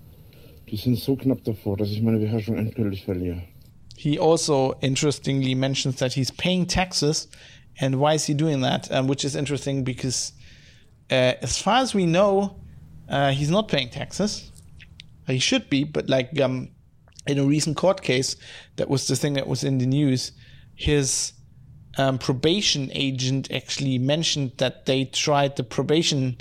Die 0.73 0.79
sind 0.79 0.99
so 0.99 1.17
knapp 1.17 1.45
davor, 1.45 1.77
dass 1.77 1.91
ich 1.91 2.01
meine 2.01 2.19
Beherrschung 2.19 2.57
endgültig 2.57 3.05
verliere. 3.05 3.43
He 3.95 4.19
also 4.19 4.75
interestingly 4.81 5.55
mentions 5.55 5.97
that 5.97 6.15
he's 6.15 6.33
paying 6.33 6.67
taxes, 6.67 7.29
and 7.79 8.01
why 8.01 8.15
is 8.15 8.25
he 8.25 8.33
doing 8.33 8.63
that? 8.63 8.91
Um, 8.91 9.07
which 9.07 9.23
is 9.23 9.37
interesting 9.37 9.85
because, 9.85 10.33
uh, 11.11 11.35
as 11.43 11.59
far 11.59 11.83
as 11.83 11.95
we 11.95 12.07
know, 12.07 12.57
uh, 13.11 13.33
he's 13.33 13.51
not 13.51 13.69
paying 13.69 13.91
taxes. 13.91 14.51
He 15.27 15.39
should 15.39 15.69
be, 15.69 15.85
but 15.85 16.09
like 16.09 16.41
um, 16.41 16.71
in 17.27 17.39
a 17.39 17.45
recent 17.45 17.77
court 17.77 18.01
case, 18.01 18.37
that 18.77 18.89
was 18.89 19.07
the 19.07 19.15
thing 19.15 19.35
that 19.35 19.47
was 19.47 19.65
in 19.65 19.77
the 19.77 19.87
news. 19.87 20.33
His 20.75 21.35
um, 21.99 22.19
probation 22.19 22.91
agent 22.95 23.53
actually 23.53 23.99
mentioned 23.99 24.53
that 24.57 24.87
they 24.87 25.05
tried 25.05 25.57
the 25.57 25.65
probation 25.65 26.39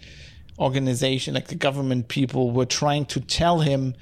organization, 0.60 1.34
like 1.34 1.48
the 1.48 1.56
government 1.56 2.08
people, 2.08 2.52
were 2.52 2.66
trying 2.66 3.06
to 3.06 3.20
tell 3.20 3.60
him, 3.60 3.96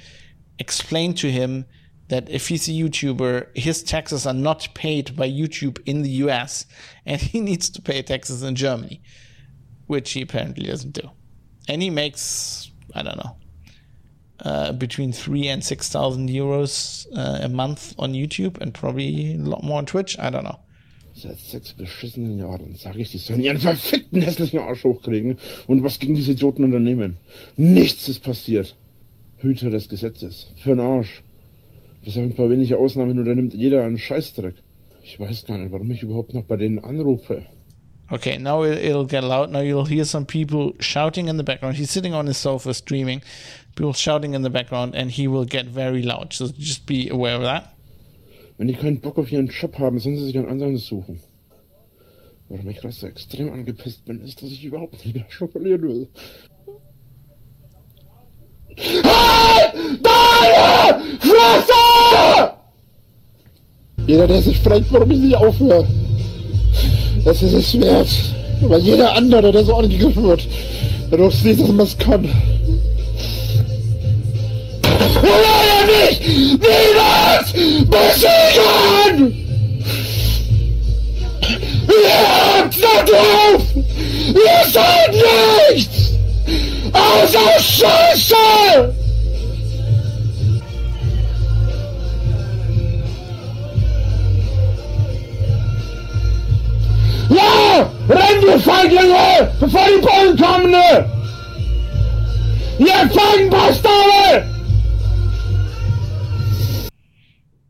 explain 0.58 1.14
to 1.16 1.32
him 1.32 1.66
that 2.10 2.30
if 2.30 2.48
he's 2.48 2.68
a 2.68 2.72
YouTuber, 2.72 3.56
his 3.56 3.84
taxes 3.84 4.26
are 4.26 4.34
not 4.34 4.68
paid 4.74 5.16
by 5.16 5.30
YouTube 5.30 5.80
in 5.86 6.02
the 6.02 6.10
US 6.24 6.66
and 7.06 7.22
he 7.22 7.40
needs 7.50 7.70
to 7.70 7.82
pay 7.82 8.02
taxes 8.02 8.44
in 8.44 8.56
Germany, 8.56 9.02
which 9.88 10.12
he 10.12 10.22
apparently 10.22 10.66
doesn't 10.66 10.92
do. 10.92 11.10
And 11.68 11.82
he 11.82 11.90
makes, 11.90 12.72
I 12.96 13.04
don't 13.04 13.18
know, 13.18 13.38
uh, 14.44 14.72
between 14.72 15.12
three 15.12 15.48
and 15.48 15.64
six 15.64 15.90
thousand 15.90 16.30
euros 16.30 17.06
uh, 17.16 17.40
a 17.44 17.50
month 17.50 17.94
on 18.00 18.14
YouTube 18.14 18.60
and 18.62 18.74
probably 18.74 19.36
a 19.36 19.38
lot 19.38 19.64
more 19.64 19.78
on 19.78 19.86
Twitch. 19.86 20.18
I 20.18 20.30
don't 20.30 20.46
know. 20.46 20.60
Seit 21.22 21.38
sechs 21.38 21.74
beschissenen 21.74 22.38
Jahren 22.38 22.76
sage 22.76 23.00
ich, 23.00 23.12
die 23.12 23.18
sollen 23.18 23.42
ihren 23.42 23.58
verfickten 23.60 24.22
hässlichen 24.22 24.60
Arsch 24.60 24.86
hochkriegen 24.86 25.38
und 25.68 25.84
was 25.84 26.00
gegen 26.00 26.16
diese 26.16 26.32
Idioten 26.32 26.64
unternehmen. 26.64 27.18
Nichts 27.58 28.08
ist 28.08 28.24
passiert. 28.24 28.78
Hüter 29.38 29.70
des 29.70 29.90
Gesetzes. 29.90 30.48
Für 30.56 30.70
den 30.70 30.80
Arsch. 30.80 31.22
Bis 32.06 32.16
auf 32.16 32.24
ein 32.24 32.36
paar 32.36 32.50
wenige 32.50 32.78
Ausnahmen 32.78 33.20
unternimmt 33.20 33.54
jeder 33.54 33.84
einen 33.84 33.98
Scheißdreck. 33.98 34.56
Ich 35.04 35.20
weiß 35.20 35.46
gar 35.46 35.58
nicht, 35.58 35.74
warum 35.74 35.92
ich 35.92 36.04
überhaupt 36.04 36.34
noch 36.34 36.44
bei 36.44 36.56
denen 36.56 36.80
anrufe. 36.80 37.46
Okay, 38.10 38.38
now 38.38 38.64
it, 38.64 38.80
it'll 38.80 39.06
get 39.06 39.24
loud. 39.24 39.52
Now 39.52 39.60
you'll 39.60 39.86
hear 39.86 40.06
some 40.06 40.26
people 40.26 40.74
shouting 40.80 41.28
in 41.28 41.36
the 41.36 41.44
background. 41.44 41.76
He's 41.76 41.92
sitting 41.92 42.14
on 42.14 42.28
his 42.28 42.38
sofa 42.38 42.74
streaming, 42.74 43.22
people 43.76 43.94
shouting 43.94 44.36
in 44.36 44.42
the 44.42 44.50
background, 44.50 44.96
and 44.96 45.12
he 45.12 45.28
will 45.28 45.46
get 45.46 45.66
very 45.66 46.02
loud. 46.02 46.34
So 46.34 46.48
just 46.48 46.86
be 46.86 47.10
aware 47.10 47.36
of 47.36 47.42
that. 47.42 47.74
Wenn 48.60 48.68
die 48.68 48.74
keinen 48.74 49.00
Bock 49.00 49.18
auf 49.18 49.32
ihren 49.32 49.48
Job 49.48 49.80
haben, 49.80 50.00
sollen 50.00 50.18
sie 50.18 50.26
sich 50.26 50.38
einen 50.38 50.50
anderen 50.50 50.76
suchen. 50.76 51.22
Warum 52.50 52.70
ich 52.70 52.76
gerade 52.76 52.94
so 52.94 53.08
extrem 53.08 53.54
angepisst 53.54 54.04
bin, 54.04 54.20
ist, 54.20 54.44
dass 54.44 54.50
ich 54.50 54.66
überhaupt 54.66 54.94
nicht 55.06 55.16
mehr 55.16 55.50
verlieren 55.50 55.82
will. 55.82 56.10
Halt! 58.78 59.74
Deine 60.04 61.02
Fresse! 61.22 62.54
Jeder, 64.06 64.28
der 64.28 64.42
sich 64.42 64.60
fragt, 64.60 64.92
warum 64.92 65.10
ich 65.12 65.20
nicht 65.20 65.38
aufhöre, 65.38 65.88
das 67.24 67.42
ist 67.42 67.54
es 67.54 67.80
wert. 67.80 68.10
Weil 68.64 68.82
jeder 68.82 69.16
andere, 69.16 69.54
der 69.54 69.64
so 69.64 69.78
angegriffen 69.78 70.24
wird, 70.24 70.46
dadurch 71.10 71.36
sieht, 71.36 71.62
dass 71.62 71.70
man 71.70 71.86
es 71.86 71.98
kann. 71.98 72.30
Niemals 76.30 77.52
besiegen! 77.90 79.34
Ihr 81.88 82.20
habt 82.20 82.76
da 82.84 83.04
drauf! 83.04 83.64
Ihr 83.76 84.72
seid 84.72 85.12
nichts! 85.74 86.12
Außer 86.94 87.60
Scheiße! 87.60 88.94
Ja! 97.30 97.90
Renn, 98.08 98.42
ihr 98.46 98.60
Feiglinge! 98.60 99.52
Bevor 99.60 99.86
die 99.88 100.02
Bullen 100.02 100.38
kommen! 100.38 100.76
Ihr 102.78 103.10
Feigenbastarde! 103.14 104.59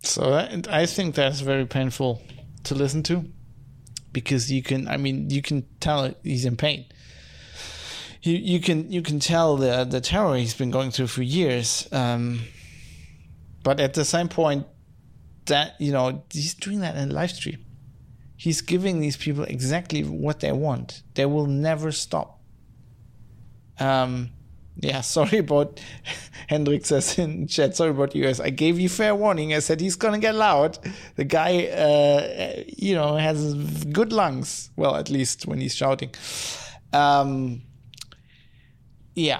So 0.10 0.32
that, 0.32 0.68
I 0.68 0.88
think 0.88 1.14
that's 1.14 1.41
very 1.41 1.68
painful 1.68 2.22
to 2.64 2.74
listen 2.74 3.03
to 3.03 3.26
because 4.12 4.51
you 4.51 4.64
can, 4.64 4.88
I 4.88 4.97
mean, 4.97 5.30
you 5.30 5.43
can 5.43 5.68
tell 5.80 6.12
he's 6.24 6.45
in 6.45 6.57
pain. 6.57 6.86
You 8.24 8.36
you 8.36 8.60
can 8.60 8.91
you 8.91 9.01
can 9.01 9.20
tell 9.20 9.55
the 9.55 9.86
the 9.86 10.01
terror 10.01 10.36
he's 10.36 10.55
been 10.55 10.72
going 10.72 10.91
through 10.91 11.07
for 11.07 11.22
years. 11.22 11.88
Um, 11.91 12.41
but 13.64 13.80
at 13.80 13.93
the 13.93 14.03
same 14.03 14.28
point, 14.28 14.66
that 15.45 15.76
you 15.80 15.91
know 15.91 16.24
he's 16.32 16.55
doing 16.55 16.80
that 16.80 16.95
in 16.97 17.12
live 17.12 17.32
stream. 17.32 17.64
He's 18.36 18.62
giving 18.62 18.99
these 18.99 19.16
people 19.16 19.43
exactly 19.43 20.03
what 20.03 20.39
they 20.39 20.51
want. 20.51 21.03
They 21.14 21.26
will 21.26 21.45
never 21.45 21.91
stop. 21.91 22.41
Um, 23.80 24.32
yeah, 24.82 25.01
sorry 25.15 25.39
about 25.39 25.80
Hendrik 26.47 26.86
says 26.86 27.17
in 27.19 27.47
chat. 27.47 27.75
Sorry 27.75 27.91
about 27.91 28.15
you 28.15 28.23
guys. 28.23 28.39
I 28.39 28.49
gave 28.49 28.80
you 28.80 28.89
fair 28.89 29.15
warning. 29.15 29.53
I 29.53 29.59
said 29.59 29.82
he's 29.82 29.95
gonna 29.95 30.19
get 30.19 30.36
loud. 30.36 30.77
The 31.15 31.25
guy, 31.25 31.65
uh, 31.67 32.63
you 32.65 32.95
know, 32.95 33.15
has 33.15 33.53
good 33.91 34.11
lungs. 34.11 34.71
Well, 34.75 34.95
at 34.95 35.09
least 35.09 35.45
when 35.45 35.59
he's 35.59 35.75
shouting. 35.75 36.11
Um, 36.93 37.61
yeah. 39.15 39.39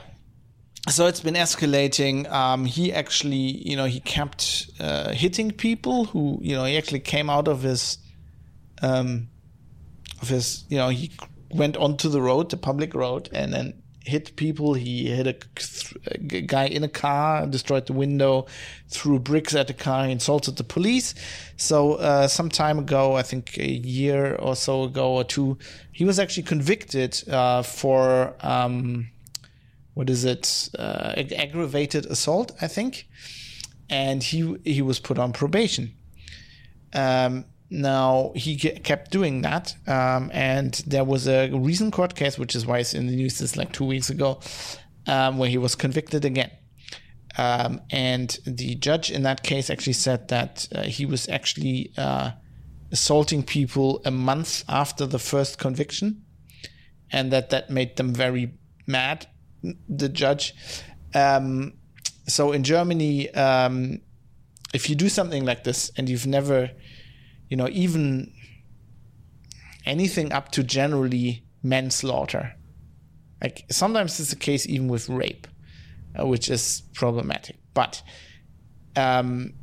So 0.90 1.08
it's 1.08 1.20
been 1.20 1.36
escalating. 1.36 2.30
Um, 2.32 2.66
he 2.66 2.92
actually, 2.92 3.68
you 3.68 3.76
know, 3.76 3.86
he 3.86 4.00
kept 4.00 4.70
uh, 4.80 5.12
hitting 5.12 5.52
people 5.52 6.06
who, 6.06 6.40
you 6.42 6.56
know, 6.56 6.66
he 6.66 6.78
actually 6.78 7.02
came 7.02 7.30
out 7.30 7.48
of 7.48 7.62
his, 7.62 7.98
um, 8.82 9.28
of 10.22 10.30
his, 10.30 10.64
you 10.70 10.78
know, 10.78 10.90
he 10.90 11.12
went 11.52 11.78
onto 11.78 12.10
the 12.10 12.22
road, 12.22 12.50
the 12.50 12.58
public 12.58 12.94
road, 12.94 13.30
and 13.34 13.54
then 13.54 13.82
hit 14.10 14.36
people. 14.36 14.74
He 14.74 15.08
hit 15.10 15.28
a, 15.28 15.36
a 16.14 16.18
guy 16.42 16.66
in 16.66 16.84
a 16.84 16.88
car, 16.90 17.48
destroyed 17.48 17.86
the 17.86 17.94
window, 17.94 18.48
threw 18.90 19.20
bricks 19.20 19.56
at 19.56 19.68
the 19.68 19.74
car, 19.74 20.08
insulted 20.08 20.56
the 20.58 20.64
police. 20.64 21.16
So 21.58 21.94
uh, 21.94 22.28
some 22.28 22.50
time 22.50 22.80
ago, 22.80 23.16
I 23.16 23.24
think 23.24 23.58
a 23.58 23.70
year 23.70 24.36
or 24.36 24.56
so 24.56 24.84
ago 24.84 25.14
or 25.14 25.24
two, 25.24 25.58
he 25.92 26.06
was 26.06 26.20
actually 26.20 26.44
convicted 26.44 27.12
uh, 27.30 27.62
for 27.64 28.36
um, 28.42 29.10
what 29.94 30.10
is 30.10 30.24
it? 30.26 30.70
Uh, 30.78 31.14
ag- 31.18 31.34
aggravated 31.34 32.06
assault, 32.06 32.52
I 32.62 32.68
think, 32.68 33.08
and 33.90 34.24
he 34.24 34.56
he 34.64 34.82
was 34.82 35.00
put 35.00 35.20
on 35.20 35.34
probation. 35.34 35.94
Um, 36.94 37.46
now 37.70 38.32
he 38.36 38.58
kept 38.58 39.12
doing 39.12 39.42
that, 39.44 39.76
um, 39.88 40.32
and 40.34 40.74
there 40.88 41.04
was 41.04 41.28
a 41.28 41.50
recent 41.52 41.94
court 41.94 42.16
case, 42.16 42.38
which 42.38 42.56
is 42.56 42.66
why 42.66 42.80
it's 42.80 42.94
in 42.94 43.08
the 43.08 43.16
news 43.16 43.38
this 43.40 43.56
like 43.56 43.72
two 43.72 43.86
weeks 43.86 44.10
ago, 44.10 44.40
um, 45.08 45.38
where 45.38 45.50
he 45.50 45.58
was 45.58 45.76
convicted 45.76 46.26
again. 46.26 46.52
Um, 47.38 47.82
and 47.92 48.38
the 48.46 48.76
judge 48.76 49.12
in 49.12 49.24
that 49.24 49.44
case 49.44 49.70
actually 49.70 49.94
said 49.94 50.28
that 50.30 50.68
uh, 50.74 50.84
he 50.84 51.06
was 51.06 51.30
actually 51.30 51.94
uh, 51.96 52.32
assaulting 52.92 53.44
people 53.44 54.02
a 54.04 54.12
month 54.12 54.64
after 54.68 55.06
the 55.06 55.20
first 55.20 55.60
conviction, 55.60 56.24
and 57.12 57.32
that 57.32 57.52
that 57.52 57.70
made 57.70 57.98
them 57.98 58.14
very 58.14 58.54
mad. 58.88 59.28
The 59.88 60.10
judge. 60.10 60.56
Um, 61.14 61.74
so 62.28 62.52
in 62.52 62.64
Germany, 62.64 63.30
um, 63.34 64.02
if 64.74 64.90
you 64.90 64.96
do 64.96 65.10
something 65.10 65.46
like 65.46 65.64
this 65.64 65.92
and 65.98 66.08
you've 66.08 66.28
never 66.28 66.72
you 67.50 67.58
know, 67.58 67.68
even 67.70 68.32
anything 69.86 70.32
up 70.32 70.52
to 70.52 70.64
generally 70.64 71.44
manslaughter. 71.64 72.56
Like 73.42 73.66
sometimes 73.70 74.20
it's 74.20 74.30
the 74.30 74.36
case 74.36 74.68
even 74.68 74.88
with 74.88 75.10
rape, 75.10 75.48
uh, 76.20 76.26
which 76.26 76.50
is 76.50 76.84
problematic. 76.94 77.58
But 77.74 78.02
um, 78.96 79.54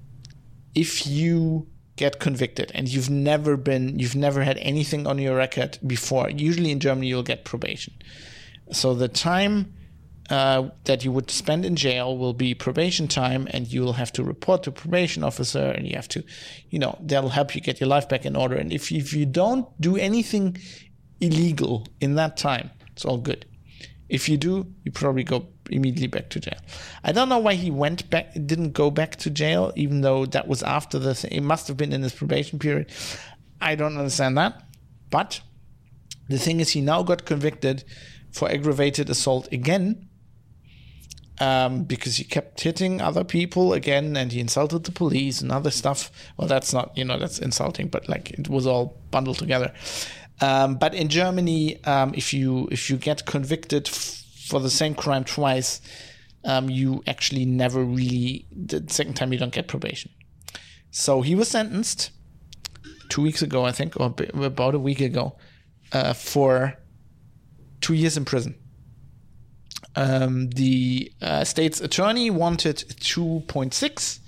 if 0.74 1.07
you 1.07 1.68
get 1.97 2.20
convicted 2.20 2.70
and 2.74 2.89
you've 2.89 3.11
never 3.11 3.57
been, 3.57 3.99
you've 3.99 4.16
never 4.16 4.43
had 4.43 4.59
anything 4.59 5.07
on 5.07 5.18
your 5.18 5.37
record 5.37 5.78
before, 5.87 6.28
usually 6.30 6.70
in 6.70 6.80
Germany 6.80 7.07
you'll 7.07 7.22
get 7.22 7.45
probation. 7.45 7.95
So 8.72 8.95
the 8.95 9.09
time 9.09 9.74
uh, 10.31 10.70
that 10.85 11.05
you 11.05 11.12
would 11.12 11.31
spend 11.31 11.64
in 11.64 11.77
jail 11.77 12.16
will 12.16 12.35
be 12.35 12.55
probation 12.55 13.07
time, 13.07 13.47
and 13.53 13.72
you 13.72 13.83
will 13.83 13.93
have 13.95 14.12
to 14.12 14.24
report 14.24 14.64
to 14.64 14.72
probation 14.72 15.22
officer, 15.22 15.70
and 15.70 15.87
you 15.87 15.95
have 15.95 16.09
to, 16.09 16.24
you 16.70 16.79
know, 16.79 16.99
that'll 17.01 17.31
help 17.31 17.55
you 17.55 17.61
get 17.61 17.81
your 17.81 17.89
life 17.89 18.09
back 18.09 18.24
in 18.27 18.35
order. 18.35 18.57
And 18.57 18.72
if 18.72 18.91
if 18.91 19.12
you 19.12 19.27
don't 19.27 19.68
do 19.81 19.97
anything 19.97 20.57
illegal 21.20 21.87
in 22.01 22.16
that 22.16 22.37
time, 22.37 22.70
it's 22.93 23.05
all 23.05 23.18
good. 23.18 23.47
If 24.09 24.29
you 24.29 24.37
do, 24.37 24.66
you 24.85 24.93
probably 24.93 25.24
go 25.24 25.47
immediately 25.70 26.07
back 26.07 26.29
to 26.31 26.41
jail. 26.41 26.59
I 27.03 27.12
don't 27.12 27.29
know 27.29 27.39
why 27.39 27.55
he 27.55 27.70
went 27.70 28.09
back, 28.11 28.33
didn't 28.35 28.72
go 28.72 28.91
back 28.91 29.16
to 29.16 29.31
jail, 29.31 29.72
even 29.77 30.01
though 30.01 30.27
that 30.27 30.49
was 30.49 30.62
after 30.62 30.99
the. 30.99 31.29
It 31.31 31.43
must 31.43 31.68
have 31.68 31.77
been 31.77 31.93
in 31.93 32.03
his 32.03 32.14
probation 32.14 32.59
period. 32.59 32.91
I 33.61 33.74
don't 33.74 33.97
understand 33.97 34.37
that, 34.39 34.62
but 35.11 35.41
the 36.29 36.39
thing 36.39 36.59
is, 36.59 36.70
he 36.70 36.81
now 36.81 37.05
got 37.05 37.24
convicted 37.24 37.85
for 38.33 38.51
aggravated 38.51 39.09
assault 39.09 39.49
again 39.53 40.06
um, 41.39 41.84
because 41.84 42.16
he 42.16 42.24
kept 42.24 42.61
hitting 42.61 43.01
other 43.01 43.24
people 43.24 43.72
again 43.72 44.16
and 44.16 44.32
he 44.32 44.41
insulted 44.41 44.84
the 44.84 44.93
police 44.93 45.41
and 45.41 45.53
other 45.53 45.70
stuff. 45.70 46.11
Well, 46.37 46.49
that's 46.49 46.72
not, 46.72 46.97
you 46.97 47.05
know, 47.05 47.18
that's 47.18 47.39
insulting, 47.39 47.89
but 47.89 48.09
like 48.09 48.30
it 48.30 48.49
was 48.49 48.66
all 48.66 48.99
bundled 49.11 49.39
together. 49.39 49.72
Um, 50.41 50.76
but 50.76 50.95
in 50.95 51.09
Germany, 51.09 51.82
um, 51.84 52.12
if 52.14 52.32
you 52.32 52.68
if 52.70 52.91
you 52.91 52.97
get 52.97 53.24
convicted 53.24 53.89
f- 53.89 54.24
for 54.49 54.61
the 54.61 54.70
same 54.70 54.95
crime 54.95 55.24
twice, 55.24 55.80
um, 56.45 56.68
you 56.68 57.03
actually 57.07 57.47
never 57.47 57.82
really 57.82 58.47
the 58.51 58.84
second 58.89 59.14
time 59.14 59.32
you 59.32 59.39
don't 59.39 59.53
get 59.53 59.66
probation. 59.66 60.11
So 60.91 61.22
he 61.22 61.34
was 61.34 61.49
sentenced 61.49 62.11
two 63.09 63.22
weeks 63.22 63.43
ago, 63.43 63.64
I 63.64 63.72
think, 63.72 63.99
or 63.99 64.14
about 64.34 64.74
a 64.74 64.78
week 64.78 65.01
ago, 65.01 65.37
uh, 65.93 66.12
for 66.12 66.74
two 67.80 67.95
years 67.95 68.16
in 68.16 68.24
prison 68.24 68.57
um, 69.97 70.51
the 70.51 71.11
uh, 71.22 71.44
state's 71.44 71.80
attorney 71.80 72.30
wanted 72.30 72.76
2.6 72.76 74.18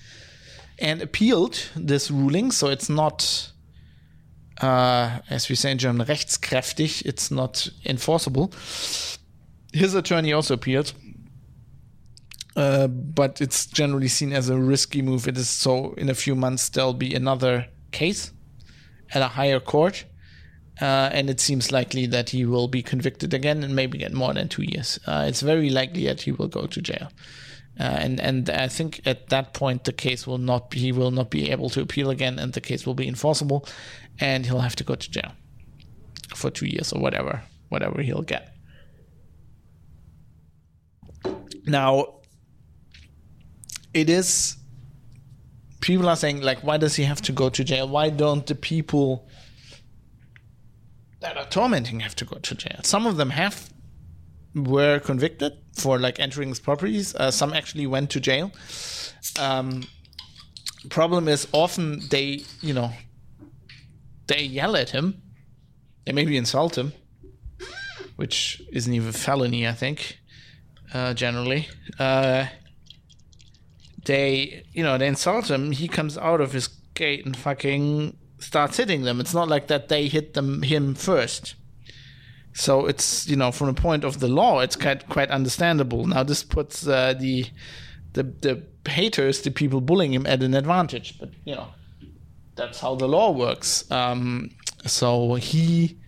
and 0.79 1.03
appealed 1.03 1.69
this 1.77 2.11
ruling, 2.11 2.51
so 2.51 2.69
it's 2.69 2.89
not, 2.89 3.53
uh, 4.63 5.19
as 5.29 5.49
we 5.49 5.55
say 5.55 5.71
in 5.73 5.79
German, 5.79 6.07
rechtskräftig, 6.07 7.05
it's 7.05 7.31
not 7.31 7.69
enforceable. 7.85 8.53
His 9.73 9.95
attorney 9.95 10.33
also 10.33 10.55
appealed, 10.55 10.95
uh, 12.57 12.87
but 12.87 13.43
it's 13.43 13.67
generally 13.67 14.09
seen 14.09 14.33
as 14.33 14.49
a 14.49 14.57
risky 14.57 15.03
move. 15.03 15.29
It 15.29 15.37
is 15.37 15.51
so 15.51 15.93
in 15.95 16.09
a 16.09 16.15
few 16.15 16.35
months 16.35 16.71
there'll 16.71 16.95
be 16.95 17.15
another 17.15 17.67
case 17.93 18.33
at 19.13 19.21
a 19.21 19.29
higher 19.29 19.61
court 19.61 20.05
uh, 20.81 21.11
and 21.13 21.29
it 21.29 21.41
seems 21.41 21.73
likely 21.73 22.07
that 22.07 22.31
he 22.31 22.45
will 22.45 22.69
be 22.69 22.83
convicted 22.83 23.35
again 23.35 23.65
and 23.65 23.75
maybe 23.75 23.99
get 23.99 24.13
more 24.13 24.33
than 24.35 24.49
two 24.49 24.63
years. 24.63 24.99
Uh, 25.07 25.25
it's 25.27 25.41
very 25.41 25.71
likely 25.71 26.07
that 26.07 26.23
he 26.23 26.33
will 26.33 26.49
go 26.49 26.67
to 26.67 26.81
jail. 26.81 27.11
Uh, 27.81 27.83
and 27.83 28.21
and 28.21 28.51
I 28.51 28.67
think 28.67 29.01
at 29.07 29.29
that 29.29 29.55
point 29.55 29.85
the 29.85 29.93
case 29.93 30.27
will 30.27 30.39
not 30.39 30.71
be 30.71 30.81
he 30.81 30.93
will 30.93 31.13
not 31.13 31.31
be 31.31 31.51
able 31.51 31.71
to 31.71 31.81
appeal 31.81 32.11
again, 32.11 32.39
and 32.39 32.53
the 32.53 32.61
case 32.61 32.85
will 32.85 32.95
be 32.95 33.07
enforceable, 33.07 33.69
and 34.19 34.45
he'll 34.47 34.61
have 34.61 34.77
to 34.77 34.85
go 34.85 34.97
to 34.97 35.11
jail 35.11 35.33
for 36.35 36.51
two 36.51 36.67
years 36.67 36.93
or 36.93 37.01
whatever 37.01 37.43
whatever 37.69 38.03
he'll 38.03 38.23
get. 38.23 38.53
Now, 41.67 42.21
it 43.95 44.11
is 44.11 44.57
people 45.81 46.09
are 46.09 46.17
saying 46.17 46.41
like, 46.41 46.61
why 46.65 46.79
does 46.79 46.97
he 46.97 47.05
have 47.05 47.23
to 47.23 47.33
go 47.33 47.49
to 47.49 47.63
jail? 47.63 47.89
Why 47.89 48.11
don't 48.11 48.47
the 48.47 48.55
people 48.55 49.28
that 51.21 51.37
are 51.37 51.47
tormenting 51.47 52.01
have 52.01 52.15
to 52.17 52.25
go 52.25 52.39
to 52.39 52.55
jail. 52.55 52.81
Some 52.83 53.07
of 53.07 53.17
them 53.17 53.31
have 53.31 53.71
were 54.55 54.99
convicted 54.99 55.53
for 55.75 55.99
like 55.99 56.19
entering 56.19 56.49
his 56.49 56.61
properties. 56.61 57.15
Uh, 57.15 57.31
some 57.31 57.53
actually 57.53 57.87
went 57.87 58.11
to 58.11 58.21
jail. 58.21 58.53
Um, 59.39 59.85
problem 60.91 61.29
is 61.29 61.47
often 61.53 62.03
they, 62.11 62.43
you 62.61 62.73
know, 62.73 62.93
they 64.27 64.43
yell 64.43 64.77
at 64.77 64.91
him. 64.91 65.23
They 66.05 66.13
maybe 66.13 66.37
insult 66.37 66.79
him, 66.79 66.93
which 68.17 68.63
isn't 68.73 68.93
even 68.93 69.09
a 69.09 69.13
felony, 69.13 69.67
I 69.67 69.73
think. 69.73 70.19
Uh, 70.93 71.13
generally, 71.13 71.69
uh, 71.99 72.47
they, 74.07 74.65
you 74.73 74.83
know, 74.83 74.97
they 74.97 75.07
insult 75.07 75.51
him. 75.51 75.73
He 75.73 75.87
comes 75.87 76.17
out 76.17 76.41
of 76.41 76.53
his 76.53 76.69
gate 76.95 77.27
and 77.27 77.37
fucking 77.37 78.17
starts 78.39 78.77
hitting 78.77 79.03
them. 79.03 79.21
It's 79.21 79.35
not 79.35 79.49
like 79.49 79.67
that 79.69 79.89
they 79.89 80.09
hit 80.09 80.35
them 80.35 80.63
him 80.63 80.95
first. 80.95 81.55
So 82.55 82.87
it's 82.87 83.29
you 83.29 83.37
know 83.37 83.53
from 83.53 83.69
the 83.69 83.81
point 83.81 84.05
of 84.05 84.21
the 84.21 84.29
law, 84.29 84.61
it's 84.61 84.77
quite 84.77 85.09
quite 85.09 85.31
understandable. 85.31 86.07
Now 86.07 86.23
this 86.23 86.43
puts 86.43 86.87
uh, 86.87 87.15
the 87.15 87.47
the 88.15 88.23
the 88.25 88.63
haters, 88.91 89.43
the 89.43 89.51
people 89.51 89.81
bullying 89.81 90.13
him, 90.13 90.27
at 90.27 90.43
an 90.43 90.55
advantage. 90.55 91.19
But 91.19 91.31
you 91.45 91.55
know 91.55 91.69
that's 92.57 92.81
how 92.81 92.97
the 92.97 93.07
law 93.07 93.31
works. 93.31 93.89
Um, 93.91 94.51
so 94.85 95.35
he, 95.35 95.99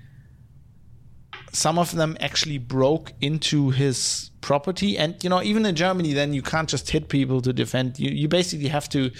some 1.53 1.79
of 1.79 1.95
them 1.95 2.17
actually 2.21 2.59
broke 2.59 3.13
into 3.21 3.71
his 3.71 4.31
property, 4.41 4.99
and 4.99 5.23
you 5.23 5.31
know 5.31 5.43
even 5.43 5.65
in 5.65 5.77
Germany, 5.77 6.13
then 6.13 6.35
you 6.35 6.43
can't 6.43 6.69
just 6.69 6.91
hit 6.91 7.09
people 7.09 7.41
to 7.43 7.53
defend. 7.53 7.99
You 7.99 8.11
you 8.11 8.29
basically 8.29 8.69
have 8.69 8.89
to 8.91 9.11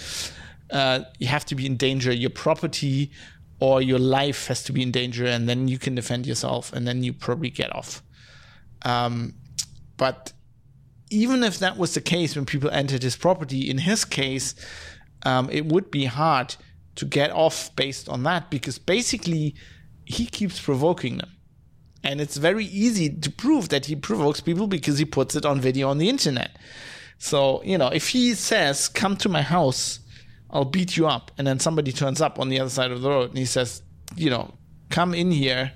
uh, 0.71 1.03
you 1.19 1.27
have 1.27 1.45
to 1.45 1.55
be 1.55 1.65
in 1.65 1.77
danger. 1.77 2.11
Your 2.11 2.29
property 2.29 3.11
or 3.59 3.81
your 3.81 3.99
life 3.99 4.47
has 4.47 4.63
to 4.63 4.73
be 4.73 4.81
in 4.81 4.91
danger, 4.91 5.25
and 5.25 5.47
then 5.47 5.67
you 5.67 5.77
can 5.77 5.95
defend 5.95 6.25
yourself, 6.25 6.73
and 6.73 6.87
then 6.87 7.03
you 7.03 7.13
probably 7.13 7.49
get 7.49 7.73
off. 7.75 8.01
Um, 8.83 9.35
but 9.97 10.33
even 11.11 11.43
if 11.43 11.59
that 11.59 11.77
was 11.77 11.93
the 11.93 12.01
case 12.01 12.35
when 12.35 12.45
people 12.45 12.69
entered 12.71 13.03
his 13.03 13.15
property, 13.15 13.69
in 13.69 13.77
his 13.77 14.05
case, 14.05 14.55
um, 15.23 15.49
it 15.51 15.65
would 15.65 15.91
be 15.91 16.05
hard 16.05 16.55
to 16.95 17.05
get 17.05 17.31
off 17.31 17.75
based 17.75 18.09
on 18.09 18.23
that 18.23 18.49
because 18.49 18.79
basically 18.79 19.55
he 20.05 20.25
keeps 20.25 20.59
provoking 20.59 21.17
them. 21.17 21.29
And 22.03 22.19
it's 22.19 22.37
very 22.37 22.65
easy 22.65 23.09
to 23.09 23.29
prove 23.29 23.69
that 23.69 23.85
he 23.85 23.95
provokes 23.95 24.41
people 24.41 24.67
because 24.67 24.97
he 24.97 25.05
puts 25.05 25.35
it 25.35 25.45
on 25.45 25.61
video 25.61 25.89
on 25.89 25.99
the 25.99 26.09
internet. 26.09 26.57
So, 27.19 27.61
you 27.63 27.77
know, 27.77 27.89
if 27.89 28.09
he 28.09 28.33
says, 28.33 28.87
come 28.87 29.15
to 29.17 29.29
my 29.29 29.43
house 29.43 29.99
I'll 30.51 30.65
beat 30.65 30.97
you 30.97 31.07
up. 31.07 31.31
And 31.37 31.47
then 31.47 31.59
somebody 31.59 31.91
turns 31.91 32.21
up 32.21 32.39
on 32.39 32.49
the 32.49 32.59
other 32.59 32.69
side 32.69 32.91
of 32.91 33.01
the 33.01 33.09
road 33.09 33.29
and 33.29 33.37
he 33.37 33.45
says, 33.45 33.81
you 34.15 34.29
know, 34.29 34.53
come 34.89 35.13
in 35.13 35.31
here. 35.31 35.71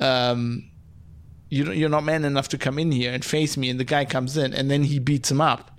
Um, 0.00 0.70
you, 1.48 1.70
you're 1.72 1.90
not 1.90 2.04
man 2.04 2.24
enough 2.24 2.48
to 2.48 2.58
come 2.58 2.78
in 2.78 2.90
here 2.90 3.12
and 3.12 3.24
face 3.24 3.56
me. 3.56 3.68
And 3.68 3.78
the 3.78 3.84
guy 3.84 4.04
comes 4.04 4.36
in 4.36 4.54
and 4.54 4.70
then 4.70 4.84
he 4.84 4.98
beats 4.98 5.30
him 5.30 5.40
up. 5.40 5.78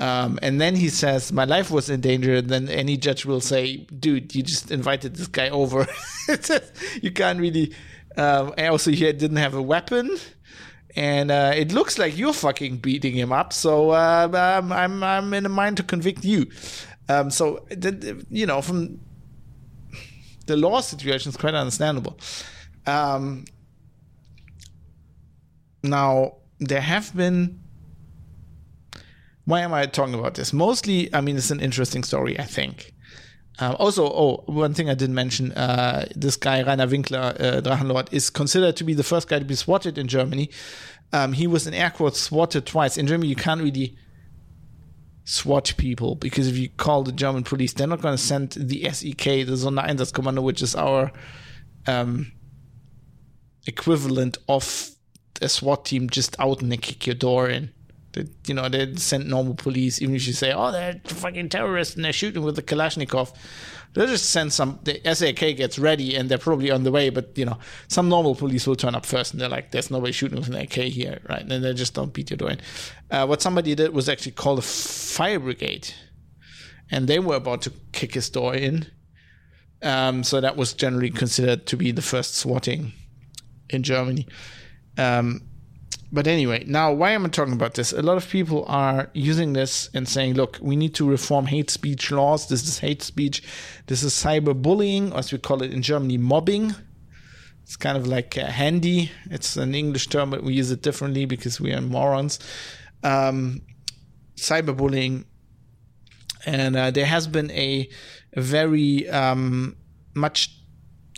Um, 0.00 0.38
and 0.42 0.60
then 0.60 0.76
he 0.76 0.88
says, 0.88 1.32
My 1.32 1.44
life 1.44 1.70
was 1.70 1.90
in 1.90 2.00
danger. 2.00 2.36
And 2.36 2.48
then 2.48 2.68
any 2.68 2.96
judge 2.96 3.24
will 3.24 3.40
say, 3.40 3.78
Dude, 3.98 4.34
you 4.34 4.42
just 4.42 4.70
invited 4.70 5.16
this 5.16 5.26
guy 5.26 5.48
over. 5.48 5.86
you 7.02 7.10
can't 7.10 7.40
really. 7.40 7.74
Um, 8.16 8.52
also, 8.58 8.90
he 8.90 9.12
didn't 9.12 9.36
have 9.36 9.54
a 9.54 9.62
weapon. 9.62 10.18
And 10.96 11.30
uh, 11.30 11.52
it 11.54 11.72
looks 11.72 11.98
like 11.98 12.16
you're 12.16 12.32
fucking 12.32 12.78
beating 12.78 13.14
him 13.14 13.32
up. 13.32 13.52
So 13.52 13.90
uh, 13.90 14.28
um, 14.32 14.72
I'm, 14.72 15.02
I'm 15.02 15.34
in 15.34 15.46
a 15.46 15.48
mind 15.48 15.76
to 15.76 15.82
convict 15.82 16.24
you. 16.24 16.46
Um, 17.08 17.30
so, 17.30 17.66
you 18.30 18.46
know, 18.46 18.60
from 18.60 19.00
the 20.46 20.56
law 20.56 20.80
situation 20.80 21.30
is 21.30 21.36
quite 21.36 21.54
understandable. 21.54 22.18
Um, 22.86 23.44
now, 25.82 26.36
there 26.58 26.80
have 26.80 27.14
been. 27.16 27.60
Why 29.44 29.60
am 29.60 29.72
I 29.72 29.86
talking 29.86 30.14
about 30.14 30.34
this? 30.34 30.52
Mostly, 30.52 31.12
I 31.14 31.22
mean, 31.22 31.36
it's 31.36 31.50
an 31.50 31.60
interesting 31.60 32.04
story, 32.04 32.38
I 32.38 32.44
think. 32.44 32.92
Um, 33.60 33.76
also, 33.78 34.04
oh, 34.06 34.44
one 34.46 34.74
thing 34.74 34.90
I 34.90 34.94
didn't 34.94 35.14
mention: 35.14 35.52
uh, 35.52 36.06
this 36.14 36.36
guy 36.36 36.60
Rainer 36.60 36.86
Winkler, 36.86 37.18
uh, 37.18 37.60
Drachenlord, 37.62 38.12
is 38.12 38.28
considered 38.28 38.76
to 38.76 38.84
be 38.84 38.94
the 38.94 39.02
first 39.02 39.28
guy 39.28 39.38
to 39.38 39.44
be 39.44 39.54
swatted 39.54 39.96
in 39.96 40.06
Germany. 40.06 40.50
Um, 41.12 41.32
he 41.32 41.46
was 41.46 41.66
in 41.66 41.72
air 41.72 41.90
quotes 41.90 42.20
swatted 42.20 42.66
twice. 42.66 42.98
In 42.98 43.06
Germany, 43.06 43.28
you 43.28 43.36
can't 43.36 43.62
really 43.62 43.96
SWAT 45.28 45.74
people 45.76 46.14
because 46.14 46.48
if 46.48 46.56
you 46.56 46.70
call 46.70 47.02
the 47.02 47.12
German 47.12 47.44
police, 47.44 47.74
they're 47.74 47.86
not 47.86 48.00
going 48.00 48.16
to 48.16 48.22
send 48.22 48.52
the 48.52 48.84
SEK, 48.90 49.44
the 49.44 49.58
Sondereinsatzkommando, 49.58 50.42
which 50.42 50.62
is 50.62 50.74
our 50.74 51.12
um, 51.86 52.32
equivalent 53.66 54.38
of 54.48 54.88
a 55.42 55.48
SWAT 55.50 55.84
team, 55.84 56.08
just 56.08 56.34
out 56.40 56.62
and 56.62 56.72
they 56.72 56.78
kick 56.78 57.06
your 57.06 57.14
door 57.14 57.50
in. 57.50 57.70
That, 58.12 58.30
you 58.46 58.54
know, 58.54 58.70
they 58.70 58.96
send 58.96 59.28
normal 59.28 59.52
police, 59.52 60.00
even 60.00 60.14
if 60.14 60.26
you 60.26 60.32
say, 60.32 60.50
oh, 60.50 60.72
they're 60.72 60.98
fucking 61.04 61.50
terrorists 61.50 61.94
and 61.94 62.06
they're 62.06 62.12
shooting 62.14 62.42
with 62.42 62.56
the 62.56 62.62
Kalashnikov. 62.62 63.34
They'll 63.94 64.06
just 64.06 64.30
send 64.30 64.52
some, 64.52 64.78
the 64.84 65.00
SEK 65.14 65.56
gets 65.56 65.78
ready 65.78 66.14
and 66.14 66.28
they're 66.28 66.38
probably 66.38 66.70
on 66.70 66.84
the 66.84 66.92
way, 66.92 67.10
but, 67.10 67.36
you 67.36 67.44
know, 67.44 67.58
some 67.88 68.08
normal 68.08 68.34
police 68.34 68.66
will 68.66 68.76
turn 68.76 68.94
up 68.94 69.06
first 69.06 69.32
and 69.32 69.40
they're 69.40 69.48
like, 69.48 69.70
there's 69.70 69.90
nobody 69.90 70.12
shooting 70.12 70.38
with 70.38 70.48
an 70.48 70.54
AK 70.54 70.72
here, 70.72 71.20
right? 71.28 71.40
And 71.40 71.64
they 71.64 71.74
just 71.74 71.94
don't 71.94 72.12
beat 72.12 72.30
your 72.30 72.36
door 72.36 72.50
in. 72.50 72.60
Uh, 73.10 73.26
what 73.26 73.42
somebody 73.42 73.74
did 73.74 73.92
was 73.92 74.08
actually 74.08 74.32
call 74.32 74.56
the 74.56 74.62
fire 74.62 75.40
brigade 75.40 75.92
and 76.90 77.08
they 77.08 77.18
were 77.18 77.36
about 77.36 77.62
to 77.62 77.72
kick 77.92 78.14
his 78.14 78.30
door 78.30 78.54
in. 78.54 78.86
Um, 79.82 80.24
so 80.24 80.40
that 80.40 80.56
was 80.56 80.74
generally 80.74 81.10
considered 81.10 81.66
to 81.66 81.76
be 81.76 81.92
the 81.92 82.02
first 82.02 82.36
swatting 82.36 82.92
in 83.70 83.82
Germany. 83.82 84.26
Um, 84.96 85.47
but 86.10 86.26
anyway, 86.26 86.64
now 86.66 86.92
why 86.92 87.10
am 87.10 87.26
I 87.26 87.28
talking 87.28 87.52
about 87.52 87.74
this? 87.74 87.92
A 87.92 88.00
lot 88.00 88.16
of 88.16 88.28
people 88.28 88.64
are 88.66 89.10
using 89.12 89.52
this 89.52 89.90
and 89.92 90.08
saying, 90.08 90.34
look, 90.34 90.58
we 90.60 90.74
need 90.74 90.94
to 90.94 91.08
reform 91.08 91.46
hate 91.46 91.70
speech 91.70 92.10
laws. 92.10 92.48
This 92.48 92.66
is 92.66 92.78
hate 92.78 93.02
speech. 93.02 93.42
This 93.86 94.02
is 94.02 94.14
cyberbullying, 94.14 95.14
as 95.14 95.32
we 95.32 95.38
call 95.38 95.62
it 95.62 95.72
in 95.72 95.82
Germany, 95.82 96.16
mobbing. 96.16 96.74
It's 97.62 97.76
kind 97.76 97.98
of 97.98 98.06
like 98.06 98.38
uh, 98.38 98.46
handy. 98.46 99.10
It's 99.30 99.58
an 99.58 99.74
English 99.74 100.06
term, 100.06 100.30
but 100.30 100.42
we 100.42 100.54
use 100.54 100.70
it 100.70 100.80
differently 100.80 101.26
because 101.26 101.60
we 101.60 101.74
are 101.74 101.82
morons. 101.82 102.38
Um, 103.04 103.60
cyberbullying. 104.36 105.26
And 106.46 106.76
uh, 106.76 106.90
there 106.90 107.04
has 107.04 107.26
been 107.26 107.50
a, 107.50 107.86
a 108.32 108.40
very 108.40 109.06
um, 109.10 109.76
much 110.14 110.56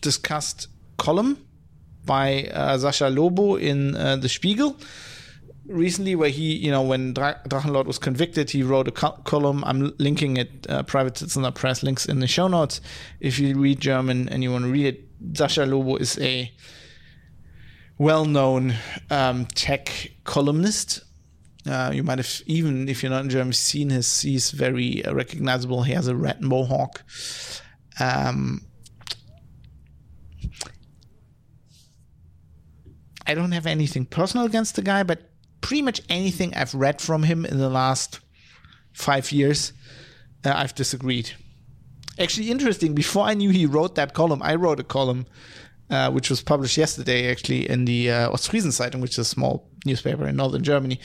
discussed 0.00 0.66
column 0.96 1.46
by 2.10 2.50
uh, 2.52 2.76
Sascha 2.76 3.08
Lobo 3.14 3.54
in 3.54 3.94
uh, 3.94 4.16
The 4.16 4.28
Spiegel 4.28 4.76
recently, 5.66 6.16
where 6.16 6.28
he, 6.28 6.56
you 6.56 6.72
know, 6.72 6.82
when 6.82 7.14
Dra- 7.14 7.40
Drachenlord 7.48 7.86
was 7.86 8.00
convicted, 8.00 8.50
he 8.50 8.64
wrote 8.64 8.88
a 8.88 8.90
co- 8.90 9.20
column. 9.22 9.62
I'm 9.64 9.92
linking 9.98 10.36
it, 10.36 10.66
uh, 10.68 10.82
Private 10.82 11.18
Citizen 11.18 11.50
Press 11.52 11.84
links 11.84 12.06
in 12.06 12.18
the 12.18 12.26
show 12.26 12.48
notes. 12.48 12.80
If 13.20 13.38
you 13.38 13.56
read 13.56 13.78
German 13.78 14.28
and 14.28 14.42
you 14.42 14.50
want 14.50 14.64
to 14.64 14.72
read 14.72 14.86
it, 14.86 14.98
Sascha 15.34 15.70
Lobo 15.70 15.94
is 15.98 16.18
a 16.18 16.50
well 17.96 18.24
known 18.24 18.74
um, 19.08 19.46
tech 19.54 20.10
columnist. 20.24 21.04
Uh, 21.64 21.92
you 21.94 22.02
might 22.02 22.18
have, 22.18 22.42
even 22.46 22.88
if 22.88 23.04
you're 23.04 23.10
not 23.10 23.22
in 23.22 23.30
Germany 23.30 23.52
seen 23.52 23.90
his. 23.90 24.22
He's 24.22 24.50
very 24.50 25.04
uh, 25.04 25.14
recognizable. 25.14 25.84
He 25.84 25.92
has 25.92 26.08
a 26.08 26.16
red 26.16 26.42
mohawk. 26.42 27.04
Um, 28.00 28.66
I 33.30 33.34
don't 33.34 33.52
have 33.52 33.66
anything 33.66 34.06
personal 34.06 34.44
against 34.44 34.74
the 34.74 34.82
guy, 34.82 35.04
but 35.04 35.30
pretty 35.60 35.82
much 35.82 36.00
anything 36.08 36.52
I've 36.54 36.74
read 36.74 37.00
from 37.00 37.22
him 37.22 37.44
in 37.44 37.58
the 37.58 37.70
last 37.70 38.18
five 38.92 39.30
years, 39.30 39.72
uh, 40.44 40.52
I've 40.52 40.74
disagreed. 40.74 41.30
Actually, 42.18 42.50
interesting. 42.50 42.92
Before 42.92 43.24
I 43.24 43.34
knew 43.34 43.50
he 43.50 43.66
wrote 43.66 43.94
that 43.94 44.14
column, 44.14 44.42
I 44.42 44.56
wrote 44.56 44.80
a 44.80 44.82
column 44.82 45.26
uh, 45.90 46.10
which 46.10 46.28
was 46.28 46.42
published 46.42 46.76
yesterday, 46.76 47.30
actually 47.30 47.70
in 47.70 47.84
the 47.84 48.10
uh, 48.10 48.30
Ostfriesen 48.30 48.72
Zeitung, 48.72 49.00
which 49.00 49.12
is 49.12 49.18
a 49.18 49.24
small 49.24 49.70
newspaper 49.86 50.26
in 50.26 50.34
northern 50.34 50.64
Germany. 50.64 50.98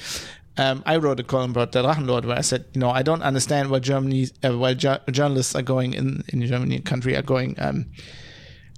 Um, 0.58 0.82
I 0.84 0.98
wrote 0.98 1.20
a 1.20 1.24
column 1.24 1.52
about 1.52 1.74
the 1.74 1.84
Drachenlord 1.84 2.26
where 2.26 2.40
I 2.40 2.42
said, 2.42 2.66
you 2.74 2.82
know, 2.82 2.90
I 2.90 3.04
don't 3.04 3.22
understand 3.22 3.70
why 3.70 3.80
Germany, 3.80 4.30
uh, 4.44 4.58
why 4.58 4.74
journalists 4.74 5.54
are 5.54 5.62
going 5.62 5.94
in 5.94 6.24
in 6.30 6.44
Germany 6.48 6.80
country 6.80 7.16
are 7.16 7.22
going. 7.22 7.56
Um, 7.60 7.86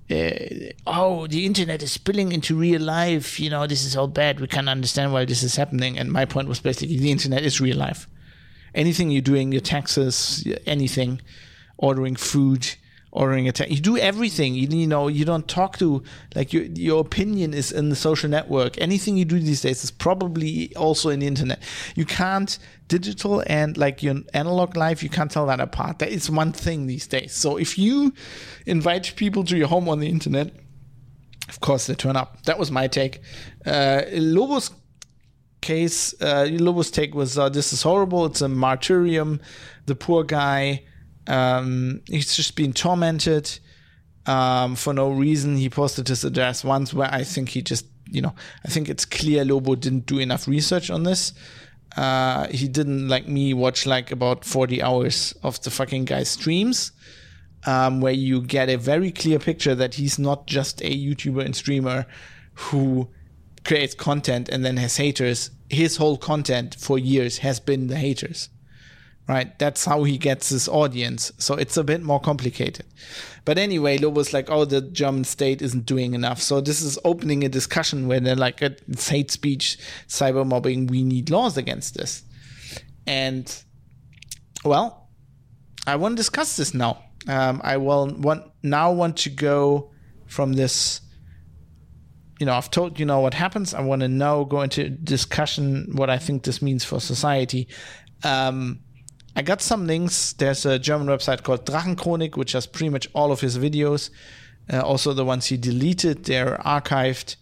uh, 0.10 0.72
oh, 0.86 1.28
the 1.28 1.46
internet 1.46 1.84
is 1.84 1.92
spilling 1.92 2.32
into 2.32 2.56
real 2.56 2.82
life. 2.82 3.40
You 3.40 3.50
know, 3.50 3.68
this 3.68 3.84
is 3.84 3.96
all 3.96 4.08
bad. 4.08 4.40
We 4.40 4.48
can't 4.48 4.70
understand 4.70 5.12
why 5.12 5.26
this 5.26 5.44
is 5.44 5.56
happening. 5.56 5.98
And 5.98 6.12
my 6.12 6.26
point 6.26 6.48
was 6.48 6.60
basically 6.60 6.98
the 6.98 7.12
internet 7.12 7.44
is 7.44 7.60
real 7.60 7.78
life. 7.78 8.08
Anything 8.74 9.12
you're 9.12 9.22
doing, 9.22 9.52
your 9.52 9.62
taxes, 9.62 10.48
anything, 10.66 11.22
ordering 11.78 12.16
food, 12.16 12.76
ordering 13.12 13.48
a 13.48 13.52
taxi, 13.52 13.76
you 13.76 13.82
do 13.82 13.98
everything. 13.98 14.56
You, 14.56 14.68
you 14.68 14.88
know, 14.88 15.08
you 15.08 15.26
don't 15.26 15.48
talk 15.48 15.78
to 15.80 16.04
like 16.36 16.54
your 16.54 16.64
your 16.64 17.02
opinion 17.02 17.54
is 17.54 17.72
in 17.72 17.90
the 17.90 17.96
social 17.96 18.30
network. 18.30 18.80
Anything 18.80 19.18
you 19.18 19.26
do 19.26 19.40
these 19.40 19.62
days 19.62 19.84
is 19.84 19.92
probably 19.92 20.76
also 20.76 21.10
in 21.10 21.20
the 21.20 21.28
internet. 21.28 21.62
You 21.96 22.06
can't 22.06 22.58
digital 22.88 23.44
and 23.48 23.78
like 23.78 24.04
your 24.04 24.16
analog 24.34 24.76
life. 24.76 25.04
You 25.04 25.10
can't 25.10 25.32
tell 25.32 25.46
that 25.48 25.60
apart. 25.60 26.00
That 26.00 26.10
is 26.10 26.30
one 26.30 26.52
thing 26.52 26.88
these 26.88 27.08
days. 27.08 27.34
So 27.34 27.58
if 27.58 27.78
you 27.78 28.14
invite 28.66 29.14
people 29.16 29.44
to 29.46 29.58
your 29.58 29.68
home 29.68 29.90
on 29.90 30.00
the 30.00 30.08
internet, 30.08 30.52
of 31.50 31.60
course 31.60 31.88
they 31.88 31.96
turn 31.96 32.16
up. 32.16 32.44
That 32.44 32.60
was 32.60 32.72
my 32.72 32.88
take. 32.88 33.22
Uh, 33.66 34.02
Lobo's 34.12 34.72
case, 35.62 36.14
uh, 36.22 36.48
Lobo's 36.52 36.92
take 36.92 37.16
was 37.16 37.38
uh, 37.38 37.50
this 37.50 37.74
is 37.74 37.82
horrible. 37.82 38.26
It's 38.26 38.42
a 38.42 38.48
martyrium. 38.48 39.40
The 39.86 39.96
poor 39.96 40.24
guy, 40.24 40.84
um, 41.28 42.02
he's 42.08 42.36
just 42.36 42.56
been 42.56 42.74
tormented 42.74 43.60
um, 44.26 44.76
for 44.76 44.94
no 44.94 45.10
reason. 45.10 45.58
He 45.58 45.70
posted 45.70 46.08
his 46.08 46.24
address 46.24 46.64
once 46.64 46.94
where 46.94 47.10
I 47.12 47.24
think 47.24 47.50
he 47.50 47.62
just, 47.62 47.86
you 48.10 48.22
know, 48.22 48.34
I 48.66 48.70
think 48.70 48.90
it's 48.90 49.06
clear 49.06 49.44
Lobo 49.44 49.76
didn't 49.76 50.06
do 50.06 50.20
enough 50.20 50.48
research 50.48 50.90
on 50.90 51.04
this. 51.04 51.34
Uh, 51.96 52.48
he 52.50 52.68
didn't 52.68 53.08
like 53.08 53.28
me 53.28 53.54
watch 53.54 53.86
like 53.86 54.12
about 54.12 54.46
40 54.46 54.82
hours 54.82 55.34
of 55.44 55.62
the 55.62 55.72
fucking 55.72 56.06
guy's 56.06 56.30
streams. 56.30 56.92
Um, 57.66 58.00
where 58.00 58.14
you 58.14 58.42
get 58.42 58.70
a 58.70 58.78
very 58.78 59.12
clear 59.12 59.40
picture 59.40 59.76
that 59.76 59.96
he's 59.96 60.18
not 60.18 60.48
just 60.48 60.80
a 60.82 60.90
YouTuber 60.90 61.44
and 61.44 61.54
streamer 61.54 62.06
who 62.54 63.10
creates 63.66 63.94
content 63.94 64.48
and 64.48 64.64
then 64.64 64.78
has 64.78 64.96
haters. 64.96 65.52
His 65.70 65.98
whole 65.98 66.18
content 66.18 66.76
for 66.80 66.98
years 66.98 67.40
has 67.40 67.60
been 67.60 67.88
the 67.88 67.98
haters, 67.98 68.48
right? 69.28 69.58
That's 69.60 69.86
how 69.86 70.04
he 70.04 70.18
gets 70.18 70.50
his 70.50 70.68
audience. 70.70 71.32
So 71.38 71.56
it's 71.56 71.78
a 71.78 71.84
bit 71.84 72.02
more 72.02 72.20
complicated. 72.20 72.86
But 73.44 73.58
anyway, 73.58 73.98
Lobo's 73.98 74.34
like, 74.34 74.50
oh, 74.50 74.66
the 74.66 74.82
German 74.82 75.24
state 75.24 75.62
isn't 75.62 75.86
doing 75.86 76.14
enough. 76.14 76.42
So 76.42 76.62
this 76.62 76.82
is 76.82 76.98
opening 77.04 77.44
a 77.44 77.50
discussion 77.50 78.08
where 78.08 78.20
they're 78.20 78.36
like, 78.36 78.62
it's 78.62 79.10
hate 79.10 79.32
speech, 79.32 79.78
cyber 80.08 80.46
mobbing. 80.46 80.88
We 80.88 81.04
need 81.04 81.30
laws 81.30 81.58
against 81.58 81.96
this. 81.96 82.24
And 83.06 83.64
well, 84.64 85.10
I 85.86 85.96
want 85.96 86.14
to 86.14 86.18
discuss 86.18 86.58
this 86.58 86.74
now. 86.74 87.04
Um, 87.28 87.62
I 87.64 87.78
will 87.78 88.14
want 88.16 88.44
now 88.64 88.92
want 88.92 89.18
to 89.18 89.30
go 89.30 89.92
from 90.28 90.54
this. 90.54 91.02
You 92.40 92.46
know, 92.46 92.54
I've 92.54 92.70
told 92.70 93.00
you 93.00 93.06
know 93.06 93.20
what 93.20 93.34
happens. 93.34 93.74
I 93.74 93.82
want 93.82 94.02
to 94.02 94.08
now 94.08 94.44
go 94.44 94.62
into 94.62 94.90
discussion 94.90 95.88
what 95.94 96.10
I 96.10 96.18
think 96.18 96.44
this 96.44 96.62
means 96.62 96.84
for 96.84 97.00
society. 97.00 97.68
Um, 98.24 98.82
I 99.38 99.44
got 99.44 99.62
some 99.62 99.86
links. 99.86 100.34
There's 100.34 100.66
a 100.66 100.80
German 100.80 101.08
website 101.08 101.44
called 101.44 101.64
Drachenchronik, 101.68 102.36
which 102.36 102.54
has 102.54 102.66
pretty 102.66 102.90
much 102.90 103.08
all 103.14 103.32
of 103.32 103.40
his 103.40 103.56
videos. 103.56 104.10
Uh, 104.68 104.82
also, 104.82 105.14
the 105.14 105.24
ones 105.24 105.46
he 105.46 105.58
deleted, 105.58 106.24
they're 106.24 106.58
archived. 106.66 107.36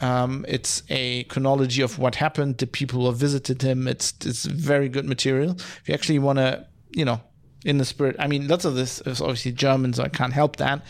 Um, 0.00 0.44
it's 0.46 0.82
a 0.90 1.24
chronology 1.24 1.80
of 1.80 1.98
what 1.98 2.16
happened, 2.16 2.58
the 2.58 2.66
people 2.66 3.06
who 3.06 3.12
visited 3.16 3.62
him. 3.62 3.88
It's 3.88 4.12
it's 4.22 4.44
very 4.44 4.90
good 4.90 5.06
material. 5.06 5.52
If 5.52 5.84
you 5.86 5.94
actually 5.94 6.18
want 6.18 6.40
to, 6.40 6.66
you 6.90 7.06
know, 7.06 7.22
in 7.64 7.78
the 7.78 7.86
spirit. 7.86 8.16
I 8.18 8.26
mean, 8.26 8.46
lots 8.46 8.66
of 8.66 8.74
this 8.74 9.00
is 9.06 9.22
obviously 9.22 9.52
German, 9.52 9.94
so 9.94 10.04
I 10.04 10.10
can't 10.10 10.34
help 10.34 10.56
that. 10.56 10.84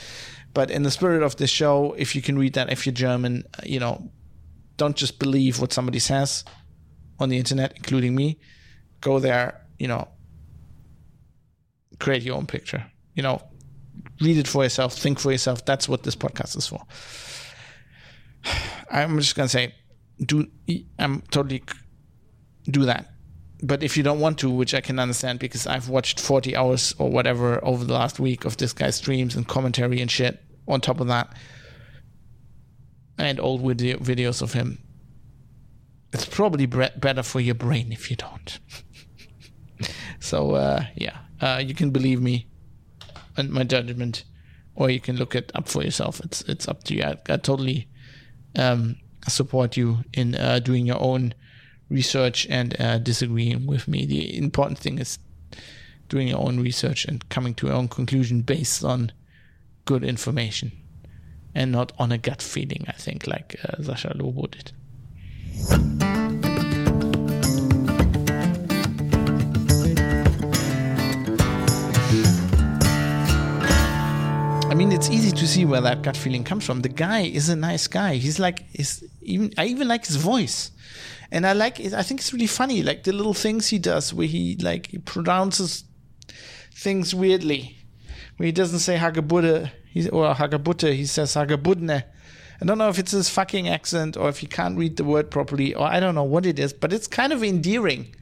But 0.53 0.73
in 0.73 0.83
the 0.83 0.91
spirit 0.91 1.23
of 1.23 1.37
the 1.37 1.47
show, 1.47 1.95
if 1.97 2.17
you 2.17 2.23
can 2.23 2.37
read 2.37 2.55
that, 2.55 2.73
if 2.73 2.87
you're 2.87 2.93
German, 2.93 3.45
you 3.65 3.79
know, 3.79 4.11
don't 4.77 4.97
just 4.97 5.21
believe 5.21 5.61
what 5.61 5.73
somebody 5.73 6.01
says 6.01 6.45
on 7.21 7.29
the 7.29 7.39
internet, 7.39 7.75
including 7.77 8.17
me. 8.17 8.41
Go 9.01 9.21
there, 9.21 9.65
you 9.79 9.87
know, 9.87 10.09
create 12.01 12.23
your 12.23 12.37
own 12.37 12.47
picture. 12.47 12.85
You 13.15 13.23
know, 13.23 13.43
read 14.21 14.37
it 14.37 14.49
for 14.49 14.65
yourself, 14.65 14.95
think 14.95 15.21
for 15.21 15.31
yourself. 15.31 15.65
That's 15.65 15.89
what 15.89 16.03
this 16.03 16.17
podcast 16.17 16.57
is 16.57 16.67
for. 16.67 16.83
I'm 18.91 19.19
just 19.19 19.37
gonna 19.37 19.49
say, 19.49 19.75
do 20.19 20.47
I'm 20.99 21.23
totally 21.31 21.63
do 22.65 22.85
that 22.87 23.11
but 23.63 23.83
if 23.83 23.97
you 23.97 24.03
don't 24.03 24.21
want 24.21 24.39
to, 24.39 24.51
which 24.51 24.75
I 24.75 24.81
can 24.81 24.99
understand 24.99 25.39
because 25.39 25.67
I've 25.67 25.89
watched 25.89 26.21
40 26.21 26.57
hours 26.57 26.95
or 26.99 27.11
whatever 27.11 27.63
over 27.65 27.85
the 27.85 27.93
last 27.93 28.19
week 28.19 28.45
of 28.45 28.57
this 28.57 28.73
guy's 28.73 28.97
streams 28.97 29.37
and 29.37 29.47
commentary 29.47 30.01
and 30.01 30.11
shit 30.11 30.43
on 30.67 30.81
top 30.81 31.01
of 31.01 31.09
that, 31.09 31.33
and 33.19 33.39
old 33.39 33.61
video, 33.63 33.99
videos 33.99 34.41
of 34.41 34.55
him, 34.55 34.79
it's 36.13 36.25
probably 36.25 36.67
better 36.67 37.23
for 37.23 37.41
your 37.41 37.55
brain 37.55 37.93
if 37.93 38.11
you 38.11 38.17
don't. 38.17 38.59
so, 40.21 40.53
uh, 40.53 40.85
yeah, 40.97 41.19
uh, 41.41 41.63
you 41.65 41.75
can 41.75 41.91
believe 41.91 42.21
me 42.21 42.47
and 43.37 43.51
my 43.51 43.65
judgment, 43.65 44.25
or 44.75 44.91
you 44.91 45.01
can 45.01 45.17
look 45.17 45.35
it 45.35 45.51
up 45.55 45.69
for 45.69 45.83
yourself. 45.83 46.21
It's 46.21 46.43
it's 46.43 46.69
up 46.69 46.85
to 46.85 46.95
you. 46.95 47.03
I, 47.03 47.17
I 47.29 47.37
totally 47.37 47.89
um, 48.57 48.97
support 49.29 49.77
you 49.77 49.99
in 50.13 50.35
uh, 50.35 50.59
doing 50.59 50.87
your 50.87 51.01
own 51.01 51.35
research 51.89 52.47
and 52.49 52.81
uh, 52.81 52.99
disagreeing 52.99 53.67
with 53.67 53.89
me. 53.89 54.07
The 54.07 54.37
important 54.37 54.79
thing 54.79 54.99
is 54.99 55.19
doing 56.09 56.29
your 56.29 56.41
own 56.41 56.61
research 56.61 57.05
and 57.05 57.29
coming 57.29 57.55
to 57.55 57.67
your 57.67 57.77
own 57.77 57.89
conclusion 57.89 58.43
based 58.43 58.85
on 58.85 59.13
good 59.85 60.05
information 60.05 60.73
and 61.55 61.73
not 61.73 61.93
on 61.99 62.13
a 62.13 62.19
gut 62.19 62.43
feeling, 62.43 62.85
I 62.87 62.93
think, 62.93 63.27
like 63.27 63.57
uh, 63.65 63.77
Sascha 63.79 64.15
Lobo 64.17 64.47
did. 64.47 64.73
It's 74.89 75.11
easy 75.11 75.31
to 75.31 75.47
see 75.47 75.65
where 75.65 75.81
that 75.81 76.03
gut 76.03 76.17
feeling 76.17 76.45
comes 76.45 76.65
from. 76.65 76.81
The 76.81 76.89
guy 76.89 77.21
is 77.21 77.49
a 77.49 77.57
nice 77.57 77.87
guy. 77.87 78.15
He's 78.15 78.39
like, 78.39 78.65
is 78.73 79.05
even 79.21 79.53
I 79.59 79.67
even 79.67 79.89
like 79.89 80.07
his 80.07 80.17
voice, 80.17 80.71
and 81.31 81.47
I 81.47 81.53
like. 81.53 81.79
it. 81.79 81.93
I 81.93 82.03
think 82.03 82.21
it's 82.21 82.33
really 82.33 82.47
funny, 82.47 82.83
like 82.83 83.05
the 83.05 83.13
little 83.13 83.35
things 83.35 83.69
he 83.69 83.79
does 83.79 84.15
where 84.15 84.27
he 84.27 84.57
like 84.57 84.87
he 84.89 84.99
pronounces 84.99 85.85
things 86.73 87.15
weirdly, 87.15 87.77
where 88.37 88.47
he 88.47 88.53
doesn't 88.53 88.81
say 88.81 88.97
Hagebutte 88.97 89.71
he, 89.91 90.09
or 90.09 90.35
Hagebutte, 90.35 90.95
he 90.95 91.05
says 91.05 91.35
Hagebudne. 91.35 92.05
I 92.61 92.65
don't 92.65 92.79
know 92.79 92.89
if 92.89 92.99
it's 92.99 93.13
his 93.13 93.29
fucking 93.29 93.69
accent 93.69 94.17
or 94.17 94.29
if 94.29 94.39
he 94.39 94.47
can't 94.47 94.79
read 94.79 94.97
the 94.97 95.05
word 95.05 95.31
properly 95.31 95.75
or 95.75 95.87
I 95.87 95.99
don't 95.99 96.15
know 96.15 96.25
what 96.25 96.47
it 96.47 96.59
is, 96.59 96.73
but 96.73 96.93
it's 96.93 97.07
kind 97.07 97.33
of 97.33 97.43
endearing. 97.43 98.15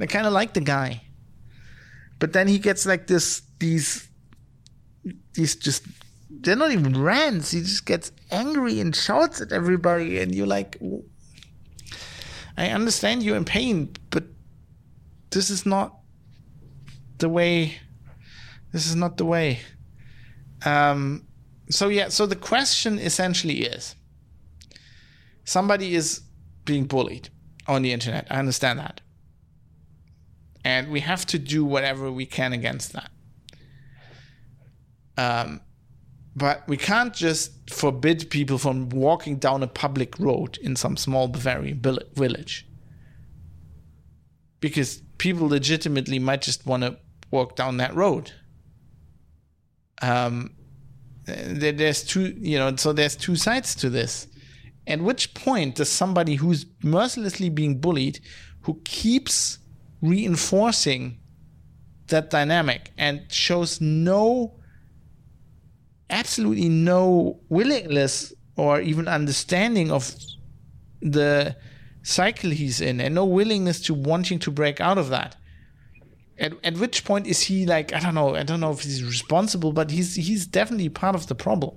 I 0.00 0.06
kind 0.06 0.26
of 0.26 0.32
like 0.32 0.54
the 0.54 0.60
guy. 0.60 1.02
But 2.18 2.32
then 2.32 2.48
he 2.48 2.58
gets 2.58 2.86
like 2.86 3.08
this, 3.08 3.42
these, 3.58 4.08
these 5.34 5.56
just, 5.56 5.84
they're 6.30 6.56
not 6.56 6.72
even 6.72 7.00
rants. 7.00 7.50
He 7.50 7.60
just 7.60 7.86
gets 7.86 8.12
angry 8.30 8.80
and 8.80 8.94
shouts 8.94 9.40
at 9.40 9.52
everybody. 9.52 10.18
And 10.18 10.34
you're 10.34 10.46
like, 10.46 10.78
I 12.56 12.68
understand 12.68 13.22
you're 13.22 13.36
in 13.36 13.44
pain, 13.44 13.94
but 14.10 14.24
this 15.30 15.50
is 15.50 15.64
not 15.64 15.96
the 17.18 17.28
way. 17.28 17.78
This 18.72 18.86
is 18.86 18.96
not 18.96 19.16
the 19.16 19.24
way. 19.24 19.60
Um, 20.64 21.26
so 21.70 21.88
yeah, 21.88 22.08
so 22.08 22.26
the 22.26 22.36
question 22.36 22.98
essentially 22.98 23.62
is 23.62 23.96
somebody 25.44 25.94
is 25.94 26.22
being 26.64 26.84
bullied 26.84 27.30
on 27.66 27.82
the 27.82 27.92
internet. 27.92 28.26
I 28.30 28.38
understand 28.38 28.78
that. 28.78 29.00
And 30.64 30.90
we 30.90 31.00
have 31.00 31.26
to 31.26 31.38
do 31.38 31.64
whatever 31.64 32.10
we 32.12 32.26
can 32.26 32.52
against 32.52 32.92
that. 32.92 33.10
Um, 35.16 35.60
but 36.34 36.66
we 36.66 36.76
can't 36.76 37.12
just 37.12 37.70
forbid 37.70 38.30
people 38.30 38.58
from 38.58 38.88
walking 38.88 39.36
down 39.36 39.62
a 39.62 39.66
public 39.66 40.18
road 40.18 40.58
in 40.62 40.76
some 40.76 40.96
small 40.96 41.28
Bavarian 41.28 41.80
village. 42.14 42.66
Because 44.60 45.02
people 45.18 45.48
legitimately 45.48 46.18
might 46.18 46.42
just 46.42 46.64
want 46.64 46.84
to 46.84 46.98
walk 47.30 47.56
down 47.56 47.76
that 47.78 47.94
road. 47.94 48.32
Um, 50.00 50.54
there's 51.26 52.02
two, 52.02 52.34
you 52.38 52.58
know, 52.58 52.74
so 52.76 52.92
there's 52.92 53.16
two 53.16 53.36
sides 53.36 53.74
to 53.76 53.90
this. 53.90 54.26
At 54.86 55.00
which 55.00 55.34
point 55.34 55.76
does 55.76 55.90
somebody 55.90 56.34
who's 56.34 56.66
mercilessly 56.82 57.50
being 57.50 57.78
bullied, 57.78 58.20
who 58.62 58.80
keeps 58.84 59.58
reinforcing 60.00 61.18
that 62.08 62.30
dynamic 62.30 62.90
and 62.98 63.22
shows 63.30 63.80
no, 63.80 64.58
absolutely 66.12 66.68
no 66.68 67.40
willingness 67.48 68.32
or 68.56 68.80
even 68.80 69.08
understanding 69.08 69.90
of 69.90 70.14
the 71.00 71.56
cycle 72.02 72.50
he's 72.50 72.80
in 72.80 73.00
and 73.00 73.14
no 73.14 73.24
willingness 73.24 73.80
to 73.80 73.94
wanting 73.94 74.38
to 74.38 74.50
break 74.50 74.80
out 74.80 74.98
of 74.98 75.08
that. 75.08 75.36
At, 76.38 76.52
at 76.62 76.76
which 76.76 77.04
point 77.04 77.26
is 77.26 77.42
he 77.42 77.66
like 77.66 77.92
i 77.92 78.00
don't 78.00 78.14
know 78.14 78.34
i 78.34 78.42
don't 78.42 78.60
know 78.60 78.72
if 78.72 78.80
he's 78.80 79.04
responsible 79.04 79.70
but 79.72 79.90
he's 79.90 80.14
he's 80.14 80.46
definitely 80.46 80.88
part 80.88 81.14
of 81.14 81.26
the 81.26 81.34
problem. 81.34 81.76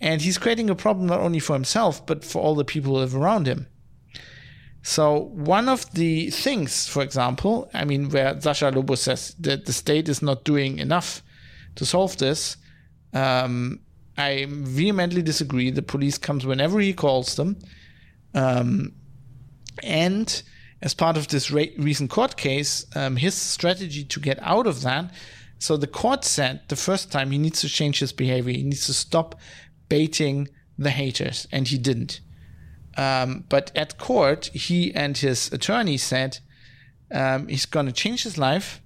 And 0.00 0.20
he's 0.20 0.36
creating 0.36 0.68
a 0.68 0.74
problem 0.74 1.06
not 1.06 1.20
only 1.20 1.38
for 1.40 1.54
himself 1.54 2.04
but 2.06 2.24
for 2.24 2.40
all 2.42 2.54
the 2.54 2.64
people 2.64 2.92
who 2.92 2.98
live 2.98 3.14
around 3.14 3.46
him. 3.46 3.66
So 4.82 5.30
one 5.32 5.68
of 5.68 5.90
the 5.94 6.30
things 6.30 6.86
for 6.86 7.02
example 7.02 7.70
i 7.74 7.84
mean 7.84 8.08
where 8.10 8.34
Sascha 8.34 8.74
Lobo 8.74 8.94
says 8.94 9.34
that 9.40 9.66
the 9.66 9.72
state 9.72 10.08
is 10.08 10.22
not 10.22 10.44
doing 10.44 10.78
enough 10.78 11.22
to 11.76 11.86
solve 11.86 12.18
this 12.18 12.56
um, 13.12 13.80
i 14.16 14.46
vehemently 14.48 15.22
disagree 15.22 15.70
the 15.70 15.82
police 15.82 16.18
comes 16.18 16.44
whenever 16.46 16.80
he 16.80 16.92
calls 16.92 17.36
them 17.36 17.56
um, 18.34 18.92
and 19.82 20.42
as 20.82 20.94
part 20.94 21.16
of 21.16 21.28
this 21.28 21.50
re- 21.50 21.72
recent 21.78 22.10
court 22.10 22.36
case, 22.36 22.84
um, 22.96 23.16
his 23.16 23.34
strategy 23.34 24.04
to 24.04 24.20
get 24.20 24.38
out 24.42 24.66
of 24.66 24.82
that. 24.82 25.12
So 25.58 25.76
the 25.76 25.86
court 25.86 26.24
said 26.24 26.62
the 26.68 26.76
first 26.76 27.12
time 27.12 27.30
he 27.30 27.38
needs 27.38 27.60
to 27.60 27.68
change 27.68 28.00
his 28.00 28.12
behavior. 28.12 28.52
He 28.52 28.64
needs 28.64 28.86
to 28.86 28.92
stop 28.92 29.38
baiting 29.88 30.48
the 30.76 30.90
haters, 30.90 31.46
and 31.52 31.68
he 31.68 31.78
didn't. 31.78 32.20
Um, 32.96 33.44
but 33.48 33.70
at 33.76 33.96
court, 33.96 34.46
he 34.52 34.92
and 34.92 35.16
his 35.16 35.52
attorney 35.52 35.96
said 35.96 36.40
um, 37.12 37.46
he's 37.46 37.66
going 37.66 37.86
to 37.86 37.92
change 37.92 38.24
his 38.24 38.36
life. 38.36 38.82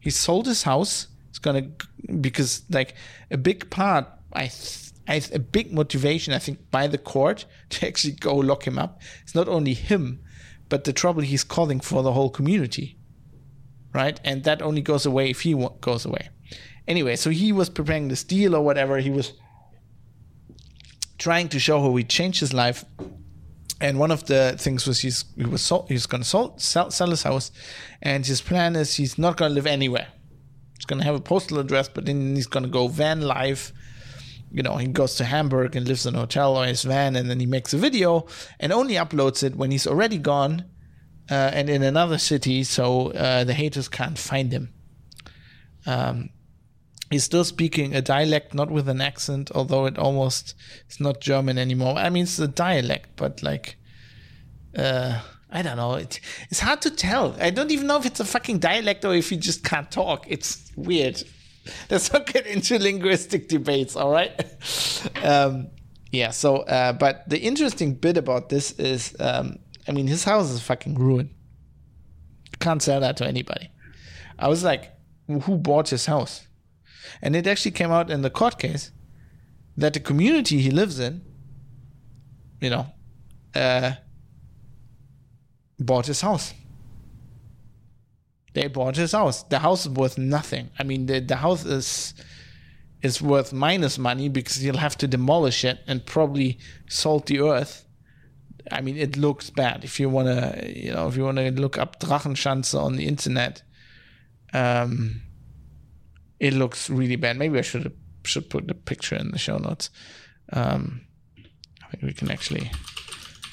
He 0.00 0.10
sold 0.10 0.46
his 0.46 0.62
house. 0.62 1.08
It's 1.38 1.54
to 1.54 2.16
because 2.20 2.64
like 2.70 2.94
a 3.30 3.36
big 3.36 3.70
part, 3.70 4.06
I. 4.32 4.48
Th- 4.48 4.82
I, 5.08 5.22
a 5.32 5.38
big 5.38 5.72
motivation, 5.72 6.34
I 6.34 6.40
think, 6.40 6.68
by 6.72 6.88
the 6.88 6.98
court 6.98 7.44
to 7.70 7.86
actually 7.86 8.14
go 8.14 8.34
lock 8.34 8.66
him 8.66 8.76
up. 8.76 9.00
It's 9.22 9.36
not 9.36 9.46
only 9.46 9.72
him, 9.72 10.20
but 10.68 10.82
the 10.82 10.92
trouble 10.92 11.22
he's 11.22 11.44
causing 11.44 11.78
for 11.78 12.02
the 12.02 12.12
whole 12.12 12.28
community, 12.28 12.98
right? 13.94 14.18
And 14.24 14.42
that 14.42 14.62
only 14.62 14.82
goes 14.82 15.06
away 15.06 15.30
if 15.30 15.42
he 15.42 15.54
goes 15.80 16.04
away. 16.04 16.30
Anyway, 16.88 17.14
so 17.14 17.30
he 17.30 17.52
was 17.52 17.68
preparing 17.68 18.08
this 18.08 18.24
deal 18.24 18.56
or 18.56 18.62
whatever. 18.64 18.98
He 18.98 19.10
was 19.10 19.32
trying 21.18 21.48
to 21.50 21.58
show 21.58 21.80
how 21.80 21.94
he 21.96 22.04
changed 22.04 22.40
his 22.40 22.52
life. 22.52 22.84
And 23.80 23.98
one 23.98 24.10
of 24.10 24.26
the 24.26 24.56
things 24.58 24.86
was 24.86 25.00
he's 25.00 25.24
he 25.36 25.44
was 25.44 25.62
sold, 25.62 25.88
he's 25.88 26.06
going 26.06 26.22
to 26.22 26.28
sell, 26.56 26.90
sell 26.90 27.10
his 27.10 27.22
house, 27.22 27.50
and 28.00 28.24
his 28.24 28.40
plan 28.40 28.74
is 28.74 28.94
he's 28.94 29.18
not 29.18 29.36
to 29.38 29.48
live 29.48 29.66
anywhere. 29.66 30.08
Going 30.86 31.00
to 31.00 31.04
have 31.04 31.14
a 31.14 31.20
postal 31.20 31.58
address, 31.58 31.88
but 31.88 32.06
then 32.06 32.34
he's 32.34 32.46
going 32.46 32.64
to 32.64 32.70
go 32.70 32.88
van 32.88 33.22
life 33.22 33.72
you 34.50 34.62
know, 34.62 34.76
he 34.76 34.86
goes 34.86 35.16
to 35.16 35.24
Hamburg 35.24 35.76
and 35.76 35.86
lives 35.86 36.06
in 36.06 36.14
a 36.14 36.18
hotel 36.18 36.56
or 36.56 36.66
his 36.66 36.82
van, 36.82 37.16
and 37.16 37.28
then 37.28 37.40
he 37.40 37.46
makes 37.46 37.74
a 37.74 37.78
video 37.78 38.26
and 38.60 38.72
only 38.72 38.94
uploads 38.94 39.42
it 39.42 39.56
when 39.56 39.70
he's 39.70 39.86
already 39.86 40.18
gone 40.18 40.64
uh, 41.30 41.50
and 41.52 41.68
in 41.68 41.82
another 41.82 42.18
city, 42.18 42.62
so 42.64 43.10
uh, 43.12 43.44
the 43.44 43.54
haters 43.54 43.88
can't 43.88 44.18
find 44.18 44.52
him. 44.52 44.72
Um, 45.84 46.30
he's 47.10 47.24
still 47.24 47.44
speaking 47.44 47.94
a 47.94 48.00
dialect, 48.00 48.54
not 48.54 48.70
with 48.70 48.88
an 48.88 49.00
accent, 49.00 49.50
although 49.54 49.86
it 49.86 49.98
almost 49.98 50.54
it's 50.86 51.00
not 51.00 51.20
German 51.20 51.58
anymore. 51.58 51.96
I 51.96 52.10
mean, 52.10 52.22
it's 52.24 52.38
a 52.38 52.48
dialect, 52.48 53.10
but 53.16 53.42
like, 53.42 53.76
uh, 54.76 55.20
I 55.50 55.62
don't 55.62 55.76
know. 55.76 55.94
It, 55.94 56.20
it's 56.50 56.60
hard 56.60 56.82
to 56.82 56.90
tell. 56.90 57.36
I 57.40 57.50
don't 57.50 57.70
even 57.70 57.86
know 57.86 57.98
if 57.98 58.06
it's 58.06 58.20
a 58.20 58.24
fucking 58.24 58.58
dialect 58.58 59.04
or 59.04 59.14
if 59.14 59.30
he 59.30 59.36
just 59.36 59.62
can't 59.64 59.90
talk. 59.90 60.26
It's 60.28 60.72
weird. 60.76 61.22
let's 61.90 62.12
not 62.12 62.26
get 62.26 62.46
into 62.46 62.78
linguistic 62.78 63.48
debates, 63.48 63.96
all 63.96 64.10
right? 64.10 64.32
um, 65.22 65.68
yeah, 66.10 66.30
so, 66.30 66.58
uh, 66.58 66.92
but 66.92 67.28
the 67.28 67.38
interesting 67.38 67.94
bit 67.94 68.16
about 68.16 68.48
this 68.48 68.72
is, 68.72 69.14
um, 69.20 69.58
I 69.88 69.92
mean, 69.92 70.06
his 70.06 70.24
house 70.24 70.50
is 70.50 70.62
fucking 70.62 70.94
ruined. 70.94 71.30
Can't 72.60 72.82
sell 72.82 73.00
that 73.00 73.16
to 73.18 73.26
anybody. 73.26 73.70
I 74.38 74.48
was 74.48 74.64
like, 74.64 74.92
who 75.26 75.56
bought 75.56 75.88
his 75.90 76.06
house? 76.06 76.46
And 77.22 77.36
it 77.36 77.46
actually 77.46 77.72
came 77.72 77.90
out 77.90 78.10
in 78.10 78.22
the 78.22 78.30
court 78.30 78.58
case 78.58 78.90
that 79.76 79.92
the 79.94 80.00
community 80.00 80.58
he 80.58 80.70
lives 80.70 80.98
in, 80.98 81.22
you 82.60 82.70
know, 82.70 82.86
uh, 83.54 83.92
bought 85.78 86.06
his 86.06 86.20
house 86.20 86.54
they 88.56 88.68
bought 88.68 88.96
his 88.96 89.12
house. 89.12 89.42
The 89.42 89.58
house 89.58 89.84
is 89.84 89.90
worth 89.90 90.16
nothing. 90.16 90.70
I 90.78 90.82
mean, 90.82 91.04
the, 91.04 91.20
the 91.20 91.36
house 91.36 91.66
is 91.66 92.14
is 93.02 93.20
worth 93.20 93.52
minus 93.52 93.98
money 93.98 94.30
because 94.30 94.64
you'll 94.64 94.78
have 94.78 94.96
to 94.96 95.06
demolish 95.06 95.62
it 95.62 95.78
and 95.86 96.04
probably 96.06 96.58
salt 96.88 97.26
the 97.26 97.40
earth. 97.40 97.84
I 98.72 98.80
mean, 98.80 98.96
it 98.96 99.18
looks 99.18 99.50
bad. 99.50 99.84
If 99.84 100.00
you 100.00 100.08
wanna, 100.08 100.58
you 100.66 100.90
know, 100.94 101.06
if 101.06 101.18
you 101.18 101.24
wanna 101.24 101.50
look 101.50 101.76
up 101.76 102.00
Drachenschanze 102.00 102.74
on 102.74 102.96
the 102.96 103.06
internet, 103.06 103.62
um, 104.54 105.20
it 106.40 106.54
looks 106.54 106.88
really 106.88 107.16
bad. 107.16 107.36
Maybe 107.36 107.58
I 107.58 107.62
should 107.62 107.94
should 108.24 108.48
put 108.48 108.68
the 108.68 108.74
picture 108.74 109.16
in 109.16 109.32
the 109.32 109.38
show 109.38 109.58
notes. 109.58 109.90
Um, 110.50 111.02
I 111.82 111.90
think 111.90 112.04
we 112.04 112.14
can 112.14 112.30
actually 112.30 112.70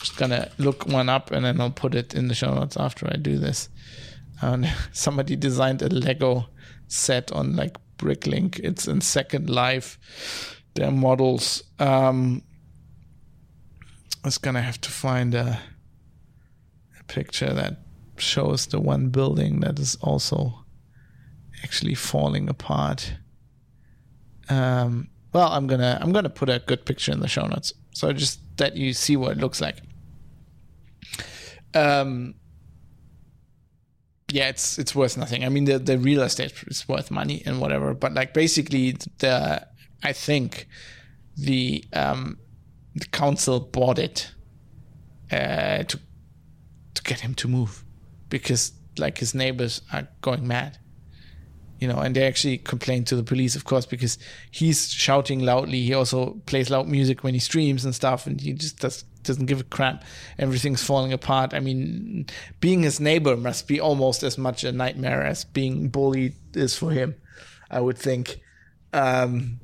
just 0.04 0.18
gonna 0.18 0.52
look 0.58 0.86
one 0.86 1.10
up 1.10 1.32
and 1.32 1.46
then 1.46 1.62
I'll 1.62 1.72
put 1.72 1.96
it 1.96 2.14
in 2.14 2.28
the 2.28 2.36
show 2.36 2.54
notes 2.54 2.78
after 2.78 3.08
I 3.08 3.16
do 3.16 3.40
this 3.40 3.70
and 4.42 4.72
somebody 4.92 5.36
designed 5.36 5.82
a 5.82 5.90
Lego 5.90 6.46
set 6.88 7.32
on 7.32 7.56
like 7.56 7.78
Bricklink. 7.98 8.60
It's 8.60 8.88
in 8.88 9.02
Second 9.02 9.50
Life. 9.50 10.62
Their 10.76 10.92
models. 10.92 11.64
Um, 11.80 12.44
I 14.24 14.28
was 14.28 14.38
gonna 14.38 14.62
have 14.62 14.82
to 14.82 14.92
find 14.92 15.36
a, 15.36 15.60
a 17.00 17.04
picture 17.06 17.54
that 17.54 17.78
shows 18.18 18.68
the 18.68 18.80
one 18.80 19.10
building 19.10 19.60
that 19.62 19.80
is 19.80 19.96
also 20.02 20.66
actually 21.64 21.96
falling 21.96 22.50
apart. 22.50 23.16
Um, 24.50 25.10
well, 25.32 25.50
I'm 25.50 25.68
gonna 25.68 25.98
I'm 26.02 26.12
gonna 26.12 26.30
put 26.30 26.50
a 26.50 26.60
good 26.60 26.86
picture 26.86 27.12
in 27.12 27.20
the 27.20 27.28
show 27.28 27.46
notes, 27.46 27.74
so 27.92 28.12
just 28.14 28.40
that 28.58 28.76
you 28.76 28.94
see 28.94 29.16
what 29.16 29.34
it 29.34 29.38
looks 29.38 29.62
like. 29.62 29.78
Um, 31.74 32.36
yeah, 34.32 34.50
it's 34.50 34.80
it's 34.80 34.96
worth 34.96 35.18
nothing. 35.18 35.44
I 35.44 35.50
mean, 35.50 35.66
the 35.66 35.80
the 35.80 35.98
real 35.98 36.24
estate 36.24 36.54
is 36.68 36.88
worth 36.88 37.12
money 37.12 37.44
and 37.46 37.60
whatever, 37.60 37.94
but 37.94 38.14
like 38.14 38.34
basically 38.34 38.96
the 39.20 39.68
I 40.04 40.14
think 40.14 40.68
the 41.38 41.84
um, 41.94 42.40
the 42.96 43.06
council 43.08 43.60
bought 43.60 44.00
it 44.00 44.32
uh, 45.32 45.84
to 45.84 46.00
to 46.94 47.04
get 47.04 47.22
him 47.22 47.34
to 47.36 47.48
move 47.48 47.84
because 48.30 48.74
like 48.98 49.18
his 49.18 49.34
neighbors 49.34 49.82
are 49.92 50.08
going 50.22 50.48
mad 50.48 50.78
you 51.80 51.88
know 51.88 52.00
and 52.00 52.16
they 52.16 52.26
actually 52.26 52.58
complain 52.58 53.04
to 53.04 53.16
the 53.16 53.24
police 53.24 53.56
of 53.56 53.66
course 53.66 53.86
because 53.86 54.18
he's 54.52 54.90
shouting 54.90 55.40
loudly 55.40 55.82
he 55.82 55.94
also 55.94 56.40
plays 56.46 56.70
loud 56.70 56.88
music 56.88 57.24
when 57.24 57.34
he 57.34 57.40
streams 57.40 57.84
and 57.84 57.94
stuff 57.94 58.28
and 58.28 58.40
he 58.42 58.54
just 58.54 58.80
does 58.80 59.04
doesn't 59.24 59.46
give 59.46 59.62
a 59.62 59.66
crap. 59.66 60.04
Everything's 60.38 60.84
falling 60.84 61.14
apart. 61.14 61.54
I 61.54 61.60
mean 61.60 62.26
being 62.60 62.84
his 62.84 63.00
neighbor 63.00 63.36
must 63.38 63.68
be 63.68 63.80
almost 63.80 64.24
as 64.24 64.38
much 64.38 64.64
a 64.64 64.72
nightmare 64.72 65.24
as 65.24 65.46
being 65.46 65.90
bullied 65.90 66.36
is 66.56 66.78
for 66.78 66.92
him 66.92 67.16
i 67.72 67.80
would 67.80 67.98
think. 67.98 68.40
Um 68.94 69.60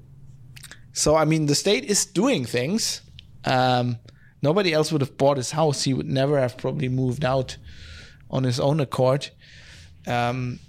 so 0.94 1.16
i 1.16 1.26
mean 1.26 1.46
the 1.46 1.56
state 1.56 1.86
is 1.86 2.06
doing 2.06 2.46
things. 2.46 3.02
Um 3.46 3.98
nobody 4.42 4.74
else 4.74 4.92
would 4.92 5.02
have 5.02 5.18
bought 5.18 5.38
his 5.38 5.52
house. 5.52 5.84
He 5.84 5.94
would 5.94 6.10
never 6.10 6.40
have 6.40 6.58
probably 6.58 6.90
moved 6.90 7.24
out 7.24 7.58
on 8.32 8.44
his 8.44 8.60
own 8.60 8.80
accord. 8.80 9.30
Um 10.08 10.60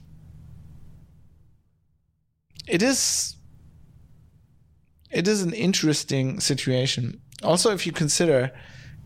it 2.68 2.82
is 2.82 3.36
it 5.10 5.26
is 5.26 5.42
an 5.42 5.52
interesting 5.52 6.40
situation. 6.40 7.20
Also, 7.42 7.72
if 7.72 7.86
you 7.86 7.92
consider 7.92 8.52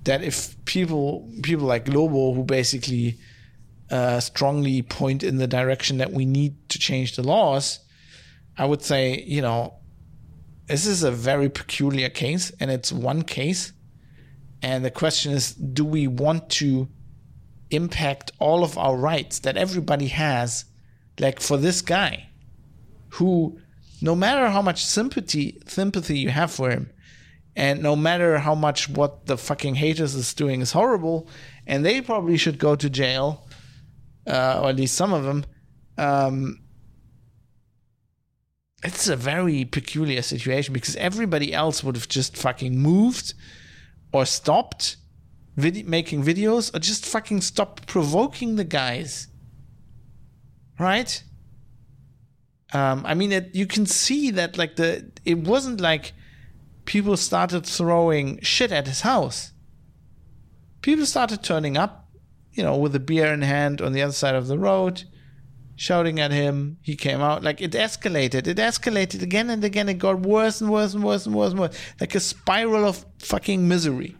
that 0.04 0.22
if 0.22 0.62
people 0.64 1.30
people 1.42 1.66
like 1.66 1.88
Lobo, 1.88 2.34
who 2.34 2.44
basically 2.44 3.18
uh, 3.90 4.20
strongly 4.20 4.82
point 4.82 5.22
in 5.22 5.36
the 5.38 5.46
direction 5.46 5.98
that 5.98 6.12
we 6.12 6.24
need 6.24 6.68
to 6.70 6.78
change 6.78 7.16
the 7.16 7.22
laws, 7.22 7.80
I 8.56 8.64
would 8.64 8.82
say 8.82 9.22
you 9.26 9.42
know 9.42 9.74
this 10.66 10.86
is 10.86 11.02
a 11.02 11.10
very 11.10 11.48
peculiar 11.48 12.08
case, 12.08 12.52
and 12.60 12.70
it's 12.70 12.92
one 12.92 13.22
case. 13.22 13.72
And 14.62 14.82
the 14.82 14.90
question 14.90 15.32
is, 15.32 15.52
do 15.52 15.84
we 15.84 16.06
want 16.06 16.48
to 16.60 16.88
impact 17.70 18.32
all 18.38 18.64
of 18.64 18.78
our 18.78 18.96
rights 18.96 19.40
that 19.40 19.58
everybody 19.58 20.06
has, 20.08 20.64
like 21.18 21.38
for 21.38 21.58
this 21.58 21.82
guy? 21.82 22.28
who 23.14 23.58
no 24.02 24.14
matter 24.14 24.48
how 24.48 24.60
much 24.60 24.84
sympathy 24.84 25.60
sympathy 25.66 26.18
you 26.18 26.30
have 26.30 26.50
for 26.50 26.70
him 26.70 26.90
and 27.56 27.82
no 27.82 27.94
matter 27.94 28.38
how 28.38 28.54
much 28.54 28.88
what 28.88 29.26
the 29.26 29.36
fucking 29.36 29.76
haters 29.76 30.14
is 30.14 30.34
doing 30.34 30.60
is 30.60 30.72
horrible 30.72 31.28
and 31.66 31.84
they 31.84 32.00
probably 32.00 32.36
should 32.36 32.58
go 32.58 32.74
to 32.76 32.90
jail 32.90 33.46
uh, 34.26 34.60
or 34.62 34.70
at 34.70 34.76
least 34.76 34.94
some 34.94 35.12
of 35.12 35.24
them 35.24 35.44
um, 35.98 36.58
it's 38.84 39.08
a 39.08 39.16
very 39.16 39.64
peculiar 39.64 40.20
situation 40.20 40.74
because 40.74 40.94
everybody 40.96 41.54
else 41.54 41.82
would 41.82 41.96
have 41.96 42.08
just 42.08 42.36
fucking 42.36 42.78
moved 42.78 43.32
or 44.12 44.26
stopped 44.26 44.96
vid- 45.56 45.88
making 45.88 46.22
videos 46.22 46.74
or 46.74 46.78
just 46.78 47.06
fucking 47.06 47.40
stopped 47.40 47.86
provoking 47.86 48.56
the 48.56 48.64
guys. 48.64 49.28
Right? 50.78 51.22
Um, 52.72 53.04
I 53.06 53.14
mean, 53.14 53.32
it, 53.32 53.54
you 53.54 53.66
can 53.66 53.86
see 53.86 54.30
that 54.32 54.58
like 54.58 54.76
the 54.76 55.10
it 55.24 55.38
wasn't 55.38 55.80
like 55.80 56.12
people 56.84 57.16
started 57.16 57.64
throwing 57.66 58.40
shit 58.42 58.72
at 58.72 58.86
his 58.86 59.00
house. 59.00 59.52
People 60.82 61.06
started 61.06 61.42
turning 61.42 61.76
up, 61.76 62.08
you 62.52 62.62
know, 62.62 62.76
with 62.76 62.94
a 62.94 63.00
beer 63.00 63.32
in 63.32 63.42
hand 63.42 63.80
on 63.80 63.92
the 63.92 64.02
other 64.02 64.12
side 64.12 64.34
of 64.34 64.46
the 64.46 64.58
road, 64.58 65.04
shouting 65.76 66.20
at 66.20 66.30
him. 66.30 66.76
He 66.82 66.94
came 66.94 67.20
out 67.20 67.42
like 67.42 67.60
it 67.60 67.72
escalated. 67.72 68.46
It 68.46 68.58
escalated 68.58 69.22
again 69.22 69.48
and 69.48 69.64
again. 69.64 69.88
It 69.88 69.94
got 69.94 70.20
worse 70.20 70.60
and 70.60 70.70
worse 70.70 70.94
and 70.94 71.02
worse 71.02 71.26
and 71.26 71.34
worse 71.34 71.52
and 71.52 71.60
worse, 71.60 71.78
like 72.00 72.14
a 72.14 72.20
spiral 72.20 72.84
of 72.84 73.04
fucking 73.18 73.66
misery. 73.66 74.16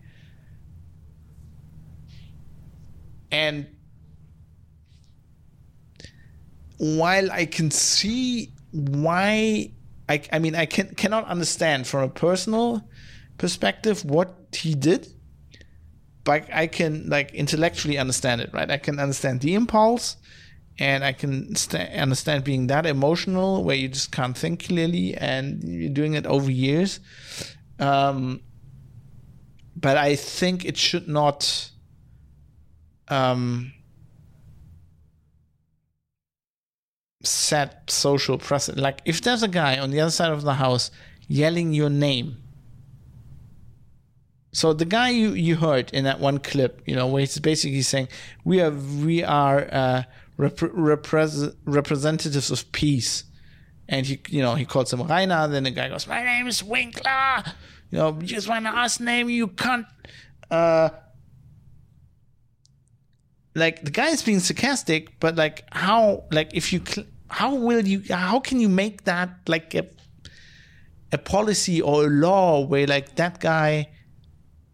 And 3.31 3.66
while 6.78 7.31
I 7.31 7.47
can 7.47 7.70
see 7.70 8.53
why 8.70 9.74
I, 10.09 10.22
I 10.32 10.39
mean 10.39 10.55
I 10.55 10.66
can 10.66 10.94
cannot 10.94 11.26
understand 11.26 11.86
from 11.86 12.02
a 12.05 12.09
personal 12.09 12.86
perspective 13.39 14.05
what 14.05 14.35
he 14.52 14.74
did, 14.74 15.09
but 16.24 16.48
I 16.52 16.66
can 16.66 17.09
like 17.09 17.35
intellectually 17.35 17.98
understand 17.98 18.40
it, 18.40 18.51
right? 18.52 18.70
I 18.70 18.78
can 18.78 18.98
understand 18.98 19.40
the 19.40 19.55
impulse, 19.55 20.16
and 20.78 21.05
I 21.05 21.12
can 21.12 21.55
st- 21.55 21.90
understand 21.90 22.44
being 22.44 22.66
that 22.68 22.86
emotional 22.86 23.64
where 23.64 23.76
you 23.76 23.89
just 23.89 24.12
can't 24.12 24.36
think 24.36 24.64
clearly, 24.66 25.14
and 25.14 25.62
you're 25.64 25.90
doing 25.90 26.14
it 26.14 26.26
over 26.26 26.51
years. 26.51 27.01
Um, 27.78 28.40
but 29.76 29.97
I 29.97 30.16
think 30.16 30.64
it 30.64 30.76
should 30.76 31.09
not. 31.09 31.70
Um, 33.09 33.72
set 37.27 37.91
social 37.91 38.39
precedent. 38.39 38.83
Like 38.83 39.01
if 39.05 39.21
there's 39.23 39.43
a 39.43 39.49
guy 39.49 39.79
on 39.79 39.91
the 39.91 40.01
other 40.01 40.11
side 40.11 40.31
of 40.31 40.43
the 40.43 40.55
house 40.55 40.91
yelling 41.29 41.73
your 41.73 41.91
name. 41.91 42.39
So 44.53 44.73
the 44.73 44.85
guy 44.85 45.09
you, 45.11 45.31
you 45.33 45.57
heard 45.57 45.91
in 45.93 46.05
that 46.05 46.21
one 46.21 46.39
clip, 46.39 46.83
you 46.87 46.95
know, 46.95 47.09
where 47.09 47.21
he's 47.21 47.39
basically 47.41 47.83
saying 47.83 48.09
we 48.45 48.61
are 48.61 48.71
we 48.71 49.25
are 49.25 49.69
uh, 49.73 50.03
rep- 50.37 50.57
repres- 50.59 51.57
representatives 51.65 52.53
of 52.53 52.71
peace, 52.71 53.25
and 53.89 54.07
he 54.07 54.21
you 54.29 54.43
know 54.43 54.55
he 54.55 54.65
calls 54.65 54.93
him 54.93 55.03
Rainer. 55.03 55.49
Then 55.49 55.65
the 55.65 55.73
guy 55.73 55.89
goes, 55.89 56.07
"My 56.07 56.23
name 56.23 56.47
is 56.47 56.63
Winkler." 56.63 57.43
You 57.91 57.99
know, 57.99 58.19
use 58.21 58.47
my 58.49 58.61
last 58.61 59.01
name, 59.01 59.29
you 59.29 59.49
cunt. 59.49 59.87
Uh, 60.51 60.91
like 63.55 63.85
the 63.85 63.91
guy 63.91 64.09
is 64.09 64.23
being 64.23 64.41
sarcastic, 64.41 65.19
but 65.21 65.37
like 65.37 65.65
how 65.73 66.25
like 66.31 66.55
if 66.55 66.73
you 66.73 66.81
cl- 66.85 67.07
how 67.29 67.55
will 67.55 67.87
you 67.87 68.03
how 68.15 68.39
can 68.41 68.61
you 68.61 68.69
make 68.69 69.05
that 69.05 69.31
like 69.49 69.75
a 69.75 69.87
a 71.13 71.19
policy 71.19 71.81
or 71.81 72.05
a 72.05 72.09
law 72.09 72.61
where 72.61 72.87
like 72.87 73.15
that 73.17 73.41
guy 73.41 73.89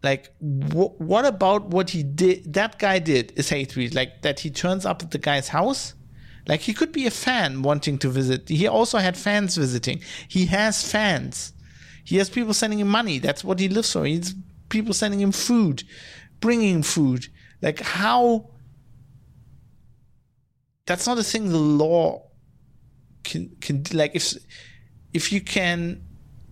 like 0.03 0.31
wh- 0.39 0.99
what 0.99 1.25
about 1.25 1.67
what 1.67 1.91
he 1.91 2.03
did 2.03 2.53
that 2.53 2.79
guy 2.79 2.99
did 2.99 3.31
is 3.35 3.49
hate 3.49 3.71
speech 3.71 3.93
like 3.93 4.21
that 4.23 4.39
he 4.39 4.49
turns 4.49 4.85
up 4.85 5.01
at 5.03 5.11
the 5.11 5.17
guy's 5.19 5.49
house? 5.49 5.93
Like 6.47 6.61
he 6.61 6.73
could 6.73 6.91
be 6.91 7.05
a 7.05 7.11
fan 7.11 7.61
wanting 7.61 7.99
to 7.99 8.09
visit. 8.09 8.49
He 8.49 8.67
also 8.67 8.97
had 8.97 9.15
fans 9.15 9.55
visiting. 9.57 10.01
He 10.27 10.47
has 10.47 10.91
fans. 10.91 11.53
He 12.03 12.17
has 12.17 12.31
people 12.31 12.55
sending 12.55 12.79
him 12.79 12.87
money. 12.87 13.19
That's 13.19 13.43
what 13.43 13.59
he 13.59 13.69
lives 13.69 13.93
for. 13.93 14.05
He's 14.05 14.33
people 14.69 14.93
sending 14.93 15.19
him 15.21 15.31
food 15.31 15.83
bringing 16.41 16.83
food. 16.83 17.27
Like 17.61 17.79
how 17.79 18.49
that's 20.85 21.07
not 21.07 21.19
a 21.19 21.23
thing 21.23 21.49
the 21.49 21.57
law 21.57 22.27
can 23.31 23.49
can 23.61 23.83
like 23.93 24.15
if 24.15 24.35
if 25.13 25.31
you 25.31 25.41
can 25.41 26.01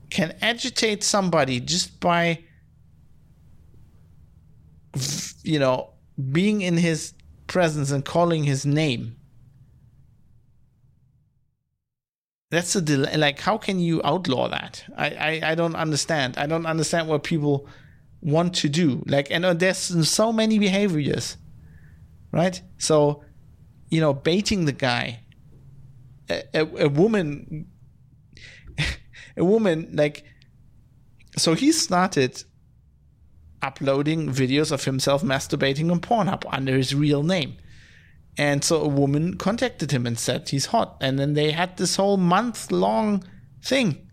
can 0.10 0.36
agitate 0.42 1.04
somebody 1.04 1.60
just 1.60 2.00
by 2.00 2.44
you 5.44 5.60
know 5.60 5.92
being 6.32 6.62
in 6.62 6.78
his 6.78 7.14
presence 7.48 7.92
and 7.92 8.06
calling 8.06 8.44
his 8.44 8.66
name 8.66 9.16
that's 12.52 12.76
a 12.76 12.82
like 13.18 13.40
how 13.40 13.58
can 13.58 13.80
you 13.80 14.02
outlaw 14.04 14.48
that? 14.48 14.84
I, 14.98 15.08
I 15.10 15.52
i 15.52 15.56
don't 15.56 15.76
understand. 15.76 16.36
I 16.38 16.48
don't 16.48 16.66
understand 16.66 17.08
what 17.08 17.24
people 17.24 17.68
want 18.22 18.56
to 18.56 18.70
do. 18.70 19.04
Like 19.06 19.30
and 19.30 19.44
there's 19.60 20.10
so 20.10 20.34
many 20.34 20.58
behaviors 20.58 21.38
right? 22.32 22.62
So 22.78 23.24
you 23.90 24.02
know 24.02 24.14
baiting 24.14 24.66
the 24.66 24.72
guy 24.72 25.22
a, 26.30 26.84
a, 26.86 26.90
woman 26.90 27.68
a 29.38 29.44
woman 29.44 29.90
like 29.94 30.24
so 31.38 31.54
he 31.54 31.72
started 31.72 32.44
uploading 33.62 34.30
videos 34.30 34.72
of 34.72 34.86
himself 34.86 35.24
masturbating 35.24 35.92
on 35.92 36.00
Pornhub 36.00 36.46
under 36.50 36.76
his 36.76 36.96
real 36.96 37.24
name. 37.24 37.58
And 38.38 38.64
so 38.64 38.82
a 38.82 38.88
woman 38.88 39.36
contacted 39.36 39.92
him 39.92 40.08
and 40.08 40.18
said 40.18 40.48
he's 40.48 40.68
hot. 40.68 40.98
And 41.02 41.20
then 41.20 41.34
they 41.34 41.52
had 41.52 41.76
this 41.78 41.98
whole 41.98 42.18
month 42.18 42.72
long 42.72 43.24
thing. 43.62 44.08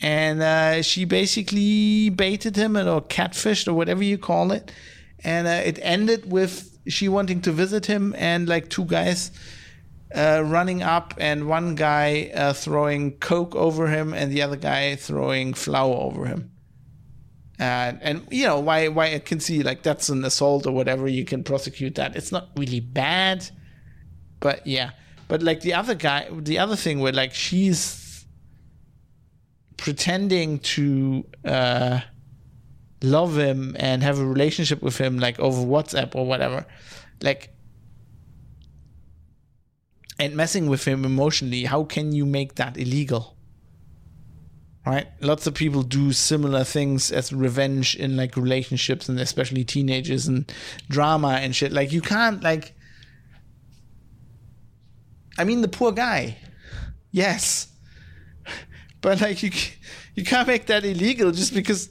And 0.00 0.40
uh, 0.40 0.82
she 0.82 1.04
basically 1.04 2.10
baited 2.10 2.54
him 2.54 2.76
or 2.76 3.00
catfished 3.00 3.66
or 3.66 3.74
whatever 3.74 4.04
you 4.04 4.18
call 4.18 4.52
it. 4.52 4.70
And 5.24 5.48
uh, 5.48 5.62
it 5.64 5.80
ended 5.82 6.30
with 6.30 6.78
she 6.86 7.08
wanting 7.08 7.40
to 7.42 7.52
visit 7.52 7.86
him 7.86 8.14
and 8.16 8.48
like 8.48 8.70
two 8.70 8.84
guys 8.84 9.32
uh, 10.14 10.42
running 10.44 10.82
up 10.82 11.14
and 11.18 11.48
one 11.48 11.74
guy 11.74 12.30
uh, 12.34 12.52
throwing 12.52 13.18
coke 13.18 13.54
over 13.54 13.88
him 13.88 14.14
and 14.14 14.32
the 14.32 14.42
other 14.42 14.56
guy 14.56 14.96
throwing 14.96 15.54
flour 15.54 15.94
over 15.94 16.26
him. 16.26 16.50
And 17.58 17.98
and 18.02 18.26
you 18.30 18.44
know 18.46 18.60
why 18.60 18.88
why 18.88 19.14
I 19.14 19.18
can 19.18 19.40
see 19.40 19.62
like 19.62 19.82
that's 19.82 20.08
an 20.08 20.24
assault 20.24 20.66
or 20.66 20.72
whatever 20.72 21.08
you 21.08 21.24
can 21.24 21.42
prosecute 21.42 21.96
that. 21.96 22.14
It's 22.14 22.30
not 22.30 22.50
really 22.56 22.80
bad, 22.80 23.48
but 24.38 24.66
yeah. 24.66 24.90
But 25.26 25.42
like 25.42 25.60
the 25.60 25.74
other 25.74 25.94
guy, 25.94 26.28
the 26.30 26.58
other 26.58 26.76
thing 26.76 27.00
where 27.00 27.12
like 27.12 27.34
she's 27.34 28.24
pretending 29.76 30.58
to 30.58 31.24
uh, 31.44 32.00
love 33.02 33.38
him 33.38 33.74
and 33.78 34.02
have 34.02 34.18
a 34.18 34.26
relationship 34.26 34.82
with 34.82 34.98
him, 34.98 35.18
like 35.18 35.38
over 35.40 35.62
WhatsApp 35.62 36.14
or 36.14 36.26
whatever, 36.26 36.66
like, 37.22 37.54
and 40.18 40.34
messing 40.36 40.68
with 40.68 40.84
him 40.84 41.04
emotionally, 41.04 41.64
how 41.64 41.84
can 41.84 42.12
you 42.12 42.26
make 42.26 42.56
that 42.56 42.76
illegal? 42.76 43.36
Right? 44.86 45.06
Lots 45.20 45.46
of 45.46 45.54
people 45.54 45.82
do 45.82 46.12
similar 46.12 46.64
things 46.64 47.12
as 47.12 47.32
revenge 47.32 47.94
in 47.94 48.16
like 48.16 48.36
relationships 48.36 49.08
and 49.08 49.20
especially 49.20 49.64
teenagers 49.64 50.26
and 50.26 50.50
drama 50.88 51.38
and 51.42 51.54
shit. 51.54 51.72
Like, 51.72 51.92
you 51.92 52.00
can't, 52.00 52.42
like, 52.42 52.74
I 55.36 55.44
mean, 55.44 55.60
the 55.60 55.68
poor 55.68 55.92
guy. 55.92 56.38
Yes. 57.10 57.68
But 59.00 59.20
like 59.20 59.44
you, 59.44 59.52
you 60.16 60.24
can't 60.24 60.48
make 60.48 60.66
that 60.66 60.84
illegal 60.84 61.30
just 61.30 61.54
because. 61.54 61.88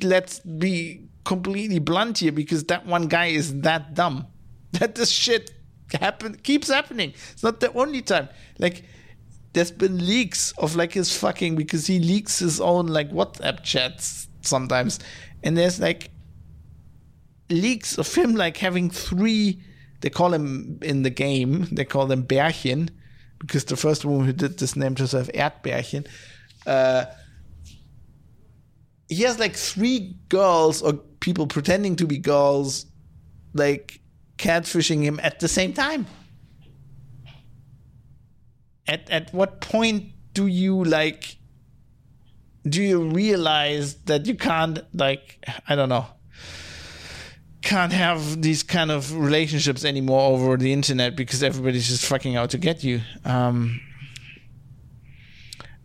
Let's 0.00 0.38
be 0.38 1.08
completely 1.24 1.80
blunt 1.80 2.18
here, 2.18 2.32
because 2.32 2.64
that 2.64 2.86
one 2.86 3.08
guy 3.08 3.26
is 3.26 3.60
that 3.60 3.94
dumb 3.94 4.26
that 4.72 4.94
this 4.94 5.10
shit 5.10 5.50
happen 5.92 6.36
keeps 6.36 6.68
happening. 6.68 7.12
It's 7.32 7.42
not 7.42 7.60
the 7.60 7.72
only 7.72 8.02
time. 8.02 8.28
Like 8.58 8.84
there's 9.52 9.70
been 9.70 10.04
leaks 10.04 10.52
of 10.58 10.76
like 10.76 10.92
his 10.92 11.16
fucking 11.16 11.56
because 11.56 11.86
he 11.86 11.98
leaks 11.98 12.38
his 12.38 12.60
own 12.60 12.88
like 12.88 13.10
WhatsApp 13.10 13.62
chats 13.62 14.28
sometimes, 14.42 14.98
and 15.42 15.56
there's 15.56 15.80
like 15.80 16.10
leaks 17.50 17.98
of 17.98 18.12
him 18.14 18.34
like 18.34 18.56
having 18.56 18.90
three. 18.90 19.62
They 20.00 20.10
call 20.10 20.34
him 20.34 20.78
in 20.82 21.02
the 21.02 21.10
game. 21.10 21.68
They 21.72 21.84
call 21.84 22.06
them 22.06 22.24
Bärchen 22.24 22.90
because 23.38 23.64
the 23.64 23.76
first 23.76 24.04
woman 24.04 24.26
who 24.26 24.32
did 24.32 24.58
this 24.58 24.76
named 24.76 24.98
herself 24.98 25.28
Erdbärchen. 25.28 26.06
Uh, 26.66 27.06
he 29.08 29.22
has 29.22 29.38
like 29.38 29.54
three 29.54 30.16
girls 30.28 30.82
or 30.82 30.94
people 31.20 31.46
pretending 31.46 31.96
to 31.96 32.06
be 32.06 32.18
girls, 32.18 32.86
like 33.54 34.00
catfishing 34.38 35.02
him 35.02 35.20
at 35.22 35.40
the 35.40 35.48
same 35.48 35.72
time. 35.72 36.06
At 38.86 39.10
at 39.10 39.32
what 39.32 39.60
point 39.60 40.12
do 40.32 40.46
you 40.46 40.84
like? 40.84 41.36
Do 42.68 42.82
you 42.82 43.02
realize 43.02 43.94
that 44.04 44.26
you 44.26 44.34
can't 44.34 44.78
like 44.94 45.44
I 45.68 45.74
don't 45.74 45.88
know 45.88 46.06
can't 47.66 47.92
have 47.92 48.40
these 48.42 48.62
kind 48.62 48.92
of 48.92 49.16
relationships 49.16 49.84
anymore 49.84 50.30
over 50.32 50.56
the 50.56 50.72
internet 50.72 51.16
because 51.16 51.42
everybody's 51.42 51.88
just 51.88 52.06
fucking 52.06 52.36
out 52.36 52.50
to 52.50 52.58
get 52.58 52.84
you. 52.84 53.00
Um, 53.24 53.80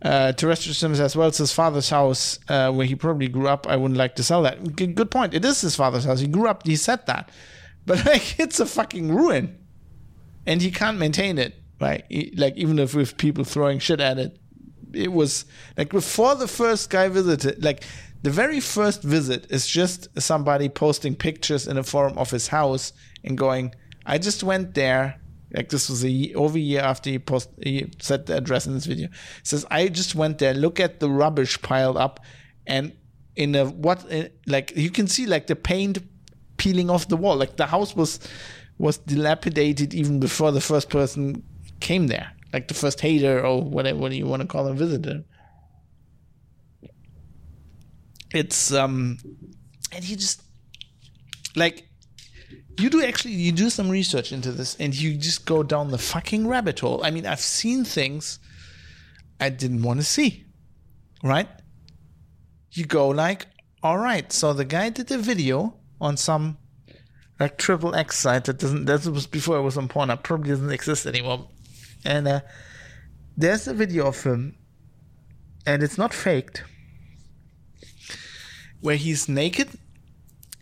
uh, 0.03 0.31
Terrestrial 0.33 0.75
Sims 0.75 0.99
as 0.99 1.15
well. 1.15 1.27
It's 1.27 1.39
his 1.39 1.51
father's 1.51 1.89
house 1.89 2.39
uh, 2.49 2.71
where 2.71 2.85
he 2.85 2.95
probably 2.95 3.27
grew 3.27 3.47
up. 3.47 3.67
I 3.67 3.75
wouldn't 3.77 3.97
like 3.97 4.15
to 4.17 4.23
sell 4.23 4.43
that. 4.43 4.75
G- 4.75 4.87
good 4.87 5.09
point. 5.09 5.33
It 5.33 5.43
is 5.43 5.61
his 5.61 5.75
father's 5.75 6.05
house. 6.05 6.19
He 6.19 6.27
grew 6.27 6.47
up. 6.47 6.65
He 6.65 6.75
said 6.75 7.05
that, 7.07 7.29
but 7.91 8.05
like 8.05 8.39
it's 8.39 8.61
a 8.61 8.65
fucking 8.65 9.13
ruin, 9.13 9.57
and 10.45 10.61
he 10.61 10.71
can't 10.71 10.97
maintain 10.97 11.37
it. 11.37 11.55
Right? 11.79 12.05
Like 12.37 12.55
even 12.55 12.79
if 12.79 12.95
with 12.95 13.17
people 13.17 13.43
throwing 13.43 13.79
shit 13.79 13.99
at 13.99 14.17
it, 14.17 14.39
it 14.93 15.11
was 15.11 15.43
like 15.77 15.89
before 15.89 16.35
the 16.35 16.47
first 16.47 16.89
guy 16.89 17.09
visited. 17.09 17.61
Like 17.61 17.83
the 18.21 18.29
very 18.29 18.61
first 18.61 19.03
visit 19.03 19.51
is 19.51 19.67
just 19.67 20.07
somebody 20.21 20.69
posting 20.69 21.15
pictures 21.15 21.67
in 21.67 21.77
a 21.77 21.83
forum 21.83 22.17
of 22.17 22.31
his 22.31 22.47
house 22.47 22.93
and 23.25 23.37
going, 23.37 23.75
"I 24.05 24.19
just 24.19 24.41
went 24.41 24.73
there." 24.73 25.19
Like 25.53 25.67
this 25.67 25.89
was 25.89 26.05
a 26.05 26.33
over 26.33 26.57
a 26.57 26.61
year 26.61 26.79
after 26.79 27.09
he 27.09 27.19
post 27.19 27.49
he 27.61 27.91
said 27.99 28.25
the 28.25 28.37
address 28.37 28.67
in 28.67 28.73
this 28.73 28.85
video. 28.85 29.09
Says, 29.43 29.65
"I 29.69 29.89
just 29.89 30.15
went 30.15 30.37
there. 30.37 30.53
Look 30.53 30.79
at 30.79 31.01
the 31.01 31.09
rubbish 31.09 31.61
piled 31.61 31.97
up, 31.97 32.21
and 32.65 32.93
in 33.35 33.53
a 33.55 33.65
what 33.65 34.05
in, 34.09 34.29
like 34.47 34.71
you 34.77 34.91
can 34.91 35.07
see 35.07 35.25
like 35.25 35.47
the 35.47 35.57
paint 35.57 35.97
peeling 36.63 36.89
off 36.89 37.07
the 37.07 37.17
wall. 37.23 37.35
Like 37.43 37.55
the 37.57 37.69
house 37.75 37.95
was 37.95 38.19
was 38.77 38.97
dilapidated 38.99 39.93
even 39.93 40.19
before 40.19 40.51
the 40.51 40.61
first 40.61 40.89
person 40.89 41.43
came 41.79 42.07
there, 42.07 42.27
like 42.53 42.67
the 42.67 42.73
first 42.83 42.99
hater 43.01 43.35
or 43.45 43.55
whatever 43.75 43.99
what 43.99 44.11
you 44.11 44.27
want 44.27 44.41
to 44.41 44.47
call 44.47 44.67
a 44.67 44.73
visitor." 44.73 45.23
it's 48.33 48.71
um 48.73 49.17
and 49.91 50.07
you 50.07 50.15
just 50.15 50.41
like 51.55 51.87
you 52.79 52.89
do 52.89 53.03
actually 53.03 53.33
you 53.33 53.51
do 53.51 53.69
some 53.69 53.89
research 53.89 54.31
into 54.31 54.51
this 54.51 54.75
and 54.79 54.95
you 54.95 55.15
just 55.17 55.45
go 55.45 55.63
down 55.63 55.91
the 55.91 55.97
fucking 55.97 56.47
rabbit 56.47 56.79
hole 56.79 57.01
i 57.03 57.11
mean 57.11 57.25
i've 57.25 57.41
seen 57.41 57.83
things 57.83 58.39
i 59.39 59.49
didn't 59.49 59.83
want 59.83 59.99
to 59.99 60.05
see 60.05 60.45
right 61.23 61.49
you 62.71 62.85
go 62.85 63.09
like 63.09 63.47
all 63.83 63.97
right 63.97 64.31
so 64.31 64.53
the 64.53 64.65
guy 64.65 64.89
did 64.89 65.11
a 65.11 65.17
video 65.17 65.75
on 66.01 66.17
some 66.17 66.57
like 67.39 67.57
triple 67.57 67.95
x 67.95 68.17
site 68.17 68.43
that 68.43 68.57
doesn't 68.57 68.85
that 68.85 69.05
was 69.05 69.27
before 69.27 69.57
it 69.57 69.61
was 69.61 69.77
on 69.77 69.87
pornhub 69.87 70.21
probably 70.23 70.49
doesn't 70.49 70.71
exist 70.71 71.05
anymore 71.05 71.47
and 72.03 72.27
uh, 72.27 72.41
there's 73.37 73.67
a 73.67 73.73
video 73.73 74.07
of 74.07 74.21
him 74.23 74.57
and 75.65 75.81
it's 75.81 75.97
not 75.97 76.13
faked 76.13 76.63
where 78.81 78.97
he's 78.97 79.29
naked 79.29 79.69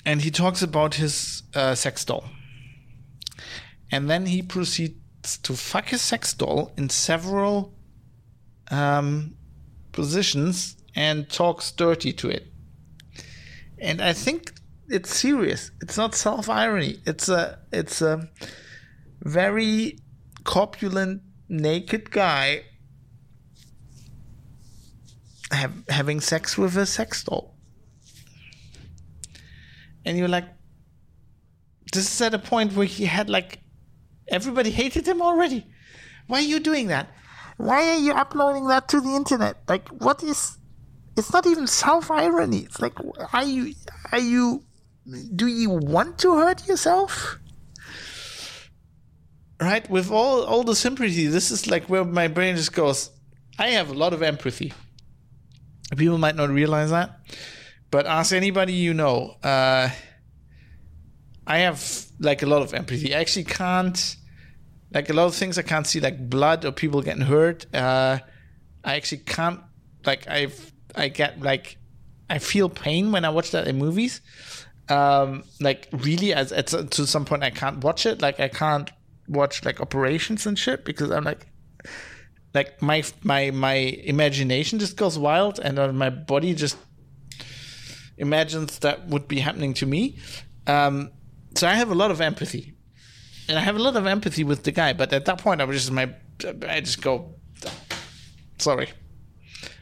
and 0.05 0.21
he 0.21 0.31
talks 0.31 0.61
about 0.61 0.95
his 0.95 1.43
uh, 1.53 1.75
sex 1.75 2.05
doll. 2.05 2.25
And 3.91 4.09
then 4.09 4.27
he 4.27 4.41
proceeds 4.41 5.37
to 5.43 5.53
fuck 5.53 5.89
his 5.89 6.01
sex 6.01 6.33
doll 6.33 6.71
in 6.77 6.89
several 6.89 7.73
um, 8.69 9.35
positions 9.91 10.75
and 10.95 11.29
talks 11.29 11.71
dirty 11.71 12.13
to 12.13 12.29
it. 12.29 12.47
And 13.79 14.01
I 14.01 14.13
think 14.13 14.53
it's 14.89 15.15
serious. 15.15 15.71
It's 15.81 15.97
not 15.97 16.15
self 16.15 16.49
irony. 16.49 16.99
It's 17.05 17.29
a 17.29 17.59
it's 17.71 18.01
a 18.01 18.29
very 19.21 19.99
corpulent 20.43 21.21
naked 21.47 22.11
guy 22.11 22.63
have, 25.51 25.73
having 25.89 26.21
sex 26.21 26.57
with 26.57 26.77
a 26.77 26.85
sex 26.85 27.23
doll 27.23 27.59
and 30.05 30.17
you're 30.17 30.27
like, 30.27 30.45
this 31.93 32.11
is 32.11 32.21
at 32.21 32.33
a 32.33 32.39
point 32.39 32.73
where 32.73 32.85
he 32.85 33.05
had 33.05 33.29
like, 33.29 33.59
everybody 34.27 34.71
hated 34.71 35.07
him 35.07 35.21
already. 35.21 35.67
Why 36.27 36.39
are 36.39 36.41
you 36.53 36.59
doing 36.59 36.87
that? 36.87 37.11
Why 37.57 37.89
are 37.89 37.97
you 37.97 38.13
uploading 38.13 38.67
that 38.67 38.87
to 38.89 39.01
the 39.01 39.15
internet? 39.15 39.57
Like, 39.67 39.87
what 39.89 40.23
is? 40.23 40.57
It's 41.17 41.33
not 41.33 41.45
even 41.45 41.67
self 41.67 42.09
irony. 42.09 42.59
It's 42.59 42.79
like, 42.81 42.93
are 43.33 43.43
you? 43.43 43.73
Are 44.11 44.19
you? 44.19 44.63
Do 45.35 45.47
you 45.47 45.69
want 45.69 46.19
to 46.19 46.35
hurt 46.35 46.67
yourself? 46.67 47.39
Right? 49.61 49.89
With 49.89 50.11
all 50.11 50.43
all 50.43 50.63
the 50.63 50.75
sympathy, 50.75 51.27
this 51.27 51.51
is 51.51 51.67
like 51.67 51.89
where 51.89 52.05
my 52.05 52.27
brain 52.27 52.55
just 52.55 52.73
goes. 52.73 53.11
I 53.57 53.69
have 53.71 53.89
a 53.89 53.93
lot 53.93 54.13
of 54.13 54.21
empathy. 54.21 54.73
People 55.97 56.17
might 56.17 56.35
not 56.35 56.49
realize 56.49 56.91
that 56.91 57.19
but 57.91 58.05
ask 58.05 58.33
anybody 58.33 58.73
you 58.73 58.93
know. 58.93 59.35
Uh, 59.43 59.89
I 61.45 61.57
have 61.59 62.05
like 62.19 62.43
a 62.43 62.45
lot 62.45 62.61
of 62.61 62.73
empathy. 62.73 63.15
I 63.15 63.19
actually 63.19 63.45
can't 63.45 64.15
like 64.93 65.09
a 65.09 65.13
lot 65.13 65.25
of 65.25 65.35
things 65.35 65.57
I 65.57 65.63
can't 65.63 65.85
see 65.85 65.99
like 65.99 66.29
blood 66.29 66.65
or 66.65 66.71
people 66.71 67.01
getting 67.01 67.23
hurt. 67.23 67.65
Uh, 67.73 68.19
I 68.83 68.95
actually 68.95 69.19
can't 69.19 69.59
like 70.05 70.27
I 70.27 70.47
I 70.95 71.09
get 71.09 71.41
like 71.41 71.77
I 72.29 72.39
feel 72.39 72.69
pain 72.69 73.11
when 73.11 73.25
I 73.25 73.29
watch 73.29 73.51
that 73.51 73.67
in 73.67 73.77
movies. 73.77 74.21
Um, 74.89 75.43
like 75.59 75.87
really, 75.91 76.33
as 76.33 76.51
at 76.51 76.67
to 76.67 77.05
some 77.05 77.25
point 77.25 77.43
I 77.43 77.51
can't 77.51 77.83
watch 77.83 78.05
it. 78.05 78.21
Like 78.21 78.39
I 78.39 78.47
can't 78.47 78.89
watch 79.27 79.63
like 79.63 79.79
operations 79.79 80.45
and 80.47 80.57
shit 80.57 80.83
because 80.83 81.11
I'm 81.11 81.23
like 81.23 81.47
like 82.53 82.81
my 82.81 83.03
my 83.23 83.51
my 83.51 83.73
imagination 83.73 84.79
just 84.79 84.97
goes 84.97 85.17
wild 85.17 85.59
and 85.59 85.77
uh, 85.77 85.93
my 85.93 86.09
body 86.09 86.53
just 86.55 86.77
imagines 88.17 88.79
that 88.79 89.07
would 89.07 89.27
be 89.27 89.39
happening 89.39 89.73
to 89.75 89.85
me. 89.85 90.17
Um, 90.67 91.11
so 91.55 91.67
I 91.67 91.73
have 91.73 91.91
a 91.91 91.95
lot 91.95 92.11
of 92.11 92.21
empathy, 92.21 92.73
and 93.47 93.57
I 93.57 93.61
have 93.61 93.75
a 93.75 93.79
lot 93.79 93.95
of 93.95 94.05
empathy 94.05 94.43
with 94.43 94.63
the 94.63 94.71
guy. 94.71 94.93
But 94.93 95.13
at 95.13 95.25
that 95.25 95.39
point, 95.39 95.61
I 95.61 95.65
was 95.65 95.77
just 95.77 95.91
my, 95.91 96.13
I 96.67 96.81
just 96.81 97.01
go, 97.01 97.35
sorry, 98.57 98.89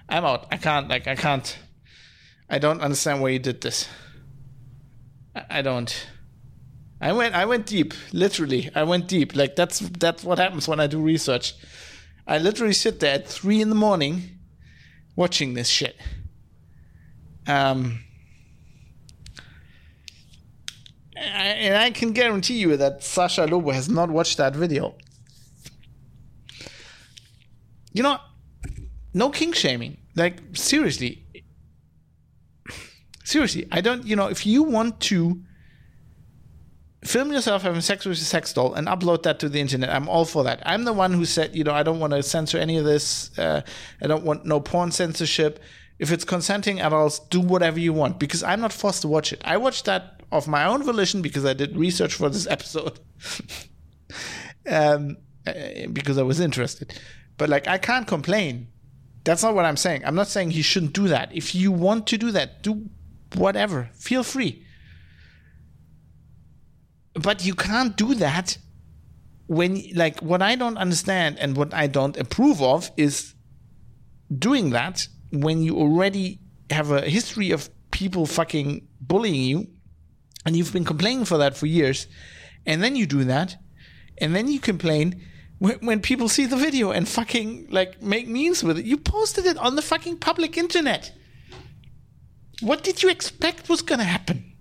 I'm 0.08 0.26
out. 0.26 0.48
I 0.52 0.58
can't. 0.58 0.88
Like 0.88 1.08
I 1.08 1.16
can't. 1.16 1.58
I 2.50 2.60
don't 2.60 2.82
understand 2.82 3.22
why 3.22 3.30
you 3.30 3.40
did 3.40 3.62
this. 3.62 3.88
I, 5.38 5.60
I 5.60 5.62
don't. 5.62 6.08
I 7.00 7.14
went. 7.14 7.36
I 7.36 7.46
went 7.46 7.66
deep. 7.68 7.94
Literally, 8.12 8.72
I 8.74 8.84
went 8.84 9.08
deep. 9.08 9.36
Like 9.36 9.56
that's 9.56 9.80
that's 9.80 10.24
what 10.24 10.40
happens 10.40 10.68
when 10.68 10.80
I 10.80 10.88
do 10.88 11.00
research. 11.00 11.54
I 12.26 12.40
literally 12.40 12.74
sit 12.74 13.00
there 13.00 13.14
at 13.16 13.28
three 13.28 13.62
in 13.62 13.70
the 13.70 13.76
morning, 13.76 14.40
watching 15.16 15.54
this 15.54 15.70
shit. 15.70 15.96
Um 17.48 18.00
and 21.16 21.76
I 21.76 21.90
can 21.92 22.12
guarantee 22.14 22.60
you 22.60 22.78
that 22.78 23.02
Sascha 23.02 23.50
Lobo 23.50 23.72
has 23.72 23.90
not 23.90 24.10
watched 24.10 24.38
that 24.38 24.56
video. 24.56 24.96
You 27.92 28.04
know, 28.04 28.20
no 29.14 29.30
kink 29.32 29.56
shaming. 29.56 29.98
Like 30.16 30.36
seriously, 30.54 31.26
seriously, 33.28 33.68
I 33.72 33.82
don't. 33.82 34.06
You 34.06 34.16
know, 34.16 34.28
if 34.28 34.46
you 34.46 34.64
want 34.64 35.00
to 35.02 35.42
film 37.04 37.32
yourself 37.32 37.62
having 37.62 37.82
sex 37.82 38.06
with 38.06 38.18
a 38.18 38.22
sex 38.22 38.54
doll 38.54 38.74
and 38.74 38.88
upload 38.88 39.24
that 39.24 39.40
to 39.40 39.50
the 39.50 39.60
internet, 39.60 39.90
I'm 39.90 40.08
all 40.08 40.26
for 40.26 40.44
that. 40.46 40.62
I'm 40.66 40.86
the 40.86 40.94
one 40.94 41.14
who 41.14 41.26
said, 41.26 41.56
you 41.56 41.64
know, 41.64 41.74
I 41.74 41.84
don't 41.84 42.00
want 42.00 42.14
to 42.14 42.24
censor 42.24 42.58
any 42.58 42.78
of 42.78 42.86
this. 42.86 43.38
Uh, 43.38 43.62
I 44.02 44.08
don't 44.08 44.24
want 44.24 44.46
no 44.46 44.60
porn 44.60 44.92
censorship. 44.92 45.60
If 46.00 46.12
it's 46.12 46.24
consenting 46.24 46.80
adults, 46.80 47.20
do 47.20 47.42
whatever 47.42 47.80
you 47.80 47.92
want 47.92 48.20
because 48.20 48.44
I'm 48.44 48.62
not 48.62 48.72
forced 48.72 49.02
to 49.02 49.08
watch 49.08 49.34
it. 49.34 49.42
I 49.44 49.58
watched 49.58 49.86
that 49.86 50.22
of 50.32 50.48
my 50.48 50.66
own 50.66 50.84
volition 50.84 51.22
because 51.22 51.46
I 51.46 51.54
did 51.54 51.76
research 51.76 52.14
for 52.14 52.30
this 52.30 52.48
episode. 52.56 53.00
um, 54.70 55.18
uh, 55.46 55.54
because 55.92 56.18
I 56.18 56.24
was 56.24 56.40
interested. 56.40 57.00
But 57.38 57.50
like, 57.50 57.68
I 57.68 57.78
can't 57.78 58.08
complain. 58.08 58.68
That's 59.24 59.44
not 59.44 59.56
what 59.56 59.66
I'm 59.66 59.78
saying. 59.78 60.06
I'm 60.06 60.16
not 60.16 60.28
saying 60.28 60.52
he 60.52 60.62
shouldn't 60.62 60.94
do 60.94 61.08
that. 61.10 61.36
If 61.36 61.54
you 61.54 61.72
want 61.72 62.08
to 62.08 62.18
do 62.18 62.32
that, 62.32 62.64
do 62.64 62.90
whatever. 63.36 63.90
Feel 63.94 64.24
free. 64.24 64.66
But 67.14 67.46
you 67.46 67.56
can't 67.56 67.96
do 67.98 68.14
that 68.16 68.58
when, 69.48 69.82
like, 69.96 70.20
what 70.22 70.42
I 70.42 70.56
don't 70.56 70.78
understand 70.78 71.40
and 71.40 71.56
what 71.56 71.74
I 71.74 71.88
don't 71.88 72.18
approve 72.18 72.62
of 72.62 72.92
is 72.98 73.34
doing 74.38 74.72
that 74.72 75.08
when 75.32 75.64
you 75.64 75.78
already 75.78 76.40
have 76.70 76.92
a 76.92 77.02
history 77.02 77.52
of 77.52 77.70
people 77.92 78.26
fucking 78.26 78.88
bullying 79.00 79.42
you 79.42 79.68
and 80.46 80.56
you've 80.56 80.74
been 80.74 80.86
complaining 80.86 81.26
for 81.26 81.38
that 81.38 81.56
for 81.56 81.66
years 81.66 82.08
and 82.66 82.84
then 82.84 82.96
you 82.96 83.06
do 83.06 83.24
that 83.24 83.56
and 84.20 84.36
then 84.36 84.48
you 84.48 84.60
complain 84.60 85.22
when, 85.60 85.78
when 85.80 86.02
people 86.02 86.30
see 86.30 86.46
the 86.46 86.58
video 86.58 86.92
and 86.92 87.08
fucking 87.08 87.68
like 87.72 88.02
make 88.02 88.28
memes 88.28 88.64
with 88.64 88.78
it. 88.78 88.86
You 88.86 88.98
posted 88.98 89.46
it 89.46 89.58
on 89.58 89.76
the 89.76 89.82
fucking 89.82 90.18
public 90.18 90.58
internet. 90.58 91.14
What 92.62 92.84
did 92.84 93.04
you 93.04 93.10
expect 93.10 93.70
was 93.70 93.82
gonna 93.82 94.04
happen? 94.04 94.54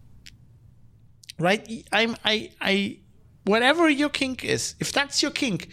Right? 1.38 1.84
I'm 1.92 2.16
I 2.24 2.50
I 2.60 2.98
whatever 3.44 3.88
your 3.88 4.08
kink 4.08 4.44
is, 4.44 4.74
if 4.80 4.92
that's 4.92 5.22
your 5.22 5.30
kink, 5.30 5.68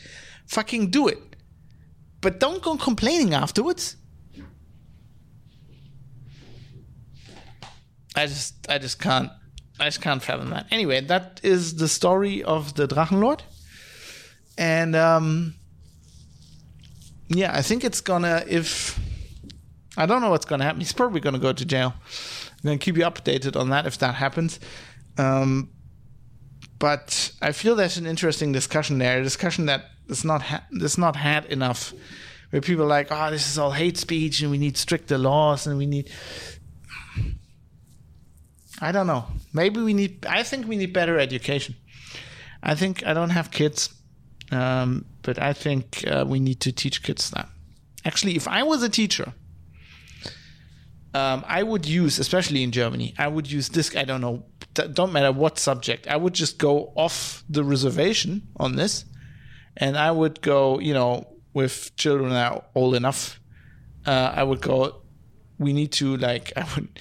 fucking 0.48 0.90
do 0.90 1.08
it. 1.08 1.36
But 2.22 2.40
don't 2.40 2.62
go 2.62 2.78
complaining 2.78 3.34
afterwards. 3.34 3.98
I 8.16 8.28
just 8.28 8.70
I 8.70 8.78
just 8.78 9.00
can't 9.00 9.32
I 9.80 9.86
just 9.86 10.02
can't 10.02 10.22
fathom 10.22 10.52
that. 10.52 10.68
Anyway, 10.72 11.02
that 11.02 11.40
is 11.44 11.76
the 11.76 11.88
story 11.88 12.44
of 12.44 12.76
the 12.76 12.88
Drachenlord. 12.88 13.42
And 14.58 14.96
um 14.96 15.56
yeah, 17.28 17.52
I 17.54 17.62
think 17.62 17.84
it's 17.84 18.02
gonna 18.02 18.44
if 18.48 19.00
I 19.96 20.06
don't 20.06 20.22
know 20.22 20.30
what's 20.32 20.46
gonna 20.46 20.64
happen. 20.64 20.82
He's 20.82 20.94
probably 20.94 21.20
gonna 21.20 21.40
go 21.40 21.54
to 21.54 21.66
jail. 21.66 21.94
I'm 21.96 22.64
gonna 22.64 22.78
keep 22.78 22.98
you 22.98 23.04
updated 23.04 23.60
on 23.60 23.70
that 23.70 23.86
if 23.86 23.98
that 24.00 24.16
happens. 24.16 24.60
Um 25.18 25.70
but 26.80 27.32
I 27.42 27.54
feel 27.54 27.76
there's 27.76 27.98
an 27.98 28.06
interesting 28.06 28.52
discussion 28.52 28.98
there, 28.98 29.22
a 29.22 29.24
discussion 29.24 29.68
that 29.68 29.86
is 30.10 30.26
not 30.26 30.42
ha- 30.42 30.66
that's 30.72 30.98
not 30.98 31.16
had 31.16 31.46
enough, 31.46 31.94
where 32.50 32.62
people 32.62 32.84
are 32.84 32.88
like, 32.88 33.08
oh, 33.10 33.32
this 33.32 33.50
is 33.50 33.58
all 33.58 33.72
hate 33.72 33.98
speech, 33.98 34.42
and 34.42 34.52
we 34.52 34.58
need 34.58 34.76
stricter 34.76 35.18
laws, 35.18 35.66
and 35.66 35.78
we 35.78 35.86
need. 35.86 36.12
I 38.82 38.92
don't 38.92 39.08
know. 39.08 39.28
Maybe 39.54 39.82
we 39.82 39.94
need. 39.94 40.26
I 40.26 40.44
think 40.44 40.68
we 40.68 40.76
need 40.76 40.92
better 40.92 41.18
education. 41.18 41.76
I 42.62 42.76
think 42.76 43.06
I 43.06 43.14
don't 43.14 43.30
have 43.30 43.50
kids, 43.50 43.94
um, 44.52 45.06
but 45.22 45.42
I 45.42 45.54
think 45.54 46.04
uh, 46.08 46.26
we 46.28 46.40
need 46.40 46.60
to 46.62 46.72
teach 46.72 47.02
kids 47.02 47.30
that. 47.32 47.48
Actually, 48.04 48.36
if 48.36 48.48
I 48.48 48.64
was 48.64 48.84
a 48.84 48.90
teacher, 48.90 49.34
um, 51.14 51.46
I 51.48 51.62
would 51.62 51.86
use, 51.86 52.18
especially 52.18 52.64
in 52.64 52.72
Germany, 52.72 53.14
I 53.18 53.28
would 53.28 53.50
use 53.52 53.70
this. 53.70 53.96
I 53.96 54.04
don't 54.04 54.22
know, 54.22 54.46
don't 54.74 55.14
matter 55.14 55.32
what 55.32 55.60
subject. 55.60 56.08
I 56.08 56.16
would 56.16 56.34
just 56.34 56.58
go 56.58 56.92
off 56.96 57.44
the 57.48 57.64
reservation 57.64 58.48
on 58.58 58.76
this, 58.76 59.06
and 59.78 59.96
I 59.96 60.10
would 60.10 60.42
go, 60.42 60.80
you 60.80 60.94
know, 60.94 61.28
with 61.54 61.96
children 61.98 62.32
that 62.32 62.52
are 62.52 62.64
old 62.74 62.96
enough. 62.96 63.40
Uh, 64.06 64.34
I 64.36 64.44
would 64.44 64.62
go. 64.62 65.02
We 65.60 65.72
need 65.72 65.92
to 65.94 66.18
like. 66.18 66.52
I 66.58 66.64
wouldn't. 66.64 66.98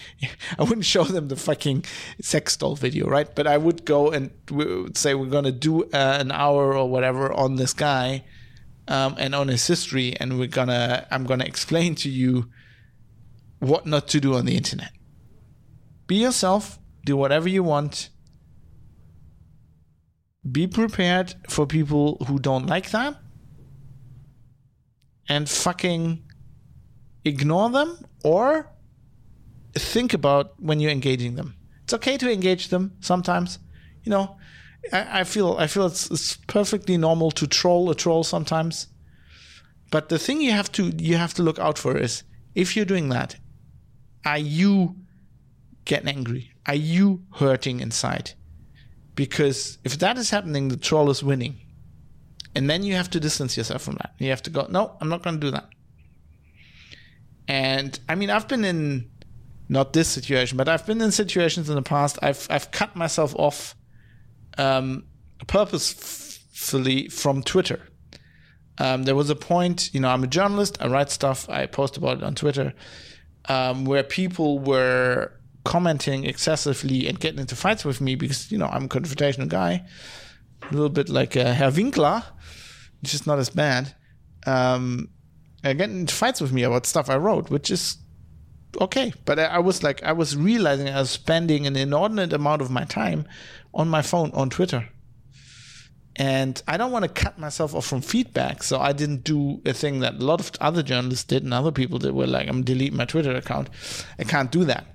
I 0.59 0.63
wouldn't 0.63 0.85
show 0.85 1.05
them 1.05 1.29
the 1.29 1.37
fucking 1.37 1.87
sex 2.21 2.55
doll 2.59 2.77
video, 2.77 3.09
right? 3.09 3.35
But 3.35 3.47
I 3.47 3.57
would 3.57 3.87
go 3.87 4.11
and 4.11 4.31
would 4.51 4.99
say 4.99 5.15
we're 5.15 5.27
gonna 5.27 5.53
do 5.53 5.85
uh, 5.85 6.19
an 6.21 6.31
hour 6.31 6.77
or 6.77 6.87
whatever 6.89 7.33
on 7.33 7.57
this 7.57 7.73
guy, 7.73 8.25
um, 8.89 9.15
and 9.19 9.35
on 9.35 9.49
his 9.49 9.67
history, 9.67 10.15
and 10.21 10.39
we're 10.39 10.49
gonna. 10.49 11.07
I'm 11.11 11.25
gonna 11.25 11.47
explain 11.47 11.95
to 11.97 12.11
you 12.11 12.51
what 13.63 13.87
not 13.87 14.09
to 14.09 14.21
do 14.21 14.35
on 14.35 14.45
the 14.45 14.57
internet. 14.57 14.91
Be 16.09 16.17
yourself, 16.17 16.81
do 17.05 17.17
whatever 17.17 17.49
you 17.49 17.63
want. 17.63 18.11
Be 20.51 20.67
prepared 20.67 21.37
for 21.49 21.65
people 21.65 22.17
who 22.27 22.41
don't 22.41 22.67
like 22.67 22.91
that. 22.91 23.17
And 25.29 25.49
fucking 25.49 26.25
ignore 27.25 27.71
them 27.71 28.05
or 28.25 28.69
think 29.75 30.13
about 30.13 30.61
when 30.61 30.81
you're 30.81 30.91
engaging 30.91 31.37
them. 31.37 31.55
It's 31.85 31.95
okay 31.95 32.17
to 32.19 32.31
engage 32.31 32.69
them 32.69 32.97
sometimes. 32.99 33.61
You 34.03 34.11
know, 34.11 34.37
I, 34.93 35.21
I 35.21 35.25
feel 35.25 35.57
I 35.57 35.69
feel 35.69 35.87
it's, 35.87 36.11
it's 36.11 36.37
perfectly 36.49 36.97
normal 36.97 37.31
to 37.31 37.47
troll 37.47 37.89
a 37.91 37.95
troll 37.95 38.25
sometimes. 38.25 38.89
But 39.93 40.09
the 40.09 40.19
thing 40.19 40.41
you 40.41 40.51
have 40.51 40.73
to 40.73 40.89
you 40.99 41.17
have 41.17 41.35
to 41.35 41.45
look 41.45 41.61
out 41.61 41.79
for 41.79 41.97
is 41.97 42.25
if 42.57 42.77
you're 42.77 42.85
doing 42.85 43.09
that, 43.11 43.37
are 44.25 44.39
you 44.39 44.97
getting 45.85 46.09
angry? 46.09 46.53
Are 46.67 46.75
you 46.75 47.23
hurting 47.35 47.81
inside? 47.81 48.33
Because 49.15 49.79
if 49.85 49.99
that 49.99 50.17
is 50.17 50.31
happening, 50.31 50.69
the 50.69 50.77
troll 50.77 51.11
is 51.11 51.23
winning. 51.23 51.59
And 52.55 52.69
then 52.69 52.83
you 52.83 52.95
have 52.95 53.11
to 53.11 53.21
distance 53.21 53.57
yourself 53.57 53.83
from 53.83 53.95
that. 53.95 54.15
You 54.19 54.31
have 54.31 54.43
to 54.43 54.51
go, 54.51 54.67
no, 54.71 54.97
I'm 55.01 55.09
not 55.09 55.23
going 55.23 55.41
to 55.41 55.41
do 55.41 55.51
that. 55.51 55.69
And 57.49 57.99
I 58.09 58.15
mean, 58.15 58.31
I've 58.31 58.49
been 58.49 58.65
in 58.65 59.11
not 59.69 59.93
this 59.93 60.09
situation, 60.09 60.57
but 60.59 60.69
I've 60.69 60.87
been 60.87 61.01
in 61.01 61.11
situations 61.11 61.69
in 61.69 61.75
the 61.75 61.83
past. 61.83 62.19
I've 62.23 62.47
I've 62.51 62.71
cut 62.71 62.95
myself 62.95 63.35
off 63.37 63.75
um, 64.59 65.05
purposefully 65.47 67.09
from 67.09 67.43
Twitter. 67.43 67.81
Um, 68.79 69.05
there 69.05 69.15
was 69.15 69.31
a 69.31 69.37
point, 69.37 69.93
you 69.93 70.01
know, 70.01 70.09
I'm 70.09 70.25
a 70.25 70.29
journalist. 70.29 70.79
I 70.81 70.89
write 70.89 71.11
stuff. 71.11 71.49
I 71.49 71.67
post 71.67 71.97
about 71.97 72.19
it 72.19 72.23
on 72.23 72.35
Twitter, 72.35 72.73
um, 73.49 73.85
where 73.85 74.03
people 74.03 74.59
were 74.59 75.33
commenting 75.65 76.25
excessively 76.25 77.07
and 77.09 77.21
getting 77.21 77.39
into 77.41 77.55
fights 77.55 77.85
with 77.85 78.01
me 78.01 78.15
because 78.15 78.51
you 78.51 78.59
know 78.59 78.67
I'm 78.67 78.85
a 78.85 78.89
confrontational 78.89 79.49
guy, 79.49 79.85
a 80.63 80.73
little 80.73 80.89
bit 80.89 81.09
like 81.09 81.37
uh, 81.37 81.53
Herr 81.53 81.71
Winkler, 81.71 82.23
just 83.03 83.27
not 83.27 83.39
as 83.39 83.51
bad. 83.51 83.95
Um, 84.47 85.09
and 85.63 85.79
getting 85.79 86.01
into 86.01 86.15
fights 86.15 86.41
with 86.41 86.53
me 86.53 86.65
about 86.65 86.87
stuff 86.87 87.09
I 87.09 87.17
wrote, 87.17 87.49
which 87.51 87.71
is 87.71 87.99
okay. 88.81 89.13
But 89.25 89.39
I, 89.39 89.45
I 89.45 89.59
was 89.59 89.83
like, 89.83 90.03
I 90.03 90.13
was 90.13 90.37
realizing 90.37 90.89
I 90.89 90.99
was 90.99 91.11
spending 91.11 91.67
an 91.67 91.77
inordinate 91.77 92.33
amount 92.33 92.63
of 92.63 92.71
my 92.71 92.85
time 92.85 93.27
on 93.73 93.89
my 93.89 94.03
phone 94.03 94.33
on 94.33 94.51
Twitter. 94.51 94.89
And 96.17 96.63
I 96.69 96.77
don't 96.77 96.93
want 96.93 97.05
to 97.05 97.09
cut 97.09 97.39
myself 97.39 97.75
off 97.75 97.87
from 97.87 98.03
feedback, 98.03 98.63
so 98.63 98.79
I 98.79 98.93
didn't 98.93 99.25
do 99.25 99.63
a 99.65 99.73
thing 99.73 100.01
that 100.01 100.15
a 100.15 100.25
lot 100.25 100.41
of 100.41 100.53
other 100.61 100.83
journalists 100.83 101.25
did 101.25 101.43
and 101.43 101.55
other 101.55 101.73
people 101.73 101.99
did. 101.99 102.13
Were 102.13 102.27
like, 102.27 102.49
I'm 102.49 102.63
deleting 102.63 102.99
my 102.99 103.07
Twitter 103.07 103.35
account. 103.35 103.71
I 104.19 104.25
can't 104.25 104.51
do 104.51 104.65
that 104.67 104.87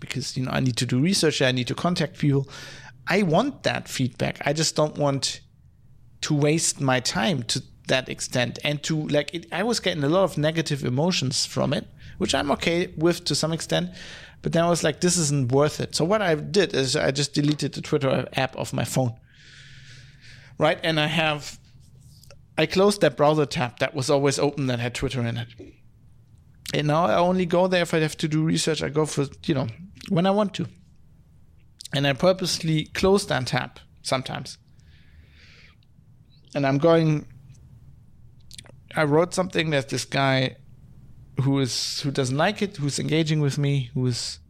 because 0.00 0.36
you 0.36 0.44
know 0.44 0.50
I 0.50 0.60
need 0.60 0.76
to 0.78 0.86
do 0.86 1.00
research. 1.00 1.40
I 1.42 1.52
need 1.52 1.68
to 1.68 1.74
contact 1.74 2.18
people. 2.18 2.48
I 3.06 3.22
want 3.22 3.62
that 3.62 3.88
feedback. 3.88 4.40
I 4.44 4.52
just 4.52 4.74
don't 4.74 4.96
want 4.98 5.40
to 6.22 6.34
waste 6.34 6.80
my 6.80 7.00
time 7.00 7.44
to 7.44 7.62
that 7.86 8.08
extent 8.08 8.58
and 8.64 8.82
to 8.84 9.08
like 9.08 9.34
it, 9.34 9.46
I 9.52 9.62
was 9.62 9.80
getting 9.80 10.04
a 10.04 10.08
lot 10.08 10.24
of 10.24 10.38
negative 10.38 10.84
emotions 10.84 11.44
from 11.44 11.72
it, 11.72 11.86
which 12.18 12.34
I'm 12.34 12.50
okay 12.52 12.92
with 12.96 13.24
to 13.26 13.34
some 13.34 13.52
extent. 13.52 13.90
But 14.42 14.52
then 14.52 14.64
I 14.64 14.70
was 14.70 14.82
like, 14.82 15.00
this 15.00 15.18
isn't 15.18 15.52
worth 15.52 15.80
it. 15.80 15.94
So 15.94 16.04
what 16.04 16.22
I 16.22 16.34
did 16.34 16.74
is 16.74 16.96
I 16.96 17.10
just 17.10 17.34
deleted 17.34 17.74
the 17.74 17.82
Twitter 17.82 18.26
app 18.34 18.56
off 18.56 18.72
my 18.72 18.84
phone. 18.84 19.14
Right, 20.60 20.78
and 20.82 21.00
I 21.00 21.06
have 21.06 21.58
I 22.58 22.66
closed 22.66 23.00
that 23.00 23.16
browser 23.16 23.46
tab 23.46 23.78
that 23.78 23.94
was 23.94 24.10
always 24.10 24.38
open 24.38 24.66
that 24.66 24.78
had 24.78 24.94
Twitter 24.94 25.22
in 25.22 25.38
it. 25.38 25.48
And 26.74 26.86
now 26.86 27.06
I 27.06 27.14
only 27.14 27.46
go 27.46 27.66
there 27.66 27.80
if 27.80 27.94
I 27.94 28.00
have 28.00 28.18
to 28.18 28.28
do 28.28 28.44
research. 28.44 28.82
I 28.82 28.90
go 28.90 29.06
for, 29.06 29.24
you 29.46 29.54
know, 29.54 29.68
when 30.10 30.26
I 30.26 30.30
want 30.32 30.52
to. 30.56 30.66
And 31.94 32.06
I 32.06 32.12
purposely 32.12 32.84
close 32.92 33.26
that 33.28 33.46
tab 33.46 33.80
sometimes. 34.02 34.58
And 36.54 36.66
I'm 36.66 36.76
going 36.76 37.26
I 38.94 39.04
wrote 39.04 39.32
something 39.32 39.70
that 39.70 39.88
this 39.88 40.04
guy 40.04 40.56
who 41.40 41.58
is 41.58 42.02
who 42.02 42.10
doesn't 42.10 42.36
like 42.36 42.60
it, 42.60 42.76
who's 42.76 42.98
engaging 42.98 43.40
with 43.40 43.56
me, 43.56 43.88
who 43.94 44.06
is 44.06 44.40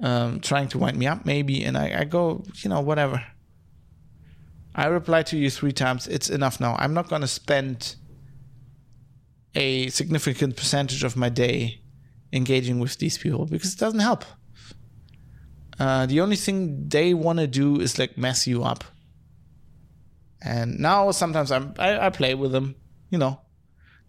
um, 0.00 0.40
trying 0.40 0.68
to 0.68 0.78
wind 0.78 0.96
me 0.96 1.06
up 1.06 1.26
maybe, 1.26 1.64
and 1.64 1.76
I, 1.76 2.00
I 2.00 2.04
go, 2.04 2.44
you 2.62 2.70
know, 2.70 2.80
whatever. 2.80 3.22
I 4.78 4.86
reply 4.86 5.24
to 5.24 5.36
you 5.36 5.50
three 5.50 5.72
times. 5.72 6.06
It's 6.06 6.30
enough 6.30 6.60
now. 6.60 6.76
I'm 6.78 6.94
not 6.94 7.08
going 7.08 7.22
to 7.22 7.26
spend 7.26 7.96
a 9.56 9.88
significant 9.88 10.56
percentage 10.56 11.02
of 11.02 11.16
my 11.16 11.28
day 11.28 11.82
engaging 12.32 12.78
with 12.78 12.96
these 12.98 13.18
people 13.18 13.44
because 13.44 13.74
it 13.74 13.80
doesn't 13.80 13.98
help. 13.98 14.24
Uh, 15.80 16.06
the 16.06 16.20
only 16.20 16.36
thing 16.36 16.88
they 16.88 17.12
want 17.12 17.40
to 17.40 17.48
do 17.48 17.80
is 17.80 17.98
like 17.98 18.16
mess 18.16 18.46
you 18.46 18.62
up. 18.62 18.84
And 20.40 20.78
now 20.78 21.10
sometimes 21.10 21.50
I'm 21.50 21.74
I, 21.76 22.06
I 22.06 22.10
play 22.10 22.36
with 22.36 22.52
them, 22.52 22.76
you 23.10 23.18
know. 23.18 23.40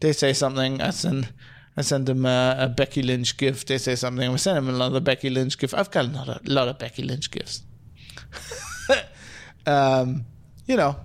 They 0.02 0.14
say 0.14 0.34
something, 0.34 0.82
I 0.82 0.92
send 0.92 1.34
I 1.78 1.82
send 1.82 2.06
them 2.06 2.28
a, 2.28 2.56
a 2.60 2.70
Becky 2.70 3.02
Lynch 3.02 3.38
gift. 3.38 3.70
They 3.70 3.80
say 3.80 3.96
something, 3.96 4.32
I 4.32 4.36
send 4.36 4.58
them 4.58 4.70
another 4.70 5.00
Becky 5.00 5.32
Lynch 5.32 5.58
gift. 5.58 5.74
I've 5.74 5.90
got 5.90 6.06
a 6.06 6.10
lot 6.10 6.30
of, 6.30 6.48
lot 6.48 6.68
of 6.68 6.78
Becky 6.78 7.02
Lynch 7.02 7.32
gifts. 7.32 7.64
um, 9.66 10.26
you 10.70 10.78
know, 10.78 10.96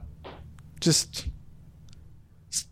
just 0.78 1.27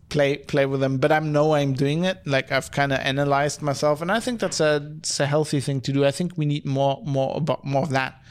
play 0.09 0.37
play 0.37 0.67
with 0.67 0.79
them. 0.79 0.99
But 0.99 1.11
I 1.11 1.19
know 1.19 1.55
I'm 1.55 1.73
doing 1.73 2.05
it. 2.05 2.19
Like 2.25 2.51
I've 2.51 2.71
kind 2.71 2.93
of 2.93 2.99
analyzed 2.99 3.63
myself, 3.63 4.01
and 4.01 4.11
I 4.11 4.19
think 4.19 4.39
that's 4.39 4.59
a 4.59 4.93
it's 4.99 5.19
a 5.19 5.25
healthy 5.25 5.59
thing 5.59 5.81
to 5.81 5.91
do. 5.91 6.05
I 6.05 6.11
think 6.11 6.37
we 6.37 6.45
need 6.45 6.65
more 6.65 7.01
more 7.03 7.35
about 7.35 7.65
more 7.65 7.81
of 7.81 7.89
that. 7.89 8.21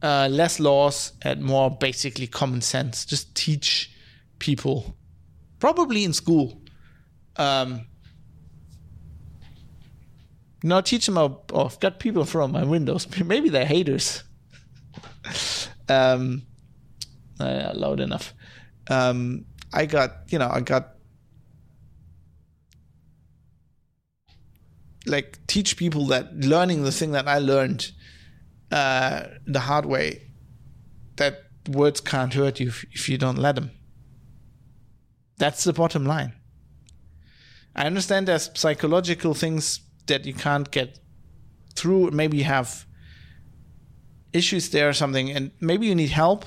Uh, 0.00 0.28
less 0.30 0.60
laws 0.60 1.12
and 1.22 1.42
more 1.42 1.76
basically 1.76 2.28
common 2.28 2.60
sense. 2.60 3.04
Just 3.04 3.34
teach 3.34 3.90
people, 4.38 4.96
probably 5.58 6.04
in 6.04 6.12
school. 6.12 6.62
Um, 7.36 7.86
teach 10.84 11.06
them. 11.06 11.18
Oh, 11.18 11.42
I've 11.52 11.80
got 11.80 11.98
people 11.98 12.24
from 12.24 12.52
my 12.52 12.62
windows. 12.62 13.08
Maybe 13.24 13.48
they're 13.48 13.66
haters. 13.66 14.22
um, 15.88 16.42
uh, 17.40 17.72
loud 17.74 18.00
enough. 18.00 18.34
Um, 18.88 19.44
I 19.72 19.86
got, 19.86 20.10
you 20.28 20.38
know, 20.38 20.48
I 20.50 20.60
got 20.60 20.94
like 25.06 25.38
teach 25.46 25.76
people 25.76 26.06
that 26.06 26.34
learning 26.36 26.84
the 26.84 26.92
thing 26.92 27.12
that 27.12 27.26
I 27.28 27.38
learned 27.38 27.90
uh, 28.70 29.22
the 29.46 29.60
hard 29.60 29.86
way 29.86 30.22
that 31.16 31.44
words 31.68 32.00
can't 32.00 32.32
hurt 32.34 32.60
you 32.60 32.68
if, 32.68 32.84
if 32.92 33.08
you 33.08 33.18
don't 33.18 33.38
let 33.38 33.54
them. 33.54 33.70
That's 35.38 35.64
the 35.64 35.72
bottom 35.72 36.04
line. 36.04 36.34
I 37.74 37.86
understand 37.86 38.26
there's 38.26 38.50
psychological 38.54 39.34
things 39.34 39.80
that 40.06 40.26
you 40.26 40.34
can't 40.34 40.70
get 40.70 40.98
through. 41.74 42.10
Maybe 42.10 42.38
you 42.38 42.44
have 42.44 42.86
issues 44.32 44.70
there 44.70 44.88
or 44.88 44.92
something, 44.92 45.30
and 45.30 45.52
maybe 45.60 45.86
you 45.86 45.94
need 45.94 46.10
help. 46.10 46.44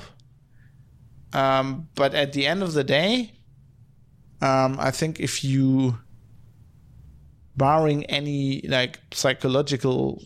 Um, 1.34 1.88
but 1.96 2.14
at 2.14 2.34
the 2.34 2.46
end 2.46 2.64
of 2.64 2.74
the 2.74 2.84
day, 2.84 3.34
um, 4.42 4.78
I 4.80 4.92
think 4.92 5.20
if 5.20 5.44
you, 5.44 5.98
barring 7.56 8.06
any 8.06 8.62
like 8.68 9.00
psychological 9.12 10.24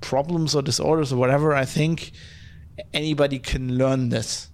problems 0.00 0.54
or 0.54 0.62
disorders 0.62 1.12
or 1.12 1.16
whatever, 1.16 1.54
I 1.54 1.64
think 1.64 2.12
anybody 2.92 3.38
can 3.38 3.76
learn 3.76 4.08
this. 4.08 4.50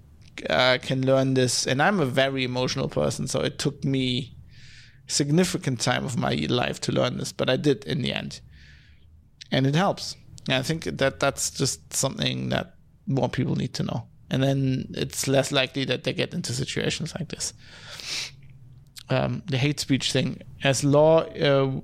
Uh, 0.48 0.78
can 0.80 1.04
learn 1.04 1.34
this, 1.34 1.66
and 1.66 1.82
I'm 1.82 2.00
a 2.00 2.06
very 2.06 2.44
emotional 2.44 2.88
person, 2.88 3.28
so 3.28 3.40
it 3.40 3.58
took 3.58 3.84
me 3.84 4.38
significant 5.06 5.80
time 5.80 6.02
of 6.02 6.16
my 6.16 6.32
life 6.48 6.80
to 6.82 6.92
learn 6.92 7.18
this, 7.18 7.30
but 7.30 7.50
I 7.50 7.56
did 7.56 7.84
in 7.84 8.00
the 8.00 8.14
end, 8.14 8.40
and 9.52 9.66
it 9.66 9.74
helps. 9.74 10.16
And 10.48 10.56
I 10.56 10.62
think 10.62 10.84
that 10.84 11.20
that's 11.20 11.50
just 11.50 11.92
something 11.92 12.48
that 12.48 12.74
more 13.06 13.28
people 13.28 13.54
need 13.54 13.74
to 13.74 13.82
know, 13.82 14.06
and 14.30 14.42
then 14.42 14.86
it's 14.94 15.26
less 15.26 15.52
likely 15.52 15.84
that 15.84 16.04
they 16.04 16.12
get 16.12 16.32
into 16.32 16.52
situations 16.52 17.14
like 17.18 17.28
this. 17.28 17.52
Um, 19.08 19.42
the 19.46 19.58
hate 19.58 19.80
speech 19.80 20.12
thing, 20.12 20.40
as 20.62 20.84
law, 20.84 21.22
uh, 21.22 21.80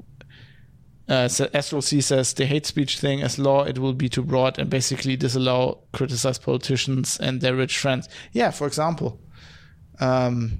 uh, 1.08 1.28
SLC 1.28 2.02
says 2.02 2.34
the 2.34 2.46
hate 2.46 2.66
speech 2.66 2.98
thing 2.98 3.22
as 3.22 3.38
law 3.38 3.64
it 3.64 3.78
will 3.78 3.92
be 3.92 4.08
too 4.08 4.22
broad 4.22 4.58
and 4.58 4.68
basically 4.68 5.16
disallow 5.16 5.82
criticize 5.92 6.38
politicians 6.38 7.18
and 7.18 7.40
their 7.40 7.54
rich 7.54 7.78
friends. 7.78 8.08
Yeah, 8.32 8.50
for 8.50 8.66
example, 8.66 9.20
um, 10.00 10.58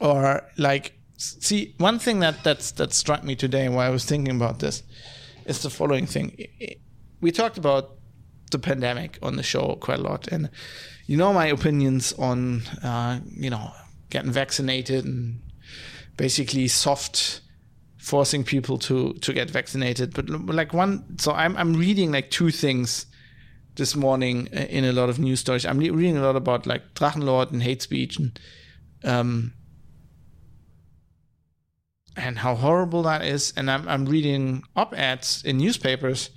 or 0.00 0.48
like 0.56 0.98
see 1.16 1.74
one 1.78 1.98
thing 1.98 2.20
that 2.20 2.42
that's 2.44 2.72
that 2.72 2.92
struck 2.92 3.24
me 3.24 3.36
today 3.36 3.68
while 3.68 3.86
I 3.86 3.90
was 3.90 4.04
thinking 4.04 4.36
about 4.36 4.58
this 4.58 4.82
is 5.44 5.62
the 5.62 5.70
following 5.70 6.06
thing. 6.06 6.36
We 7.20 7.30
talked 7.30 7.58
about 7.58 7.95
the 8.50 8.58
pandemic 8.58 9.18
on 9.22 9.36
the 9.36 9.42
show 9.42 9.76
quite 9.80 9.98
a 9.98 10.02
lot, 10.02 10.28
and 10.28 10.50
you 11.06 11.16
know 11.16 11.32
my 11.32 11.46
opinions 11.46 12.12
on 12.14 12.62
uh, 12.82 13.20
you 13.26 13.50
know 13.50 13.72
getting 14.10 14.32
vaccinated 14.32 15.04
and 15.04 15.40
basically 16.16 16.68
soft 16.68 17.40
forcing 17.98 18.44
people 18.44 18.78
to 18.78 19.14
to 19.14 19.32
get 19.32 19.50
vaccinated. 19.50 20.14
But 20.14 20.28
like 20.28 20.72
one, 20.72 21.18
so 21.18 21.32
I'm 21.32 21.56
I'm 21.56 21.74
reading 21.74 22.12
like 22.12 22.30
two 22.30 22.50
things 22.50 23.06
this 23.74 23.94
morning 23.94 24.46
in 24.46 24.84
a 24.84 24.92
lot 24.92 25.08
of 25.08 25.18
news 25.18 25.40
stories. 25.40 25.66
I'm 25.66 25.78
reading 25.78 26.16
a 26.16 26.22
lot 26.22 26.36
about 26.36 26.66
like 26.66 26.94
Drachenlord 26.94 27.52
and 27.52 27.62
hate 27.62 27.82
speech 27.82 28.18
and 28.18 28.38
um 29.04 29.52
and 32.16 32.38
how 32.38 32.54
horrible 32.54 33.02
that 33.02 33.24
is. 33.24 33.52
And 33.56 33.70
I'm 33.70 33.88
I'm 33.88 34.06
reading 34.06 34.62
op 34.74 34.94
eds 34.94 35.42
in 35.44 35.58
newspapers 35.58 36.30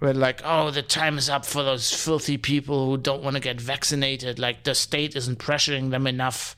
where 0.00 0.14
like, 0.14 0.40
oh, 0.44 0.70
the 0.70 0.82
time 0.82 1.18
is 1.18 1.28
up 1.28 1.44
for 1.44 1.62
those 1.62 1.92
filthy 1.92 2.38
people 2.38 2.86
who 2.86 2.96
don't 2.96 3.22
want 3.22 3.36
to 3.36 3.40
get 3.40 3.60
vaccinated. 3.60 4.38
Like 4.38 4.64
the 4.64 4.74
state 4.74 5.14
isn't 5.14 5.38
pressuring 5.38 5.90
them 5.90 6.06
enough 6.06 6.56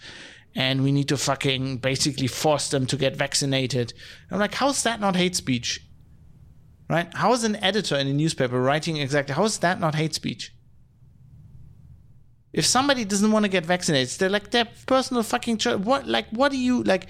and 0.54 0.82
we 0.82 0.92
need 0.92 1.08
to 1.08 1.16
fucking 1.16 1.78
basically 1.78 2.28
force 2.28 2.70
them 2.70 2.86
to 2.86 2.96
get 2.96 3.16
vaccinated. 3.16 3.92
I'm 4.30 4.38
like, 4.38 4.54
how's 4.54 4.84
that 4.84 5.00
not 5.00 5.16
hate 5.16 5.34
speech? 5.34 5.80
Right? 6.88 7.12
How 7.14 7.32
is 7.32 7.42
an 7.42 7.56
editor 7.56 7.96
in 7.96 8.06
a 8.06 8.12
newspaper 8.12 8.60
writing 8.60 8.98
exactly, 8.98 9.34
how 9.34 9.44
is 9.44 9.58
that 9.58 9.80
not 9.80 9.96
hate 9.96 10.14
speech? 10.14 10.54
If 12.52 12.64
somebody 12.66 13.04
doesn't 13.04 13.32
want 13.32 13.44
to 13.44 13.48
get 13.48 13.66
vaccinated, 13.66 14.20
they're 14.20 14.28
like 14.28 14.50
their 14.50 14.68
personal 14.86 15.22
fucking 15.22 15.56
choice. 15.56 15.78
What, 15.78 16.06
like, 16.06 16.28
what 16.30 16.52
do 16.52 16.58
you, 16.58 16.82
like, 16.84 17.06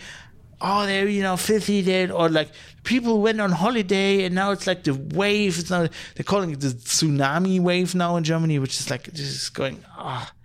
oh, 0.61 0.87
they're, 0.87 1.09
you 1.09 1.23
know, 1.23 1.37
filthy, 1.37 1.83
dead, 1.83 2.11
or 2.11 2.29
like 2.29 2.49
people 2.85 3.21
went 3.21 3.41
on 3.41 3.53
holiday 3.53 4.25
and 4.25 4.35
now 4.35 4.51
it's 4.51 4.67
like 4.67 4.85
the 4.85 4.95
wave. 4.95 5.59
It's 5.59 5.71
now, 5.71 5.89
they're 6.15 6.25
calling 6.25 6.51
it 6.51 6.61
the 6.61 6.69
tsunami 6.69 7.61
wave 7.61 7.95
now 7.95 8.17
in 8.17 8.25
Germany, 8.25 8.59
which 8.59 8.79
is 8.81 8.91
like, 8.91 9.13
just 9.13 9.55
going, 9.55 9.85
ah. 9.97 10.33
Oh 10.33 10.39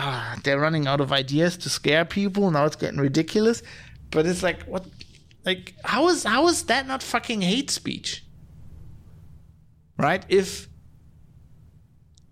ah, 0.00 0.38
they're 0.42 0.58
running 0.58 0.86
out 0.86 1.00
of 1.00 1.12
ideas 1.12 1.56
to 1.58 1.68
scare 1.68 2.04
people. 2.04 2.50
Now 2.50 2.64
it's 2.64 2.76
getting 2.76 2.98
ridiculous. 2.98 3.62
But 4.10 4.26
it's 4.26 4.42
like, 4.42 4.62
what? 4.64 4.86
Like, 5.44 5.74
how 5.84 6.08
is 6.08 6.24
how 6.24 6.48
is 6.48 6.64
that 6.64 6.86
not 6.86 7.02
fucking 7.02 7.42
hate 7.42 7.70
speech? 7.70 8.24
Right? 9.96 10.24
If 10.28 10.68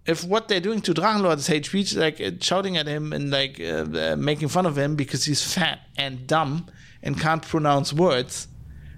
if 0.07 0.25
what 0.25 0.49
they're 0.49 0.61
doing 0.61 0.81
to 0.83 0.95
Drachenlord 0.95 1.39
is 1.39 1.47
hate 1.47 1.67
speech, 1.67 1.95
like 1.95 2.21
uh, 2.21 2.33
shouting 2.41 2.77
at 2.77 2.87
him 2.87 3.13
and 3.13 3.31
like 3.31 3.61
uh, 3.61 3.87
uh, 3.95 4.17
making 4.19 4.49
fun 4.49 4.67
of 4.67 4.77
him 4.77 4.97
because 4.97 5.25
he's 5.25 5.53
fat 5.55 5.81
and 5.97 6.27
dumb 6.27 6.67
and 7.03 7.21
can't 7.21 7.43
pronounce 7.43 7.93
words, 7.93 8.49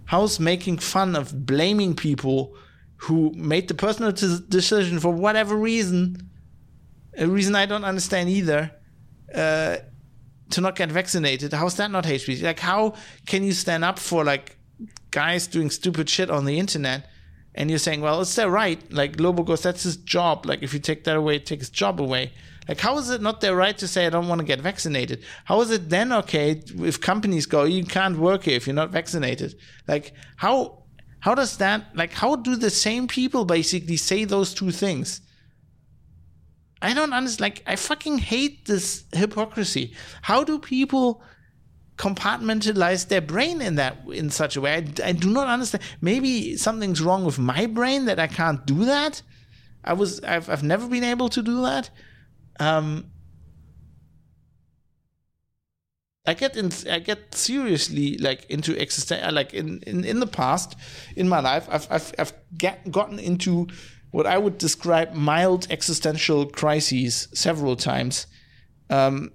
how's 0.06 0.40
making 0.40 0.78
fun 0.78 1.14
of 1.14 1.46
blaming 1.46 1.94
people 1.94 2.54
who 2.96 3.32
made 3.34 3.68
the 3.68 3.74
personal 3.74 4.12
decision 4.12 4.98
for 4.98 5.12
whatever 5.12 5.56
reason 5.56 6.30
a 7.16 7.26
reason 7.26 7.54
I 7.54 7.66
don't 7.66 7.84
understand 7.84 8.28
either. 8.28 8.70
Uh, 9.34 9.76
to 10.50 10.60
not 10.60 10.74
get 10.74 10.90
vaccinated, 10.90 11.52
how's 11.52 11.76
that 11.76 11.92
not 11.92 12.04
hate 12.04 12.22
speech? 12.22 12.42
Like, 12.42 12.58
how 12.58 12.94
can 13.26 13.44
you 13.44 13.52
stand 13.52 13.84
up 13.84 14.00
for 14.00 14.24
like 14.24 14.58
guys 15.12 15.46
doing 15.46 15.70
stupid 15.70 16.10
shit 16.10 16.28
on 16.28 16.44
the 16.44 16.58
internet? 16.58 17.08
And 17.54 17.70
you're 17.70 17.78
saying, 17.78 18.00
well, 18.00 18.20
it's 18.20 18.34
their 18.34 18.50
right. 18.50 18.80
Like 18.92 19.20
Lobo 19.20 19.44
goes, 19.44 19.62
that's 19.62 19.84
his 19.84 19.96
job. 19.96 20.46
Like 20.46 20.64
if 20.64 20.74
you 20.74 20.80
take 20.80 21.04
that 21.04 21.16
away, 21.16 21.38
take 21.38 21.60
his 21.60 21.70
job 21.70 22.00
away. 22.00 22.32
Like 22.68 22.80
how 22.80 22.98
is 22.98 23.10
it 23.10 23.20
not 23.20 23.40
their 23.40 23.56
right 23.56 23.76
to 23.78 23.88
say 23.88 24.06
I 24.06 24.10
don't 24.10 24.28
want 24.28 24.40
to 24.40 24.46
get 24.46 24.60
vaccinated? 24.60 25.22
How 25.44 25.60
is 25.60 25.70
it 25.70 25.88
then 25.88 26.12
okay 26.12 26.62
if 26.78 27.00
companies 27.00 27.46
go, 27.46 27.64
you 27.64 27.84
can't 27.84 28.18
work 28.18 28.44
here 28.44 28.56
if 28.56 28.66
you're 28.66 28.74
not 28.74 28.90
vaccinated? 28.90 29.54
Like 29.88 30.12
how 30.36 30.84
how 31.20 31.34
does 31.34 31.56
that 31.58 31.94
like 31.94 32.12
how 32.12 32.36
do 32.36 32.56
the 32.56 32.70
same 32.70 33.08
people 33.08 33.44
basically 33.44 33.96
say 33.96 34.24
those 34.24 34.54
two 34.54 34.70
things? 34.70 35.20
I 36.82 36.94
don't 36.94 37.12
understand. 37.12 37.40
Like, 37.40 37.62
I 37.66 37.76
fucking 37.76 38.18
hate 38.18 38.66
this 38.66 39.04
hypocrisy. 39.12 39.94
How 40.22 40.44
do 40.44 40.58
people 40.58 41.22
compartmentalize 41.96 43.08
their 43.08 43.20
brain 43.20 43.60
in 43.60 43.74
that 43.74 43.98
in 44.10 44.30
such 44.30 44.56
a 44.56 44.60
way? 44.60 44.72
I, 44.72 45.08
I, 45.08 45.12
do 45.12 45.30
not 45.30 45.46
understand. 45.46 45.84
Maybe 46.00 46.56
something's 46.56 47.02
wrong 47.02 47.24
with 47.24 47.38
my 47.38 47.66
brain 47.66 48.06
that 48.06 48.18
I 48.18 48.26
can't 48.26 48.64
do 48.64 48.86
that. 48.86 49.22
I 49.84 49.92
was 49.92 50.20
I've 50.20 50.48
I've 50.48 50.62
never 50.62 50.88
been 50.88 51.04
able 51.04 51.28
to 51.30 51.42
do 51.42 51.62
that. 51.62 51.90
Um, 52.60 53.10
I 56.26 56.34
get 56.34 56.56
in, 56.56 56.70
I 56.88 57.00
get 57.00 57.34
seriously 57.34 58.18
like 58.18 58.44
into 58.48 58.78
existential 58.78 59.32
like 59.32 59.54
in, 59.54 59.80
in 59.86 60.04
in 60.04 60.20
the 60.20 60.26
past 60.26 60.76
in 61.16 61.28
my 61.28 61.40
life 61.40 61.66
I've 61.70 61.88
I've 61.90 62.12
I've 62.18 62.32
get, 62.56 62.90
gotten 62.90 63.18
into 63.18 63.66
what 64.10 64.26
I 64.26 64.38
would 64.38 64.58
describe 64.58 65.14
mild 65.14 65.66
existential 65.70 66.46
crises 66.46 67.28
several 67.32 67.76
times, 67.76 68.26
um, 68.90 69.32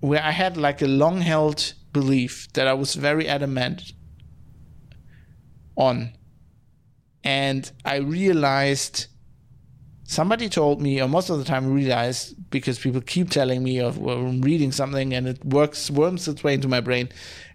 where 0.00 0.22
I 0.22 0.30
had 0.30 0.56
like 0.56 0.82
a 0.82 0.86
long 0.86 1.20
held 1.20 1.72
belief 1.92 2.52
that 2.52 2.68
I 2.68 2.74
was 2.74 2.94
very 2.94 3.26
adamant 3.26 3.92
on. 5.76 6.12
And 7.22 7.70
I 7.84 7.96
realized 7.96 9.06
somebody 10.04 10.48
told 10.48 10.80
me, 10.80 11.00
or 11.00 11.08
most 11.08 11.30
of 11.30 11.38
the 11.38 11.44
time 11.44 11.72
realize 11.72 12.32
because 12.50 12.78
people 12.78 13.00
keep 13.00 13.30
telling 13.30 13.62
me 13.62 13.82
or, 13.82 13.88
I'm 13.88 14.40
reading 14.42 14.72
something 14.72 15.12
and 15.12 15.26
it 15.26 15.44
works, 15.44 15.90
worms 15.90 16.28
its 16.28 16.44
way 16.44 16.54
into 16.54 16.68
my 16.68 16.80
brain. 16.80 17.08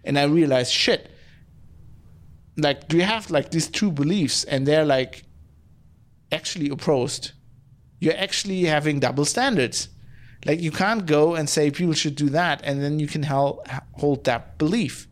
And 0.04 0.18
I 0.18 0.24
realize 0.24 0.70
shit, 0.70 1.10
like, 2.56 2.92
you 2.92 3.02
have 3.02 3.30
like 3.30 3.50
these 3.50 3.68
two 3.68 3.90
beliefs 3.90 4.44
and 4.44 4.66
they're 4.66 4.84
like 4.84 5.22
actually 6.32 6.68
opposed. 6.68 7.32
You're 8.00 8.16
actually 8.16 8.64
having 8.64 9.00
double 9.00 9.24
standards. 9.24 9.88
Like, 10.44 10.60
you 10.60 10.70
can't 10.70 11.06
go 11.06 11.34
and 11.34 11.48
say 11.48 11.70
people 11.70 11.94
should 11.94 12.16
do 12.16 12.30
that 12.30 12.60
and 12.64 12.82
then 12.82 12.98
you 12.98 13.06
can 13.06 13.22
hold 13.22 14.24
that 14.24 14.58
belief 14.58 15.06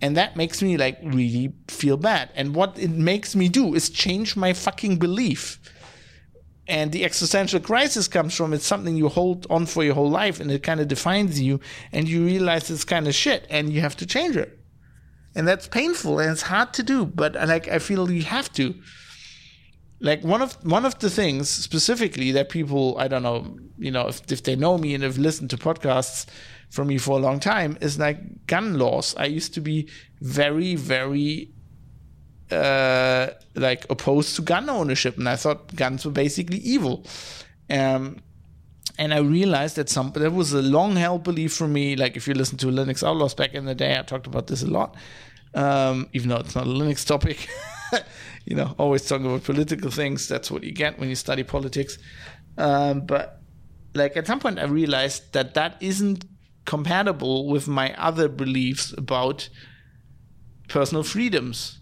and 0.00 0.16
that 0.16 0.36
makes 0.36 0.62
me 0.62 0.76
like 0.76 0.98
really 1.02 1.52
feel 1.66 1.96
bad 1.96 2.30
and 2.34 2.54
what 2.54 2.78
it 2.78 2.90
makes 2.90 3.34
me 3.34 3.48
do 3.48 3.74
is 3.74 3.90
change 3.90 4.36
my 4.36 4.52
fucking 4.52 4.96
belief 4.96 5.60
and 6.68 6.92
the 6.92 7.04
existential 7.04 7.60
crisis 7.60 8.06
comes 8.06 8.34
from 8.34 8.52
it's 8.52 8.66
something 8.66 8.94
you 8.94 9.08
hold 9.08 9.46
on 9.48 9.64
for 9.64 9.82
your 9.82 9.94
whole 9.94 10.10
life 10.10 10.38
and 10.38 10.50
it 10.50 10.62
kind 10.62 10.80
of 10.80 10.86
defines 10.86 11.40
you 11.40 11.58
and 11.92 12.08
you 12.08 12.24
realize 12.24 12.70
it's 12.70 12.84
kind 12.84 13.08
of 13.08 13.14
shit 13.14 13.46
and 13.48 13.72
you 13.72 13.80
have 13.80 13.96
to 13.96 14.06
change 14.06 14.36
it. 14.36 14.58
And 15.34 15.48
that's 15.48 15.66
painful 15.66 16.18
and 16.18 16.30
it's 16.30 16.42
hard 16.42 16.74
to 16.74 16.82
do 16.82 17.06
but 17.06 17.36
uh, 17.36 17.46
like 17.46 17.68
i 17.68 17.78
feel 17.78 18.10
you 18.10 18.22
have 18.22 18.52
to. 18.52 18.74
Like 20.00 20.22
one 20.22 20.42
of 20.42 20.52
one 20.64 20.84
of 20.84 20.98
the 21.00 21.10
things 21.10 21.48
specifically 21.48 22.30
that 22.32 22.50
people 22.50 22.96
i 22.98 23.08
don't 23.08 23.24
know 23.24 23.56
you 23.78 23.90
know 23.90 24.06
if, 24.06 24.30
if 24.30 24.44
they 24.44 24.54
know 24.54 24.78
me 24.78 24.94
and 24.94 25.02
have 25.02 25.18
listened 25.18 25.50
to 25.50 25.56
podcasts 25.56 26.26
from 26.70 26.88
me 26.88 26.98
for 26.98 27.18
a 27.18 27.20
long 27.20 27.40
time 27.40 27.78
is 27.80 27.98
like 27.98 28.46
gun 28.46 28.78
laws. 28.78 29.14
I 29.16 29.24
used 29.24 29.54
to 29.54 29.60
be 29.60 29.88
very 30.20 30.74
very 30.74 31.50
uh 32.52 33.28
like 33.54 33.84
opposed 33.90 34.36
to 34.36 34.42
gun 34.42 34.70
ownership 34.70 35.18
and 35.18 35.28
i 35.28 35.36
thought 35.36 35.74
guns 35.74 36.04
were 36.04 36.10
basically 36.10 36.58
evil 36.58 37.04
um 37.70 38.16
and 38.98 39.14
I 39.14 39.18
realized 39.18 39.76
that 39.76 39.88
some 39.88 40.10
that 40.12 40.32
was 40.32 40.52
a 40.52 40.60
long 40.60 40.96
held 40.96 41.22
belief 41.22 41.54
for 41.54 41.68
me. 41.68 41.94
Like 41.94 42.16
if 42.16 42.26
you 42.26 42.34
listen 42.34 42.58
to 42.58 42.66
Linux 42.66 43.06
Outlaws 43.06 43.32
back 43.32 43.54
in 43.54 43.64
the 43.64 43.74
day, 43.74 43.96
I 43.96 44.02
talked 44.02 44.26
about 44.26 44.48
this 44.48 44.62
a 44.62 44.66
lot, 44.66 44.96
um, 45.54 46.08
even 46.12 46.28
though 46.28 46.38
it's 46.38 46.56
not 46.56 46.66
a 46.66 46.70
Linux 46.70 47.06
topic. 47.06 47.48
you 48.44 48.56
know, 48.56 48.74
always 48.76 49.06
talking 49.06 49.26
about 49.26 49.44
political 49.44 49.90
things. 49.92 50.26
That's 50.26 50.50
what 50.50 50.64
you 50.64 50.72
get 50.72 50.98
when 50.98 51.08
you 51.08 51.14
study 51.14 51.44
politics. 51.44 51.96
Um, 52.56 53.02
but 53.02 53.40
like 53.94 54.16
at 54.16 54.26
some 54.26 54.40
point, 54.40 54.58
I 54.58 54.64
realized 54.64 55.32
that 55.32 55.54
that 55.54 55.76
isn't 55.80 56.24
compatible 56.64 57.46
with 57.46 57.68
my 57.68 57.94
other 57.94 58.28
beliefs 58.28 58.92
about 58.98 59.48
personal 60.66 61.04
freedoms 61.04 61.77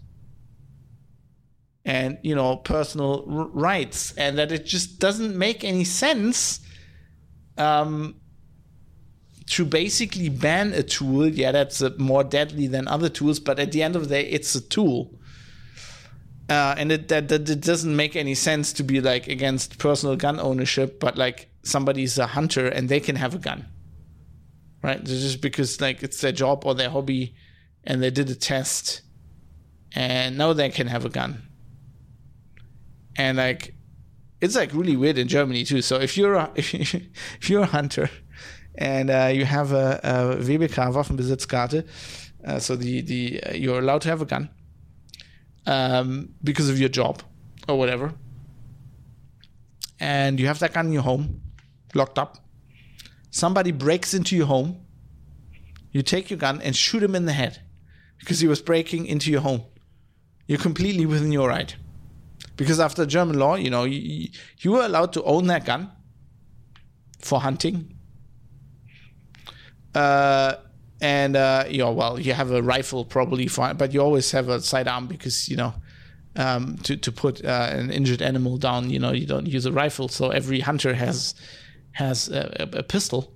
and 1.87 2.19
you 2.21 2.35
know 2.35 2.57
personal 2.57 3.25
r- 3.27 3.47
rights, 3.47 4.11
and 4.17 4.37
that 4.37 4.51
it 4.51 4.65
just 4.65 4.99
doesn't 4.99 5.35
make 5.35 5.63
any 5.63 5.85
sense. 5.85 6.59
Um, 7.57 8.19
to 9.47 9.63
basically 9.63 10.27
ban 10.27 10.73
a 10.73 10.83
tool, 10.83 11.25
yeah, 11.29 11.53
that's 11.53 11.81
uh, 11.81 11.89
more 11.97 12.21
deadly 12.21 12.67
than 12.67 12.85
other 12.89 13.07
tools, 13.07 13.39
but 13.39 13.57
at 13.57 13.71
the 13.71 13.81
end 13.81 13.95
of 13.95 14.03
the 14.03 14.09
day, 14.09 14.27
it's 14.27 14.53
a 14.55 14.61
tool. 14.61 15.17
Uh, 16.49 16.75
and 16.77 16.91
it, 16.91 17.07
that, 17.07 17.29
that 17.29 17.49
it 17.49 17.61
doesn't 17.61 17.95
make 17.95 18.17
any 18.17 18.35
sense 18.35 18.73
to 18.73 18.83
be 18.83 18.99
like 18.99 19.29
against 19.29 19.79
personal 19.79 20.17
gun 20.17 20.37
ownership, 20.37 20.99
but 20.99 21.17
like 21.17 21.49
somebody's 21.63 22.17
a 22.17 22.27
hunter 22.27 22.67
and 22.67 22.89
they 22.89 22.99
can 22.99 23.15
have 23.15 23.33
a 23.33 23.39
gun, 23.39 23.65
right? 24.83 25.01
Just 25.05 25.39
because 25.41 25.79
like 25.79 26.03
it's 26.03 26.19
their 26.19 26.33
job 26.33 26.65
or 26.65 26.75
their 26.75 26.89
hobby, 26.89 27.33
and 27.85 28.03
they 28.03 28.11
did 28.11 28.29
a 28.29 28.35
test, 28.35 29.01
and 29.95 30.37
now 30.37 30.51
they 30.51 30.69
can 30.69 30.87
have 30.87 31.05
a 31.05 31.09
gun. 31.09 31.46
And 33.17 33.37
like, 33.37 33.73
it's 34.39 34.55
like 34.55 34.73
really 34.73 34.95
weird 34.95 35.17
in 35.17 35.27
Germany 35.27 35.63
too. 35.63 35.81
So 35.81 35.97
if 35.99 36.17
you're 36.17 36.35
a, 36.35 36.51
if 36.55 37.49
you're 37.49 37.63
a 37.63 37.67
hunter, 37.67 38.09
and 38.77 39.09
uh, 39.09 39.31
you 39.33 39.45
have 39.45 39.71
a, 39.71 39.99
a 40.03 40.43
WBK 40.43 40.93
Waffenbesitzkarte, 40.93 41.87
uh, 42.45 42.59
so 42.59 42.75
the 42.75 43.01
the 43.01 43.43
uh, 43.43 43.53
you're 43.53 43.79
allowed 43.79 44.01
to 44.01 44.09
have 44.09 44.21
a 44.21 44.25
gun 44.25 44.49
um, 45.65 46.29
because 46.43 46.69
of 46.69 46.79
your 46.79 46.89
job 46.89 47.23
or 47.67 47.77
whatever, 47.77 48.13
and 49.99 50.39
you 50.39 50.47
have 50.47 50.59
that 50.59 50.73
gun 50.73 50.87
in 50.87 50.93
your 50.93 51.01
home, 51.01 51.41
locked 51.95 52.19
up. 52.19 52.37
Somebody 53.31 53.71
breaks 53.71 54.13
into 54.13 54.35
your 54.35 54.47
home. 54.47 54.85
You 55.91 56.01
take 56.03 56.29
your 56.29 56.37
gun 56.37 56.61
and 56.61 56.75
shoot 56.75 57.01
him 57.01 57.15
in 57.15 57.25
the 57.25 57.33
head 57.33 57.61
because 58.19 58.39
he 58.39 58.47
was 58.47 58.61
breaking 58.61 59.07
into 59.07 59.31
your 59.31 59.41
home. 59.41 59.63
You're 60.47 60.59
completely 60.59 61.05
within 61.05 61.31
your 61.31 61.49
right. 61.49 61.75
Because 62.57 62.79
after 62.79 63.05
German 63.05 63.39
law, 63.39 63.55
you 63.55 63.69
know, 63.69 63.83
you, 63.85 64.29
you 64.59 64.71
were 64.71 64.81
allowed 64.81 65.13
to 65.13 65.23
own 65.23 65.47
that 65.47 65.63
gun 65.65 65.91
for 67.19 67.39
hunting. 67.39 67.95
Uh, 69.95 70.55
and 70.99 71.35
uh, 71.35 71.65
you 71.69 71.77
know, 71.77 71.91
well, 71.91 72.19
you 72.19 72.33
have 72.33 72.51
a 72.51 72.61
rifle 72.61 73.05
probably 73.05 73.47
fine, 73.47 73.77
but 73.77 73.93
you 73.93 74.01
always 74.01 74.31
have 74.31 74.49
a 74.49 74.59
sidearm 74.59 75.07
because 75.07 75.47
you 75.47 75.55
know 75.55 75.73
um, 76.35 76.77
to 76.77 76.97
to 76.97 77.11
put 77.11 77.43
uh, 77.45 77.69
an 77.71 77.91
injured 77.91 78.21
animal 78.21 78.57
down, 78.57 78.89
you 78.89 78.99
know, 78.99 79.11
you 79.11 79.25
don't 79.25 79.47
use 79.47 79.65
a 79.65 79.71
rifle. 79.71 80.07
So 80.07 80.29
every 80.29 80.59
hunter 80.59 80.93
has 80.93 81.35
has 81.93 82.29
a, 82.29 82.69
a 82.73 82.83
pistol, 82.83 83.33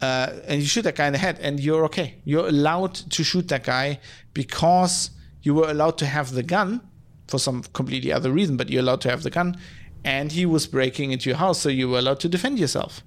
uh, 0.00 0.32
and 0.46 0.60
you 0.60 0.66
shoot 0.66 0.82
that 0.82 0.96
guy 0.96 1.06
in 1.06 1.12
the 1.12 1.18
head, 1.18 1.38
and 1.40 1.60
you're 1.60 1.84
okay. 1.84 2.16
You're 2.24 2.48
allowed 2.48 2.94
to 2.94 3.24
shoot 3.24 3.48
that 3.48 3.64
guy 3.64 4.00
because 4.32 5.10
you 5.42 5.54
were 5.54 5.70
allowed 5.70 5.98
to 5.98 6.06
have 6.06 6.32
the 6.32 6.42
gun 6.42 6.80
for 7.28 7.38
some 7.38 7.62
completely 7.62 8.12
other 8.12 8.30
reason, 8.30 8.56
but 8.56 8.70
you're 8.70 8.82
allowed 8.82 9.00
to 9.02 9.10
have 9.10 9.22
the 9.22 9.30
gun, 9.30 9.56
and 10.04 10.32
he 10.32 10.46
was 10.46 10.66
breaking 10.66 11.12
into 11.12 11.30
your 11.30 11.38
house, 11.38 11.60
so 11.60 11.68
you 11.68 11.88
were 11.88 11.98
allowed 11.98 12.20
to 12.20 12.28
defend 12.28 12.58
yourself. 12.58 13.02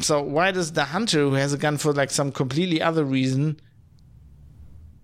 So 0.00 0.22
why 0.22 0.50
does 0.50 0.72
the 0.72 0.84
hunter 0.86 1.20
who 1.20 1.34
has 1.34 1.52
a 1.52 1.58
gun 1.58 1.78
for 1.78 1.92
like 1.92 2.10
some 2.10 2.32
completely 2.32 2.82
other 2.82 3.04
reason 3.04 3.60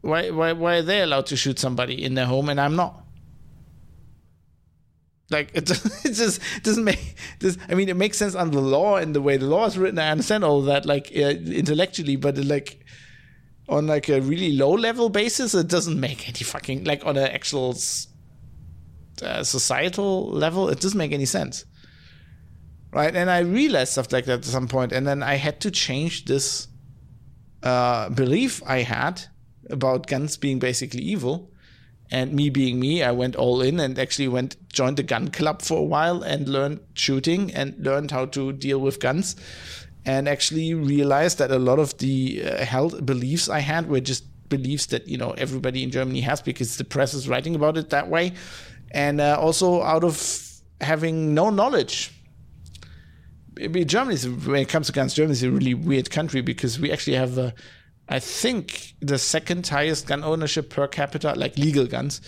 why 0.03 0.31
why 0.31 0.53
why 0.53 0.77
are 0.77 0.83
they 0.83 1.03
allowed 1.03 1.27
to 1.27 1.37
shoot 1.37 1.59
somebody 1.59 2.03
in 2.03 2.15
their 2.15 2.27
home 2.27 2.49
and 2.49 2.61
I'm 2.61 2.77
not? 2.77 3.05
Like 5.31 5.51
it, 5.55 5.71
it 6.05 6.13
just 6.13 6.41
doesn't 6.63 6.85
make 6.85 7.17
this. 7.39 7.57
I 7.69 7.75
mean, 7.75 7.89
it 7.89 7.97
makes 7.97 8.19
sense 8.19 8.35
under 8.35 8.57
the 8.57 8.63
law 8.63 8.97
and 8.97 9.15
the 9.15 9.23
way 9.23 9.37
the 9.37 9.47
law 9.47 9.67
is 9.67 9.79
written. 9.79 9.99
I 9.99 10.11
understand 10.11 10.43
all 10.43 10.63
that, 10.63 10.87
like 10.87 11.13
uh, 11.15 11.21
intellectually, 11.29 12.17
but 12.17 12.37
like 12.39 12.85
on 13.69 13.87
like 13.87 14.09
a 14.09 14.21
really 14.21 14.53
low 14.53 14.73
level 14.73 15.09
basis, 15.09 15.55
it 15.55 15.69
doesn't 15.69 15.99
make 15.99 16.29
any 16.29 16.41
fucking 16.41 16.85
like 16.85 17.05
on 17.07 17.17
an 17.17 17.29
actual 17.29 17.71
uh, 19.23 19.45
societal 19.45 20.31
level, 20.31 20.69
it 20.69 20.81
doesn't 20.81 20.99
make 20.99 21.13
any 21.13 21.27
sense 21.27 21.65
right? 22.93 23.15
And 23.15 23.31
I 23.31 23.41
realized 23.41 23.93
stuff 23.93 24.13
like 24.13 24.25
that 24.27 24.41
at 24.41 24.45
some 24.45 24.69
point, 24.69 24.93
and 24.93 25.07
then 25.07 25.23
I 25.23 25.35
had 25.35 25.61
to 25.61 25.71
change 25.71 26.25
this 26.25 26.69
uh, 27.63 28.09
belief 28.11 28.63
I 28.67 28.79
had 28.79 29.23
about 29.69 30.07
guns 30.07 30.37
being 30.37 30.59
basically 30.59 31.03
evil, 31.03 31.53
and 32.11 32.33
me 32.33 32.51
being 32.51 32.81
me. 32.81 33.03
I 33.03 33.13
went 33.13 33.37
all 33.37 33.63
in 33.63 33.79
and 33.79 33.99
actually 33.99 34.29
went 34.29 34.57
joined 34.73 34.97
the 34.97 35.05
gun 35.05 35.31
club 35.31 35.63
for 35.63 35.79
a 35.79 35.85
while 35.85 36.23
and 36.23 36.49
learned 36.49 36.81
shooting 36.95 37.55
and 37.55 37.77
learned 37.79 38.11
how 38.11 38.27
to 38.27 38.53
deal 38.53 38.81
with 38.81 38.99
guns, 38.99 39.37
and 40.11 40.29
actually 40.29 40.69
realized 40.75 41.37
that 41.39 41.51
a 41.51 41.59
lot 41.59 41.79
of 41.79 41.97
the 41.99 42.43
uh, 42.45 42.65
held 42.65 42.93
beliefs 43.13 43.49
I 43.49 43.61
had 43.61 43.83
were 43.93 44.05
just 44.13 44.23
beliefs 44.49 44.87
that 44.93 45.03
you 45.13 45.19
know 45.23 45.31
everybody 45.45 45.81
in 45.87 45.91
Germany 45.91 46.23
has 46.31 46.39
because 46.43 46.71
the 46.81 46.85
press 46.95 47.15
is 47.15 47.29
writing 47.31 47.55
about 47.55 47.75
it 47.77 47.91
that 47.91 48.07
way, 48.09 48.33
and 49.05 49.21
uh, 49.21 49.47
also 49.47 49.83
out 49.83 50.05
of 50.11 50.17
having 50.81 51.35
no 51.35 51.51
knowledge 51.51 52.13
Germany 53.69 54.17
when 54.47 54.61
it 54.63 54.69
comes 54.69 54.87
to 54.87 54.93
guns, 54.93 55.15
Germany 55.15 55.33
is 55.33 55.43
a 55.43 55.51
really 55.51 55.75
weird 55.75 56.11
country 56.11 56.41
because 56.41 56.81
we 56.81 56.91
actually 56.91 57.17
have, 57.17 57.39
uh, 57.39 57.51
I 58.09 58.19
think, 58.19 58.95
the 59.01 59.19
second 59.19 59.67
highest 59.67 60.07
gun 60.07 60.25
ownership 60.25 60.71
per 60.71 60.87
capita, 60.89 61.35
like 61.35 61.59
legal 61.59 61.87
guns, 61.87 62.21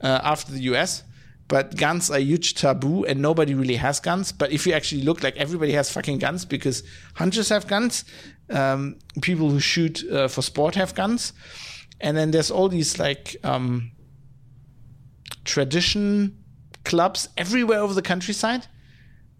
uh, 0.00 0.20
after 0.24 0.52
the 0.52 0.62
US. 0.72 1.04
But 1.52 1.76
guns 1.76 2.10
are 2.10 2.18
huge 2.18 2.54
taboo, 2.54 3.04
and 3.04 3.20
nobody 3.20 3.54
really 3.54 3.76
has 3.76 4.00
guns. 4.00 4.32
But 4.32 4.52
if 4.52 4.66
you 4.66 4.72
actually 4.72 5.02
look, 5.02 5.22
like 5.22 5.36
everybody 5.36 5.72
has 5.72 5.90
fucking 5.90 6.18
guns 6.18 6.46
because 6.46 6.82
hunters 7.14 7.50
have 7.50 7.66
guns, 7.66 8.04
um, 8.48 8.96
people 9.20 9.50
who 9.50 9.60
shoot 9.60 10.02
uh, 10.10 10.28
for 10.28 10.42
sport 10.42 10.74
have 10.76 10.94
guns, 10.94 11.32
and 12.00 12.16
then 12.16 12.30
there's 12.30 12.50
all 12.50 12.68
these 12.68 12.98
like 12.98 13.36
um, 13.44 13.92
tradition 15.44 16.36
clubs 16.84 17.28
everywhere 17.36 17.80
over 17.80 17.94
the 17.94 18.02
countryside 18.02 18.66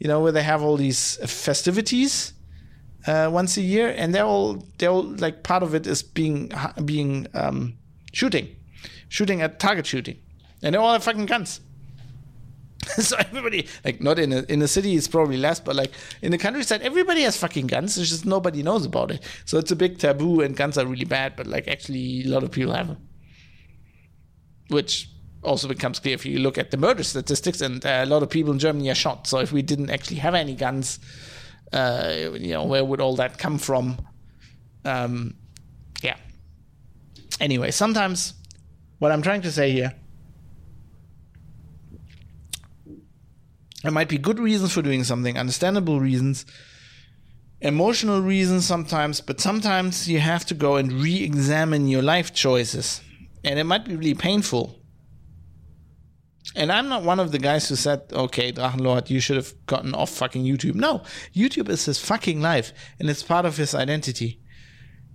you 0.03 0.09
know, 0.09 0.19
where 0.19 0.33
they 0.33 0.43
have 0.43 0.63
all 0.65 0.77
these 0.77 1.17
festivities 1.31 2.33
uh, 3.07 3.31
once 3.33 3.57
a 3.57 3.61
year, 3.61 3.95
and 3.97 4.13
they're 4.13 4.25
all 4.25 4.67
they're 4.79 4.91
all 4.91 5.05
like 5.05 5.45
part 5.45 5.63
of 5.63 5.77
it 5.77 5.87
is 5.87 6.03
being 6.03 6.51
being 6.85 7.29
um, 7.35 7.79
shooting, 8.13 8.49
shooting 9.09 9.43
at 9.43 9.61
target 9.61 9.87
shooting, 9.87 10.19
and 10.61 10.75
they 10.75 10.79
all 10.79 10.93
have 10.93 11.05
fucking 11.05 11.27
guns. 11.27 11.61
so 12.99 13.17
everybody, 13.17 13.69
like, 13.85 14.01
not 14.01 14.19
in 14.19 14.33
a 14.33 14.43
in 14.49 14.61
a 14.61 14.69
city, 14.69 14.97
it's 14.97 15.07
probably 15.07 15.37
less, 15.37 15.61
but 15.61 15.77
like 15.77 15.93
in 16.21 16.33
the 16.33 16.39
countryside, 16.39 16.83
everybody 16.83 17.23
has 17.23 17.37
fucking 17.37 17.69
guns. 17.69 17.97
It's 17.97 18.11
just 18.11 18.27
nobody 18.27 18.63
knows 18.63 18.85
about 18.85 19.11
it. 19.11 19.23
So 19.45 19.59
it's 19.59 19.71
a 19.71 19.77
big 19.77 19.99
taboo, 19.99 20.41
and 20.41 20.57
guns 20.57 20.77
are 20.77 20.87
really 20.87 21.05
bad. 21.05 21.37
But 21.37 21.47
like, 21.47 21.69
actually, 21.69 22.25
a 22.25 22.29
lot 22.29 22.43
of 22.43 22.51
people 22.51 22.73
have 22.73 22.89
them, 22.89 23.09
which 24.69 25.09
also 25.45 25.69
becomes 25.69 26.01
clear 26.01 26.15
if 26.15 26.27
you 26.27 26.39
look 26.41 26.59
at 26.59 26.71
the 26.71 26.77
murder 26.77 27.05
statistics. 27.05 27.61
And 27.61 27.85
uh, 27.87 28.01
a 28.03 28.07
lot 28.07 28.23
of 28.23 28.31
people 28.31 28.53
in 28.53 28.59
Germany 28.59 28.91
are 28.91 28.97
shot. 28.97 29.27
So 29.27 29.39
if 29.39 29.53
we 29.53 29.63
didn't 29.63 29.91
actually 29.91 30.19
have 30.19 30.35
any 30.35 30.55
guns, 30.55 30.99
uh, 31.73 32.31
you 32.35 32.53
know, 32.53 32.65
where 32.65 32.85
would 32.85 33.01
all 33.01 33.17
that 33.17 33.39
come 33.39 33.59
from? 33.59 33.97
Um, 34.85 35.35
yeah. 36.03 36.17
Anyway, 37.41 37.71
sometimes 37.71 38.35
what 38.99 39.13
I'm 39.13 39.23
trying 39.23 39.43
to 39.43 39.53
say 39.53 39.71
here 39.71 39.95
there 43.83 43.93
might 43.93 44.09
be 44.09 44.19
good 44.19 44.39
reasons 44.39 44.73
for 44.73 44.83
doing 44.83 45.05
something, 45.05 45.39
understandable 45.39 46.01
reasons, 46.01 46.47
emotional 47.61 48.21
reasons 48.21 48.67
sometimes, 48.67 49.21
but 49.21 49.41
sometimes 49.41 50.09
you 50.09 50.21
have 50.21 50.45
to 50.47 50.55
go 50.55 50.77
and 50.77 50.93
re 50.93 51.23
examine 51.23 51.89
your 51.89 52.03
life 52.03 52.33
choices. 52.33 53.01
And 53.45 53.59
it 53.59 53.65
might 53.65 53.85
be 53.85 53.97
really 53.97 54.15
painful. 54.15 54.79
And 56.55 56.71
I'm 56.71 56.89
not 56.89 57.03
one 57.03 57.19
of 57.19 57.33
the 57.33 57.39
guys 57.39 57.69
who 57.69 57.77
said, 57.77 58.03
okay, 58.13 58.53
Drachenlord, 58.53 59.09
you 59.11 59.21
should 59.21 59.37
have 59.37 59.55
gotten 59.67 59.95
off 59.95 60.11
fucking 60.11 60.45
YouTube. 60.45 60.75
No, 60.75 61.03
YouTube 61.35 61.69
is 61.69 61.85
his 61.85 61.99
fucking 61.99 62.41
life 62.41 62.73
and 63.01 63.09
it's 63.09 63.23
part 63.23 63.47
of 63.47 63.57
his 63.57 63.75
identity. 63.75 64.41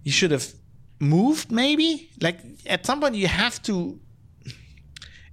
You 0.03 0.11
should 0.11 0.31
have 0.31 0.52
moved, 0.99 1.52
maybe? 1.52 2.10
Like, 2.22 2.39
at 2.65 2.85
some 2.85 3.02
point, 3.02 3.15
you 3.15 3.27
have 3.27 3.61
to. 3.64 3.99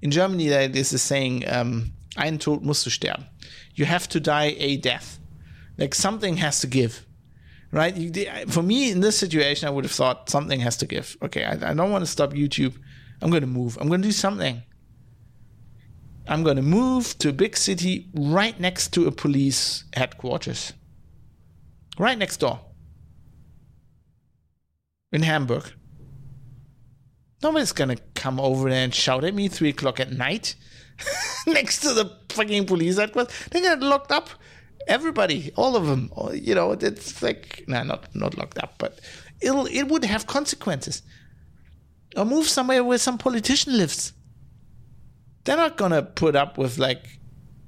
In 0.03 0.11
Germany, 0.11 0.49
there 0.49 0.69
is 0.69 0.93
a 0.93 0.99
saying, 0.99 1.49
um, 1.49 1.94
einen 2.17 2.39
Tod 2.39 2.63
musst 2.63 2.87
du 2.87 2.91
sterben. 2.91 3.27
You 3.75 3.87
have 3.87 4.09
to 4.11 4.21
die 4.21 4.55
a 4.59 4.77
death. 4.77 5.19
Like, 5.77 5.95
something 5.95 6.37
has 6.37 6.61
to 6.61 6.67
give. 6.67 7.07
Right? 7.73 7.93
For 8.49 8.63
me, 8.63 8.91
in 8.91 9.01
this 9.01 9.19
situation, 9.19 9.67
I 9.67 9.71
would 9.71 9.85
have 9.85 9.93
thought 9.93 10.31
something 10.31 10.61
has 10.61 10.77
to 10.77 10.87
give. 10.87 11.17
Okay, 11.23 11.45
I, 11.45 11.71
I 11.71 11.75
don't 11.75 11.91
want 11.91 12.03
to 12.03 12.11
stop 12.11 12.33
YouTube. 12.33 12.75
I'm 13.21 13.31
going 13.31 13.43
to 13.43 13.49
move. 13.49 13.77
I'm 13.81 13.89
going 13.89 14.01
to 14.03 14.09
do 14.09 14.13
something. 14.13 14.63
I'm 16.29 16.43
going 16.45 16.57
to 16.57 16.63
move 16.63 17.19
to 17.19 17.31
a 17.31 17.33
big 17.33 17.57
city 17.57 18.09
right 18.15 18.59
next 18.59 18.93
to 18.95 19.07
a 19.07 19.13
police 19.13 19.85
headquarters. 19.93 20.73
Right 21.99 22.17
next 22.17 22.39
door. 22.39 22.61
In 25.13 25.23
Hamburg. 25.23 25.73
Nobody's 27.43 27.73
going 27.73 27.95
to 27.95 28.03
come 28.15 28.41
over 28.41 28.71
there 28.71 28.85
and 28.85 28.95
shout 28.95 29.25
at 29.25 29.35
me 29.35 29.49
three 29.49 29.69
o'clock 29.69 30.01
at 30.01 30.13
night 30.13 30.55
next 31.47 31.81
to 31.81 31.93
the 31.93 32.17
fucking 32.31 32.67
police 32.67 32.99
headquarters. 32.99 33.35
They 33.51 33.61
get 33.61 33.81
locked 33.81 34.13
up. 34.13 34.31
Everybody, 34.87 35.51
all 35.57 35.77
of 35.77 35.87
them. 35.87 36.11
You 36.35 36.55
know, 36.55 36.73
it's 36.73 37.23
like, 37.23 37.65
nah, 37.67 37.83
not, 37.85 38.15
not 38.15 38.37
locked 38.37 38.59
up, 38.59 38.75
but 38.79 39.01
it'll, 39.41 39.67
it 39.67 39.85
would 39.85 40.05
have 40.05 40.27
consequences. 40.27 41.03
Or 42.17 42.25
move 42.25 42.47
somewhere 42.47 42.85
where 42.85 42.99
some 42.99 43.19
politician 43.19 43.77
lives 43.77 44.13
they're 45.45 45.57
not 45.57 45.77
gonna 45.77 46.03
put 46.03 46.35
up 46.35 46.59
with 46.59 46.79
like 46.79 47.21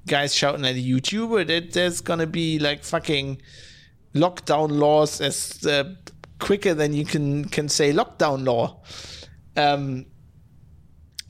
guys 0.06 0.34
shouting 0.34 0.64
at 0.64 0.74
a 0.74 0.82
YouTuber. 0.82 1.72
There's 1.72 2.00
gonna 2.00 2.26
be 2.26 2.58
like 2.58 2.84
fucking 2.84 3.40
lockdown 4.14 4.70
laws 4.72 5.20
as 5.20 5.64
uh, 5.66 5.94
quicker 6.38 6.74
than 6.74 6.92
you 6.92 7.04
can 7.04 7.44
can 7.46 7.68
say 7.68 7.92
lockdown 7.92 8.44
law. 8.46 8.82
Um, 9.56 10.06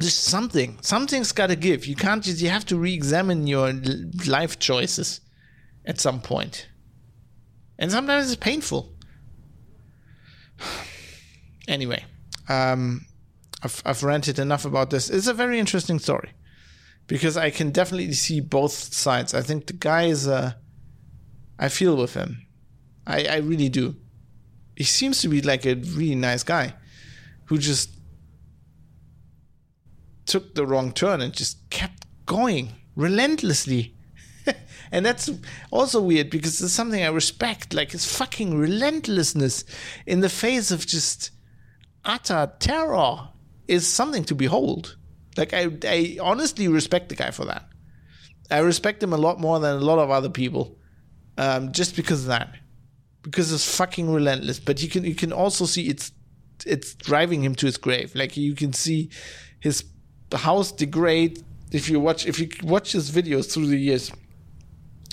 just 0.00 0.24
something. 0.24 0.78
Something's 0.82 1.32
got 1.32 1.48
to 1.48 1.56
give. 1.56 1.86
You 1.86 1.96
can't 1.96 2.22
just. 2.22 2.40
You 2.40 2.50
have 2.50 2.66
to 2.66 2.76
re-examine 2.76 3.46
your 3.46 3.72
life 4.26 4.58
choices 4.58 5.20
at 5.84 6.00
some 6.00 6.20
point, 6.20 6.68
and 7.78 7.90
sometimes 7.90 8.26
it's 8.30 8.40
painful. 8.40 8.92
anyway, 11.68 12.04
um, 12.48 13.06
I've, 13.62 13.82
I've 13.84 14.02
ranted 14.02 14.38
enough 14.38 14.64
about 14.64 14.90
this. 14.90 15.10
It's 15.10 15.26
a 15.26 15.34
very 15.34 15.58
interesting 15.58 15.98
story 15.98 16.32
because 17.06 17.36
I 17.36 17.50
can 17.50 17.70
definitely 17.70 18.12
see 18.12 18.40
both 18.40 18.72
sides. 18.72 19.34
I 19.34 19.42
think 19.42 19.66
the 19.66 19.72
guy 19.72 20.04
is, 20.04 20.28
uh, 20.28 20.52
I 21.58 21.68
feel 21.68 21.96
with 21.96 22.14
him. 22.14 22.46
I, 23.06 23.24
I 23.24 23.36
really 23.36 23.68
do. 23.68 23.96
He 24.76 24.84
seems 24.84 25.20
to 25.22 25.28
be 25.28 25.40
like 25.40 25.64
a 25.64 25.74
really 25.74 26.16
nice 26.16 26.42
guy 26.42 26.74
who 27.46 27.58
just 27.58 27.90
took 30.26 30.54
the 30.54 30.66
wrong 30.66 30.92
turn 30.92 31.20
and 31.20 31.32
just 31.32 31.68
kept 31.70 32.06
going 32.26 32.72
relentlessly. 32.94 33.94
and 34.92 35.06
that's 35.06 35.30
also 35.70 36.00
weird 36.00 36.30
because 36.30 36.60
it's 36.60 36.72
something 36.72 37.02
I 37.02 37.08
respect, 37.08 37.74
like 37.74 37.92
his 37.92 38.04
fucking 38.04 38.56
relentlessness 38.56 39.64
in 40.06 40.20
the 40.20 40.28
face 40.28 40.70
of 40.70 40.86
just 40.86 41.30
utter 42.04 42.52
terror 42.58 43.28
is 43.68 43.86
something 43.86 44.24
to 44.24 44.34
behold. 44.34 44.96
Like 45.36 45.52
I, 45.52 45.70
I 45.84 46.18
honestly 46.20 46.68
respect 46.68 47.08
the 47.08 47.16
guy 47.16 47.30
for 47.30 47.44
that. 47.44 47.68
I 48.50 48.58
respect 48.58 49.02
him 49.02 49.12
a 49.12 49.18
lot 49.18 49.40
more 49.40 49.58
than 49.58 49.76
a 49.76 49.80
lot 49.80 49.98
of 49.98 50.10
other 50.10 50.30
people, 50.30 50.78
um, 51.36 51.72
just 51.72 51.96
because 51.96 52.22
of 52.22 52.28
that. 52.28 52.54
Because 53.22 53.52
it's 53.52 53.76
fucking 53.76 54.12
relentless. 54.12 54.60
But 54.60 54.80
you 54.82 54.88
can 54.88 55.04
you 55.04 55.16
can 55.16 55.32
also 55.32 55.66
see 55.66 55.88
it's 55.88 56.12
it's 56.64 56.94
driving 56.94 57.42
him 57.42 57.56
to 57.56 57.66
his 57.66 57.76
grave. 57.76 58.14
Like 58.14 58.36
you 58.36 58.54
can 58.54 58.72
see 58.72 59.10
his 59.60 59.84
house 60.32 60.72
degrade. 60.72 61.42
If 61.72 61.88
you 61.88 62.00
watch 62.00 62.26
if 62.26 62.38
you 62.38 62.48
watch 62.62 62.92
his 62.92 63.10
videos 63.10 63.52
through 63.52 63.66
the 63.66 63.78
years, 63.78 64.12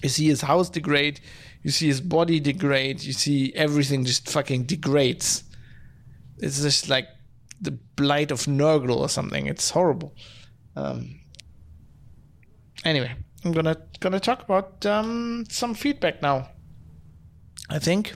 you 0.01 0.09
see 0.09 0.27
his 0.27 0.41
house 0.41 0.69
degrade. 0.69 1.19
You 1.63 1.71
see 1.71 1.87
his 1.87 2.01
body 2.01 2.39
degrade. 2.39 3.03
You 3.03 3.13
see 3.13 3.53
everything 3.55 4.05
just 4.05 4.29
fucking 4.29 4.63
degrades. 4.63 5.43
It's 6.37 6.61
just 6.61 6.89
like 6.89 7.07
the 7.61 7.71
blight 7.71 8.31
of 8.31 8.41
Nurgle 8.41 8.97
or 8.97 9.09
something. 9.09 9.47
It's 9.47 9.69
horrible. 9.69 10.13
Um, 10.75 11.21
anyway, 12.83 13.15
I'm 13.43 13.51
gonna 13.51 13.77
gonna 13.99 14.19
talk 14.19 14.43
about 14.43 14.85
um, 14.85 15.45
some 15.49 15.73
feedback 15.73 16.21
now. 16.21 16.49
I 17.69 17.79
think. 17.79 18.13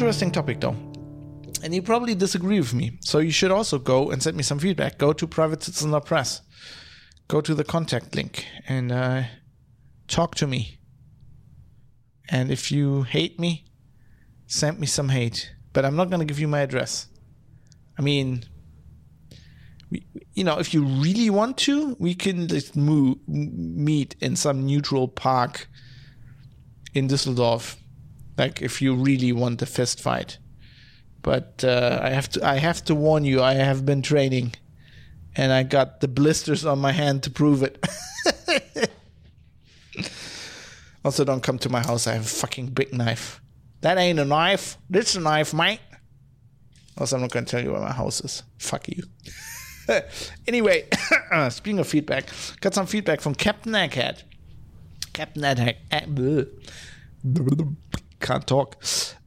Interesting 0.00 0.30
topic 0.30 0.60
though. 0.60 0.76
And 1.62 1.74
you 1.74 1.82
probably 1.82 2.14
disagree 2.14 2.58
with 2.58 2.72
me. 2.72 2.98
So 3.02 3.18
you 3.18 3.30
should 3.30 3.50
also 3.50 3.78
go 3.78 4.10
and 4.10 4.22
send 4.22 4.34
me 4.34 4.42
some 4.42 4.58
feedback. 4.58 4.96
Go 4.96 5.12
to 5.12 5.26
Private 5.26 5.62
Citizen 5.62 6.00
Press 6.00 6.40
go 7.28 7.42
to 7.42 7.54
the 7.54 7.64
contact 7.64 8.14
link 8.16 8.46
and 8.66 8.90
uh, 8.90 9.24
talk 10.08 10.34
to 10.36 10.46
me. 10.46 10.78
And 12.30 12.50
if 12.50 12.72
you 12.72 13.02
hate 13.02 13.38
me, 13.38 13.66
send 14.46 14.80
me 14.80 14.86
some 14.86 15.10
hate. 15.10 15.52
But 15.74 15.84
I'm 15.84 15.96
not 15.96 16.08
going 16.08 16.20
to 16.20 16.24
give 16.24 16.40
you 16.40 16.48
my 16.48 16.60
address. 16.60 17.06
I 17.98 18.02
mean, 18.02 18.44
you 20.32 20.44
know, 20.44 20.58
if 20.58 20.72
you 20.72 20.82
really 20.82 21.28
want 21.28 21.58
to, 21.58 21.94
we 22.00 22.14
can 22.14 22.48
just 22.48 22.74
move, 22.74 23.18
meet 23.28 24.16
in 24.20 24.34
some 24.34 24.64
neutral 24.64 25.08
park 25.08 25.68
in 26.94 27.06
Düsseldorf. 27.06 27.76
Like 28.36 28.62
if 28.62 28.80
you 28.80 28.94
really 28.94 29.32
want 29.32 29.62
a 29.62 29.66
fist 29.66 30.00
fight. 30.00 30.38
But 31.22 31.62
uh, 31.64 32.00
I 32.02 32.10
have 32.10 32.28
to 32.30 32.46
I 32.46 32.56
have 32.56 32.84
to 32.86 32.94
warn 32.94 33.24
you, 33.24 33.42
I 33.42 33.54
have 33.54 33.84
been 33.84 34.00
training 34.00 34.54
and 35.36 35.52
I 35.52 35.62
got 35.62 36.00
the 36.00 36.08
blisters 36.08 36.64
on 36.64 36.78
my 36.78 36.92
hand 36.92 37.22
to 37.24 37.30
prove 37.30 37.62
it. 37.62 37.84
also, 41.04 41.24
don't 41.24 41.42
come 41.42 41.58
to 41.58 41.68
my 41.68 41.80
house. 41.80 42.06
I 42.06 42.14
have 42.14 42.24
a 42.24 42.28
fucking 42.28 42.68
big 42.68 42.92
knife. 42.92 43.40
That 43.82 43.98
ain't 43.98 44.18
a 44.18 44.24
knife. 44.24 44.76
This 44.88 45.14
a 45.14 45.20
knife, 45.20 45.54
mate. 45.54 45.80
Also, 46.98 47.16
I'm 47.16 47.22
not 47.22 47.30
going 47.30 47.44
to 47.44 47.50
tell 47.50 47.62
you 47.62 47.72
where 47.72 47.80
my 47.80 47.92
house 47.92 48.20
is. 48.20 48.42
Fuck 48.58 48.88
you. 48.88 49.04
anyway, 50.46 50.88
speaking 51.50 51.78
of 51.78 51.86
feedback, 51.86 52.26
got 52.60 52.74
some 52.74 52.86
feedback 52.86 53.20
from 53.20 53.34
Captain 53.34 53.72
Egghead. 53.72 54.24
Captain 55.12 55.42
Egghead. 55.42 56.48
Can't 58.20 58.46
talk. 58.46 58.76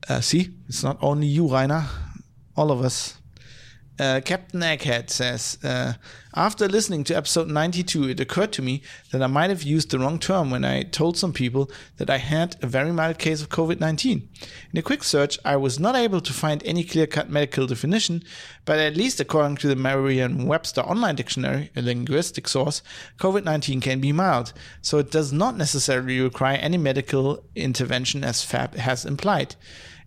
Uh, 0.07 0.21
see, 0.21 0.51
it's 0.67 0.83
not 0.83 0.97
only 1.01 1.27
you, 1.27 1.47
Rainer. 1.47 1.85
All 2.55 2.71
of 2.71 2.81
us. 2.81 3.17
Uh, 3.99 4.21
Captain 4.25 4.59
Egghead 4.61 5.11
says, 5.11 5.59
uh, 5.63 5.93
After 6.33 6.67
listening 6.67 7.03
to 7.03 7.15
episode 7.15 7.47
92, 7.47 8.09
it 8.09 8.19
occurred 8.19 8.51
to 8.53 8.63
me 8.63 8.81
that 9.11 9.21
I 9.21 9.27
might 9.27 9.51
have 9.51 9.61
used 9.61 9.91
the 9.91 9.99
wrong 9.99 10.17
term 10.17 10.49
when 10.49 10.65
I 10.65 10.81
told 10.81 11.15
some 11.15 11.31
people 11.31 11.69
that 11.97 12.09
I 12.09 12.17
had 12.17 12.55
a 12.63 12.67
very 12.67 12.91
mild 12.91 13.19
case 13.19 13.39
of 13.43 13.49
COVID 13.49 13.79
19. 13.79 14.27
In 14.73 14.79
a 14.79 14.81
quick 14.81 15.03
search, 15.03 15.37
I 15.45 15.57
was 15.57 15.79
not 15.79 15.95
able 15.95 16.21
to 16.21 16.33
find 16.33 16.63
any 16.65 16.83
clear 16.83 17.05
cut 17.05 17.29
medical 17.29 17.67
definition, 17.67 18.23
but 18.65 18.79
at 18.79 18.97
least 18.97 19.19
according 19.19 19.57
to 19.57 19.67
the 19.67 19.75
Merriam 19.75 20.47
Webster 20.47 20.81
Online 20.81 21.15
Dictionary, 21.15 21.69
a 21.75 21.83
linguistic 21.83 22.47
source, 22.47 22.81
COVID 23.19 23.43
19 23.43 23.79
can 23.79 24.01
be 24.01 24.11
mild, 24.11 24.53
so 24.81 24.97
it 24.97 25.11
does 25.11 25.31
not 25.31 25.55
necessarily 25.55 26.19
require 26.19 26.57
any 26.57 26.79
medical 26.79 27.43
intervention 27.55 28.23
as 28.23 28.43
FAB 28.43 28.73
has 28.73 29.05
implied. 29.05 29.55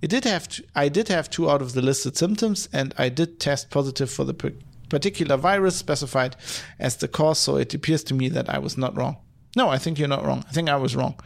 It 0.02 0.08
did 0.08 0.24
have 0.24 0.48
to, 0.48 0.64
I 0.74 0.88
did 0.88 1.08
have 1.08 1.30
two 1.30 1.50
out 1.50 1.62
of 1.62 1.72
the 1.72 1.82
listed 1.82 2.16
symptoms, 2.16 2.68
and 2.72 2.94
I 2.98 3.08
did 3.08 3.40
test 3.40 3.70
positive 3.70 4.10
for 4.10 4.24
the 4.24 4.54
particular 4.88 5.36
virus 5.36 5.76
specified 5.76 6.36
as 6.78 6.96
the 6.96 7.08
cause. 7.08 7.38
So 7.38 7.56
it 7.56 7.74
appears 7.74 8.04
to 8.04 8.14
me 8.14 8.28
that 8.28 8.48
I 8.48 8.58
was 8.58 8.76
not 8.76 8.96
wrong. 8.96 9.16
No, 9.56 9.68
I 9.68 9.78
think 9.78 9.98
you're 9.98 10.08
not 10.08 10.24
wrong. 10.24 10.44
I 10.48 10.52
think 10.52 10.68
I 10.68 10.76
was 10.76 10.94
wrong. 10.94 11.18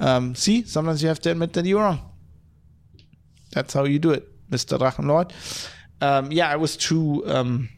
Um, 0.00 0.34
see, 0.34 0.64
sometimes 0.64 1.02
you 1.02 1.08
have 1.08 1.20
to 1.20 1.30
admit 1.30 1.52
that 1.52 1.64
you're 1.64 1.82
wrong. 1.82 2.00
That's 3.52 3.72
how 3.72 3.84
you 3.84 3.98
do 3.98 4.10
it, 4.10 4.28
Mister 4.50 4.76
Drachenlord. 4.76 5.32
Um, 6.00 6.30
yeah, 6.32 6.50
I 6.50 6.56
was 6.56 6.76
too. 6.76 7.22
Um, 7.26 7.68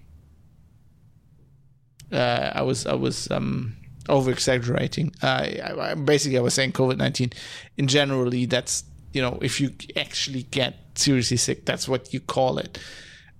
uh, 2.10 2.50
I 2.54 2.62
was 2.62 2.86
I 2.86 2.94
was 2.94 3.30
um, 3.30 3.76
over 4.08 4.30
exaggerating. 4.30 5.12
Uh, 5.22 5.26
I, 5.26 5.74
I, 5.78 5.94
basically, 5.94 6.38
I 6.38 6.40
was 6.40 6.54
saying 6.54 6.72
COVID 6.72 6.96
nineteen. 6.96 7.30
In 7.76 7.86
generally, 7.86 8.46
that's 8.46 8.84
you 9.12 9.23
know, 9.23 9.39
if 9.43 9.61
you 9.61 9.73
actually 9.97 10.45
get 10.45 10.77
seriously 10.95 11.37
sick, 11.37 11.66
that's 11.66 11.89
what 11.89 12.12
you 12.12 12.20
call 12.20 12.59
it. 12.59 12.78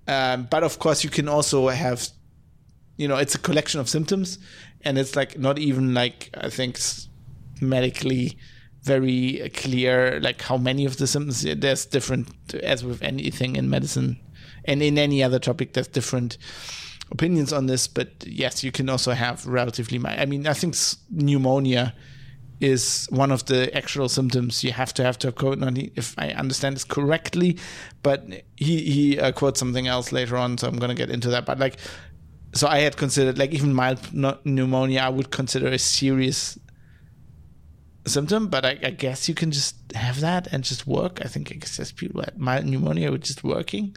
Um, 0.07 0.47
but 0.49 0.63
of 0.63 0.79
course, 0.79 1.03
you 1.03 1.09
can 1.09 1.27
also 1.27 1.67
have, 1.69 2.07
you 2.97 3.07
know, 3.07 3.17
it's 3.17 3.35
a 3.35 3.39
collection 3.39 3.79
of 3.79 3.89
symptoms, 3.89 4.39
and 4.83 4.97
it's 4.97 5.15
like 5.15 5.37
not 5.37 5.59
even 5.59 5.93
like 5.93 6.29
I 6.33 6.49
think 6.49 6.79
medically 7.61 8.37
very 8.83 9.49
clear 9.53 10.19
like 10.21 10.41
how 10.41 10.57
many 10.57 10.85
of 10.85 10.97
the 10.97 11.05
symptoms 11.05 11.43
there's 11.43 11.85
different 11.85 12.27
as 12.63 12.83
with 12.83 13.01
anything 13.03 13.55
in 13.55 13.69
medicine 13.69 14.19
and 14.65 14.81
in 14.81 14.97
any 14.97 15.23
other 15.23 15.37
topic 15.37 15.73
there's 15.73 15.87
different 15.87 16.37
opinions 17.11 17.53
on 17.53 17.67
this 17.67 17.87
but 17.87 18.09
yes 18.25 18.63
you 18.63 18.71
can 18.71 18.89
also 18.89 19.11
have 19.11 19.45
relatively 19.45 20.01
i 20.05 20.25
mean 20.25 20.47
i 20.47 20.53
think 20.53 20.75
pneumonia 21.11 21.93
is 22.61 23.07
one 23.09 23.31
of 23.31 23.45
the 23.45 23.75
actual 23.75 24.07
symptoms 24.07 24.63
you 24.63 24.71
have 24.71 24.93
to 24.93 25.03
have 25.03 25.17
to 25.19 25.27
have 25.27 25.35
COVID-19, 25.35 25.93
if 25.95 26.13
I 26.17 26.29
understand 26.29 26.75
this 26.75 26.83
correctly. 26.83 27.57
But 28.03 28.23
he, 28.55 28.81
he 28.83 29.19
uh, 29.19 29.31
quotes 29.31 29.59
something 29.59 29.87
else 29.87 30.11
later 30.11 30.37
on, 30.37 30.57
so 30.57 30.67
I'm 30.67 30.77
to 30.77 30.93
get 30.93 31.09
into 31.09 31.29
that. 31.29 31.45
But 31.45 31.57
like, 31.57 31.77
so 32.53 32.67
I 32.67 32.79
had 32.79 32.97
considered, 32.97 33.39
like, 33.39 33.51
even 33.51 33.73
mild 33.73 33.99
pneumonia, 34.45 35.01
I 35.01 35.09
would 35.09 35.31
consider 35.31 35.67
a 35.67 35.79
serious 35.79 36.59
symptom, 38.05 38.47
but 38.47 38.65
I, 38.65 38.77
I, 38.83 38.89
guess 38.91 39.29
you 39.29 39.35
can 39.35 39.51
just 39.51 39.75
have 39.93 40.19
that 40.21 40.47
and 40.51 40.63
just 40.63 40.85
work. 40.85 41.19
I 41.23 41.27
think 41.27 41.51
it's 41.51 41.77
just 41.77 41.95
people 41.95 42.21
had 42.21 42.37
mild 42.37 42.65
pneumonia 42.65 43.11
with 43.11 43.21
just 43.21 43.43
working. 43.43 43.95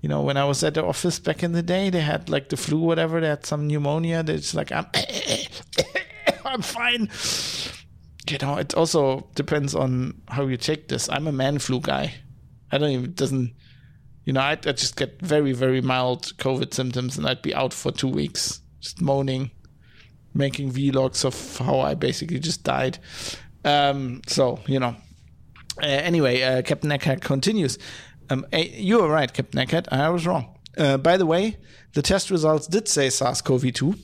You 0.00 0.08
know, 0.08 0.22
when 0.22 0.36
I 0.36 0.44
was 0.44 0.62
at 0.64 0.74
the 0.74 0.84
office 0.84 1.18
back 1.18 1.42
in 1.42 1.52
the 1.52 1.62
day, 1.62 1.90
they 1.90 2.00
had 2.00 2.28
like 2.28 2.48
the 2.48 2.56
flu, 2.56 2.78
whatever, 2.78 3.20
they 3.20 3.28
had 3.28 3.46
some 3.46 3.66
pneumonia. 3.66 4.22
They're 4.22 4.36
just 4.36 4.54
like, 4.54 4.70
I'm, 4.70 4.86
I'm 6.44 6.62
fine 6.62 7.08
you 8.28 8.38
know, 8.38 8.56
it 8.56 8.74
also 8.74 9.28
depends 9.34 9.74
on 9.74 10.20
how 10.28 10.46
you 10.46 10.56
take 10.56 10.88
this. 10.88 11.08
I'm 11.08 11.26
a 11.26 11.32
man 11.32 11.58
flu 11.58 11.80
guy. 11.80 12.14
I 12.70 12.78
don't 12.78 12.90
even, 12.90 13.12
doesn't, 13.14 13.52
you 14.24 14.32
know, 14.32 14.40
I, 14.40 14.54
just 14.54 14.96
get 14.96 15.20
very, 15.20 15.52
very 15.52 15.80
mild 15.80 16.32
COVID 16.38 16.72
symptoms 16.72 17.18
and 17.18 17.26
I'd 17.26 17.42
be 17.42 17.54
out 17.54 17.74
for 17.74 17.90
two 17.90 18.08
weeks, 18.08 18.60
just 18.80 19.00
moaning, 19.00 19.50
making 20.34 20.72
vlogs 20.72 21.24
of 21.24 21.58
how 21.58 21.80
I 21.80 21.94
basically 21.94 22.38
just 22.38 22.62
died. 22.62 22.98
Um, 23.64 24.22
so, 24.26 24.60
you 24.66 24.78
know, 24.78 24.96
uh, 25.82 25.86
anyway, 25.86 26.42
uh, 26.42 26.62
Captain 26.62 26.90
Egghead 26.90 27.20
continues. 27.20 27.78
Um, 28.30 28.46
you 28.52 29.00
were 29.00 29.08
right, 29.08 29.32
Captain 29.32 29.66
Egghead. 29.66 29.88
I 29.92 30.08
was 30.10 30.26
wrong. 30.26 30.58
Uh, 30.78 30.96
by 30.96 31.16
the 31.16 31.26
way, 31.26 31.58
the 31.92 32.02
test 32.02 32.30
results 32.30 32.66
did 32.66 32.88
say 32.88 33.10
SARS 33.10 33.42
CoV 33.42 33.72
2 33.72 33.94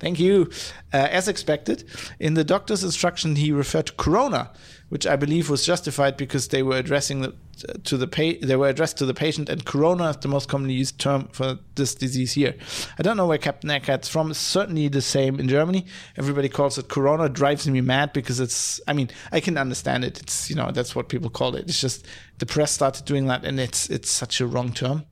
Thank 0.00 0.20
you. 0.20 0.50
Uh, 0.92 1.08
as 1.10 1.26
expected, 1.26 1.84
in 2.20 2.34
the 2.34 2.44
doctor's 2.44 2.84
instruction, 2.84 3.34
he 3.34 3.50
referred 3.50 3.86
to 3.86 3.92
corona, 3.94 4.52
which 4.90 5.06
I 5.08 5.16
believe 5.16 5.50
was 5.50 5.66
justified 5.66 6.16
because 6.16 6.48
they 6.48 6.62
were 6.62 6.76
addressing 6.76 7.22
the, 7.22 7.34
to 7.82 7.96
the 7.96 8.06
pa- 8.06 8.38
they 8.46 8.54
were 8.54 8.68
addressed 8.68 8.96
to 8.98 9.06
the 9.06 9.14
patient, 9.14 9.48
and 9.48 9.64
corona 9.64 10.10
is 10.10 10.18
the 10.18 10.28
most 10.28 10.48
commonly 10.48 10.74
used 10.74 11.00
term 11.00 11.28
for 11.32 11.58
this 11.74 11.96
disease 11.96 12.34
here. 12.34 12.54
I 12.96 13.02
don't 13.02 13.16
know 13.16 13.26
where 13.26 13.38
Captain 13.38 13.70
Egghead's 13.70 14.08
from. 14.08 14.30
It's 14.30 14.38
certainly 14.38 14.86
the 14.86 15.02
same 15.02 15.40
in 15.40 15.48
Germany. 15.48 15.84
Everybody 16.16 16.48
calls 16.48 16.78
it 16.78 16.88
corona. 16.88 17.24
It 17.24 17.32
drives 17.32 17.66
me 17.66 17.80
mad 17.80 18.12
because 18.12 18.38
it's. 18.38 18.80
I 18.86 18.92
mean, 18.92 19.10
I 19.32 19.40
can 19.40 19.58
understand 19.58 20.04
it. 20.04 20.20
It's 20.20 20.48
you 20.48 20.54
know 20.54 20.70
that's 20.70 20.94
what 20.94 21.08
people 21.08 21.28
call 21.28 21.56
it. 21.56 21.68
It's 21.68 21.80
just 21.80 22.06
the 22.38 22.46
press 22.46 22.70
started 22.70 23.04
doing 23.04 23.26
that, 23.26 23.44
and 23.44 23.58
it's 23.58 23.90
it's 23.90 24.10
such 24.10 24.40
a 24.40 24.46
wrong 24.46 24.72
term. 24.72 25.06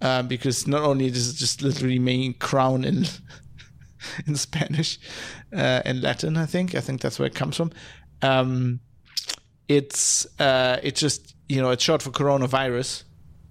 Uh, 0.00 0.22
because 0.22 0.68
not 0.68 0.82
only 0.82 1.10
does 1.10 1.28
it 1.28 1.36
just 1.36 1.60
literally 1.60 1.98
mean 1.98 2.32
crown 2.34 2.84
in 2.84 3.04
in 4.26 4.36
Spanish 4.36 4.98
uh, 5.52 5.82
and 5.84 6.02
Latin. 6.02 6.36
I 6.36 6.46
think 6.46 6.74
I 6.74 6.80
think 6.80 7.00
that's 7.00 7.18
where 7.18 7.26
it 7.26 7.34
comes 7.34 7.56
from. 7.56 7.72
Um, 8.22 8.80
it's 9.68 10.26
uh, 10.40 10.78
it's 10.82 11.00
just 11.00 11.34
you 11.48 11.60
know 11.60 11.70
it's 11.70 11.84
short 11.84 12.02
for 12.02 12.10
coronavirus. 12.10 13.04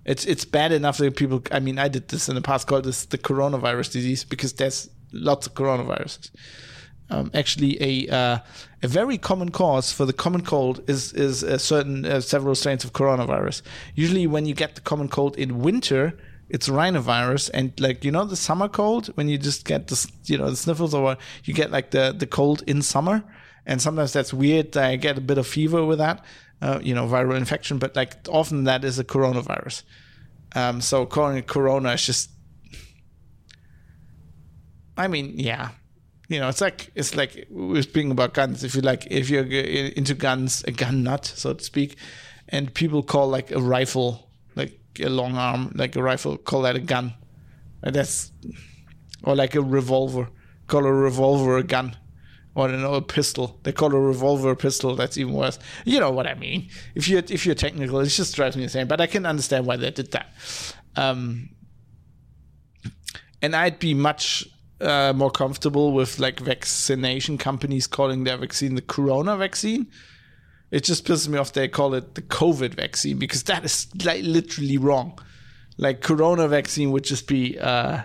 It's 0.05 0.25
it's 0.25 0.45
bad 0.45 0.71
enough 0.71 0.97
that 0.97 1.15
people. 1.15 1.43
I 1.51 1.59
mean, 1.59 1.77
I 1.77 1.87
did 1.87 2.07
this 2.07 2.29
in 2.29 2.35
the 2.35 2.41
past. 2.41 2.67
Called 2.67 2.85
this 2.85 3.05
the 3.05 3.17
coronavirus 3.17 3.91
disease 3.91 4.23
because 4.23 4.53
there's 4.53 4.89
lots 5.11 5.47
of 5.47 5.53
coronaviruses. 5.53 6.31
Um, 7.09 7.31
actually, 7.33 7.77
a 7.81 8.13
uh, 8.13 8.39
a 8.83 8.87
very 8.87 9.17
common 9.17 9.49
cause 9.49 9.91
for 9.91 10.05
the 10.05 10.13
common 10.13 10.41
cold 10.41 10.83
is 10.89 11.13
is 11.13 11.39
certain 11.61 12.05
uh, 12.05 12.21
several 12.21 12.55
strains 12.55 12.83
of 12.83 12.93
coronavirus. 12.93 13.61
Usually, 13.95 14.27
when 14.27 14.45
you 14.45 14.53
get 14.53 14.75
the 14.75 14.81
common 14.81 15.07
cold 15.07 15.37
in 15.37 15.59
winter, 15.59 16.17
it's 16.49 16.69
rhinovirus 16.69 17.49
and 17.53 17.77
like 17.79 18.05
you 18.05 18.11
know 18.11 18.25
the 18.25 18.35
summer 18.35 18.67
cold 18.69 19.07
when 19.15 19.27
you 19.27 19.37
just 19.37 19.65
get 19.65 19.87
the 19.87 20.11
you 20.25 20.37
know 20.37 20.49
the 20.49 20.55
sniffles 20.55 20.93
or 20.93 21.17
you 21.43 21.53
get 21.53 21.71
like 21.71 21.91
the 21.91 22.15
the 22.17 22.27
cold 22.27 22.63
in 22.67 22.81
summer 22.81 23.23
and 23.65 23.81
sometimes 23.81 24.13
that's 24.13 24.33
weird 24.33 24.75
i 24.77 24.95
get 24.95 25.17
a 25.17 25.21
bit 25.21 25.37
of 25.37 25.45
fever 25.45 25.85
with 25.85 25.97
that 25.97 26.23
uh, 26.61 26.79
you 26.81 26.93
know 26.93 27.07
viral 27.07 27.37
infection 27.37 27.77
but 27.77 27.95
like 27.95 28.13
often 28.29 28.63
that 28.65 28.83
is 28.83 28.99
a 28.99 29.03
coronavirus. 29.03 29.83
Um, 30.55 30.81
so 30.81 31.05
calling 31.05 31.37
it 31.37 31.47
corona 31.47 31.91
is 31.91 32.05
just 32.05 32.29
i 34.97 35.07
mean 35.07 35.33
yeah. 35.35 35.69
You 36.29 36.41
know 36.41 36.49
it's 36.49 36.59
like 36.59 36.91
it's 36.93 37.15
like 37.15 37.47
we 37.49 37.79
are 37.79 37.83
speaking 37.83 38.11
about 38.11 38.33
guns. 38.33 38.61
If 38.65 38.75
you 38.75 38.81
like 38.81 39.07
if 39.09 39.29
you're 39.29 39.45
into 39.45 40.13
guns 40.13 40.61
a 40.67 40.71
gun 40.71 41.03
nut 41.03 41.25
so 41.25 41.53
to 41.53 41.63
speak 41.63 41.95
and 42.49 42.73
people 42.73 43.01
call 43.01 43.29
like 43.29 43.49
a 43.51 43.61
rifle 43.61 44.26
a 44.99 45.09
long 45.09 45.35
arm, 45.35 45.71
like 45.75 45.95
a 45.95 46.03
rifle, 46.03 46.37
call 46.37 46.63
that 46.63 46.75
a 46.75 46.79
gun. 46.79 47.13
And 47.83 47.95
that's 47.95 48.31
or 49.23 49.35
like 49.35 49.55
a 49.55 49.61
revolver. 49.61 50.29
Call 50.67 50.85
a 50.85 50.91
revolver 50.91 51.57
a 51.57 51.63
gun. 51.63 51.95
Or 52.55 52.67
don't 52.67 52.81
know, 52.81 52.95
a 52.95 53.01
pistol. 53.01 53.59
They 53.63 53.71
call 53.71 53.93
a 53.93 53.99
revolver 53.99 54.49
a 54.49 54.55
pistol. 54.55 54.95
That's 54.95 55.17
even 55.17 55.33
worse. 55.33 55.59
You 55.85 55.99
know 55.99 56.09
what 56.09 56.25
I 56.25 56.33
mean? 56.33 56.69
If 56.95 57.07
you're 57.07 57.21
if 57.29 57.45
you're 57.45 57.55
technical, 57.55 57.99
it 57.99 58.07
just 58.07 58.35
drives 58.35 58.57
me 58.57 58.63
insane. 58.63 58.87
But 58.87 58.99
I 58.99 59.05
can 59.05 59.25
understand 59.27 59.67
why 59.67 59.77
they 59.77 59.91
did 59.91 60.11
that. 60.11 60.33
Um, 60.95 61.49
and 63.43 63.55
I'd 63.55 63.77
be 63.77 63.93
much 63.93 64.47
uh, 64.81 65.13
more 65.15 65.29
comfortable 65.29 65.93
with 65.93 66.19
like 66.19 66.39
vaccination 66.39 67.37
companies 67.37 67.85
calling 67.85 68.23
their 68.23 68.37
vaccine 68.37 68.75
the 68.75 68.81
Corona 68.81 69.37
vaccine 69.37 69.87
it 70.71 70.83
just 70.83 71.05
pisses 71.05 71.27
me 71.27 71.37
off 71.37 71.53
they 71.53 71.67
call 71.67 71.93
it 71.93 72.15
the 72.15 72.21
COVID 72.21 72.73
vaccine 72.73 73.17
because 73.17 73.43
that 73.43 73.63
is 73.63 73.87
like 74.03 74.23
literally 74.23 74.77
wrong. 74.77 75.17
Like 75.77 76.01
corona 76.01 76.47
vaccine 76.47 76.91
would 76.91 77.03
just 77.03 77.27
be 77.27 77.57
uh, 77.59 78.01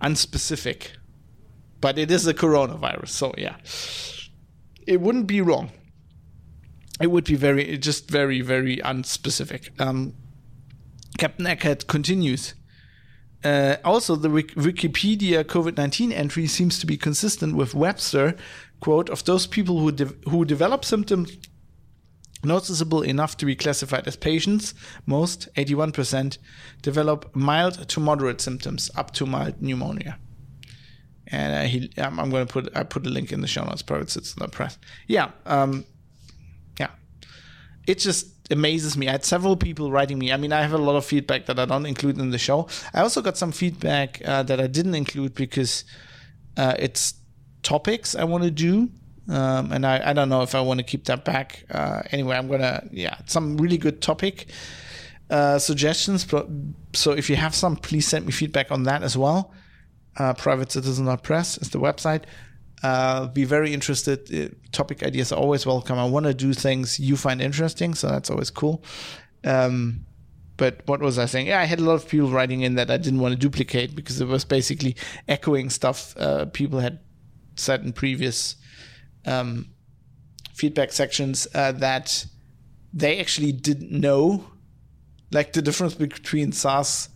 unspecific, 0.00 0.88
but 1.80 1.98
it 1.98 2.10
is 2.10 2.26
a 2.26 2.34
coronavirus, 2.34 3.08
so 3.08 3.32
yeah, 3.38 3.56
it 4.86 5.00
wouldn't 5.00 5.26
be 5.26 5.40
wrong. 5.40 5.70
It 7.00 7.10
would 7.10 7.24
be 7.24 7.36
very, 7.36 7.78
just 7.78 8.10
very, 8.10 8.40
very 8.42 8.76
unspecific. 8.78 9.80
Um, 9.80 10.14
Captain 11.18 11.46
Egghead 11.46 11.86
continues. 11.86 12.54
Uh, 13.44 13.76
also, 13.84 14.14
the 14.14 14.28
Wikipedia 14.28 15.42
COVID 15.42 15.76
19 15.76 16.12
entry 16.12 16.46
seems 16.46 16.78
to 16.78 16.86
be 16.86 16.96
consistent 16.96 17.56
with 17.56 17.74
Webster, 17.74 18.36
quote, 18.82 19.08
of 19.08 19.24
those 19.24 19.46
people 19.46 19.78
who, 19.78 19.92
de- 19.92 20.14
who 20.28 20.44
develop 20.44 20.84
symptoms 20.84 21.38
noticeable 22.44 23.02
enough 23.02 23.36
to 23.36 23.46
be 23.46 23.54
classified 23.54 24.06
as 24.08 24.16
patients, 24.16 24.74
most, 25.06 25.48
81%, 25.54 26.38
develop 26.82 27.34
mild 27.34 27.88
to 27.88 28.00
moderate 28.00 28.40
symptoms 28.40 28.90
up 28.96 29.12
to 29.12 29.24
mild 29.24 29.62
pneumonia. 29.62 30.18
And 31.28 31.54
uh, 31.54 31.62
he, 31.62 31.90
I'm, 31.96 32.18
I'm 32.18 32.30
going 32.30 32.44
to 32.46 32.52
put, 32.52 32.76
I 32.76 32.82
put 32.82 33.06
a 33.06 33.08
link 33.08 33.32
in 33.32 33.40
the 33.40 33.46
show 33.46 33.64
notes, 33.64 33.82
in 33.82 34.42
the 34.42 34.48
press. 34.48 34.76
Yeah. 35.06 35.30
Um, 35.46 35.84
yeah. 36.78 36.90
It 37.86 37.98
just, 38.00 38.26
amazes 38.50 38.98
me. 38.98 39.08
I 39.08 39.12
had 39.12 39.24
several 39.24 39.56
people 39.56 39.90
writing 39.90 40.18
me. 40.18 40.30
I 40.30 40.36
mean, 40.36 40.52
I 40.52 40.60
have 40.60 40.74
a 40.74 40.78
lot 40.78 40.96
of 40.96 41.06
feedback 41.06 41.46
that 41.46 41.58
I 41.58 41.64
don't 41.64 41.86
include 41.86 42.18
in 42.18 42.30
the 42.30 42.38
show. 42.38 42.68
I 42.92 43.00
also 43.00 43.22
got 43.22 43.38
some 43.38 43.50
feedback 43.52 44.20
uh, 44.26 44.42
that 44.42 44.60
I 44.60 44.66
didn't 44.66 44.94
include 44.94 45.34
because 45.34 45.84
uh, 46.58 46.74
it's 46.78 47.14
topics 47.62 48.14
I 48.14 48.24
want 48.24 48.44
to 48.44 48.50
do. 48.50 48.90
Um, 49.28 49.70
and 49.70 49.86
I, 49.86 50.10
I 50.10 50.12
don't 50.12 50.28
know 50.28 50.42
if 50.42 50.54
I 50.54 50.60
want 50.60 50.78
to 50.78 50.84
keep 50.84 51.04
that 51.04 51.24
back. 51.24 51.64
Uh, 51.70 52.02
anyway, 52.10 52.36
I'm 52.36 52.48
gonna 52.48 52.88
yeah 52.90 53.16
some 53.26 53.56
really 53.56 53.78
good 53.78 54.02
topic 54.02 54.46
uh, 55.30 55.58
suggestions. 55.58 56.26
So 56.92 57.12
if 57.12 57.30
you 57.30 57.36
have 57.36 57.54
some, 57.54 57.76
please 57.76 58.06
send 58.06 58.26
me 58.26 58.32
feedback 58.32 58.70
on 58.70 58.82
that 58.84 59.02
as 59.02 59.16
well. 59.16 59.52
Uh, 60.18 60.34
PrivateCitizen.press 60.34 61.58
is 61.58 61.70
the 61.70 61.78
website. 61.78 62.24
Uh, 62.82 63.28
be 63.28 63.44
very 63.44 63.72
interested. 63.72 64.28
Uh, 64.34 64.54
topic 64.72 65.02
ideas 65.02 65.32
are 65.32 65.38
always 65.38 65.64
welcome. 65.64 65.98
I 65.98 66.04
want 66.04 66.26
to 66.26 66.34
do 66.34 66.52
things 66.52 66.98
you 66.98 67.16
find 67.16 67.40
interesting, 67.40 67.94
so 67.94 68.08
that's 68.08 68.28
always 68.28 68.50
cool. 68.50 68.82
Um, 69.44 70.04
but 70.56 70.82
what 70.86 71.00
was 71.00 71.18
I 71.18 71.26
saying? 71.26 71.46
Yeah, 71.46 71.60
I 71.60 71.64
had 71.64 71.80
a 71.80 71.84
lot 71.84 71.94
of 71.94 72.08
people 72.08 72.28
writing 72.28 72.60
in 72.60 72.74
that 72.74 72.90
I 72.90 72.96
didn't 72.96 73.20
want 73.20 73.32
to 73.32 73.38
duplicate 73.38 73.94
because 73.94 74.20
it 74.20 74.26
was 74.26 74.44
basically 74.44 74.96
echoing 75.28 75.70
stuff 75.70 76.14
uh, 76.18 76.46
people 76.46 76.80
had 76.80 76.98
said 77.56 77.82
in 77.82 77.92
previous 77.92 78.56
um, 79.26 79.70
feedback 80.54 80.92
sections 80.92 81.46
uh, 81.54 81.72
that 81.72 82.26
they 82.92 83.18
actually 83.20 83.52
didn't 83.52 83.90
know, 83.90 84.44
like 85.30 85.52
the 85.52 85.62
difference 85.62 85.94
between 85.94 86.52
SARS 86.52 87.08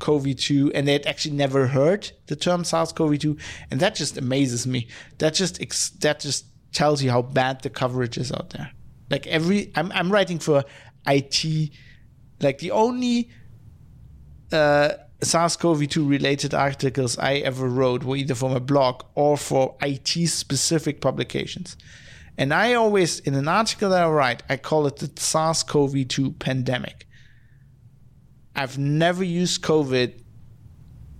CoV-2 0.00 0.72
and 0.74 0.88
they 0.88 0.92
had 0.92 1.06
actually 1.06 1.34
never 1.34 1.68
heard 1.68 2.10
the 2.26 2.36
term 2.36 2.64
SARS-CoV-2 2.64 3.40
and 3.70 3.80
that 3.80 3.94
just 3.94 4.16
amazes 4.16 4.66
me. 4.66 4.88
That 5.18 5.34
just 5.34 5.60
ex- 5.62 5.90
that 6.00 6.20
just 6.20 6.46
tells 6.72 7.02
you 7.02 7.10
how 7.10 7.22
bad 7.22 7.62
the 7.62 7.70
coverage 7.70 8.18
is 8.18 8.32
out 8.32 8.50
there. 8.50 8.70
Like 9.10 9.26
every 9.26 9.72
I'm 9.76 9.92
I'm 9.92 10.10
writing 10.10 10.38
for 10.38 10.64
IT 11.06 11.70
like 12.40 12.58
the 12.58 12.72
only 12.72 13.30
uh, 14.52 14.90
SARS-CoV-2 15.22 16.08
related 16.08 16.54
articles 16.54 17.16
I 17.18 17.34
ever 17.36 17.68
wrote 17.68 18.04
were 18.04 18.16
either 18.16 18.34
for 18.34 18.50
my 18.50 18.58
blog 18.58 19.02
or 19.14 19.36
for 19.36 19.76
IT 19.80 20.28
specific 20.28 21.00
publications 21.00 21.76
and 22.36 22.52
I 22.52 22.74
always 22.74 23.20
in 23.20 23.34
an 23.34 23.48
article 23.48 23.90
that 23.90 24.02
I 24.02 24.08
write 24.08 24.42
I 24.48 24.56
call 24.56 24.86
it 24.86 24.96
the 24.96 25.10
SARS-CoV-2 25.20 26.38
pandemic 26.38 27.06
I've 28.56 28.78
never 28.78 29.24
used 29.24 29.62
COVID. 29.62 30.20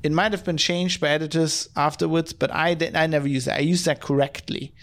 It 0.03 0.13
might 0.13 0.33
have 0.33 0.45
been 0.45 0.57
changed 0.57 1.01
by 1.01 1.09
editors 1.09 1.69
afterwards, 1.77 2.33
but 2.33 2.51
I 2.53 2.77
I 2.95 3.07
never 3.07 3.27
used 3.27 3.47
that. 3.47 3.57
I 3.57 3.63
used 3.63 3.87
that 3.87 4.01
correctly 4.01 4.75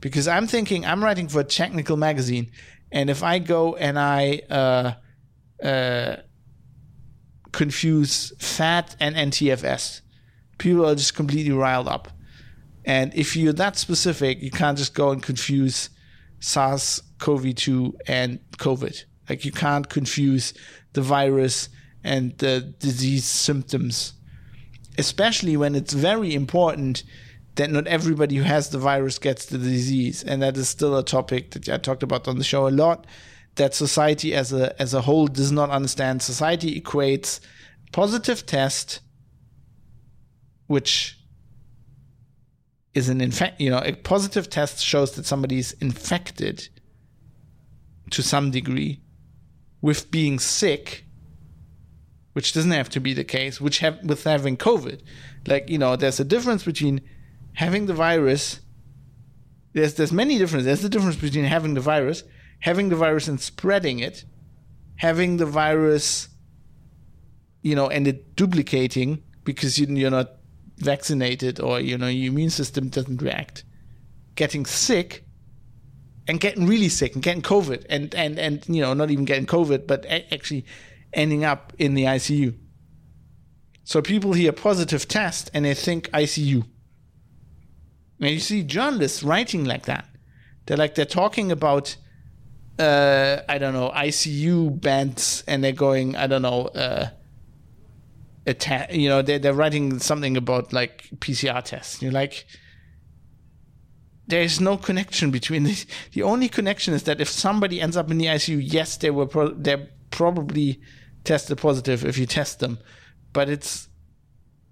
because 0.00 0.28
I'm 0.28 0.46
thinking 0.46 0.84
I'm 0.84 1.02
writing 1.02 1.28
for 1.28 1.40
a 1.40 1.44
technical 1.44 1.96
magazine, 1.96 2.50
and 2.92 3.08
if 3.08 3.22
I 3.22 3.38
go 3.38 3.76
and 3.76 3.98
I 3.98 4.42
uh, 4.50 4.92
uh, 5.64 6.16
confuse 7.52 8.32
FAT 8.38 8.96
and 9.00 9.16
NTFS, 9.16 10.00
people 10.58 10.86
are 10.86 10.94
just 10.94 11.14
completely 11.14 11.52
riled 11.52 11.88
up. 11.88 12.08
And 12.84 13.12
if 13.14 13.36
you're 13.36 13.52
that 13.54 13.76
specific, 13.76 14.42
you 14.42 14.50
can't 14.50 14.78
just 14.78 14.94
go 14.94 15.10
and 15.10 15.22
confuse 15.22 15.90
SARS-CoV-2 16.40 17.94
and 18.06 18.38
COVID. 18.58 19.04
Like 19.28 19.44
you 19.44 19.52
can't 19.52 19.88
confuse 19.88 20.54
the 20.92 21.02
virus 21.02 21.68
and 22.04 22.38
the 22.38 22.60
disease 22.78 23.24
symptoms, 23.24 24.12
especially 24.98 25.56
when 25.56 25.74
it's 25.74 25.92
very 25.92 26.34
important 26.34 27.02
that 27.56 27.70
not 27.70 27.86
everybody 27.86 28.36
who 28.36 28.42
has 28.44 28.70
the 28.70 28.78
virus 28.78 29.18
gets 29.18 29.46
the 29.46 29.58
disease. 29.58 30.22
And 30.22 30.40
that 30.42 30.56
is 30.56 30.68
still 30.68 30.96
a 30.96 31.02
topic 31.02 31.50
that 31.52 31.68
I 31.68 31.78
talked 31.78 32.02
about 32.02 32.28
on 32.28 32.38
the 32.38 32.44
show 32.44 32.68
a 32.68 32.70
lot. 32.70 33.06
That 33.56 33.74
society 33.74 34.34
as 34.34 34.52
a 34.52 34.80
as 34.80 34.94
a 34.94 35.02
whole 35.02 35.26
does 35.26 35.52
not 35.52 35.70
understand. 35.70 36.22
Society 36.22 36.80
equates 36.80 37.40
positive 37.92 38.44
test, 38.46 39.00
which 40.66 41.18
is 42.94 43.08
an 43.08 43.20
infect. 43.20 43.60
You 43.60 43.70
know, 43.70 43.82
a 43.84 43.94
positive 43.94 44.48
test 44.50 44.84
shows 44.84 45.12
that 45.12 45.26
somebody 45.26 45.58
is 45.58 45.72
infected 45.80 46.68
to 48.10 48.22
some 48.22 48.50
degree 48.50 49.02
with 49.80 50.10
being 50.10 50.38
sick 50.38 51.06
which 52.36 52.52
doesn't 52.52 52.70
have 52.70 52.90
to 52.90 53.00
be 53.00 53.14
the 53.14 53.24
case, 53.24 53.62
which 53.62 53.78
have 53.78 53.98
with 54.04 54.24
having 54.24 54.58
COVID. 54.58 55.00
Like, 55.46 55.70
you 55.70 55.78
know, 55.78 55.96
there's 55.96 56.20
a 56.20 56.24
difference 56.24 56.64
between 56.64 57.00
having 57.54 57.86
the 57.86 57.94
virus. 57.94 58.60
There's 59.72 59.94
there's 59.94 60.12
many 60.12 60.36
differences. 60.36 60.66
There's 60.66 60.82
the 60.82 60.90
difference 60.90 61.16
between 61.16 61.46
having 61.46 61.72
the 61.72 61.80
virus, 61.80 62.24
having 62.60 62.88
the 62.88 62.96
virus 62.96 63.28
and 63.28 63.40
spreading 63.40 63.98
it, 63.98 64.24
having 64.96 65.36
the 65.36 65.46
virus, 65.46 66.28
you 67.62 67.74
know, 67.74 67.88
and 67.88 68.06
it 68.06 68.36
duplicating 68.36 69.22
because 69.44 69.78
you, 69.78 69.86
you're 69.86 70.10
not 70.10 70.32
vaccinated 70.78 71.60
or 71.60 71.80
you 71.80 71.96
know 71.96 72.06
your 72.06 72.32
immune 72.32 72.50
system 72.50 72.88
doesn't 72.88 73.22
react, 73.22 73.64
getting 74.34 74.66
sick, 74.66 75.24
and 76.28 76.40
getting 76.40 76.66
really 76.66 76.88
sick 76.88 77.14
and 77.14 77.22
getting 77.22 77.42
COVID 77.42 77.86
and 77.88 78.14
and 78.14 78.38
and 78.38 78.64
you 78.68 78.82
know 78.82 78.94
not 78.94 79.10
even 79.10 79.24
getting 79.24 79.46
COVID 79.46 79.86
but 79.86 80.04
actually 80.06 80.64
ending 81.12 81.44
up 81.44 81.72
in 81.78 81.94
the 81.94 82.04
ICU. 82.04 82.54
So 83.84 84.02
people 84.02 84.32
hear 84.32 84.52
positive 84.52 85.06
test 85.06 85.50
and 85.54 85.64
they 85.64 85.74
think 85.74 86.10
ICU. 86.10 86.66
And 88.20 88.30
you 88.30 88.40
see 88.40 88.62
journalists 88.62 89.22
writing 89.22 89.64
like 89.64 89.84
that. 89.86 90.06
They're 90.66 90.76
like 90.76 90.96
they're 90.96 91.04
talking 91.04 91.52
about 91.52 91.96
uh, 92.78 93.42
I 93.48 93.58
don't 93.58 93.72
know 93.72 93.90
ICU 93.94 94.80
beds 94.80 95.42
and 95.46 95.64
they're 95.64 95.72
going 95.72 96.16
I 96.16 96.26
don't 96.26 96.42
know 96.42 96.66
uh, 96.66 97.08
you 98.90 99.08
know 99.08 99.22
they're, 99.22 99.38
they're 99.38 99.54
writing 99.54 99.98
something 99.98 100.36
about 100.36 100.72
like 100.72 101.08
PCR 101.18 101.62
tests. 101.62 102.02
You're 102.02 102.12
like 102.12 102.46
there 104.26 104.42
is 104.42 104.60
no 104.60 104.76
connection 104.76 105.30
between 105.30 105.62
these. 105.64 105.86
The 106.12 106.22
only 106.22 106.48
connection 106.48 106.94
is 106.94 107.04
that 107.04 107.20
if 107.20 107.28
somebody 107.28 107.80
ends 107.80 107.96
up 107.96 108.10
in 108.10 108.18
the 108.18 108.26
ICU, 108.26 108.60
yes, 108.62 108.96
they 108.96 109.10
were 109.10 109.26
pro- 109.26 109.54
they're 109.54 109.88
probably 110.10 110.80
tested 111.24 111.58
positive 111.58 112.04
if 112.04 112.18
you 112.18 112.26
test 112.26 112.60
them, 112.60 112.78
but 113.32 113.48
it's 113.48 113.88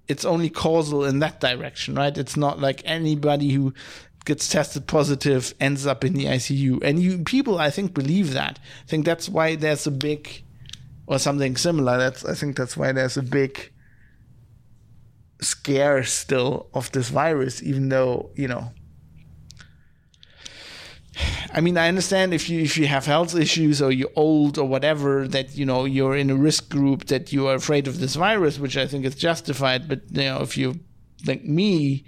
it's 0.06 0.24
only 0.24 0.50
causal 0.50 1.04
in 1.04 1.20
that 1.20 1.40
direction, 1.40 1.94
right? 1.94 2.16
It's 2.16 2.36
not 2.36 2.60
like 2.60 2.82
anybody 2.84 3.50
who 3.52 3.72
gets 4.24 4.48
tested 4.48 4.86
positive 4.86 5.54
ends 5.60 5.86
up 5.86 6.04
in 6.04 6.14
the 6.14 6.24
ICU, 6.26 6.82
and 6.82 7.00
you 7.00 7.18
people 7.18 7.58
I 7.58 7.70
think 7.70 7.94
believe 7.94 8.32
that. 8.32 8.58
I 8.84 8.88
think 8.88 9.04
that's 9.04 9.28
why 9.28 9.56
there's 9.56 9.86
a 9.86 9.90
big 9.90 10.42
or 11.06 11.18
something 11.18 11.56
similar. 11.56 11.98
That's 11.98 12.24
I 12.24 12.34
think 12.34 12.56
that's 12.56 12.76
why 12.76 12.92
there's 12.92 13.16
a 13.16 13.22
big 13.22 13.72
scare 15.40 16.04
still 16.04 16.68
of 16.72 16.90
this 16.92 17.10
virus, 17.10 17.62
even 17.62 17.88
though 17.88 18.30
you 18.34 18.48
know 18.48 18.70
I 21.52 21.60
mean, 21.60 21.78
I 21.78 21.88
understand 21.88 22.34
if 22.34 22.50
you 22.50 22.60
if 22.62 22.76
you 22.76 22.86
have 22.86 23.06
health 23.06 23.36
issues 23.36 23.80
or 23.80 23.92
you're 23.92 24.10
old 24.16 24.58
or 24.58 24.66
whatever 24.66 25.28
that 25.28 25.56
you 25.56 25.64
know 25.64 25.84
you're 25.84 26.16
in 26.16 26.30
a 26.30 26.34
risk 26.34 26.68
group 26.68 27.06
that 27.06 27.32
you 27.32 27.46
are 27.46 27.54
afraid 27.54 27.86
of 27.86 28.00
this 28.00 28.16
virus, 28.16 28.58
which 28.58 28.76
I 28.76 28.86
think 28.86 29.04
is 29.04 29.14
justified. 29.14 29.88
But 29.88 30.02
you 30.10 30.24
know, 30.24 30.40
if 30.40 30.56
you 30.56 30.80
like 31.26 31.44
me 31.44 32.04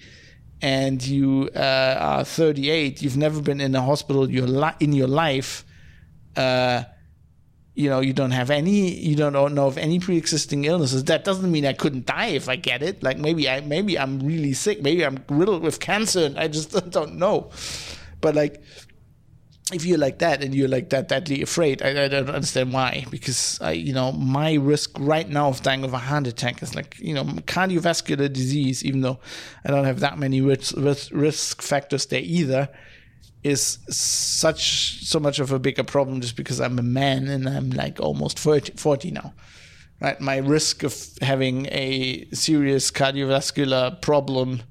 and 0.63 1.05
you 1.07 1.51
uh, 1.55 1.97
are 1.99 2.25
38, 2.25 3.03
you've 3.03 3.17
never 3.17 3.41
been 3.41 3.61
in 3.61 3.75
a 3.75 3.83
hospital 3.83 4.31
your 4.31 4.47
li- 4.47 4.75
in 4.81 4.93
your 4.93 5.09
life. 5.09 5.65
Uh, 6.37 6.85
you 7.75 7.91
know, 7.91 8.01
you 8.01 8.15
don't 8.15 8.31
have 8.31 8.51
any, 8.51 8.91
you 8.91 9.15
don't 9.17 9.35
know 9.55 9.67
of 9.67 9.77
any 9.77 10.01
pre-existing 10.01 10.65
illnesses. 10.65 11.05
That 11.05 11.25
doesn't 11.25 11.53
mean 11.53 11.67
I 11.67 11.75
couldn't 11.75 12.07
die 12.07 12.29
if 12.29 12.49
I 12.49 12.57
get 12.57 12.83
it. 12.83 13.03
Like 13.03 13.19
maybe 13.19 13.51
I, 13.51 13.61
maybe 13.61 13.99
I'm 13.99 14.21
really 14.21 14.55
sick. 14.55 14.83
Maybe 14.83 15.05
I'm 15.05 15.23
riddled 15.29 15.63
with 15.63 15.79
cancer 15.79 16.25
and 16.25 16.39
I 16.39 16.49
just 16.49 16.71
don't 16.91 17.17
know. 17.17 17.51
But 18.23 18.35
like, 18.35 18.63
if 19.73 19.85
you're 19.85 19.99
like 19.99 20.19
that 20.21 20.45
and 20.45 20.55
you're 20.55 20.69
like 20.69 20.91
that 20.91 21.09
deadly 21.09 21.43
afraid, 21.43 21.83
I, 21.83 22.05
I 22.05 22.09
don't 22.09 22.31
understand 22.31 22.73
why. 22.73 23.05
Because 23.11 23.59
I, 23.61 23.73
you 23.73 23.93
know, 23.93 24.13
my 24.13 24.55
risk 24.55 24.97
right 24.99 25.29
now 25.29 25.49
of 25.49 25.63
dying 25.63 25.83
of 25.83 25.93
a 25.93 25.99
heart 25.99 26.27
attack 26.27 26.63
is 26.63 26.75
like, 26.75 26.97
you 27.01 27.13
know, 27.13 27.25
cardiovascular 27.25 28.33
disease. 28.33 28.85
Even 28.85 29.01
though 29.01 29.19
I 29.65 29.71
don't 29.71 29.85
have 29.85 30.01
that 30.01 30.19
many 30.19 30.41
risk, 30.41 30.75
risk, 30.77 31.63
factors 31.63 32.07
there 32.07 32.21
either, 32.23 32.69
is 33.43 33.79
such 33.89 35.05
so 35.05 35.19
much 35.19 35.41
of 35.41 35.51
a 35.51 35.59
bigger 35.59 35.85
problem 35.85 36.21
just 36.21 36.37
because 36.37 36.61
I'm 36.61 36.79
a 36.79 36.83
man 36.83 37.27
and 37.27 37.49
I'm 37.49 37.71
like 37.71 37.99
almost 37.99 38.39
40, 38.39 38.75
40 38.77 39.11
now. 39.11 39.35
Right, 39.99 40.21
my 40.21 40.37
risk 40.37 40.83
of 40.83 40.95
having 41.23 41.67
a 41.67 42.27
serious 42.33 42.91
cardiovascular 42.91 44.01
problem 44.03 44.63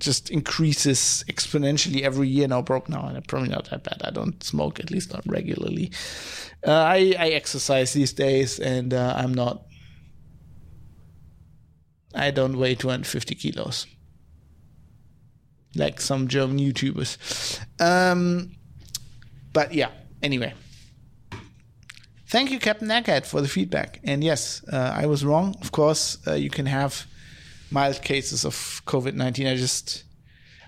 just 0.00 0.30
increases 0.30 1.24
exponentially 1.28 2.02
every 2.02 2.28
year 2.28 2.48
now. 2.48 2.62
Broke 2.62 2.88
now, 2.88 3.06
and 3.06 3.16
I'm 3.16 3.22
probably 3.22 3.50
not 3.50 3.70
that 3.70 3.84
bad. 3.84 4.02
I 4.04 4.10
don't 4.10 4.42
smoke, 4.42 4.80
at 4.80 4.90
least 4.90 5.12
not 5.12 5.22
regularly. 5.26 5.92
Uh, 6.66 6.72
I 6.72 7.14
I 7.18 7.28
exercise 7.28 7.92
these 7.92 8.12
days, 8.12 8.58
and 8.58 8.92
uh, 8.92 9.14
I'm 9.16 9.32
not. 9.34 9.62
I 12.14 12.32
don't 12.32 12.58
weigh 12.58 12.74
250 12.74 13.34
kilos, 13.36 13.86
like 15.76 16.00
some 16.00 16.26
German 16.26 16.58
YouTubers. 16.58 17.60
Um, 17.80 18.50
but 19.52 19.72
yeah. 19.72 19.90
Anyway, 20.22 20.52
thank 22.26 22.50
you, 22.50 22.58
Captain 22.58 22.88
Egghead, 22.88 23.24
for 23.24 23.40
the 23.40 23.48
feedback. 23.48 24.00
And 24.04 24.22
yes, 24.22 24.62
uh, 24.70 24.92
I 24.94 25.06
was 25.06 25.24
wrong. 25.24 25.56
Of 25.62 25.72
course, 25.72 26.18
uh, 26.26 26.34
you 26.34 26.50
can 26.50 26.66
have 26.66 27.06
mild 27.70 28.02
cases 28.02 28.44
of 28.44 28.54
COVID 28.86 29.14
19. 29.14 29.46
I 29.46 29.56
just, 29.56 30.04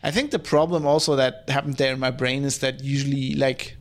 I 0.03 0.11
think 0.11 0.31
the 0.31 0.39
problem 0.39 0.87
also 0.87 1.17
that 1.17 1.49
happened 1.49 1.77
there 1.77 1.93
in 1.93 2.01
my 2.01 2.11
brain 2.11 2.45
is 2.45 2.59
that 2.59 2.83
usually, 2.83 3.35
like, 3.35 3.77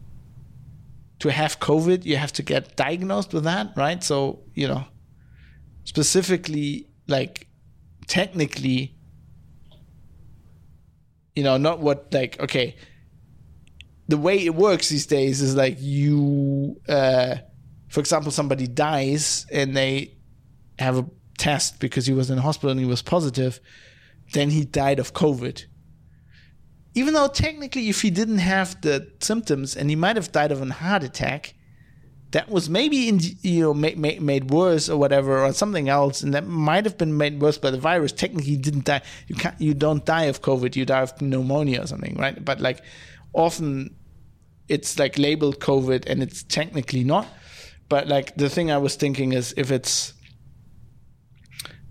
to 1.20 1.32
have 1.32 1.60
COVID, 1.60 2.06
you 2.06 2.18
have 2.18 2.34
to 2.34 2.44
get 2.44 2.76
diagnosed 2.76 3.34
with 3.34 3.44
that, 3.44 3.74
right? 3.76 4.04
So, 4.04 4.40
you 4.56 4.68
know, 4.68 4.86
specifically, 5.84 6.88
like, 7.08 7.48
technically, 8.08 8.96
you 11.36 11.44
know, 11.44 11.58
not 11.58 11.80
what, 11.80 12.12
like, 12.12 12.40
okay, 12.40 12.76
the 14.08 14.18
way 14.18 14.46
it 14.46 14.56
works 14.56 14.90
these 14.90 15.06
days 15.06 15.42
is 15.42 15.56
like 15.56 15.78
you, 15.80 16.76
uh, 16.90 17.36
for 17.88 18.00
example, 18.00 18.32
somebody 18.32 18.68
dies 18.68 19.46
and 19.52 19.76
they 19.76 20.18
have 20.80 20.98
a 20.98 21.06
test 21.42 21.80
because 21.80 22.06
he 22.06 22.14
was 22.14 22.30
in 22.30 22.38
hospital 22.38 22.70
and 22.70 22.80
he 22.80 22.86
was 22.86 23.02
positive, 23.02 23.60
then 24.34 24.52
he 24.52 24.64
died 24.64 25.00
of 25.00 25.14
COVID. 25.14 25.66
Even 26.94 27.16
though 27.16 27.28
technically, 27.28 27.90
if 27.90 28.02
he 28.04 28.12
didn't 28.12 28.38
have 28.38 28.80
the 28.82 29.12
symptoms 29.20 29.76
and 29.76 29.90
he 29.90 29.96
might 29.96 30.18
have 30.18 30.32
died 30.32 30.52
of 30.52 30.62
a 30.62 30.72
heart 30.72 31.04
attack, 31.04 31.56
that 32.30 32.48
was 32.48 32.70
maybe 32.70 33.10
in, 33.10 33.20
you 33.42 33.62
know 33.62 33.74
made, 33.74 33.98
made, 33.98 34.22
made 34.22 34.52
worse 34.52 34.88
or 34.88 34.98
whatever 34.98 35.44
or 35.44 35.52
something 35.52 35.90
else, 35.90 36.22
and 36.22 36.34
that 36.34 36.46
might 36.46 36.86
have 36.86 36.98
been 36.98 37.18
made 37.18 37.42
worse 37.42 37.58
by 37.58 37.72
the 37.72 37.80
virus. 37.80 38.12
Technically, 38.12 38.52
he 38.52 38.58
didn't 38.58 38.86
die. 38.86 39.02
You 39.28 39.36
can't. 39.36 39.60
You 39.60 39.74
don't 39.74 40.06
die 40.06 40.26
of 40.26 40.42
COVID. 40.42 40.76
You 40.76 40.86
die 40.86 41.02
of 41.02 41.20
pneumonia 41.22 41.82
or 41.82 41.88
something, 41.88 42.16
right? 42.18 42.44
But 42.44 42.62
like 42.62 42.84
often, 43.34 43.96
it's 44.70 45.00
like 45.00 45.18
labeled 45.18 45.60
COVID 45.60 46.06
and 46.08 46.22
it's 46.22 46.44
technically 46.44 47.04
not. 47.04 47.28
But 47.90 48.08
like 48.08 48.36
the 48.36 48.50
thing 48.50 48.72
I 48.72 48.78
was 48.78 48.96
thinking 48.96 49.34
is 49.34 49.54
if 49.58 49.72
it's 49.72 50.14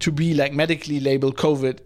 to 0.01 0.13
be 0.13 0.35
like 0.35 0.53
medically 0.53 1.01
labeled 1.01 1.37
COVID, 1.37 1.81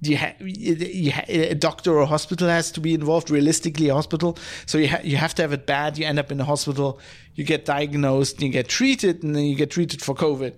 you 0.00 0.16
ha- 0.16 0.34
you 0.40 1.10
ha- 1.10 1.24
a 1.26 1.54
doctor 1.54 1.92
or 1.92 2.02
a 2.02 2.06
hospital 2.06 2.48
has 2.48 2.70
to 2.72 2.80
be 2.80 2.94
involved. 2.94 3.30
Realistically, 3.30 3.88
a 3.88 3.94
hospital. 3.94 4.38
So 4.66 4.78
you 4.78 4.88
ha- 4.88 5.00
you 5.02 5.16
have 5.16 5.34
to 5.36 5.42
have 5.42 5.52
it 5.52 5.66
bad. 5.66 5.98
You 5.98 6.06
end 6.06 6.18
up 6.18 6.30
in 6.30 6.38
the 6.38 6.44
hospital. 6.44 7.00
You 7.34 7.44
get 7.44 7.64
diagnosed. 7.64 8.40
You 8.40 8.48
get 8.50 8.68
treated, 8.68 9.24
and 9.24 9.34
then 9.34 9.44
you 9.44 9.56
get 9.56 9.70
treated 9.70 10.00
for 10.00 10.14
COVID. 10.14 10.54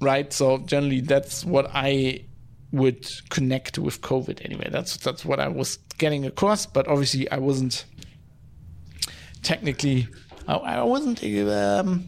Right. 0.00 0.32
So 0.32 0.58
generally, 0.58 1.00
that's 1.00 1.44
what 1.44 1.68
I 1.74 2.26
would 2.70 3.10
connect 3.30 3.78
with 3.78 4.00
COVID. 4.00 4.44
Anyway, 4.44 4.68
that's 4.70 4.96
that's 4.98 5.24
what 5.24 5.40
I 5.40 5.48
was 5.48 5.78
getting 5.98 6.24
across. 6.24 6.66
But 6.66 6.86
obviously, 6.86 7.28
I 7.30 7.38
wasn't 7.38 7.84
technically. 9.42 10.06
I, 10.46 10.54
I 10.54 10.82
wasn't 10.84 11.24
um, 11.24 12.04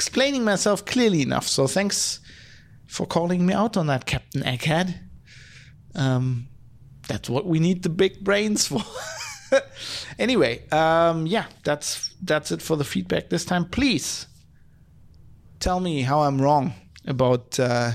explaining 0.00 0.42
myself 0.42 0.86
clearly 0.86 1.20
enough. 1.20 1.46
So 1.46 1.66
thanks 1.66 2.20
for 2.86 3.06
calling 3.06 3.44
me 3.44 3.52
out 3.52 3.76
on 3.76 3.88
that, 3.88 4.06
Captain 4.06 4.40
Egghead. 4.40 4.98
Um, 5.94 6.48
that's 7.06 7.28
what 7.28 7.44
we 7.44 7.58
need 7.58 7.82
the 7.82 7.90
big 7.90 8.24
brains 8.24 8.66
for. 8.66 8.82
anyway, 10.18 10.66
um, 10.70 11.26
yeah, 11.26 11.44
that's 11.64 12.14
that's 12.22 12.50
it 12.50 12.62
for 12.62 12.78
the 12.78 12.84
feedback 12.84 13.28
this 13.28 13.44
time. 13.44 13.66
Please 13.66 14.26
tell 15.58 15.80
me 15.80 16.00
how 16.00 16.20
I'm 16.22 16.40
wrong 16.40 16.72
about 17.06 17.60
uh, 17.60 17.92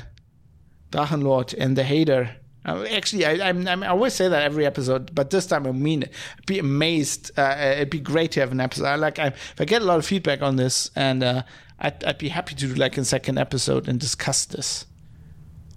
Drachenlord 0.91 1.55
and 1.57 1.75
the 1.75 1.83
hater. 1.83 2.35
Uh, 2.63 2.83
actually, 2.91 3.25
I, 3.25 3.49
I'm, 3.49 3.67
I'm, 3.67 3.81
I 3.81 3.87
always 3.87 4.13
say 4.13 4.27
that 4.27 4.43
every 4.43 4.67
episode, 4.67 5.15
but 5.15 5.31
this 5.31 5.47
time 5.47 5.65
I 5.65 5.71
mean 5.71 6.03
it. 6.03 6.11
I'd 6.37 6.45
be 6.45 6.59
amazed. 6.59 7.31
Uh, 7.35 7.55
it'd 7.57 7.89
be 7.89 7.99
great 7.99 8.31
to 8.33 8.41
have 8.41 8.51
an 8.51 8.59
episode. 8.59 8.85
I 8.85 8.95
like 8.95 9.17
I, 9.17 9.33
I 9.59 9.65
get 9.65 9.81
a 9.81 9.85
lot 9.85 9.97
of 9.97 10.05
feedback 10.05 10.43
on 10.43 10.55
this, 10.55 10.91
and 10.95 11.23
uh, 11.23 11.41
I'd, 11.79 12.03
I'd 12.03 12.17
be 12.17 12.29
happy 12.29 12.55
to 12.55 12.67
do 12.67 12.75
like 12.75 12.97
a 12.97 13.05
second 13.05 13.37
episode 13.37 13.87
and 13.87 13.99
discuss 13.99 14.45
this. 14.45 14.85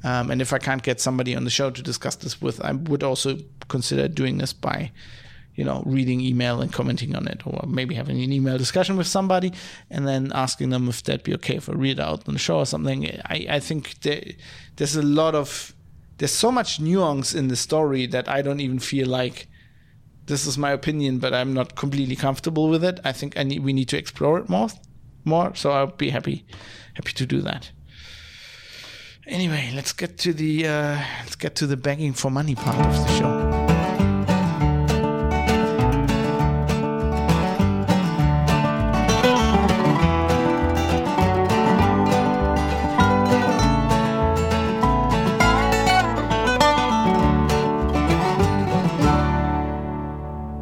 Um, 0.04 0.30
and 0.30 0.40
if 0.40 0.52
I 0.52 0.58
can't 0.58 0.82
get 0.82 1.00
somebody 1.00 1.34
on 1.34 1.44
the 1.44 1.50
show 1.50 1.70
to 1.70 1.82
discuss 1.82 2.16
this 2.16 2.40
with, 2.40 2.64
I 2.64 2.72
would 2.72 3.02
also 3.02 3.38
consider 3.66 4.06
doing 4.06 4.38
this 4.38 4.52
by, 4.52 4.92
you 5.56 5.64
know, 5.64 5.82
reading 5.84 6.20
email 6.20 6.60
and 6.60 6.72
commenting 6.72 7.16
on 7.16 7.26
it, 7.26 7.44
or 7.44 7.64
maybe 7.66 7.96
having 7.96 8.22
an 8.22 8.32
email 8.32 8.56
discussion 8.58 8.96
with 8.96 9.08
somebody 9.08 9.52
and 9.90 10.06
then 10.06 10.30
asking 10.32 10.70
them 10.70 10.88
if 10.88 11.02
that'd 11.02 11.24
be 11.24 11.34
okay 11.34 11.56
if 11.56 11.68
I 11.68 11.72
read 11.72 11.98
out 11.98 12.28
on 12.28 12.34
the 12.34 12.38
show 12.38 12.58
or 12.58 12.66
something. 12.66 13.06
I, 13.24 13.46
I 13.50 13.60
think 13.60 14.00
there, 14.02 14.22
there's 14.76 14.94
a 14.94 15.02
lot 15.02 15.34
of, 15.34 15.74
there's 16.18 16.32
so 16.32 16.52
much 16.52 16.78
nuance 16.78 17.34
in 17.34 17.48
the 17.48 17.56
story 17.56 18.06
that 18.06 18.28
I 18.28 18.40
don't 18.40 18.60
even 18.60 18.78
feel 18.78 19.08
like 19.08 19.48
this 20.26 20.46
is 20.46 20.56
my 20.56 20.70
opinion, 20.70 21.18
but 21.18 21.34
I'm 21.34 21.54
not 21.54 21.74
completely 21.74 22.14
comfortable 22.14 22.68
with 22.68 22.84
it. 22.84 23.00
I 23.02 23.12
think 23.12 23.36
I 23.36 23.42
need, 23.42 23.64
we 23.64 23.72
need 23.72 23.88
to 23.88 23.98
explore 23.98 24.38
it 24.38 24.48
more, 24.48 24.68
more. 25.28 25.54
So 25.54 25.70
I'll 25.70 25.86
be 25.86 26.10
happy, 26.10 26.44
happy 26.94 27.12
to 27.12 27.26
do 27.26 27.40
that. 27.42 27.70
Anyway, 29.26 29.70
let's 29.74 29.92
get 29.92 30.16
to 30.18 30.32
the 30.32 30.66
uh, 30.66 31.04
let's 31.20 31.36
get 31.36 31.54
to 31.56 31.66
the 31.66 31.76
begging 31.76 32.14
for 32.14 32.30
money 32.30 32.54
part 32.54 32.78
of 32.78 32.94
the 32.94 33.18
show. 33.18 33.68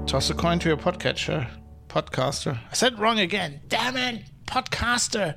Toss 0.06 0.30
a 0.30 0.34
coin 0.34 0.58
to 0.60 0.68
your 0.68 0.76
podcatcher, 0.76 1.46
podcaster. 1.88 2.58
I 2.70 2.74
said 2.74 2.98
wrong 2.98 3.20
again. 3.20 3.60
Damn 3.68 3.96
it, 3.96 4.24
podcaster. 4.46 5.36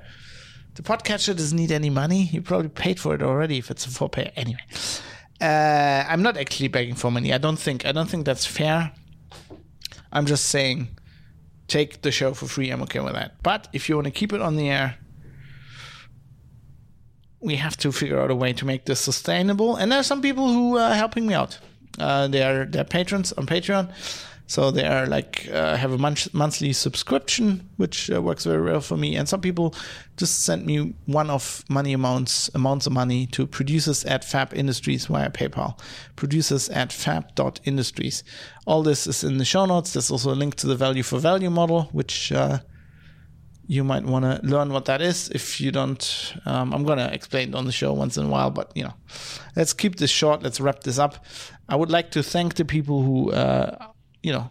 The 0.76 0.82
podcatcher 0.82 1.36
doesn't 1.36 1.58
need 1.58 1.72
any 1.72 1.90
money. 1.90 2.24
You 2.32 2.42
probably 2.42 2.70
paid 2.70 3.00
for 3.00 3.14
it 3.14 3.22
already 3.22 3.58
if 3.58 3.70
it's 3.70 3.86
a 3.86 3.90
for 3.90 4.10
pay. 4.10 4.32
Anyway, 4.36 4.62
uh, 5.42 6.06
I'm 6.08 6.22
not 6.22 6.38
actually 6.38 6.70
begging 6.70 6.96
for 6.96 7.12
money. 7.12 7.34
I 7.34 7.38
don't 7.38 7.60
think. 7.60 7.86
I 7.86 7.92
don't 7.92 8.10
think 8.10 8.26
that's 8.26 8.46
fair. 8.46 8.94
I'm 10.12 10.26
just 10.26 10.46
saying, 10.46 10.88
take 11.68 12.02
the 12.02 12.12
show 12.12 12.34
for 12.34 12.48
free. 12.48 12.70
I'm 12.70 12.82
okay 12.84 13.00
with 13.00 13.14
that. 13.14 13.42
But 13.44 13.68
if 13.74 13.90
you 13.90 13.96
want 13.96 14.06
to 14.06 14.12
keep 14.12 14.34
it 14.34 14.42
on 14.42 14.56
the 14.56 14.70
air, 14.70 14.98
we 17.40 17.56
have 17.56 17.78
to 17.78 17.92
figure 17.92 18.20
out 18.20 18.32
a 18.32 18.36
way 18.36 18.54
to 18.54 18.66
make 18.66 18.86
this 18.86 19.00
sustainable. 19.00 19.76
And 19.76 19.92
there 19.92 20.00
are 20.00 20.04
some 20.04 20.22
people 20.22 20.52
who 20.52 20.78
are 20.78 20.94
helping 20.94 21.28
me 21.28 21.34
out. 21.34 21.60
Uh, 21.98 22.28
they're 22.28 22.66
they're 22.66 22.84
patrons 22.84 23.34
on 23.34 23.46
Patreon. 23.46 23.92
So 24.50 24.72
they 24.72 24.88
are 24.88 25.06
like 25.06 25.48
uh, 25.54 25.76
have 25.78 25.92
a 25.92 25.98
month- 26.00 26.34
monthly 26.34 26.74
subscription, 26.74 27.70
which 27.78 28.10
uh, 28.10 28.20
works 28.20 28.46
very 28.46 28.64
well 28.64 28.82
for 28.82 28.98
me. 28.98 29.16
And 29.16 29.30
some 29.30 29.42
people 29.42 29.76
just 30.18 30.44
send 30.44 30.66
me 30.66 30.96
one-off 31.06 31.64
money 31.70 31.94
amounts, 31.94 32.50
amounts 32.56 32.88
of 32.88 32.94
money 32.94 33.28
to 33.28 33.46
producers 33.46 34.04
at 34.06 34.26
Fab 34.26 34.52
Industries 34.56 35.06
via 35.06 35.30
PayPal. 35.30 35.80
Producers 36.16 36.68
at 36.70 36.92
Fab.industries. 36.92 38.24
All 38.66 38.82
this 38.82 39.06
is 39.06 39.24
in 39.24 39.38
the 39.38 39.46
show 39.46 39.68
notes. 39.68 39.94
There's 39.94 40.10
also 40.10 40.34
a 40.34 40.40
link 40.42 40.56
to 40.56 40.68
the 40.68 40.76
value 40.76 41.04
for 41.04 41.20
value 41.20 41.52
model, 41.52 41.84
which 41.92 42.32
uh, 42.32 42.58
you 43.68 43.84
might 43.84 44.04
want 44.04 44.26
to 44.26 44.42
learn 44.44 44.74
what 44.74 44.86
that 44.86 45.00
is. 45.00 45.30
If 45.30 45.62
you 45.62 45.72
don't, 45.72 46.34
um, 46.48 46.74
I'm 46.74 46.86
gonna 46.86 47.12
explain 47.14 47.50
it 47.50 47.56
on 47.56 47.66
the 47.66 47.72
show 47.72 47.94
once 47.94 48.18
in 48.18 48.26
a 48.26 48.30
while. 48.30 48.50
But 48.50 48.72
you 48.74 48.86
know, 48.86 48.96
let's 49.56 49.74
keep 49.74 49.98
this 49.98 50.10
short. 50.10 50.42
Let's 50.42 50.60
wrap 50.60 50.80
this 50.80 50.98
up. 50.98 51.24
I 51.68 51.76
would 51.76 51.92
like 51.92 52.10
to 52.12 52.24
thank 52.24 52.56
the 52.56 52.66
people 52.66 53.04
who 53.04 53.32
uh, 53.32 53.90
you 54.22 54.32
know, 54.32 54.50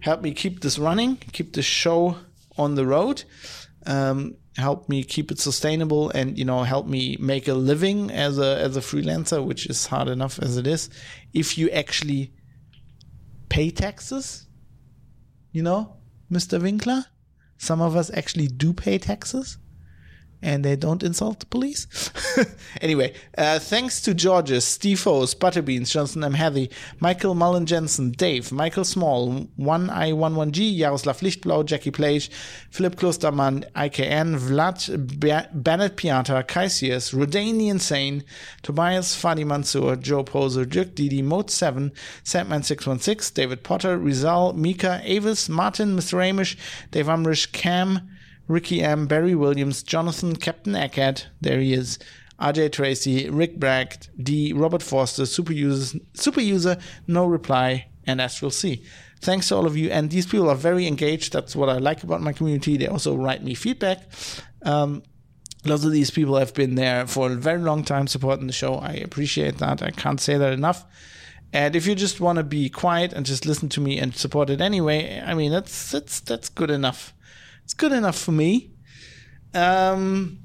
help 0.00 0.22
me 0.22 0.32
keep 0.32 0.60
this 0.60 0.78
running, 0.78 1.16
keep 1.16 1.54
this 1.54 1.64
show 1.64 2.16
on 2.56 2.74
the 2.74 2.86
road, 2.86 3.24
um, 3.86 4.36
help 4.56 4.88
me 4.88 5.04
keep 5.04 5.30
it 5.30 5.38
sustainable, 5.38 6.10
and 6.10 6.38
you 6.38 6.44
know, 6.44 6.62
help 6.62 6.86
me 6.86 7.16
make 7.20 7.48
a 7.48 7.54
living 7.54 8.10
as 8.10 8.38
a 8.38 8.58
as 8.58 8.76
a 8.76 8.80
freelancer, 8.80 9.44
which 9.44 9.66
is 9.66 9.86
hard 9.86 10.08
enough 10.08 10.38
as 10.38 10.56
it 10.56 10.66
is. 10.66 10.90
If 11.32 11.58
you 11.58 11.70
actually 11.70 12.32
pay 13.48 13.70
taxes, 13.70 14.46
you 15.52 15.62
know, 15.62 15.96
Mr. 16.30 16.60
Winkler, 16.60 17.06
some 17.58 17.80
of 17.80 17.96
us 17.96 18.10
actually 18.12 18.48
do 18.48 18.72
pay 18.72 18.98
taxes 18.98 19.58
and 20.42 20.64
they 20.64 20.76
don't 20.76 21.02
insult 21.02 21.40
the 21.40 21.46
police. 21.46 21.86
anyway, 22.80 23.14
uh, 23.36 23.58
thanks 23.58 24.00
to 24.02 24.14
Georges, 24.14 24.64
Steve 24.64 25.06
O's, 25.06 25.34
Butterbeans, 25.34 25.90
Johnson 25.90 26.24
M. 26.24 26.34
Heathy, 26.34 26.70
Michael 27.00 27.34
Mullen 27.34 27.66
Jensen, 27.66 28.12
Dave, 28.12 28.52
Michael 28.52 28.84
Small, 28.84 29.46
1i11g, 29.58 30.78
Jaroslav 30.78 31.20
Lichtblau, 31.20 31.64
Jackie 31.64 31.90
Plage, 31.90 32.30
Philip 32.70 32.96
Klostermann, 32.96 33.64
IKN, 33.72 34.38
Vlad, 34.38 35.18
Be- 35.18 35.58
Bennett 35.58 35.96
Piata, 35.96 36.44
Kaisius, 36.46 37.14
Rodani 37.14 37.68
Insane, 37.68 38.22
Tobias, 38.62 39.14
Fadi 39.20 39.44
Mansour, 39.44 39.96
Joe 39.96 40.22
Poser, 40.22 40.64
Dirk 40.64 40.94
Didi, 40.94 41.22
Mode 41.22 41.50
7, 41.50 41.92
Sandman616, 42.24 43.32
David 43.34 43.62
Potter, 43.62 43.98
Rizal, 43.98 44.52
Mika, 44.52 45.00
Avis, 45.04 45.48
Martin, 45.48 45.96
Mr. 45.96 46.18
Amish, 46.18 46.56
Dave 46.90 47.06
Umrish, 47.06 47.50
Cam, 47.52 48.08
Ricky 48.48 48.82
M, 48.82 49.06
Barry 49.06 49.34
Williams, 49.34 49.82
Jonathan, 49.82 50.36
Captain 50.36 50.74
Egghead, 50.74 51.24
there 51.40 51.60
he 51.60 51.72
is, 51.72 51.98
RJ 52.40 52.72
Tracy, 52.72 53.28
Rick 53.30 53.58
Bragg, 53.58 53.96
D, 54.22 54.52
Robert 54.52 54.82
Forster, 54.82 55.26
Super 55.26 55.52
User, 55.52 55.98
Super 56.14 56.40
User, 56.40 56.76
No 57.06 57.26
Reply, 57.26 57.88
and 58.06 58.20
Astral 58.20 58.50
C. 58.50 58.84
thanks 59.20 59.48
to 59.48 59.56
all 59.56 59.66
of 59.66 59.76
you. 59.76 59.90
And 59.90 60.10
these 60.10 60.26
people 60.26 60.48
are 60.48 60.54
very 60.54 60.86
engaged. 60.86 61.32
That's 61.32 61.56
what 61.56 61.68
I 61.68 61.78
like 61.78 62.02
about 62.02 62.20
my 62.20 62.32
community. 62.32 62.76
They 62.76 62.86
also 62.86 63.16
write 63.16 63.42
me 63.42 63.54
feedback. 63.54 64.02
Um, 64.62 65.02
lots 65.64 65.84
of 65.84 65.92
these 65.92 66.10
people 66.10 66.36
have 66.36 66.54
been 66.54 66.74
there 66.74 67.06
for 67.06 67.32
a 67.32 67.34
very 67.34 67.60
long 67.60 67.82
time 67.82 68.06
supporting 68.06 68.46
the 68.46 68.52
show. 68.52 68.74
I 68.76 68.92
appreciate 68.92 69.58
that. 69.58 69.82
I 69.82 69.90
can't 69.90 70.20
say 70.20 70.36
that 70.36 70.52
enough. 70.52 70.84
And 71.52 71.74
if 71.74 71.86
you 71.86 71.94
just 71.94 72.20
want 72.20 72.36
to 72.36 72.44
be 72.44 72.68
quiet 72.68 73.12
and 73.12 73.24
just 73.24 73.46
listen 73.46 73.68
to 73.70 73.80
me 73.80 73.98
and 73.98 74.14
support 74.14 74.50
it 74.50 74.60
anyway, 74.60 75.22
I 75.24 75.34
mean 75.34 75.52
that's 75.52 75.90
that's 75.90 76.20
that's 76.20 76.48
good 76.48 76.70
enough. 76.70 77.14
It's 77.66 77.74
good 77.74 77.90
enough 77.90 78.16
for 78.16 78.30
me. 78.30 78.70
Um, 79.52 80.38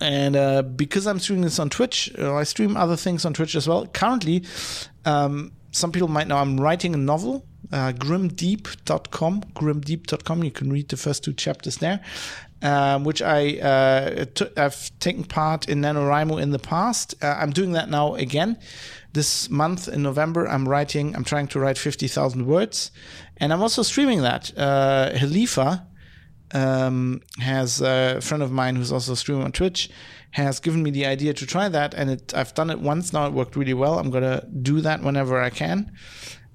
and 0.00 0.34
uh, 0.34 0.62
because 0.62 1.06
I'm 1.06 1.18
streaming 1.18 1.44
this 1.44 1.58
on 1.58 1.68
Twitch, 1.68 2.10
uh, 2.18 2.34
I 2.34 2.44
stream 2.44 2.74
other 2.74 2.96
things 2.96 3.26
on 3.26 3.34
Twitch 3.34 3.54
as 3.54 3.68
well. 3.68 3.86
Currently, 3.86 4.42
um, 5.04 5.52
some 5.72 5.92
people 5.92 6.08
might 6.08 6.26
know 6.26 6.38
I'm 6.38 6.58
writing 6.58 6.94
a 6.94 6.96
novel, 6.96 7.44
uh, 7.70 7.92
grimdeep.com, 7.92 9.42
grimdeep.com. 9.42 10.42
You 10.42 10.50
can 10.50 10.72
read 10.72 10.88
the 10.88 10.96
first 10.96 11.22
two 11.22 11.34
chapters 11.34 11.76
there, 11.76 12.00
um, 12.62 13.04
which 13.04 13.20
I 13.20 13.58
uh, 13.58 14.24
t- 14.24 14.48
I've 14.56 14.98
taken 15.00 15.22
part 15.22 15.68
in 15.68 15.82
NaNoWriMo 15.82 16.40
in 16.40 16.50
the 16.50 16.58
past. 16.58 17.14
Uh, 17.22 17.36
I'm 17.38 17.50
doing 17.50 17.72
that 17.72 17.90
now 17.90 18.14
again. 18.14 18.56
This 19.12 19.50
month 19.50 19.86
in 19.86 20.02
November, 20.02 20.48
I'm 20.48 20.66
writing, 20.66 21.14
I'm 21.14 21.24
trying 21.24 21.48
to 21.48 21.60
write 21.60 21.76
50,000 21.76 22.46
words. 22.46 22.90
And 23.36 23.52
I'm 23.52 23.60
also 23.60 23.82
streaming 23.82 24.22
that. 24.22 24.50
Uh, 24.56 25.10
Halifa, 25.12 25.84
um, 26.52 27.22
has 27.38 27.80
a 27.80 28.20
friend 28.20 28.42
of 28.42 28.50
mine 28.52 28.76
who's 28.76 28.92
also 28.92 29.14
streaming 29.14 29.44
on 29.44 29.52
Twitch 29.52 29.90
has 30.32 30.60
given 30.60 30.82
me 30.82 30.90
the 30.90 31.06
idea 31.06 31.32
to 31.32 31.46
try 31.46 31.66
that, 31.66 31.94
and 31.94 32.10
it, 32.10 32.34
I've 32.34 32.52
done 32.52 32.68
it 32.68 32.78
once 32.78 33.10
now. 33.12 33.26
It 33.26 33.32
worked 33.32 33.56
really 33.56 33.72
well. 33.72 33.98
I'm 33.98 34.10
gonna 34.10 34.46
do 34.62 34.82
that 34.82 35.02
whenever 35.02 35.40
I 35.40 35.48
can. 35.48 35.92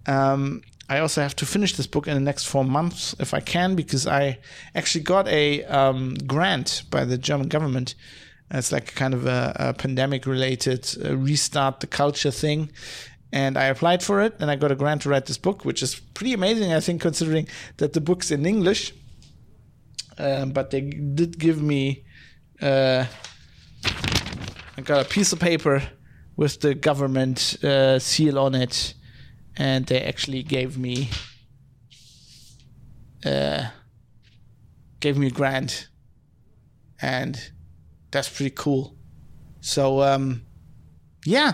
Um, 0.05 0.61
I 0.87 0.99
also 0.99 1.21
have 1.21 1.35
to 1.37 1.45
finish 1.45 1.75
this 1.75 1.87
book 1.87 2.07
in 2.07 2.13
the 2.13 2.19
next 2.19 2.43
four 2.43 2.63
months 2.63 3.15
if 3.19 3.33
I 3.33 3.39
can, 3.39 3.75
because 3.75 4.05
I 4.05 4.37
actually 4.75 5.03
got 5.03 5.27
a 5.29 5.63
um, 5.63 6.13
grant 6.27 6.83
by 6.91 7.05
the 7.05 7.17
German 7.17 7.47
government. 7.47 7.95
It's 8.51 8.71
like 8.71 8.93
kind 8.93 9.13
of 9.13 9.25
a, 9.25 9.55
a 9.55 9.73
pandemic 9.73 10.25
related 10.25 10.87
uh, 11.03 11.17
restart 11.17 11.79
the 11.79 11.87
culture 11.87 12.31
thing. 12.31 12.71
And 13.31 13.57
I 13.57 13.65
applied 13.65 14.03
for 14.03 14.21
it 14.21 14.35
and 14.41 14.51
I 14.51 14.57
got 14.57 14.73
a 14.73 14.75
grant 14.75 15.03
to 15.03 15.09
write 15.09 15.25
this 15.25 15.37
book, 15.37 15.63
which 15.63 15.81
is 15.81 15.95
pretty 15.95 16.33
amazing, 16.33 16.73
I 16.73 16.81
think, 16.81 17.01
considering 17.01 17.47
that 17.77 17.93
the 17.93 18.01
book's 18.01 18.29
in 18.29 18.45
English 18.45 18.93
um, 20.17 20.51
but 20.51 20.69
they 20.71 20.81
did 20.81 21.37
give 21.37 21.61
me. 21.61 22.05
Uh, 22.61 23.05
I 24.77 24.81
got 24.81 25.05
a 25.05 25.09
piece 25.09 25.33
of 25.33 25.39
paper 25.39 25.83
with 26.35 26.61
the 26.61 26.73
government 26.73 27.63
uh, 27.63 27.99
seal 27.99 28.39
on 28.39 28.55
it, 28.55 28.93
and 29.57 29.85
they 29.85 30.01
actually 30.01 30.43
gave 30.43 30.77
me. 30.77 31.09
Uh, 33.25 33.67
gave 34.99 35.17
me 35.17 35.27
a 35.27 35.31
grant, 35.31 35.87
and 37.01 37.51
that's 38.11 38.29
pretty 38.29 38.55
cool. 38.55 38.95
So, 39.59 40.01
um, 40.01 40.43
yeah. 41.25 41.53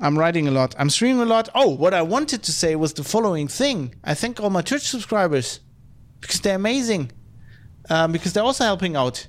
I'm 0.00 0.18
writing 0.18 0.48
a 0.48 0.50
lot. 0.50 0.74
I'm 0.78 0.90
streaming 0.90 1.22
a 1.22 1.26
lot. 1.26 1.48
Oh, 1.54 1.68
what 1.70 1.94
I 1.94 2.02
wanted 2.02 2.42
to 2.42 2.52
say 2.52 2.74
was 2.74 2.94
the 2.94 3.04
following 3.04 3.46
thing. 3.48 3.94
I 4.02 4.14
thank 4.14 4.40
all 4.40 4.50
my 4.50 4.60
Twitch 4.60 4.88
subscribers 4.88 5.60
because 6.24 6.40
they're 6.40 6.56
amazing. 6.56 7.12
Um, 7.90 8.12
because 8.12 8.32
they're 8.32 8.42
also 8.42 8.64
helping 8.64 8.96
out. 8.96 9.28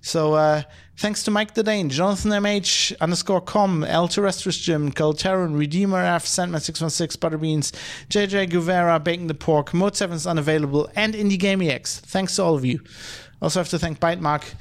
So 0.00 0.34
uh, 0.34 0.62
thanks 0.96 1.24
to 1.24 1.32
Mike 1.32 1.54
the 1.54 1.64
Dane, 1.64 1.90
Jonathan 1.90 2.30
MH 2.30 2.96
underscore 3.00 3.40
com, 3.40 3.82
El 3.82 4.06
Terrestrius 4.06 4.56
Jim, 4.56 4.92
Kalteran, 4.92 5.58
Redeemer 5.58 5.98
F, 5.98 6.24
Sandman616, 6.24 7.16
Butterbeans, 7.16 7.72
JJ 8.08 8.50
Guevara, 8.50 9.00
Bacon 9.00 9.26
the 9.26 9.34
Pork, 9.34 9.74
Mode 9.74 9.96
7 9.96 10.14
is 10.14 10.26
unavailable, 10.28 10.88
and 10.94 11.14
Indie. 11.14 11.86
Thanks 11.88 12.36
to 12.36 12.44
all 12.44 12.54
of 12.54 12.64
you. 12.64 12.80
Also 13.42 13.58
have 13.58 13.68
to 13.70 13.78
thank 13.78 13.98
Bytemark, 13.98 14.54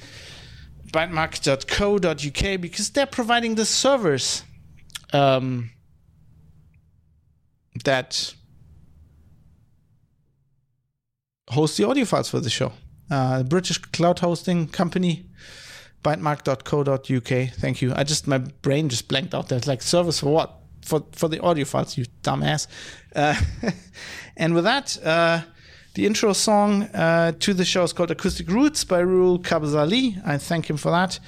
bytemark.co.uk, 0.91 2.61
because 2.61 2.89
they're 2.89 3.05
providing 3.05 3.53
the 3.53 3.65
servers 3.65 4.43
um, 5.13 5.69
that 7.85 8.33
host 11.49 11.77
the 11.77 11.85
audio 11.85 12.05
files 12.05 12.29
for 12.29 12.39
the 12.39 12.49
show. 12.49 12.71
Uh, 13.09 13.43
British 13.43 13.77
cloud 13.77 14.19
hosting 14.19 14.67
company, 14.67 15.25
bytemark.co.uk. 16.03 17.53
Thank 17.55 17.81
you. 17.81 17.93
I 17.95 18.03
just, 18.03 18.27
my 18.27 18.37
brain 18.37 18.89
just 18.89 19.07
blanked 19.07 19.33
out 19.33 19.49
there. 19.49 19.57
It's 19.57 19.67
like, 19.67 19.81
service 19.81 20.19
for 20.19 20.33
what? 20.33 20.53
For, 20.83 21.03
for 21.11 21.27
the 21.27 21.41
audio 21.41 21.65
files, 21.65 21.97
you 21.97 22.05
dumbass. 22.23 22.67
Uh, 23.15 23.35
and 24.37 24.53
with 24.53 24.63
that, 24.63 24.97
uh, 25.03 25.41
the 25.95 26.05
intro 26.05 26.31
song 26.33 26.83
uh, 26.83 27.31
to 27.39 27.53
the 27.53 27.65
show 27.65 27.83
is 27.83 27.91
called 27.91 28.11
Acoustic 28.11 28.47
Roots 28.49 28.83
by 28.83 28.99
Rul 28.99 29.39
Kabzali. 29.39 30.21
I 30.25 30.37
thank 30.37 30.69
him 30.69 30.77
for 30.77 30.91
that. 30.91 31.19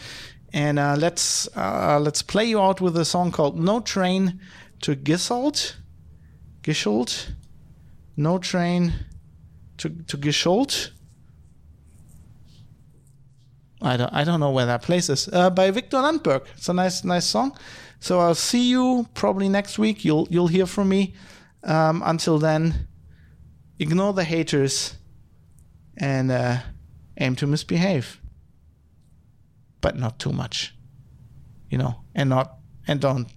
And 0.53 0.79
uh, 0.79 0.95
let's 0.97 1.47
uh, 1.55 1.99
let's 1.99 2.21
play 2.21 2.45
you 2.45 2.61
out 2.61 2.79
with 2.79 2.95
a 2.97 3.05
song 3.05 3.31
called 3.31 3.59
No 3.59 3.79
Train 3.79 4.39
to 4.81 4.95
Gisselt. 4.95 5.75
Gisselt. 6.63 7.31
No 8.15 8.37
Train 8.37 8.93
to 9.79 9.89
to 9.89 10.17
Gischold. 10.17 10.91
I 13.81 13.97
don't 13.97 14.13
I 14.13 14.23
don't 14.23 14.39
know 14.39 14.51
where 14.51 14.65
that 14.65 14.81
place 14.81 15.09
is. 15.09 15.27
Uh, 15.31 15.49
by 15.49 15.71
Victor 15.71 15.97
Landberg. 15.97 16.45
It's 16.55 16.69
a 16.69 16.73
nice 16.73 17.03
nice 17.03 17.25
song. 17.25 17.57
So 17.99 18.19
I'll 18.19 18.35
see 18.35 18.69
you 18.69 19.07
probably 19.13 19.49
next 19.49 19.79
week. 19.79 20.05
You'll 20.05 20.27
you'll 20.29 20.47
hear 20.47 20.65
from 20.65 20.89
me. 20.89 21.13
Um, 21.63 22.01
until 22.05 22.39
then, 22.39 22.87
ignore 23.79 24.13
the 24.13 24.23
haters 24.23 24.95
and 25.97 26.31
uh, 26.31 26.59
aim 27.17 27.35
to 27.35 27.47
misbehave, 27.47 28.21
but 29.81 29.97
not 29.97 30.19
too 30.19 30.31
much. 30.31 30.73
You 31.69 31.77
know, 31.77 32.01
and 32.15 32.29
not 32.29 32.57
and 32.87 33.01
don't 33.01 33.27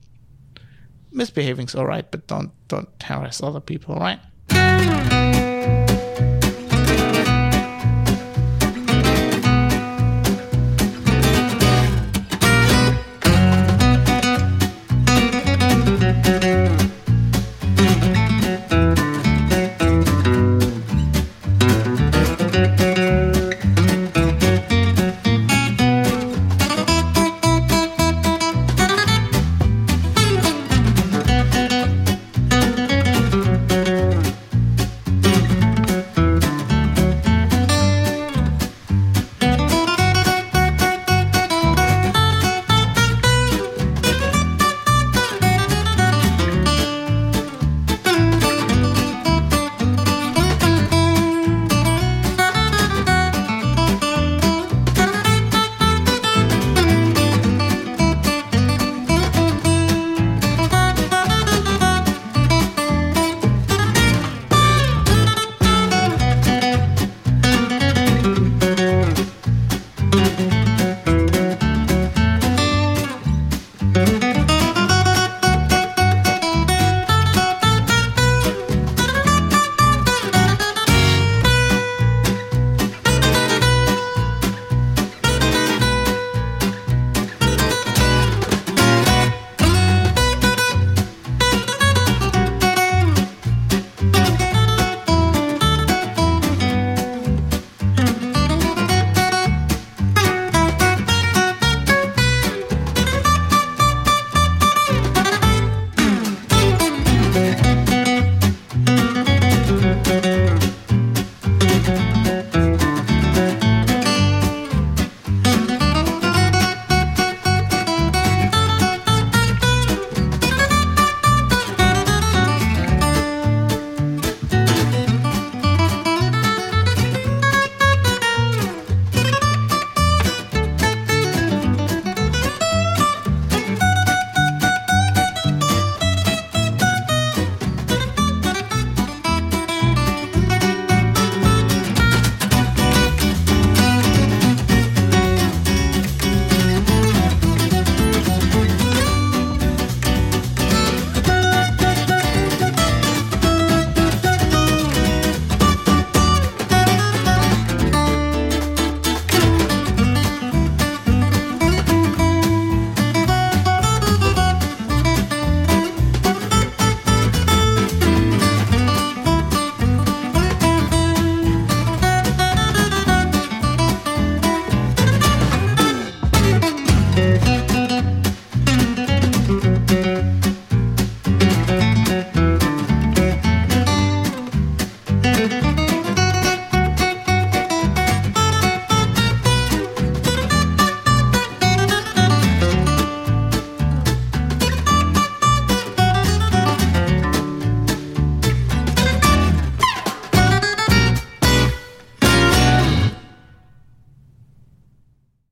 misbehaving's 1.13 1.75
all 1.75 1.87
right, 1.87 2.11
but 2.11 2.27
don't 2.27 2.53
don't 2.69 2.89
harass 3.03 3.43
other 3.43 3.61
people. 3.61 3.95
All 3.95 4.01
right. 4.01 5.12